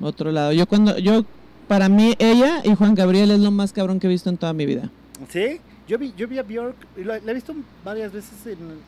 otro 0.00 0.30
lado. 0.32 0.52
Yo 0.52 0.66
cuando, 0.66 0.98
yo, 0.98 1.24
para 1.68 1.88
mí, 1.88 2.14
ella 2.18 2.60
y 2.64 2.74
Juan 2.74 2.94
Gabriel 2.94 3.30
es 3.30 3.38
lo 3.40 3.50
más 3.50 3.72
cabrón 3.72 4.00
que 4.00 4.06
he 4.06 4.10
visto 4.10 4.28
en 4.30 4.36
toda 4.36 4.52
mi 4.52 4.66
vida. 4.66 4.90
Sí, 5.28 5.60
yo 5.88 5.98
vi, 5.98 6.12
yo 6.16 6.26
vi 6.28 6.38
a 6.38 6.42
Bjork, 6.42 6.76
y 6.96 7.04
la, 7.04 7.18
la 7.20 7.30
he 7.30 7.34
visto 7.34 7.54
varias 7.84 8.12
veces 8.12 8.32
en, 8.46 8.52
en- 8.52 8.80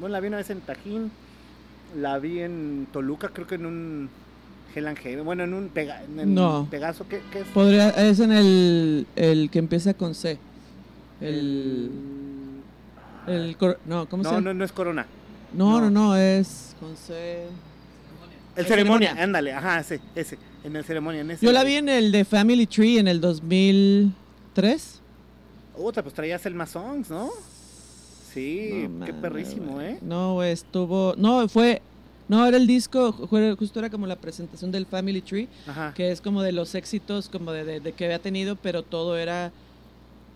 bueno, 0.00 0.12
la 0.14 0.20
vi 0.20 0.28
una 0.28 0.38
vez 0.38 0.50
en 0.50 0.60
Tajín, 0.60 1.10
la 1.96 2.18
vi 2.18 2.40
en 2.40 2.86
Toluca, 2.92 3.28
creo 3.28 3.46
que 3.46 3.54
en 3.56 3.66
un 3.66 4.10
Hell 4.74 4.86
and 4.86 4.98
Heaven, 4.98 5.24
bueno, 5.24 5.44
en 5.44 5.52
un 5.54 5.68
Pega, 5.68 6.02
en 6.02 6.34
No. 6.34 6.66
Pegaso, 6.70 7.06
¿qué, 7.08 7.20
qué 7.30 7.40
es? 7.40 7.46
Podría, 7.48 7.90
es 7.90 8.18
en 8.20 8.32
el, 8.32 9.06
el 9.16 9.50
que 9.50 9.58
empieza 9.58 9.92
con 9.94 10.14
C. 10.14 10.38
El, 11.20 11.90
el, 13.26 13.56
cor- 13.56 13.78
no, 13.86 14.08
¿cómo 14.08 14.22
se 14.22 14.28
No, 14.30 14.36
llama? 14.36 14.44
no, 14.52 14.54
no 14.54 14.64
es 14.64 14.72
Corona. 14.72 15.06
No, 15.52 15.80
no. 15.80 15.90
no, 15.90 16.08
no, 16.08 16.16
es 16.16 16.74
con 16.80 16.96
C. 16.96 17.44
El 17.44 17.48
El 18.56 18.66
ceremonia, 18.66 19.08
Ceremonia. 19.08 19.24
ándale, 19.24 19.52
ajá, 19.52 19.80
ese, 19.80 20.00
ese, 20.14 20.38
en 20.64 20.76
el 20.76 20.84
ceremonia, 20.84 21.20
en 21.22 21.30
ese. 21.30 21.44
Yo 21.46 21.52
la 21.52 21.64
vi 21.64 21.74
en 21.76 21.88
el 21.88 22.12
de 22.12 22.24
Family 22.24 22.66
Tree 22.66 22.98
en 22.98 23.08
el 23.08 23.20
2003. 23.20 25.00
Otra, 25.76 26.02
pues 26.02 26.14
traía 26.14 26.38
Selma 26.38 26.66
Songs, 26.66 27.08
¿no? 27.10 27.30
Sí, 28.32 28.86
No 28.90 29.04
qué 29.06 29.12
perrísimo. 29.12 29.80
¿eh? 29.80 29.98
No, 30.02 30.42
estuvo. 30.42 31.14
No, 31.16 31.48
fue. 31.48 31.82
No, 32.28 32.46
era 32.46 32.56
el 32.56 32.66
disco, 32.66 33.12
justo 33.12 33.78
era 33.78 33.90
como 33.90 34.06
la 34.06 34.16
presentación 34.16 34.70
del 34.70 34.86
Family 34.86 35.20
Tree, 35.20 35.48
Ajá. 35.66 35.92
que 35.94 36.10
es 36.12 36.20
como 36.20 36.40
de 36.42 36.52
los 36.52 36.74
éxitos 36.74 37.28
como 37.28 37.52
de, 37.52 37.64
de- 37.64 37.80
de 37.80 37.92
que 37.92 38.04
había 38.06 38.20
tenido, 38.20 38.56
pero 38.56 38.82
todo 38.82 39.18
era 39.18 39.52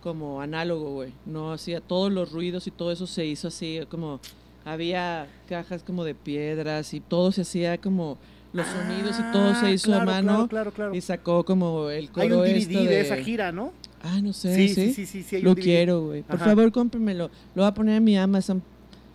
como 0.07 0.41
análogo, 0.41 0.93
güey. 0.93 1.13
No 1.27 1.53
hacía 1.53 1.81
todos 1.81 2.13
los 2.13 2.31
ruidos 2.31 2.69
y 2.69 2.71
todo 2.71 2.93
eso 2.93 3.09
se 3.09 3.27
hizo 3.27 3.49
así, 3.49 3.81
como 3.91 4.21
había 4.65 5.27
cajas 5.49 5.83
como 5.83 6.05
de 6.05 6.15
piedras 6.15 6.95
y 6.95 7.01
todo 7.01 7.33
se 7.33 7.43
hacía 7.43 7.77
como 7.79 8.17
los 8.53 8.67
sonidos 8.69 9.17
y 9.19 9.33
todo 9.33 9.53
se 9.57 9.67
Ah, 9.67 9.71
hizo 9.73 9.93
a 9.95 10.05
mano. 10.05 10.47
Claro, 10.47 10.49
claro, 10.49 10.73
claro. 10.73 10.95
Y 10.95 11.01
sacó 11.01 11.45
como 11.45 11.91
el 11.91 12.09
coro 12.11 12.23
Hay 12.25 12.33
un 12.33 12.39
DVD 12.39 12.57
esto 12.57 12.85
de... 12.85 13.01
esa 13.01 13.17
gira, 13.17 13.51
¿no? 13.51 13.73
Ah, 14.01 14.21
no 14.23 14.33
sé, 14.33 14.55
Sí, 14.55 14.69
sí. 14.69 14.75
sí, 14.75 14.93
sí, 14.93 15.07
sí, 15.07 15.23
sí, 15.25 15.37
hay 15.37 15.43
un 15.43 15.49
Lo 15.49 15.55
DVD. 15.57 15.63
quiero, 15.65 16.03
güey. 16.07 16.23
Por 16.23 16.37
Ajá. 16.37 16.45
favor, 16.45 16.71
cómprimelo. 16.71 17.31
Lo 17.57 17.63
voy 17.63 17.69
a 17.69 17.75
poner 17.75 17.97
en 17.97 18.05
mi 18.05 18.17
Amazon. 18.17 18.63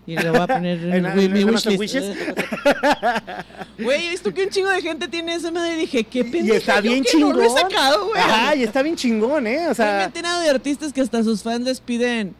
Y 0.08 0.16
lo 0.18 0.32
voy 0.32 0.42
a 0.42 0.48
poner 0.48 0.80
En- 0.84 1.06
en, 1.20 1.34
mi- 1.34 1.44
wishlist. 1.44 1.96
Güey, 3.80 4.08
he 4.08 4.10
visto 4.12 4.34
que 4.34 4.44
un 4.44 4.50
chingo 4.50 4.70
de 4.70 4.82
gente 4.82 5.08
tiene 5.08 5.34
esa 5.36 5.52
madre 5.52 5.74
y 5.74 5.78
dije, 5.82 6.04
qué 6.04 6.20
Y 6.20 6.24
pendeja 6.24 6.58
está 6.58 6.82
bien 6.82 7.04
que 7.04 7.18
no 7.18 7.34
lo 7.34 7.42
he 7.42 7.48
chingón. 7.48 7.62
sacado, 7.62 8.08
güey. 8.08 8.22
Ajá, 8.22 8.56
y 8.56 8.64
está 8.64 8.82
bien 8.84 8.96
chingón, 8.96 9.48
¿eh? 9.48 9.58
O 9.58 9.60
Güey, 9.60 9.68
me 9.68 9.72
he 9.72 9.76
sea, 9.76 10.04
enterado 10.04 10.42
de 10.42 10.50
artistas 10.50 10.94
que 10.94 11.02
hasta 11.02 11.24
sus 11.24 11.42
fans 11.44 11.62
les 11.66 11.80
piden 11.80 12.36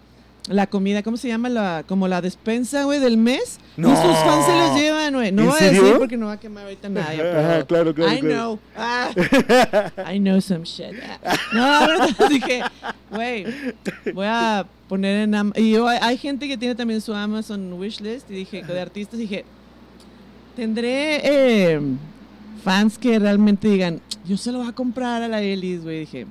la 0.50 0.66
comida, 0.68 1.04
¿cómo 1.04 1.18
se 1.18 1.28
llama? 1.28 1.50
La, 1.50 1.84
como 1.88 2.08
la 2.08 2.20
despensa, 2.22 2.84
güey, 2.86 3.00
del 3.00 3.16
mes. 3.18 3.60
Y 3.78 3.82
No. 3.82 3.90
sus 3.90 4.16
fans 4.20 4.46
se 4.46 4.52
los 4.58 4.76
llevan, 4.76 5.14
güey. 5.14 5.32
No 5.32 5.44
¿En 5.44 5.50
voy 5.50 5.58
a 5.62 5.66
decir 5.72 5.96
porque 6.00 6.18
no 6.18 6.26
va 6.28 6.34
a 6.34 6.40
quemar 6.40 6.64
ahorita 6.64 6.90
nadie. 6.90 7.22
Ajá, 7.22 7.64
claro, 7.66 7.94
claro, 7.94 8.14
I 8.14 8.20
claro. 8.20 8.34
know. 8.36 8.60
Ah, 8.76 9.10
I 10.14 10.20
know 10.20 10.42
some 10.42 10.64
shit. 10.66 10.96
Ah. 11.24 11.36
No, 11.54 11.60
la 11.68 11.88
verdad, 11.88 12.10
dije, 12.30 12.62
güey, 13.12 13.46
voy 14.14 14.26
a 14.28 14.66
poner 14.90 15.18
en... 15.22 15.36
Am- 15.36 15.54
Y 15.56 15.72
yo- 15.74 15.88
hay, 15.88 16.00
hay 16.02 16.18
gente 16.18 16.48
que 16.48 16.58
tiene 16.58 16.74
también 16.76 17.02
su 17.02 17.14
Amazon 17.14 17.74
wishlist 17.74 18.30
y 18.32 18.34
dije, 18.34 18.64
de 18.64 18.82
artistas, 18.82 19.20
dije, 19.20 19.46
tendré 20.56 21.22
eh, 21.76 21.80
fans 22.64 22.98
que 22.98 23.18
realmente 23.20 23.68
digan, 23.68 24.02
yo 24.26 24.38
se 24.38 24.52
lo 24.52 24.60
voy 24.60 24.68
a 24.70 24.74
comprar 24.74 25.22
a 25.22 25.28
la 25.28 25.42
Elis, 25.42 25.84
güey. 25.84 26.00
Dije, 26.02 26.26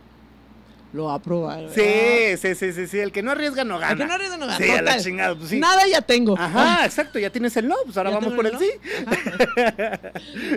lo 0.93 1.05
va 1.05 1.14
a 1.14 1.22
probar. 1.22 1.68
sí, 1.72 2.36
sí, 2.36 2.55
sí, 2.55 2.72
sí, 2.72 2.86
sí, 2.88 2.99
el 2.99 3.12
que 3.12 3.22
no 3.22 3.30
arriesga 3.30 3.62
no 3.64 3.78
gana. 3.78 3.93
El 3.93 3.99
que 3.99 4.07
no 4.07 4.12
arriesga 4.14 4.36
no 4.36 4.47
gana, 4.47 4.59
Sí, 4.59 4.70
a 4.70 4.74
la 4.74 4.78
total. 4.80 5.05
chingada, 5.05 5.34
pues 5.36 5.49
sí. 5.51 5.61
Nada 5.61 5.86
ya 5.86 6.01
tengo. 6.03 6.36
Ajá, 6.38 6.84
exacto, 6.84 7.18
ya 7.18 7.30
tienes 7.30 7.57
el 7.57 7.68
no, 7.68 7.76
pues 7.84 7.97
ahora 7.97 8.11
vamos 8.11 8.32
por 8.34 8.47
el 8.47 8.59
sí. 8.59 8.70
Ajá. 9.07 10.01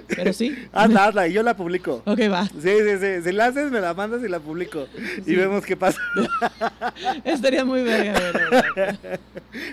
Pero 0.08 0.34
sí. 0.34 0.58
Hazla, 0.74 1.06
hazla, 1.06 1.28
y 1.28 1.34
yo 1.34 1.44
la 1.44 1.56
publico. 1.56 2.02
Ok, 2.06 2.20
va. 2.32 2.46
Sí, 2.48 2.54
sí, 2.62 2.98
sí, 3.00 3.22
si 3.24 3.32
la 3.32 3.46
haces, 3.48 3.72
me 3.72 3.80
la 3.80 3.94
mandas 3.94 4.24
y 4.24 4.28
la 4.28 4.40
publico. 4.40 4.88
Y 5.26 5.36
vemos 5.36 5.64
qué 5.66 5.78
pasa. 5.78 6.00
Estaría 7.24 7.64
muy 7.66 7.84
verga. 7.84 8.20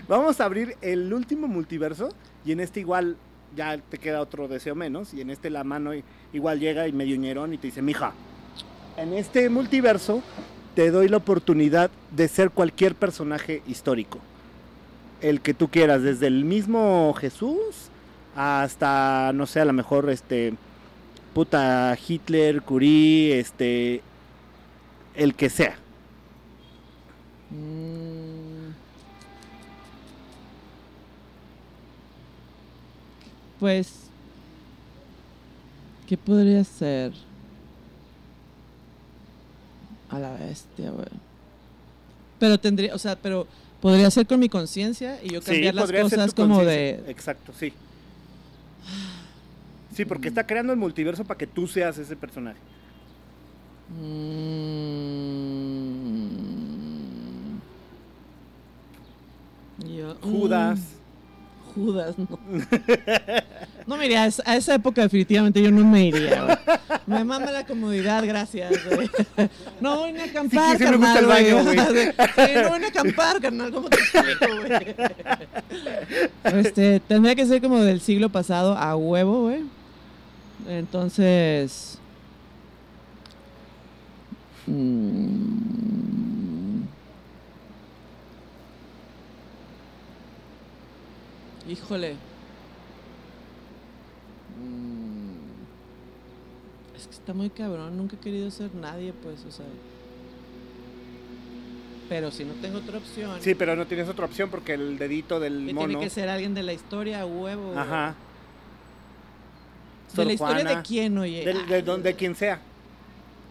Vamos 0.08 0.40
a 0.40 0.44
abrir 0.44 0.76
el 0.82 1.12
último 1.12 1.48
multiverso 1.48 2.10
y 2.44 2.52
en 2.52 2.60
este 2.60 2.80
igual 2.80 3.16
ya 3.56 3.78
te 3.78 3.98
queda 3.98 4.20
otro 4.20 4.46
deseo 4.46 4.74
menos 4.74 5.12
y 5.14 5.20
en 5.20 5.30
este 5.30 5.50
la 5.50 5.64
mano 5.64 5.90
igual 6.32 6.60
llega 6.60 6.86
y 6.86 6.92
medio 6.92 7.16
ñerón 7.16 7.52
y 7.54 7.58
te 7.58 7.66
dice, 7.68 7.82
mija, 7.82 8.12
en 8.96 9.12
este 9.14 9.48
multiverso 9.48 10.22
te 10.74 10.90
doy 10.90 11.08
la 11.08 11.16
oportunidad 11.18 11.90
de 12.10 12.28
ser 12.28 12.50
cualquier 12.50 12.94
personaje 12.94 13.62
histórico. 13.66 14.18
El 15.20 15.40
que 15.40 15.54
tú 15.54 15.68
quieras, 15.68 16.02
desde 16.02 16.26
el 16.26 16.44
mismo 16.44 17.12
Jesús 17.14 17.90
hasta, 18.36 19.32
no 19.34 19.46
sé, 19.46 19.60
a 19.60 19.64
lo 19.64 19.72
mejor 19.72 20.08
este 20.10 20.54
puta 21.34 21.96
Hitler, 22.08 22.62
Curie, 22.62 23.38
este 23.38 24.02
el 25.14 25.34
que 25.34 25.50
sea. 25.50 25.76
Mm. 27.50 28.70
Pues, 33.58 33.92
¿qué 36.06 36.16
podría 36.16 36.64
ser? 36.64 37.12
A 40.10 40.18
la 40.18 40.32
bestia, 40.34 40.90
güey. 40.90 41.06
Pero 42.38 42.58
tendría, 42.58 42.94
o 42.94 42.98
sea, 42.98 43.16
pero 43.16 43.46
podría 43.80 44.10
ser 44.10 44.26
con 44.26 44.40
mi 44.40 44.48
conciencia 44.48 45.18
y 45.22 45.30
yo 45.32 45.42
cambiar 45.42 45.74
las 45.74 45.92
cosas 45.92 46.34
como 46.34 46.64
de... 46.64 47.02
Exacto, 47.08 47.52
sí. 47.58 47.72
Sí, 49.94 50.04
porque 50.04 50.28
está 50.28 50.46
creando 50.46 50.72
el 50.72 50.78
multiverso 50.78 51.24
para 51.24 51.38
que 51.38 51.46
tú 51.46 51.66
seas 51.66 51.98
ese 51.98 52.16
personaje. 52.16 52.58
Mm. 56.50 57.58
Yo- 59.96 60.16
Judas. 60.22 60.78
Mm, 60.80 60.99
Judas, 61.74 62.16
no. 62.18 62.38
No 63.86 63.96
me 63.96 64.06
iría, 64.06 64.24
a 64.44 64.56
esa- 64.56 64.74
época 64.74 65.02
definitivamente 65.02 65.62
yo 65.62 65.70
no 65.70 65.84
me 65.84 66.06
iría, 66.06 66.44
güey. 66.44 66.56
Me 67.06 67.24
mama 67.24 67.50
la 67.50 67.64
comodidad, 67.66 68.24
gracias, 68.26 68.72
güey. 68.94 69.10
No 69.80 69.98
voy 70.00 70.16
a 70.18 70.24
acampar, 70.24 70.76
Sí, 70.78 70.84
sí 70.84 70.90
me 70.90 70.96
gusta 70.96 71.14
carnal, 71.14 71.44
el 71.44 71.54
baño, 71.54 71.64
güey. 71.64 71.78
Sí, 71.78 72.52
no 72.62 72.68
voy 72.70 72.84
a 72.84 72.88
acampar, 72.88 73.40
carnal, 73.40 73.72
¿cómo 73.72 73.88
te 73.88 73.96
explico, 73.98 74.46
güey? 74.60 74.94
Este, 76.60 77.00
tendría 77.00 77.34
que 77.34 77.46
ser 77.46 77.60
como 77.60 77.80
del 77.80 78.00
siglo 78.00 78.28
pasado 78.28 78.76
a 78.76 78.94
huevo, 78.96 79.42
güey. 79.44 79.62
Entonces... 80.68 81.98
mm, 84.66 86.19
Híjole. 91.70 92.14
Mm, 94.58 95.36
Es 96.96 97.06
que 97.06 97.14
está 97.14 97.32
muy 97.32 97.50
cabrón. 97.50 97.96
Nunca 97.96 98.16
he 98.16 98.18
querido 98.18 98.50
ser 98.50 98.74
nadie, 98.74 99.12
pues, 99.12 99.44
o 99.46 99.50
sea. 99.50 99.66
Pero 102.08 102.30
si 102.32 102.44
no 102.44 102.54
tengo 102.54 102.78
otra 102.78 102.98
opción. 102.98 103.38
Sí, 103.40 103.54
pero 103.54 103.76
no 103.76 103.86
tienes 103.86 104.08
otra 104.08 104.24
opción 104.26 104.50
porque 104.50 104.74
el 104.74 104.98
dedito 104.98 105.38
del 105.38 105.64
que 105.66 105.72
mono. 105.74 105.86
tiene 105.88 106.02
que 106.04 106.10
ser 106.10 106.28
alguien 106.28 106.54
de 106.54 106.64
la 106.64 106.72
historia 106.72 107.24
huevo. 107.24 107.78
Ajá. 107.78 108.14
¿De 110.08 110.16
Sor 110.16 110.26
la 110.26 110.32
historia 110.32 110.64
de 110.64 110.82
quién, 110.82 111.16
oye? 111.18 111.44
del- 111.44 111.66
de, 111.68 111.82
donde 111.82 112.14
quien 112.16 112.34
sea. 112.34 112.60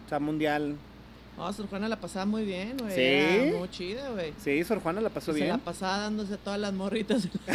O 0.04 0.08
sea, 0.10 0.18
mundial. 0.20 0.76
No, 1.40 1.50
Sor 1.54 1.68
Juana 1.70 1.88
la 1.88 1.96
pasaba 1.96 2.26
muy 2.26 2.44
bien, 2.44 2.76
güey. 2.78 2.94
¿Sí? 2.94 3.00
Era 3.00 3.58
muy 3.58 3.70
chida, 3.70 4.10
güey. 4.10 4.34
Sí, 4.44 4.62
Sor 4.62 4.78
Juana 4.82 5.00
la 5.00 5.08
pasó 5.08 5.32
Se 5.32 5.38
la 5.38 5.44
bien. 5.46 5.60
pasaba 5.60 5.96
dándose 5.96 6.34
a 6.34 6.36
todas 6.36 6.60
las 6.60 6.70
morritas. 6.74 7.24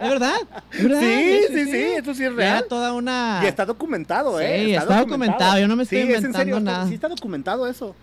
¿Es 0.00 0.08
verdad? 0.08 0.34
¿Es 0.72 0.82
verdad? 0.82 1.00
Sí, 1.00 1.40
sí, 1.54 1.64
sí, 1.66 1.76
eso 1.96 2.14
sí 2.14 2.24
es 2.24 2.32
Era 2.32 2.36
real. 2.36 2.64
toda 2.68 2.92
una... 2.92 3.42
Y 3.44 3.46
está 3.46 3.64
documentado, 3.64 4.38
Sí, 4.38 4.44
¿eh? 4.44 4.74
está 4.74 4.98
documentado, 5.02 5.60
yo 5.60 5.68
no 5.68 5.76
me 5.76 5.84
estoy 5.84 5.98
sí, 5.98 6.02
es 6.02 6.08
en 6.08 6.16
inventando 6.16 6.38
serio, 6.40 6.58
está- 6.58 6.70
nada. 6.72 6.86
sí 6.88 6.94
está 6.94 7.08
documentado 7.08 7.66
eso. 7.68 7.94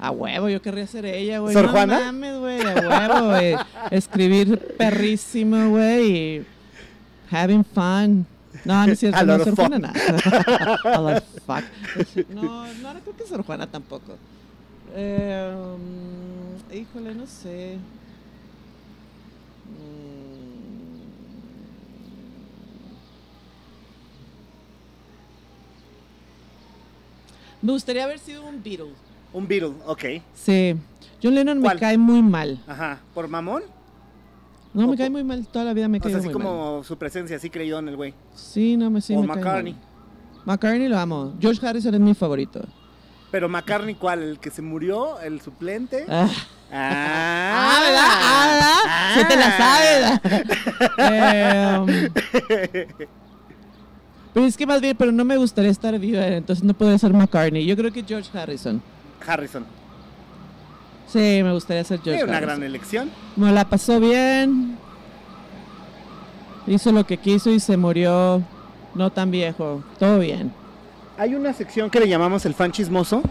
A 0.00 0.10
huevo, 0.10 0.48
yo 0.48 0.60
querría 0.60 0.88
ser 0.88 1.06
ella, 1.06 1.38
güey. 1.38 1.54
¿Sor 1.54 1.66
no 1.66 1.70
Juana? 1.70 2.00
mames, 2.00 2.36
güey, 2.40 2.60
a 2.60 2.74
huevo, 2.88 3.28
güey. 3.28 3.54
Escribir 3.92 4.58
perrísimo, 4.76 5.68
güey, 5.70 6.44
having 7.30 7.64
fun. 7.64 8.26
No, 8.64 8.86
no 8.86 8.92
es 8.92 8.98
cierto, 8.98 9.18
A 9.20 9.24
no, 9.24 9.44
Sor 9.44 9.54
Juana 9.56 9.78
nada. 9.78 9.94
A 10.84 11.00
lot 11.00 11.16
of 11.18 11.24
fuck. 11.46 11.64
No, 12.30 12.66
no, 12.66 12.94
no 12.94 13.00
creo 13.00 13.16
que 13.16 13.26
Sor 13.26 13.42
Juana 13.44 13.66
tampoco. 13.66 14.16
Eh, 14.94 15.54
um, 15.54 16.74
híjole, 16.74 17.14
no 17.14 17.26
sé. 17.26 17.78
Mm. 19.68 21.04
Me 27.62 27.72
gustaría 27.72 28.04
haber 28.04 28.18
sido 28.18 28.44
un 28.44 28.62
Beatle. 28.62 28.92
Un 29.32 29.48
Beatle, 29.48 29.74
ok. 29.86 30.04
Sí. 30.34 30.76
John 31.22 31.34
Lennon 31.34 31.60
¿Cuál? 31.60 31.76
me 31.76 31.80
cae 31.80 31.98
muy 31.98 32.22
mal. 32.22 32.62
Ajá. 32.66 32.98
¿Por 33.14 33.26
mamón? 33.28 33.62
No, 34.74 34.88
me 34.88 34.96
cae 34.96 35.08
muy 35.08 35.24
mal. 35.24 35.46
Toda 35.46 35.64
la 35.66 35.72
vida 35.72 35.88
me 35.88 35.98
O 35.98 36.00
cae 36.00 36.10
sea, 36.10 36.18
así 36.18 36.28
muy 36.28 36.34
mal. 36.34 36.42
como 36.44 36.84
su 36.84 36.98
presencia, 36.98 37.36
así 37.36 37.48
creyó 37.48 37.78
en 37.78 37.88
el 37.88 37.96
güey. 37.96 38.12
Sí, 38.34 38.76
no, 38.76 38.90
me 38.90 39.00
sí 39.00 39.14
o 39.14 39.20
me 39.22 39.28
cae 39.28 39.36
McCartney. 39.36 39.72
mal. 39.72 39.82
McCartney 40.46 40.88
lo 40.88 40.98
amo. 40.98 41.34
George 41.40 41.64
Harrison 41.66 41.94
es 41.94 42.00
mi 42.00 42.12
favorito. 42.14 42.60
Pero 43.30 43.48
McCartney, 43.48 43.94
¿cuál? 43.94 44.22
¿El 44.22 44.38
que 44.38 44.50
se 44.50 44.62
murió? 44.62 45.18
¿El 45.20 45.40
suplente? 45.40 46.04
Ah, 46.08 46.28
Ah, 46.76 47.76
ah, 47.76 47.80
¿verdad? 47.84 48.08
Ah, 48.10 48.46
¿verdad? 48.50 49.22
Sí 49.22 49.28
te 49.28 49.36
la 49.36 49.56
sabes. 49.56 50.20
Eh, 50.98 51.78
um, 51.80 51.86
pero 54.32 54.46
es 54.46 54.56
que 54.56 54.66
más 54.66 54.80
bien, 54.80 54.96
pero 54.96 55.12
no 55.12 55.24
me 55.24 55.36
gustaría 55.36 55.70
estar 55.70 55.96
viva, 55.98 56.26
entonces 56.26 56.64
no 56.64 56.74
podría 56.74 56.98
ser 56.98 57.12
McCartney. 57.12 57.64
Yo 57.64 57.76
creo 57.76 57.92
que 57.92 58.02
George 58.02 58.36
Harrison. 58.36 58.82
Harrison. 59.24 59.64
Sí, 61.14 61.42
me 61.44 61.52
gustaría 61.52 61.84
ser 61.84 62.00
George 62.02 62.24
una 62.24 62.38
Harrison. 62.38 62.54
gran 62.56 62.62
elección. 62.64 63.10
Me 63.36 63.52
la 63.52 63.64
pasó 63.64 64.00
bien. 64.00 64.76
Hizo 66.66 66.90
lo 66.90 67.06
que 67.06 67.18
quiso 67.18 67.50
y 67.50 67.60
se 67.60 67.76
murió 67.76 68.42
no 68.96 69.10
tan 69.10 69.30
viejo. 69.30 69.84
Todo 70.00 70.18
bien. 70.18 70.52
Hay 71.16 71.36
una 71.36 71.52
sección 71.52 71.88
que 71.88 72.00
le 72.00 72.08
llamamos 72.08 72.44
el 72.46 72.54
fan 72.54 72.72
chismoso. 72.72 73.22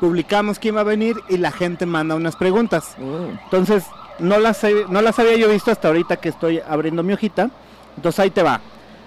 Publicamos 0.00 0.58
quién 0.58 0.74
va 0.74 0.80
a 0.80 0.84
venir 0.84 1.14
y 1.28 1.36
la 1.36 1.52
gente 1.52 1.86
manda 1.86 2.16
unas 2.16 2.34
preguntas. 2.34 2.96
Entonces, 3.44 3.84
no 4.18 4.40
las, 4.40 4.60
no 4.88 5.00
las 5.00 5.16
había 5.20 5.36
yo 5.36 5.48
visto 5.48 5.70
hasta 5.70 5.86
ahorita 5.86 6.16
que 6.16 6.28
estoy 6.28 6.60
abriendo 6.68 7.04
mi 7.04 7.12
hojita. 7.12 7.50
Entonces 7.96 8.18
ahí 8.18 8.30
te 8.30 8.42
va. 8.42 8.60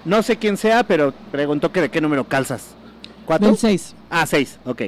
No 0.06 0.24
sé 0.24 0.38
quién 0.38 0.56
sea, 0.56 0.84
pero 0.86 1.14
preguntó 1.34 1.74
que 1.74 1.82
de 1.82 1.90
qué 1.92 2.00
número 2.00 2.24
calzas. 2.24 2.76
¿Cuatro? 3.26 3.50
Del 3.50 3.58
6. 3.58 3.94
Ah, 4.10 4.26
seis, 4.26 4.58
ok. 4.64 4.84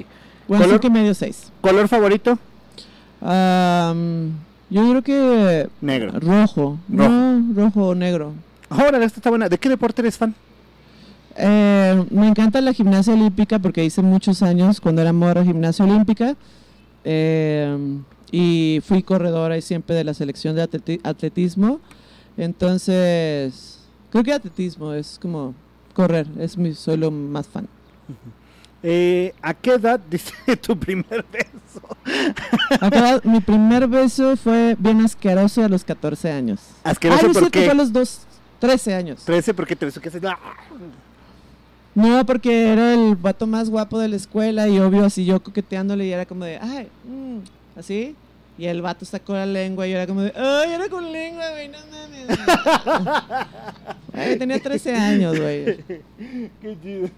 Bueno, 0.48 0.64
¿Color? 0.64 0.80
que 0.80 0.90
medio 0.90 1.14
6. 1.14 1.52
¿Color 1.60 1.90
favorito? 1.90 2.40
Yo 3.22 4.90
creo 4.90 5.02
que 5.02 5.70
Negro. 5.82 6.12
rojo. 6.20 6.78
Rojo. 6.90 7.10
No, 7.12 7.54
rojo 7.56 7.88
o 7.90 7.96
negro. 7.96 8.34
Ahora, 8.70 9.04
esta 9.04 9.20
está 9.20 9.30
buena. 9.30 9.48
¿De 9.50 9.58
qué 9.58 9.70
deporte 9.70 10.02
eres 10.02 10.18
fan? 10.18 10.36
Eh, 11.36 12.04
me 12.10 12.28
encanta 12.28 12.60
la 12.62 12.74
gimnasia 12.74 13.14
olímpica 13.14 13.60
porque 13.60 13.86
hice 13.86 14.02
muchos 14.02 14.42
años 14.42 14.82
cuando 14.82 15.02
era 15.02 15.14
morra 15.14 15.44
gimnasia 15.44 15.86
olímpica. 15.86 16.36
Eh, 17.04 18.00
y 18.32 18.82
fui 18.84 19.04
corredora 19.04 19.58
y 19.58 19.62
siempre 19.62 19.96
de 19.96 20.04
la 20.04 20.14
selección 20.14 20.56
de 20.56 20.64
atleti- 20.70 21.00
atletismo. 21.04 21.80
Entonces, 22.36 23.80
creo 24.12 24.24
que 24.24 24.34
atletismo 24.34 24.94
es 24.94 25.18
como 25.22 25.54
correr, 25.94 26.28
es 26.40 26.58
mi, 26.58 26.74
soy 26.74 26.98
lo 26.98 27.10
más 27.10 27.48
fan. 27.48 27.68
Eh, 28.84 29.34
¿A 29.42 29.54
qué 29.54 29.72
edad 29.74 30.00
dice 30.10 30.34
tu 30.58 30.78
primer 30.78 31.26
beso? 31.32 33.22
Mi 33.24 33.40
primer 33.40 33.88
beso 33.88 34.38
fue 34.38 34.76
bien 34.78 35.02
asqueroso 35.02 35.64
a 35.64 35.70
los 35.70 35.84
14 35.84 36.32
años. 36.32 36.60
Asqueroso 36.84 37.22
Ay, 37.28 37.34
no 37.34 37.40
porque 37.40 37.62
fue 37.64 37.72
a 37.72 37.74
los 37.74 37.92
dos, 37.92 38.22
13 38.60 38.94
años. 38.94 39.24
13 39.26 39.54
porque 39.54 39.76
te 39.76 39.86
besó 39.86 40.00
que 40.00 40.10
haces. 40.10 40.24
¡Ah! 40.24 40.38
No, 41.96 42.24
porque 42.28 42.72
era 42.72 42.94
el 42.94 43.16
vato 43.16 43.48
más 43.48 43.70
guapo 43.72 43.98
de 43.98 44.08
la 44.08 44.16
escuela 44.16 44.68
y 44.68 44.78
obvio 44.80 45.04
así 45.04 45.26
yo 45.26 45.42
coqueteándole 45.42 46.06
y 46.06 46.12
era 46.12 46.28
como 46.28 46.46
de, 46.46 46.60
ay, 46.60 46.88
mm", 47.06 47.40
así. 47.80 48.16
Y 48.60 48.66
el 48.66 48.82
vato 48.84 49.06
sacó 49.06 49.34
la 49.34 49.46
lengua 49.46 49.88
y 49.88 49.92
yo 49.92 49.98
era 49.98 50.08
como 50.08 50.22
de, 50.22 50.32
ay, 50.36 50.74
era 50.74 50.90
con 50.90 51.12
lengua, 51.12 51.46
güey, 51.52 51.70
no 51.70 51.78
mames. 51.92 52.40
Ay, 54.14 54.38
tenía 54.38 54.60
13 54.60 54.96
años, 54.96 55.40
güey. 55.40 55.78
Qué 56.62 56.78
chido. 56.82 57.10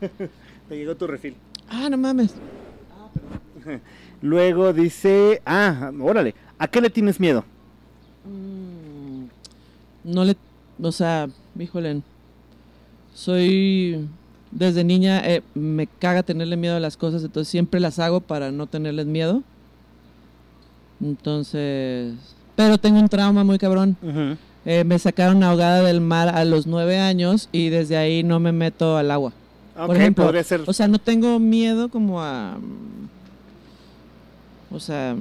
Te 0.68 0.76
llegó 0.76 0.95
tu 0.95 1.07
refil. 1.07 1.36
Ah, 1.70 1.88
no 1.89 1.97
mames. 1.97 2.32
Luego 4.22 4.74
dice, 4.74 5.41
ah, 5.45 5.91
órale, 6.01 6.36
¿a 6.57 6.67
qué 6.67 6.82
le 6.82 6.89
tienes 6.89 7.20
miedo? 7.20 7.45
Mm, 8.26 9.26
No 10.03 10.26
le, 10.26 10.36
o 10.82 10.91
sea, 10.91 11.28
híjole, 11.57 12.01
soy, 13.13 14.07
desde 14.51 14.84
niña 14.84 15.22
eh, 15.26 15.41
me 15.53 15.88
caga 15.88 16.24
tenerle 16.24 16.57
miedo 16.57 16.76
a 16.76 16.80
las 16.80 16.97
cosas, 16.97 17.24
entonces 17.24 17.49
siempre 17.49 17.80
las 17.80 17.99
hago 17.99 18.20
para 18.22 18.51
no 18.51 18.65
tenerles 18.67 19.05
miedo. 19.05 19.43
Entonces, 21.01 22.13
pero 22.55 22.78
tengo 22.78 22.99
un 22.99 23.07
trauma 23.07 23.43
muy 23.45 23.57
cabrón. 23.57 23.95
Eh, 24.65 24.84
me 24.84 24.99
sacaron 24.99 25.41
ahogada 25.43 25.82
del 25.84 26.01
mar 26.01 26.28
a 26.28 26.43
los 26.43 26.67
nueve 26.67 26.99
años 26.99 27.47
y 27.53 27.70
desde 27.70 27.95
ahí 27.95 28.24
no 28.24 28.39
me 28.41 28.51
meto 28.51 28.97
al 28.97 29.11
agua. 29.11 29.32
Ok, 29.86 29.95
ejemplo, 29.95 30.25
podría 30.25 30.43
ser. 30.43 30.61
O 30.65 30.73
sea, 30.73 30.88
no 30.88 30.99
tengo 30.99 31.39
miedo 31.39 31.89
como 31.89 32.21
a... 32.21 32.57
O 34.71 34.80
sea, 34.80 35.15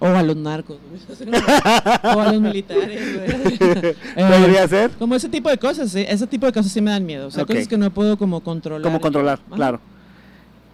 o 0.00 0.06
a 0.06 0.22
los 0.22 0.36
narcos, 0.36 0.78
güey. 0.88 1.32
o 2.16 2.20
a 2.20 2.32
los 2.32 2.40
militares, 2.40 3.16
güey. 3.16 3.94
Eh, 4.16 4.28
podría 4.40 4.66
ser. 4.68 4.90
como 4.92 5.14
ese 5.14 5.28
tipo 5.28 5.48
de 5.48 5.58
cosas, 5.58 5.90
sí, 5.90 6.04
ese 6.08 6.26
tipo 6.26 6.46
de 6.46 6.52
cosas 6.52 6.70
sí 6.70 6.80
me 6.80 6.90
dan 6.90 7.04
miedo. 7.04 7.28
O 7.28 7.30
sea, 7.30 7.44
cosas 7.44 7.66
que 7.66 7.76
no 7.76 7.90
puedo 7.90 8.16
como 8.16 8.40
controlar. 8.40 8.82
¿Cómo 8.82 9.00
controlar? 9.00 9.40
Claro. 9.54 9.80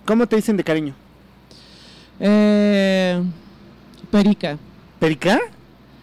¿Cómo 0.04 0.26
te 0.26 0.36
dicen 0.36 0.56
de 0.56 0.64
cariño? 0.64 0.94
Eh, 2.20 3.22
perica. 4.10 4.58
¿Perica? 4.98 5.40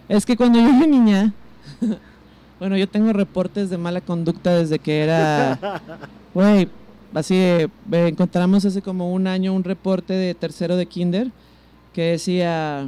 Es 0.09 0.25
que 0.25 0.35
cuando 0.35 0.59
yo 0.59 0.67
era 0.67 0.85
niña, 0.87 1.33
bueno, 2.59 2.77
yo 2.77 2.87
tengo 2.89 3.13
reportes 3.13 3.69
de 3.69 3.77
mala 3.77 4.01
conducta 4.01 4.55
desde 4.55 4.79
que 4.79 5.03
era, 5.03 5.81
güey, 6.33 6.67
así 7.13 7.35
de- 7.35 7.69
eh, 7.91 8.07
encontramos 8.07 8.65
hace 8.65 8.81
como 8.81 9.11
un 9.11 9.27
año 9.27 9.53
un 9.53 9.63
reporte 9.63 10.13
de 10.13 10.33
tercero 10.33 10.75
de 10.77 10.85
kinder 10.85 11.31
que 11.93 12.11
decía, 12.11 12.87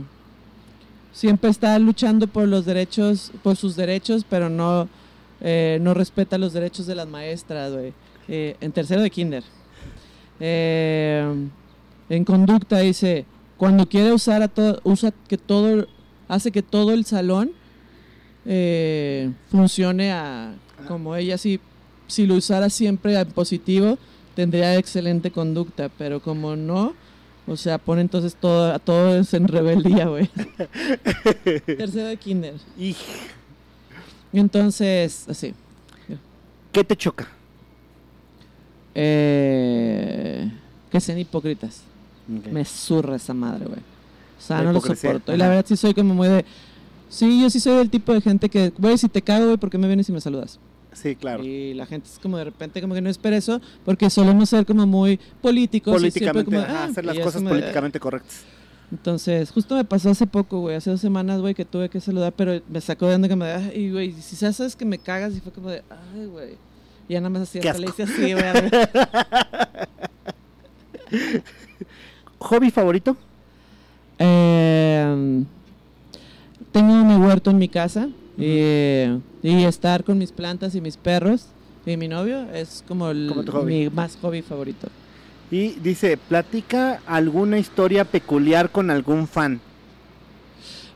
siempre 1.11 1.49
está 1.49 1.78
luchando 1.80 2.28
por 2.28 2.47
los 2.47 2.65
derechos, 2.65 3.32
por 3.43 3.55
sus 3.55 3.76
derechos, 3.76 4.26
pero 4.30 4.49
no, 4.49 4.88
eh, 5.41 5.78
no 5.82 5.93
respeta 5.93 6.38
los 6.38 6.53
derechos 6.53 6.86
de 6.86 6.95
las 6.95 7.07
maestras, 7.07 7.71
Eh, 8.30 8.55
en 8.61 8.71
tercero 8.71 9.01
de 9.01 9.09
kinder. 9.09 9.43
Eh, 10.39 11.49
en 12.09 12.24
conducta 12.24 12.80
dice, 12.80 13.26
cuando 13.57 13.86
quiere 13.88 14.13
usar 14.13 14.41
a 14.41 14.47
todo, 14.47 14.80
usa 14.86 15.13
que 15.28 15.38
todo, 15.38 15.88
hace 16.30 16.51
que 16.51 16.61
todo 16.61 16.93
el 16.93 17.03
salón 17.05 17.51
eh, 18.45 19.32
funcione 19.51 20.11
a, 20.11 20.53
como 20.88 21.15
ella 21.15 21.38
si, 21.38 21.59
si 22.07 22.26
lo 22.26 22.36
usara 22.36 22.69
siempre 22.69 23.17
en 23.19 23.28
positivo, 23.30 23.97
tendría 24.36 24.77
excelente 24.77 25.31
conducta, 25.31 25.89
pero 25.97 26.19
como 26.21 26.55
no, 26.55 26.93
o 27.45 27.57
sea, 27.57 27.77
pone 27.77 28.01
entonces 28.01 28.36
todo, 28.36 28.73
a 28.73 28.79
todos 28.79 29.34
en 29.34 29.47
rebeldía, 29.47 30.05
güey. 30.05 30.27
Tercero 31.65 32.07
de 32.07 32.17
kinder. 32.17 32.55
¿Y 32.77 32.95
Entonces, 34.31 35.25
así. 35.29 35.53
qué 36.71 36.84
te 36.84 36.95
choca? 36.95 37.27
Eh, 38.95 40.49
que 40.89 40.99
sean 41.01 41.19
hipócritas. 41.19 41.81
Me 42.27 42.63
zurra 42.63 43.17
esa 43.17 43.34
madre, 43.34 43.65
güey. 43.65 43.79
O 43.79 44.41
sea, 44.41 44.57
La 44.57 44.63
no 44.63 44.73
lo 44.73 44.81
soporto. 44.81 45.34
Y 45.34 45.38
la 45.38 45.49
verdad 45.49 45.65
sí 45.67 45.75
soy 45.75 45.93
como 45.93 46.13
muy 46.13 46.29
de... 46.29 46.45
Sí, 47.09 47.41
yo 47.41 47.49
sí 47.49 47.59
soy 47.59 47.77
del 47.77 47.89
tipo 47.89 48.13
de 48.13 48.21
gente 48.21 48.49
que, 48.49 48.71
güey, 48.77 48.97
si 48.97 49.09
te 49.09 49.21
cago, 49.21 49.45
güey, 49.45 49.57
¿por 49.57 49.69
qué 49.69 49.77
me 49.77 49.88
vienes 49.88 50.07
y 50.09 50.13
me 50.13 50.21
saludas? 50.21 50.59
Sí, 50.93 51.15
claro. 51.15 51.43
Y 51.43 51.73
la 51.73 51.85
gente 51.85 52.07
es 52.11 52.19
como 52.19 52.37
de 52.37 52.45
repente 52.45 52.81
como 52.81 52.93
que 52.93 53.01
no 53.01 53.09
espera 53.09 53.37
eso, 53.37 53.61
porque 53.85 54.09
solemos 54.09 54.49
ser 54.49 54.65
como 54.65 54.85
muy 54.85 55.19
políticos. 55.41 55.93
y 55.93 55.97
Políticamente, 55.97 56.45
como, 56.45 56.59
ajá, 56.63 56.83
ah, 56.83 56.85
hacer 56.85 57.03
y 57.03 57.07
las 57.07 57.19
cosas 57.19 57.43
de- 57.43 57.49
políticamente 57.49 57.99
correctas. 57.99 58.43
Entonces, 58.91 59.49
justo 59.49 59.75
me 59.75 59.83
pasó 59.83 60.11
hace 60.11 60.27
poco, 60.27 60.59
güey, 60.59 60.75
hace 60.75 60.91
dos 60.91 61.01
semanas, 61.01 61.41
güey, 61.41 61.55
que 61.55 61.65
tuve 61.65 61.89
que 61.89 61.99
saludar, 61.99 62.31
pero 62.33 62.61
me 62.69 62.79
sacó 62.79 63.07
de 63.07 63.15
onda 63.15 63.27
que 63.27 63.35
me 63.35 63.45
de, 63.45 63.53
ay, 63.53 63.91
güey, 63.91 64.11
si 64.13 64.35
sabes 64.35 64.75
que 64.75 64.85
me 64.85 64.99
cagas, 64.99 65.33
y 65.35 65.39
fue 65.39 65.51
como 65.51 65.69
de, 65.71 65.81
ay, 65.89 66.25
güey. 66.27 66.51
Y 67.09 67.13
ya 67.13 67.19
nada 67.19 67.31
más 67.31 67.41
así, 67.43 67.57
hasta 67.57 67.79
le 67.79 67.87
hice 67.89 68.03
así, 68.03 68.33
güey. 68.33 68.45
¿Hobby 72.39 72.71
favorito? 72.71 73.15
Eh, 74.19 75.43
tengo 76.71 76.93
mi 77.03 77.15
huerto 77.15 77.51
en 77.51 77.57
mi 77.57 77.67
casa 77.67 78.09
y, 78.38 79.19
y 79.43 79.63
estar 79.65 80.03
con 80.03 80.17
mis 80.17 80.31
plantas 80.31 80.73
y 80.75 80.81
mis 80.81 80.97
perros 80.97 81.45
y 81.86 81.97
mi 81.97 82.07
novio 82.07 82.49
es 82.53 82.84
como, 82.88 83.09
el- 83.09 83.27
Como 83.29 83.43
tu 83.43 83.51
hobby. 83.51 83.84
mi 83.84 83.89
más 83.89 84.17
hobby 84.21 84.41
favorito. 84.41 84.88
Y 85.51 85.69
dice, 85.81 86.17
platica 86.17 87.01
alguna 87.05 87.59
historia 87.59 88.05
peculiar 88.05 88.71
con 88.71 88.89
algún 88.89 89.27
fan. 89.27 89.59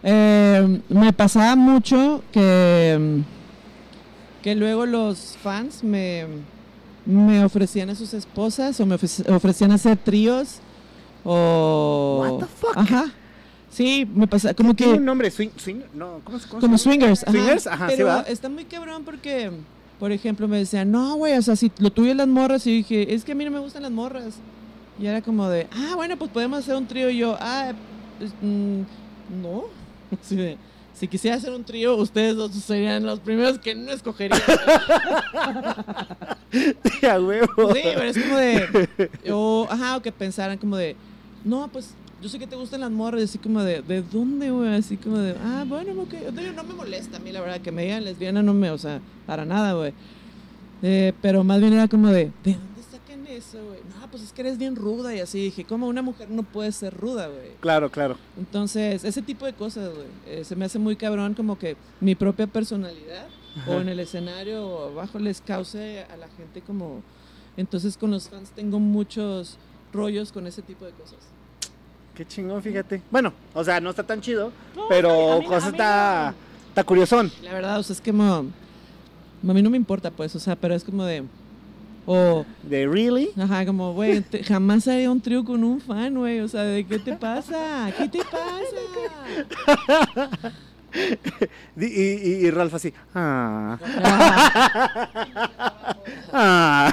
Eh, 0.03 0.79
me 0.89 1.11
pasaba 1.13 1.55
mucho 1.55 2.23
que, 2.31 3.21
que 4.41 4.55
luego 4.55 4.85
los 4.85 5.37
fans 5.41 5.83
me, 5.83 6.25
me 7.05 7.43
ofrecían 7.43 7.89
a 7.89 7.95
sus 7.95 8.13
esposas 8.13 8.79
o 8.79 8.85
me 8.85 8.95
ofrec- 8.95 9.29
ofrecían 9.35 9.71
hacer 9.71 9.97
tríos 9.97 10.59
o... 11.23 12.19
What 12.21 12.39
the 12.39 12.45
fuck? 12.45 12.77
Ajá. 12.77 13.05
Sí, 13.69 14.07
me 14.15 14.27
pasa 14.27 14.53
como 14.53 14.73
Tiene 14.73 14.93
que... 14.93 14.99
un 14.99 15.05
nombre, 15.05 15.29
swing, 15.29 15.49
swing, 15.57 15.81
no, 15.93 16.21
¿cómo, 16.23 16.39
se- 16.39 16.47
cómo 16.47 16.59
se 16.59 16.61
Como 16.61 16.67
llama? 16.67 16.77
swingers. 16.77 17.23
Ajá. 17.23 17.31
Swingers, 17.31 17.67
ajá, 17.67 17.89
sí 17.89 17.93
Pero 17.97 18.07
va. 18.07 18.21
está 18.21 18.49
muy 18.49 18.65
cabrón 18.65 19.03
porque, 19.03 19.51
por 19.99 20.11
ejemplo, 20.11 20.47
me 20.47 20.57
decían, 20.57 20.91
no, 20.91 21.15
güey, 21.15 21.37
o 21.37 21.41
sea, 21.41 21.55
si 21.55 21.71
lo 21.79 21.91
tuyo 21.91 22.11
es 22.11 22.17
las 22.17 22.27
morras, 22.27 22.65
y 22.65 22.77
dije, 22.77 23.13
es 23.13 23.23
que 23.23 23.33
a 23.33 23.35
mí 23.35 23.45
no 23.45 23.51
me 23.51 23.59
gustan 23.59 23.83
las 23.83 23.91
morras. 23.91 24.35
Y 24.99 25.05
era 25.05 25.21
como 25.21 25.47
de, 25.47 25.67
ah, 25.71 25.93
bueno, 25.95 26.17
pues 26.17 26.31
podemos 26.31 26.59
hacer 26.59 26.75
un 26.75 26.87
trío. 26.87 27.09
Y 27.11 27.17
yo, 27.17 27.37
ah, 27.39 27.71
pues, 28.17 28.31
mm, 28.41 28.81
no. 29.43 29.65
Así 30.23 30.35
de, 30.35 30.57
si 30.95 31.07
quisiera 31.07 31.37
hacer 31.37 31.53
un 31.53 31.63
trío, 31.63 31.95
ustedes 31.97 32.35
dos 32.35 32.51
serían 32.53 33.05
los 33.05 33.19
primeros 33.19 33.59
que 33.59 33.75
no 33.75 33.91
escogería. 33.91 34.41
A 37.11 37.19
huevo. 37.19 37.73
Sí, 37.73 37.79
pero 37.83 38.01
es 38.03 38.17
como 38.17 38.37
de. 38.37 39.09
O, 39.31 39.67
ajá, 39.69 39.97
o 39.97 40.01
que 40.01 40.11
pensaran 40.11 40.57
como 40.57 40.77
de. 40.77 40.95
No, 41.43 41.67
pues 41.67 41.89
yo 42.21 42.29
sé 42.29 42.39
que 42.39 42.47
te 42.47 42.55
gustan 42.55 42.81
las 42.81 42.91
morras. 42.91 43.23
Así 43.23 43.37
como 43.37 43.61
de. 43.61 43.81
¿De 43.81 44.01
dónde, 44.01 44.51
güey? 44.51 44.75
Así 44.75 44.97
como 44.97 45.17
de. 45.17 45.35
Ah, 45.43 45.65
bueno, 45.67 46.01
ok. 46.01 46.11
Digo, 46.33 46.53
no 46.55 46.63
me 46.63 46.73
molesta 46.73 47.17
a 47.17 47.19
mí, 47.19 47.31
la 47.31 47.41
verdad. 47.41 47.61
Que 47.61 47.71
me 47.71 47.83
digan 47.83 48.03
lesbiana 48.03 48.41
no 48.41 48.53
me. 48.53 48.71
O 48.71 48.77
sea, 48.77 49.01
para 49.25 49.45
nada, 49.45 49.73
güey. 49.73 49.93
Eh, 50.81 51.13
pero 51.21 51.43
más 51.43 51.59
bien 51.59 51.73
era 51.73 51.87
como 51.87 52.09
de. 52.09 52.31
¿De 52.43 52.53
dónde 52.53 52.81
sacan 52.91 53.25
eso, 53.27 53.63
güey? 53.65 53.79
No, 53.99 54.09
pues 54.09 54.23
es 54.23 54.33
que 54.33 54.41
eres 54.41 54.57
bien 54.57 54.75
ruda. 54.75 55.15
Y 55.15 55.19
así 55.19 55.39
dije, 55.39 55.65
¿cómo 55.65 55.87
una 55.87 56.01
mujer 56.01 56.29
no 56.29 56.43
puede 56.43 56.71
ser 56.71 56.93
ruda, 56.93 57.27
güey? 57.27 57.51
Claro, 57.59 57.89
claro. 57.91 58.17
Entonces, 58.37 59.03
ese 59.03 59.21
tipo 59.21 59.45
de 59.45 59.53
cosas, 59.53 59.89
güey. 59.93 60.07
eh, 60.27 60.43
se 60.43 60.55
me 60.55 60.65
hace 60.65 60.79
muy 60.79 60.95
cabrón 60.95 61.33
como 61.33 61.57
que 61.57 61.75
mi 61.99 62.15
propia 62.15 62.47
personalidad 62.47 63.27
o 63.67 63.81
en 63.81 63.89
el 63.89 63.99
escenario 63.99 64.67
o 64.67 64.89
abajo 64.89 65.17
les 65.17 65.41
cause 65.41 66.05
a 66.11 66.17
la 66.17 66.27
gente 66.37 66.61
como... 66.61 67.01
Entonces 67.55 67.97
con 67.97 68.11
los 68.11 68.29
fans 68.29 68.51
tengo 68.51 68.79
muchos 68.79 69.57
rollos 69.91 70.31
con 70.31 70.45
ese 70.45 70.61
tipo 70.61 70.85
de 70.85 70.91
cosas. 70.91 71.17
Qué 72.17 72.25
chingón, 72.25 72.61
fíjate. 72.63 73.01
Bueno, 73.11 73.31
o 73.53 73.63
sea, 73.63 73.79
no 73.79 73.91
está 73.91 74.01
tan 74.03 74.19
chido, 74.21 74.51
No, 74.75 74.87
pero 74.89 75.33
a 75.33 75.37
mí 75.37 75.43
no- 75.43 75.47
cosa 75.49 75.67
a 75.67 75.71
mí 75.71 75.77
está, 75.77 76.33
no. 76.35 76.67
está 76.69 76.83
curiosón. 76.83 77.31
La 77.43 77.53
verdad, 77.53 77.79
o 77.79 77.83
sea, 77.83 77.93
es 77.93 78.01
como... 78.01 78.45
A 79.47 79.53
mí 79.53 79.61
no 79.61 79.69
me 79.69 79.77
importa, 79.77 80.09
pues, 80.09 80.35
o 80.35 80.39
sea, 80.39 80.55
pero 80.55 80.73
es 80.73 80.83
como 80.83 81.05
de... 81.05 81.23
O, 82.09 82.45
De 82.63 82.87
really? 82.87 83.29
ajá, 83.37 83.65
como, 83.65 83.93
güey, 83.93 84.23
jamás 84.47 84.87
haría 84.87 85.11
un 85.11 85.19
trío 85.21 85.43
con 85.45 85.61
un 85.63 85.79
fan, 85.81 86.15
güey. 86.15 86.39
O 86.39 86.47
sea, 86.47 86.63
¿de 86.63 86.85
qué 86.85 86.97
te 86.99 87.13
pasa? 87.17 87.91
¿Qué 87.97 88.07
te 88.07 88.19
pasa? 88.19 90.29
Y, 91.79 91.85
y, 91.85 92.45
y 92.47 92.51
Ralph 92.51 92.73
así. 92.73 92.91
Ah, 93.13 93.77
Ah. 96.33 96.91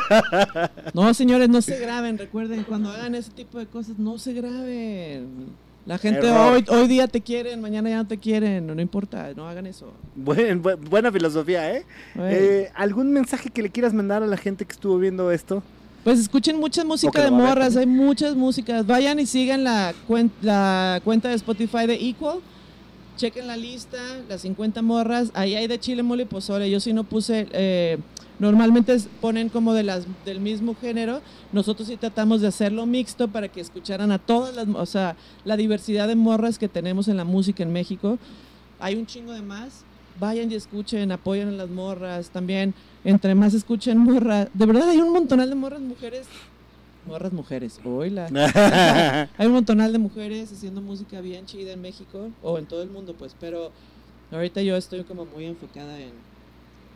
No, 0.92 1.12
señores, 1.14 1.48
no 1.48 1.60
se 1.62 1.78
graben. 1.78 2.18
Recuerden, 2.18 2.64
cuando 2.64 2.90
hagan 2.90 3.14
ese 3.14 3.30
tipo 3.30 3.58
de 3.58 3.66
cosas, 3.66 3.98
no 3.98 4.18
se 4.18 4.32
graben. 4.32 5.46
La 5.86 5.98
gente 5.98 6.26
Error. 6.26 6.54
hoy, 6.54 6.64
hoy 6.68 6.88
día 6.88 7.06
te 7.08 7.20
quieren, 7.20 7.60
mañana 7.60 7.90
ya 7.90 7.96
no 7.96 8.06
te 8.06 8.16
quieren. 8.18 8.66
No, 8.66 8.74
no 8.74 8.80
importa, 8.80 9.30
no 9.36 9.46
hagan 9.48 9.66
eso. 9.66 9.92
Buen- 10.16 10.62
bu- 10.62 10.78
buena 10.88 11.12
filosofía, 11.12 11.74
¿eh? 11.74 11.84
Eh, 12.18 12.70
¿Algún 12.74 13.12
mensaje 13.12 13.50
que 13.50 13.60
le 13.62 13.68
quieras 13.70 13.92
mandar 13.92 14.22
a 14.22 14.26
la 14.26 14.36
gente 14.38 14.64
que 14.64 14.72
estuvo 14.72 14.98
viendo 14.98 15.30
esto? 15.30 15.62
Pues 16.02 16.18
escuchen 16.20 16.58
mucha 16.58 16.84
música 16.84 17.22
de 17.22 17.30
morras, 17.30 17.76
hay 17.76 17.86
muchas 17.86 18.34
músicas. 18.34 18.86
Vayan 18.86 19.18
y 19.20 19.26
sigan 19.26 19.64
la, 19.64 19.92
cuen- 20.08 20.30
la 20.40 21.00
cuenta 21.04 21.28
de 21.28 21.34
Spotify 21.34 21.86
de 21.86 21.94
Equal. 21.94 22.38
Chequen 23.16 23.46
la 23.46 23.56
lista, 23.56 23.98
las 24.28 24.42
50 24.42 24.82
morras. 24.82 25.30
Ahí 25.34 25.54
hay 25.54 25.66
de 25.66 25.78
chile, 25.78 26.02
mole 26.02 26.24
y 26.24 26.26
pozole. 26.26 26.70
Yo 26.70 26.80
sí 26.80 26.92
no 26.92 27.04
puse. 27.04 27.46
eh, 27.52 27.98
normalmente 28.40 28.96
ponen 29.20 29.48
como 29.48 29.72
de 29.74 29.84
las 29.84 30.06
del 30.24 30.40
mismo 30.40 30.74
género. 30.74 31.20
Nosotros 31.52 31.86
sí 31.86 31.96
tratamos 31.96 32.40
de 32.40 32.48
hacerlo 32.48 32.84
mixto 32.86 33.28
para 33.28 33.48
que 33.48 33.60
escucharan 33.60 34.10
a 34.10 34.18
todas 34.18 34.54
las. 34.54 34.66
O 34.68 34.86
sea, 34.86 35.16
la 35.44 35.56
diversidad 35.56 36.08
de 36.08 36.16
morras 36.16 36.58
que 36.58 36.68
tenemos 36.68 37.06
en 37.08 37.16
la 37.16 37.24
música 37.24 37.62
en 37.62 37.72
México. 37.72 38.18
Hay 38.80 38.96
un 38.96 39.06
chingo 39.06 39.32
de 39.32 39.42
más. 39.42 39.84
Vayan 40.18 40.50
y 40.50 40.54
escuchen, 40.54 41.10
apoyen 41.12 41.48
a 41.48 41.52
las 41.52 41.70
morras. 41.70 42.30
También, 42.30 42.74
entre 43.04 43.34
más 43.34 43.54
escuchen 43.54 43.98
morras. 43.98 44.48
De 44.54 44.66
verdad, 44.66 44.88
hay 44.88 44.98
un 44.98 45.12
montonal 45.12 45.48
de 45.48 45.54
morras 45.54 45.80
mujeres. 45.80 46.26
Morras 47.06 47.32
mujeres, 47.32 47.78
oíla. 47.84 48.26
Hay 49.38 49.46
un 49.46 49.52
montonal 49.52 49.92
de 49.92 49.98
mujeres 49.98 50.50
haciendo 50.52 50.80
música 50.80 51.20
bien 51.20 51.44
chida 51.46 51.72
en 51.72 51.82
México 51.82 52.30
o 52.42 52.58
en 52.58 52.66
todo 52.66 52.82
el 52.82 52.90
mundo, 52.90 53.14
pues. 53.18 53.36
Pero 53.38 53.70
ahorita 54.32 54.62
yo 54.62 54.76
estoy 54.76 55.04
como 55.04 55.26
muy 55.26 55.44
enfocada 55.44 55.98
en 56.00 56.12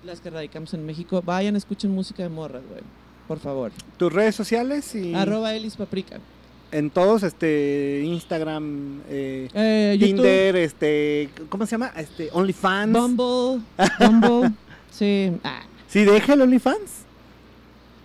las 0.04 0.20
que 0.20 0.30
radicamos 0.30 0.72
en 0.74 0.86
México. 0.86 1.20
Vayan, 1.24 1.56
escuchen 1.56 1.90
música 1.90 2.22
de 2.22 2.30
morras, 2.30 2.62
güey. 2.70 2.80
Por 3.26 3.38
favor. 3.38 3.70
Tus 3.98 4.11
redes 4.12 4.34
sociales 4.34 4.94
y 4.94 5.12
Arroba 5.14 5.54
Elis 5.54 5.76
Paprika. 5.76 6.18
en 6.72 6.88
todos, 6.88 7.22
este, 7.22 8.00
Instagram, 8.04 9.02
eh, 9.11 9.48
Eh, 9.52 9.96
YouTube, 10.00 10.14
Tinder, 10.16 10.56
este, 10.56 11.28
¿cómo 11.50 11.66
se 11.66 11.72
llama? 11.72 11.92
Este, 11.96 12.30
OnlyFans. 12.32 12.92
Bumble, 12.92 13.62
Bumble. 14.00 14.52
sí. 14.90 15.32
Ah, 15.44 15.61
¿Sí 15.88 16.04
deja 16.04 16.32
el 16.32 16.40
OnlyFans? 16.42 16.97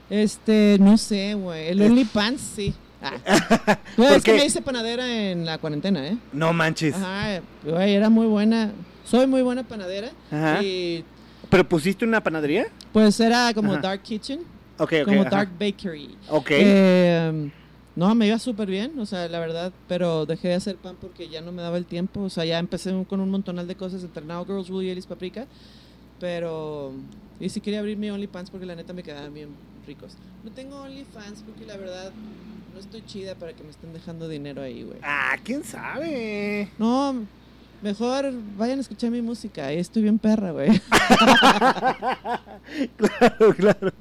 Este, 0.09 0.77
no 0.79 0.97
sé, 0.97 1.33
güey. 1.35 1.67
El 1.69 1.81
OnlyPants, 1.81 2.41
sí. 2.55 2.73
Ah. 3.01 3.17
Güey, 3.97 4.07
¿Por 4.09 4.17
es 4.17 4.23
que 4.23 4.33
me 4.33 4.45
hice 4.45 4.61
panadera 4.61 5.05
en 5.31 5.45
la 5.45 5.57
cuarentena, 5.57 6.07
¿eh? 6.07 6.17
No 6.31 6.53
manches. 6.53 6.95
Ajá, 6.95 7.41
güey, 7.63 7.93
era 7.95 8.09
muy 8.09 8.27
buena. 8.27 8.71
Soy 9.03 9.27
muy 9.27 9.41
buena 9.41 9.63
panadera. 9.63 10.11
Ajá. 10.31 10.63
Y 10.63 11.03
¿Pero 11.49 11.67
pusiste 11.67 12.05
una 12.05 12.21
panadería? 12.23 12.67
pues 12.93 13.19
era 13.19 13.53
como 13.53 13.73
Ajá. 13.73 13.81
Dark 13.81 14.01
Kitchen, 14.03 14.39
Ok, 14.77 14.93
ok. 15.01 15.05
como 15.05 15.21
ajá. 15.21 15.29
Dark 15.29 15.51
Bakery. 15.59 16.15
Ok. 16.29 16.47
Eh, 16.51 17.51
no, 17.95 18.15
me 18.15 18.27
iba 18.27 18.39
súper 18.39 18.67
bien, 18.69 18.97
o 18.97 19.05
sea, 19.05 19.27
la 19.27 19.39
verdad, 19.39 19.73
pero 19.87 20.25
dejé 20.25 20.47
de 20.47 20.53
hacer 20.55 20.77
pan 20.77 20.95
porque 20.99 21.27
ya 21.27 21.41
no 21.41 21.51
me 21.51 21.61
daba 21.61 21.77
el 21.77 21.85
tiempo. 21.85 22.21
O 22.21 22.29
sea, 22.29 22.45
ya 22.45 22.57
empecé 22.57 22.91
con 23.09 23.19
un 23.19 23.29
montonal 23.29 23.67
de 23.67 23.75
cosas 23.75 24.01
entre 24.03 24.23
Now 24.23 24.45
Girls 24.45 24.69
Rule 24.69 24.85
y 24.87 24.89
Elis 24.89 25.05
Paprika. 25.05 25.45
Pero. 26.19 26.93
Y 27.39 27.49
sí 27.49 27.59
quería 27.59 27.79
abrir 27.79 27.97
mi 27.97 28.09
OnlyFans 28.09 28.49
porque 28.49 28.65
la 28.65 28.75
neta 28.75 28.93
me 28.93 29.03
quedaban 29.03 29.33
bien 29.33 29.49
ricos. 29.85 30.15
No 30.43 30.51
tengo 30.51 30.81
OnlyFans 30.81 31.43
porque 31.43 31.65
la 31.65 31.77
verdad 31.77 32.11
no 32.73 32.79
estoy 32.79 33.05
chida 33.05 33.35
para 33.35 33.53
que 33.53 33.63
me 33.63 33.69
estén 33.69 33.93
dejando 33.93 34.27
dinero 34.27 34.61
ahí, 34.61 34.83
güey. 34.83 34.97
Ah, 35.03 35.35
quién 35.43 35.63
sabe. 35.63 36.69
No, 36.77 37.25
mejor 37.81 38.33
vayan 38.57 38.79
a 38.79 38.81
escuchar 38.81 39.11
mi 39.11 39.21
música. 39.21 39.67
ahí 39.67 39.77
Estoy 39.77 40.03
bien 40.03 40.17
perra, 40.17 40.51
güey. 40.51 40.69
claro, 42.97 43.53
claro. 43.55 43.93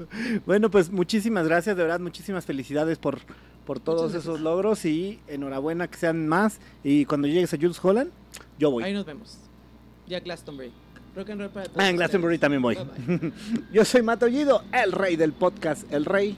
Bueno, 0.46 0.70
pues 0.70 0.90
muchísimas 0.90 1.46
gracias, 1.46 1.76
de 1.76 1.82
verdad, 1.82 2.00
muchísimas 2.00 2.46
felicidades 2.46 2.98
por, 2.98 3.18
por 3.66 3.80
todos 3.80 4.14
esos 4.14 4.40
logros 4.40 4.84
y 4.84 5.20
enhorabuena 5.28 5.88
que 5.88 5.98
sean 5.98 6.26
más. 6.28 6.58
Y 6.82 7.04
cuando 7.04 7.28
llegues 7.28 7.52
a 7.52 7.56
Jules 7.56 7.78
Holland, 7.82 8.10
yo 8.58 8.70
voy. 8.70 8.84
Ahí 8.84 8.94
nos 8.94 9.04
vemos. 9.04 9.38
Ya 10.06 10.20
Glastonbury. 10.20 10.72
Rock 11.14 11.30
and 11.30 11.40
roll 11.40 11.50
para 11.50 11.66
todos 11.66 11.78
Ah, 11.82 11.88
en 11.90 11.96
Glastonbury 11.96 12.34
ustedes. 12.36 12.40
también 12.40 12.62
voy. 12.62 12.74
Bye, 12.74 13.16
bye. 13.18 13.32
Yo 13.72 13.84
soy 13.84 14.02
Mato 14.02 14.26
Ollido, 14.26 14.62
el 14.72 14.92
rey 14.92 15.16
del 15.16 15.32
podcast 15.32 15.90
El 15.92 16.04
Rey. 16.06 16.36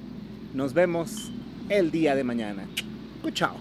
Nos 0.53 0.75
vemos 0.75 1.31
el 1.69 1.91
día 1.91 2.15
de 2.15 2.25
mañana. 2.25 2.65
Chao. 3.33 3.57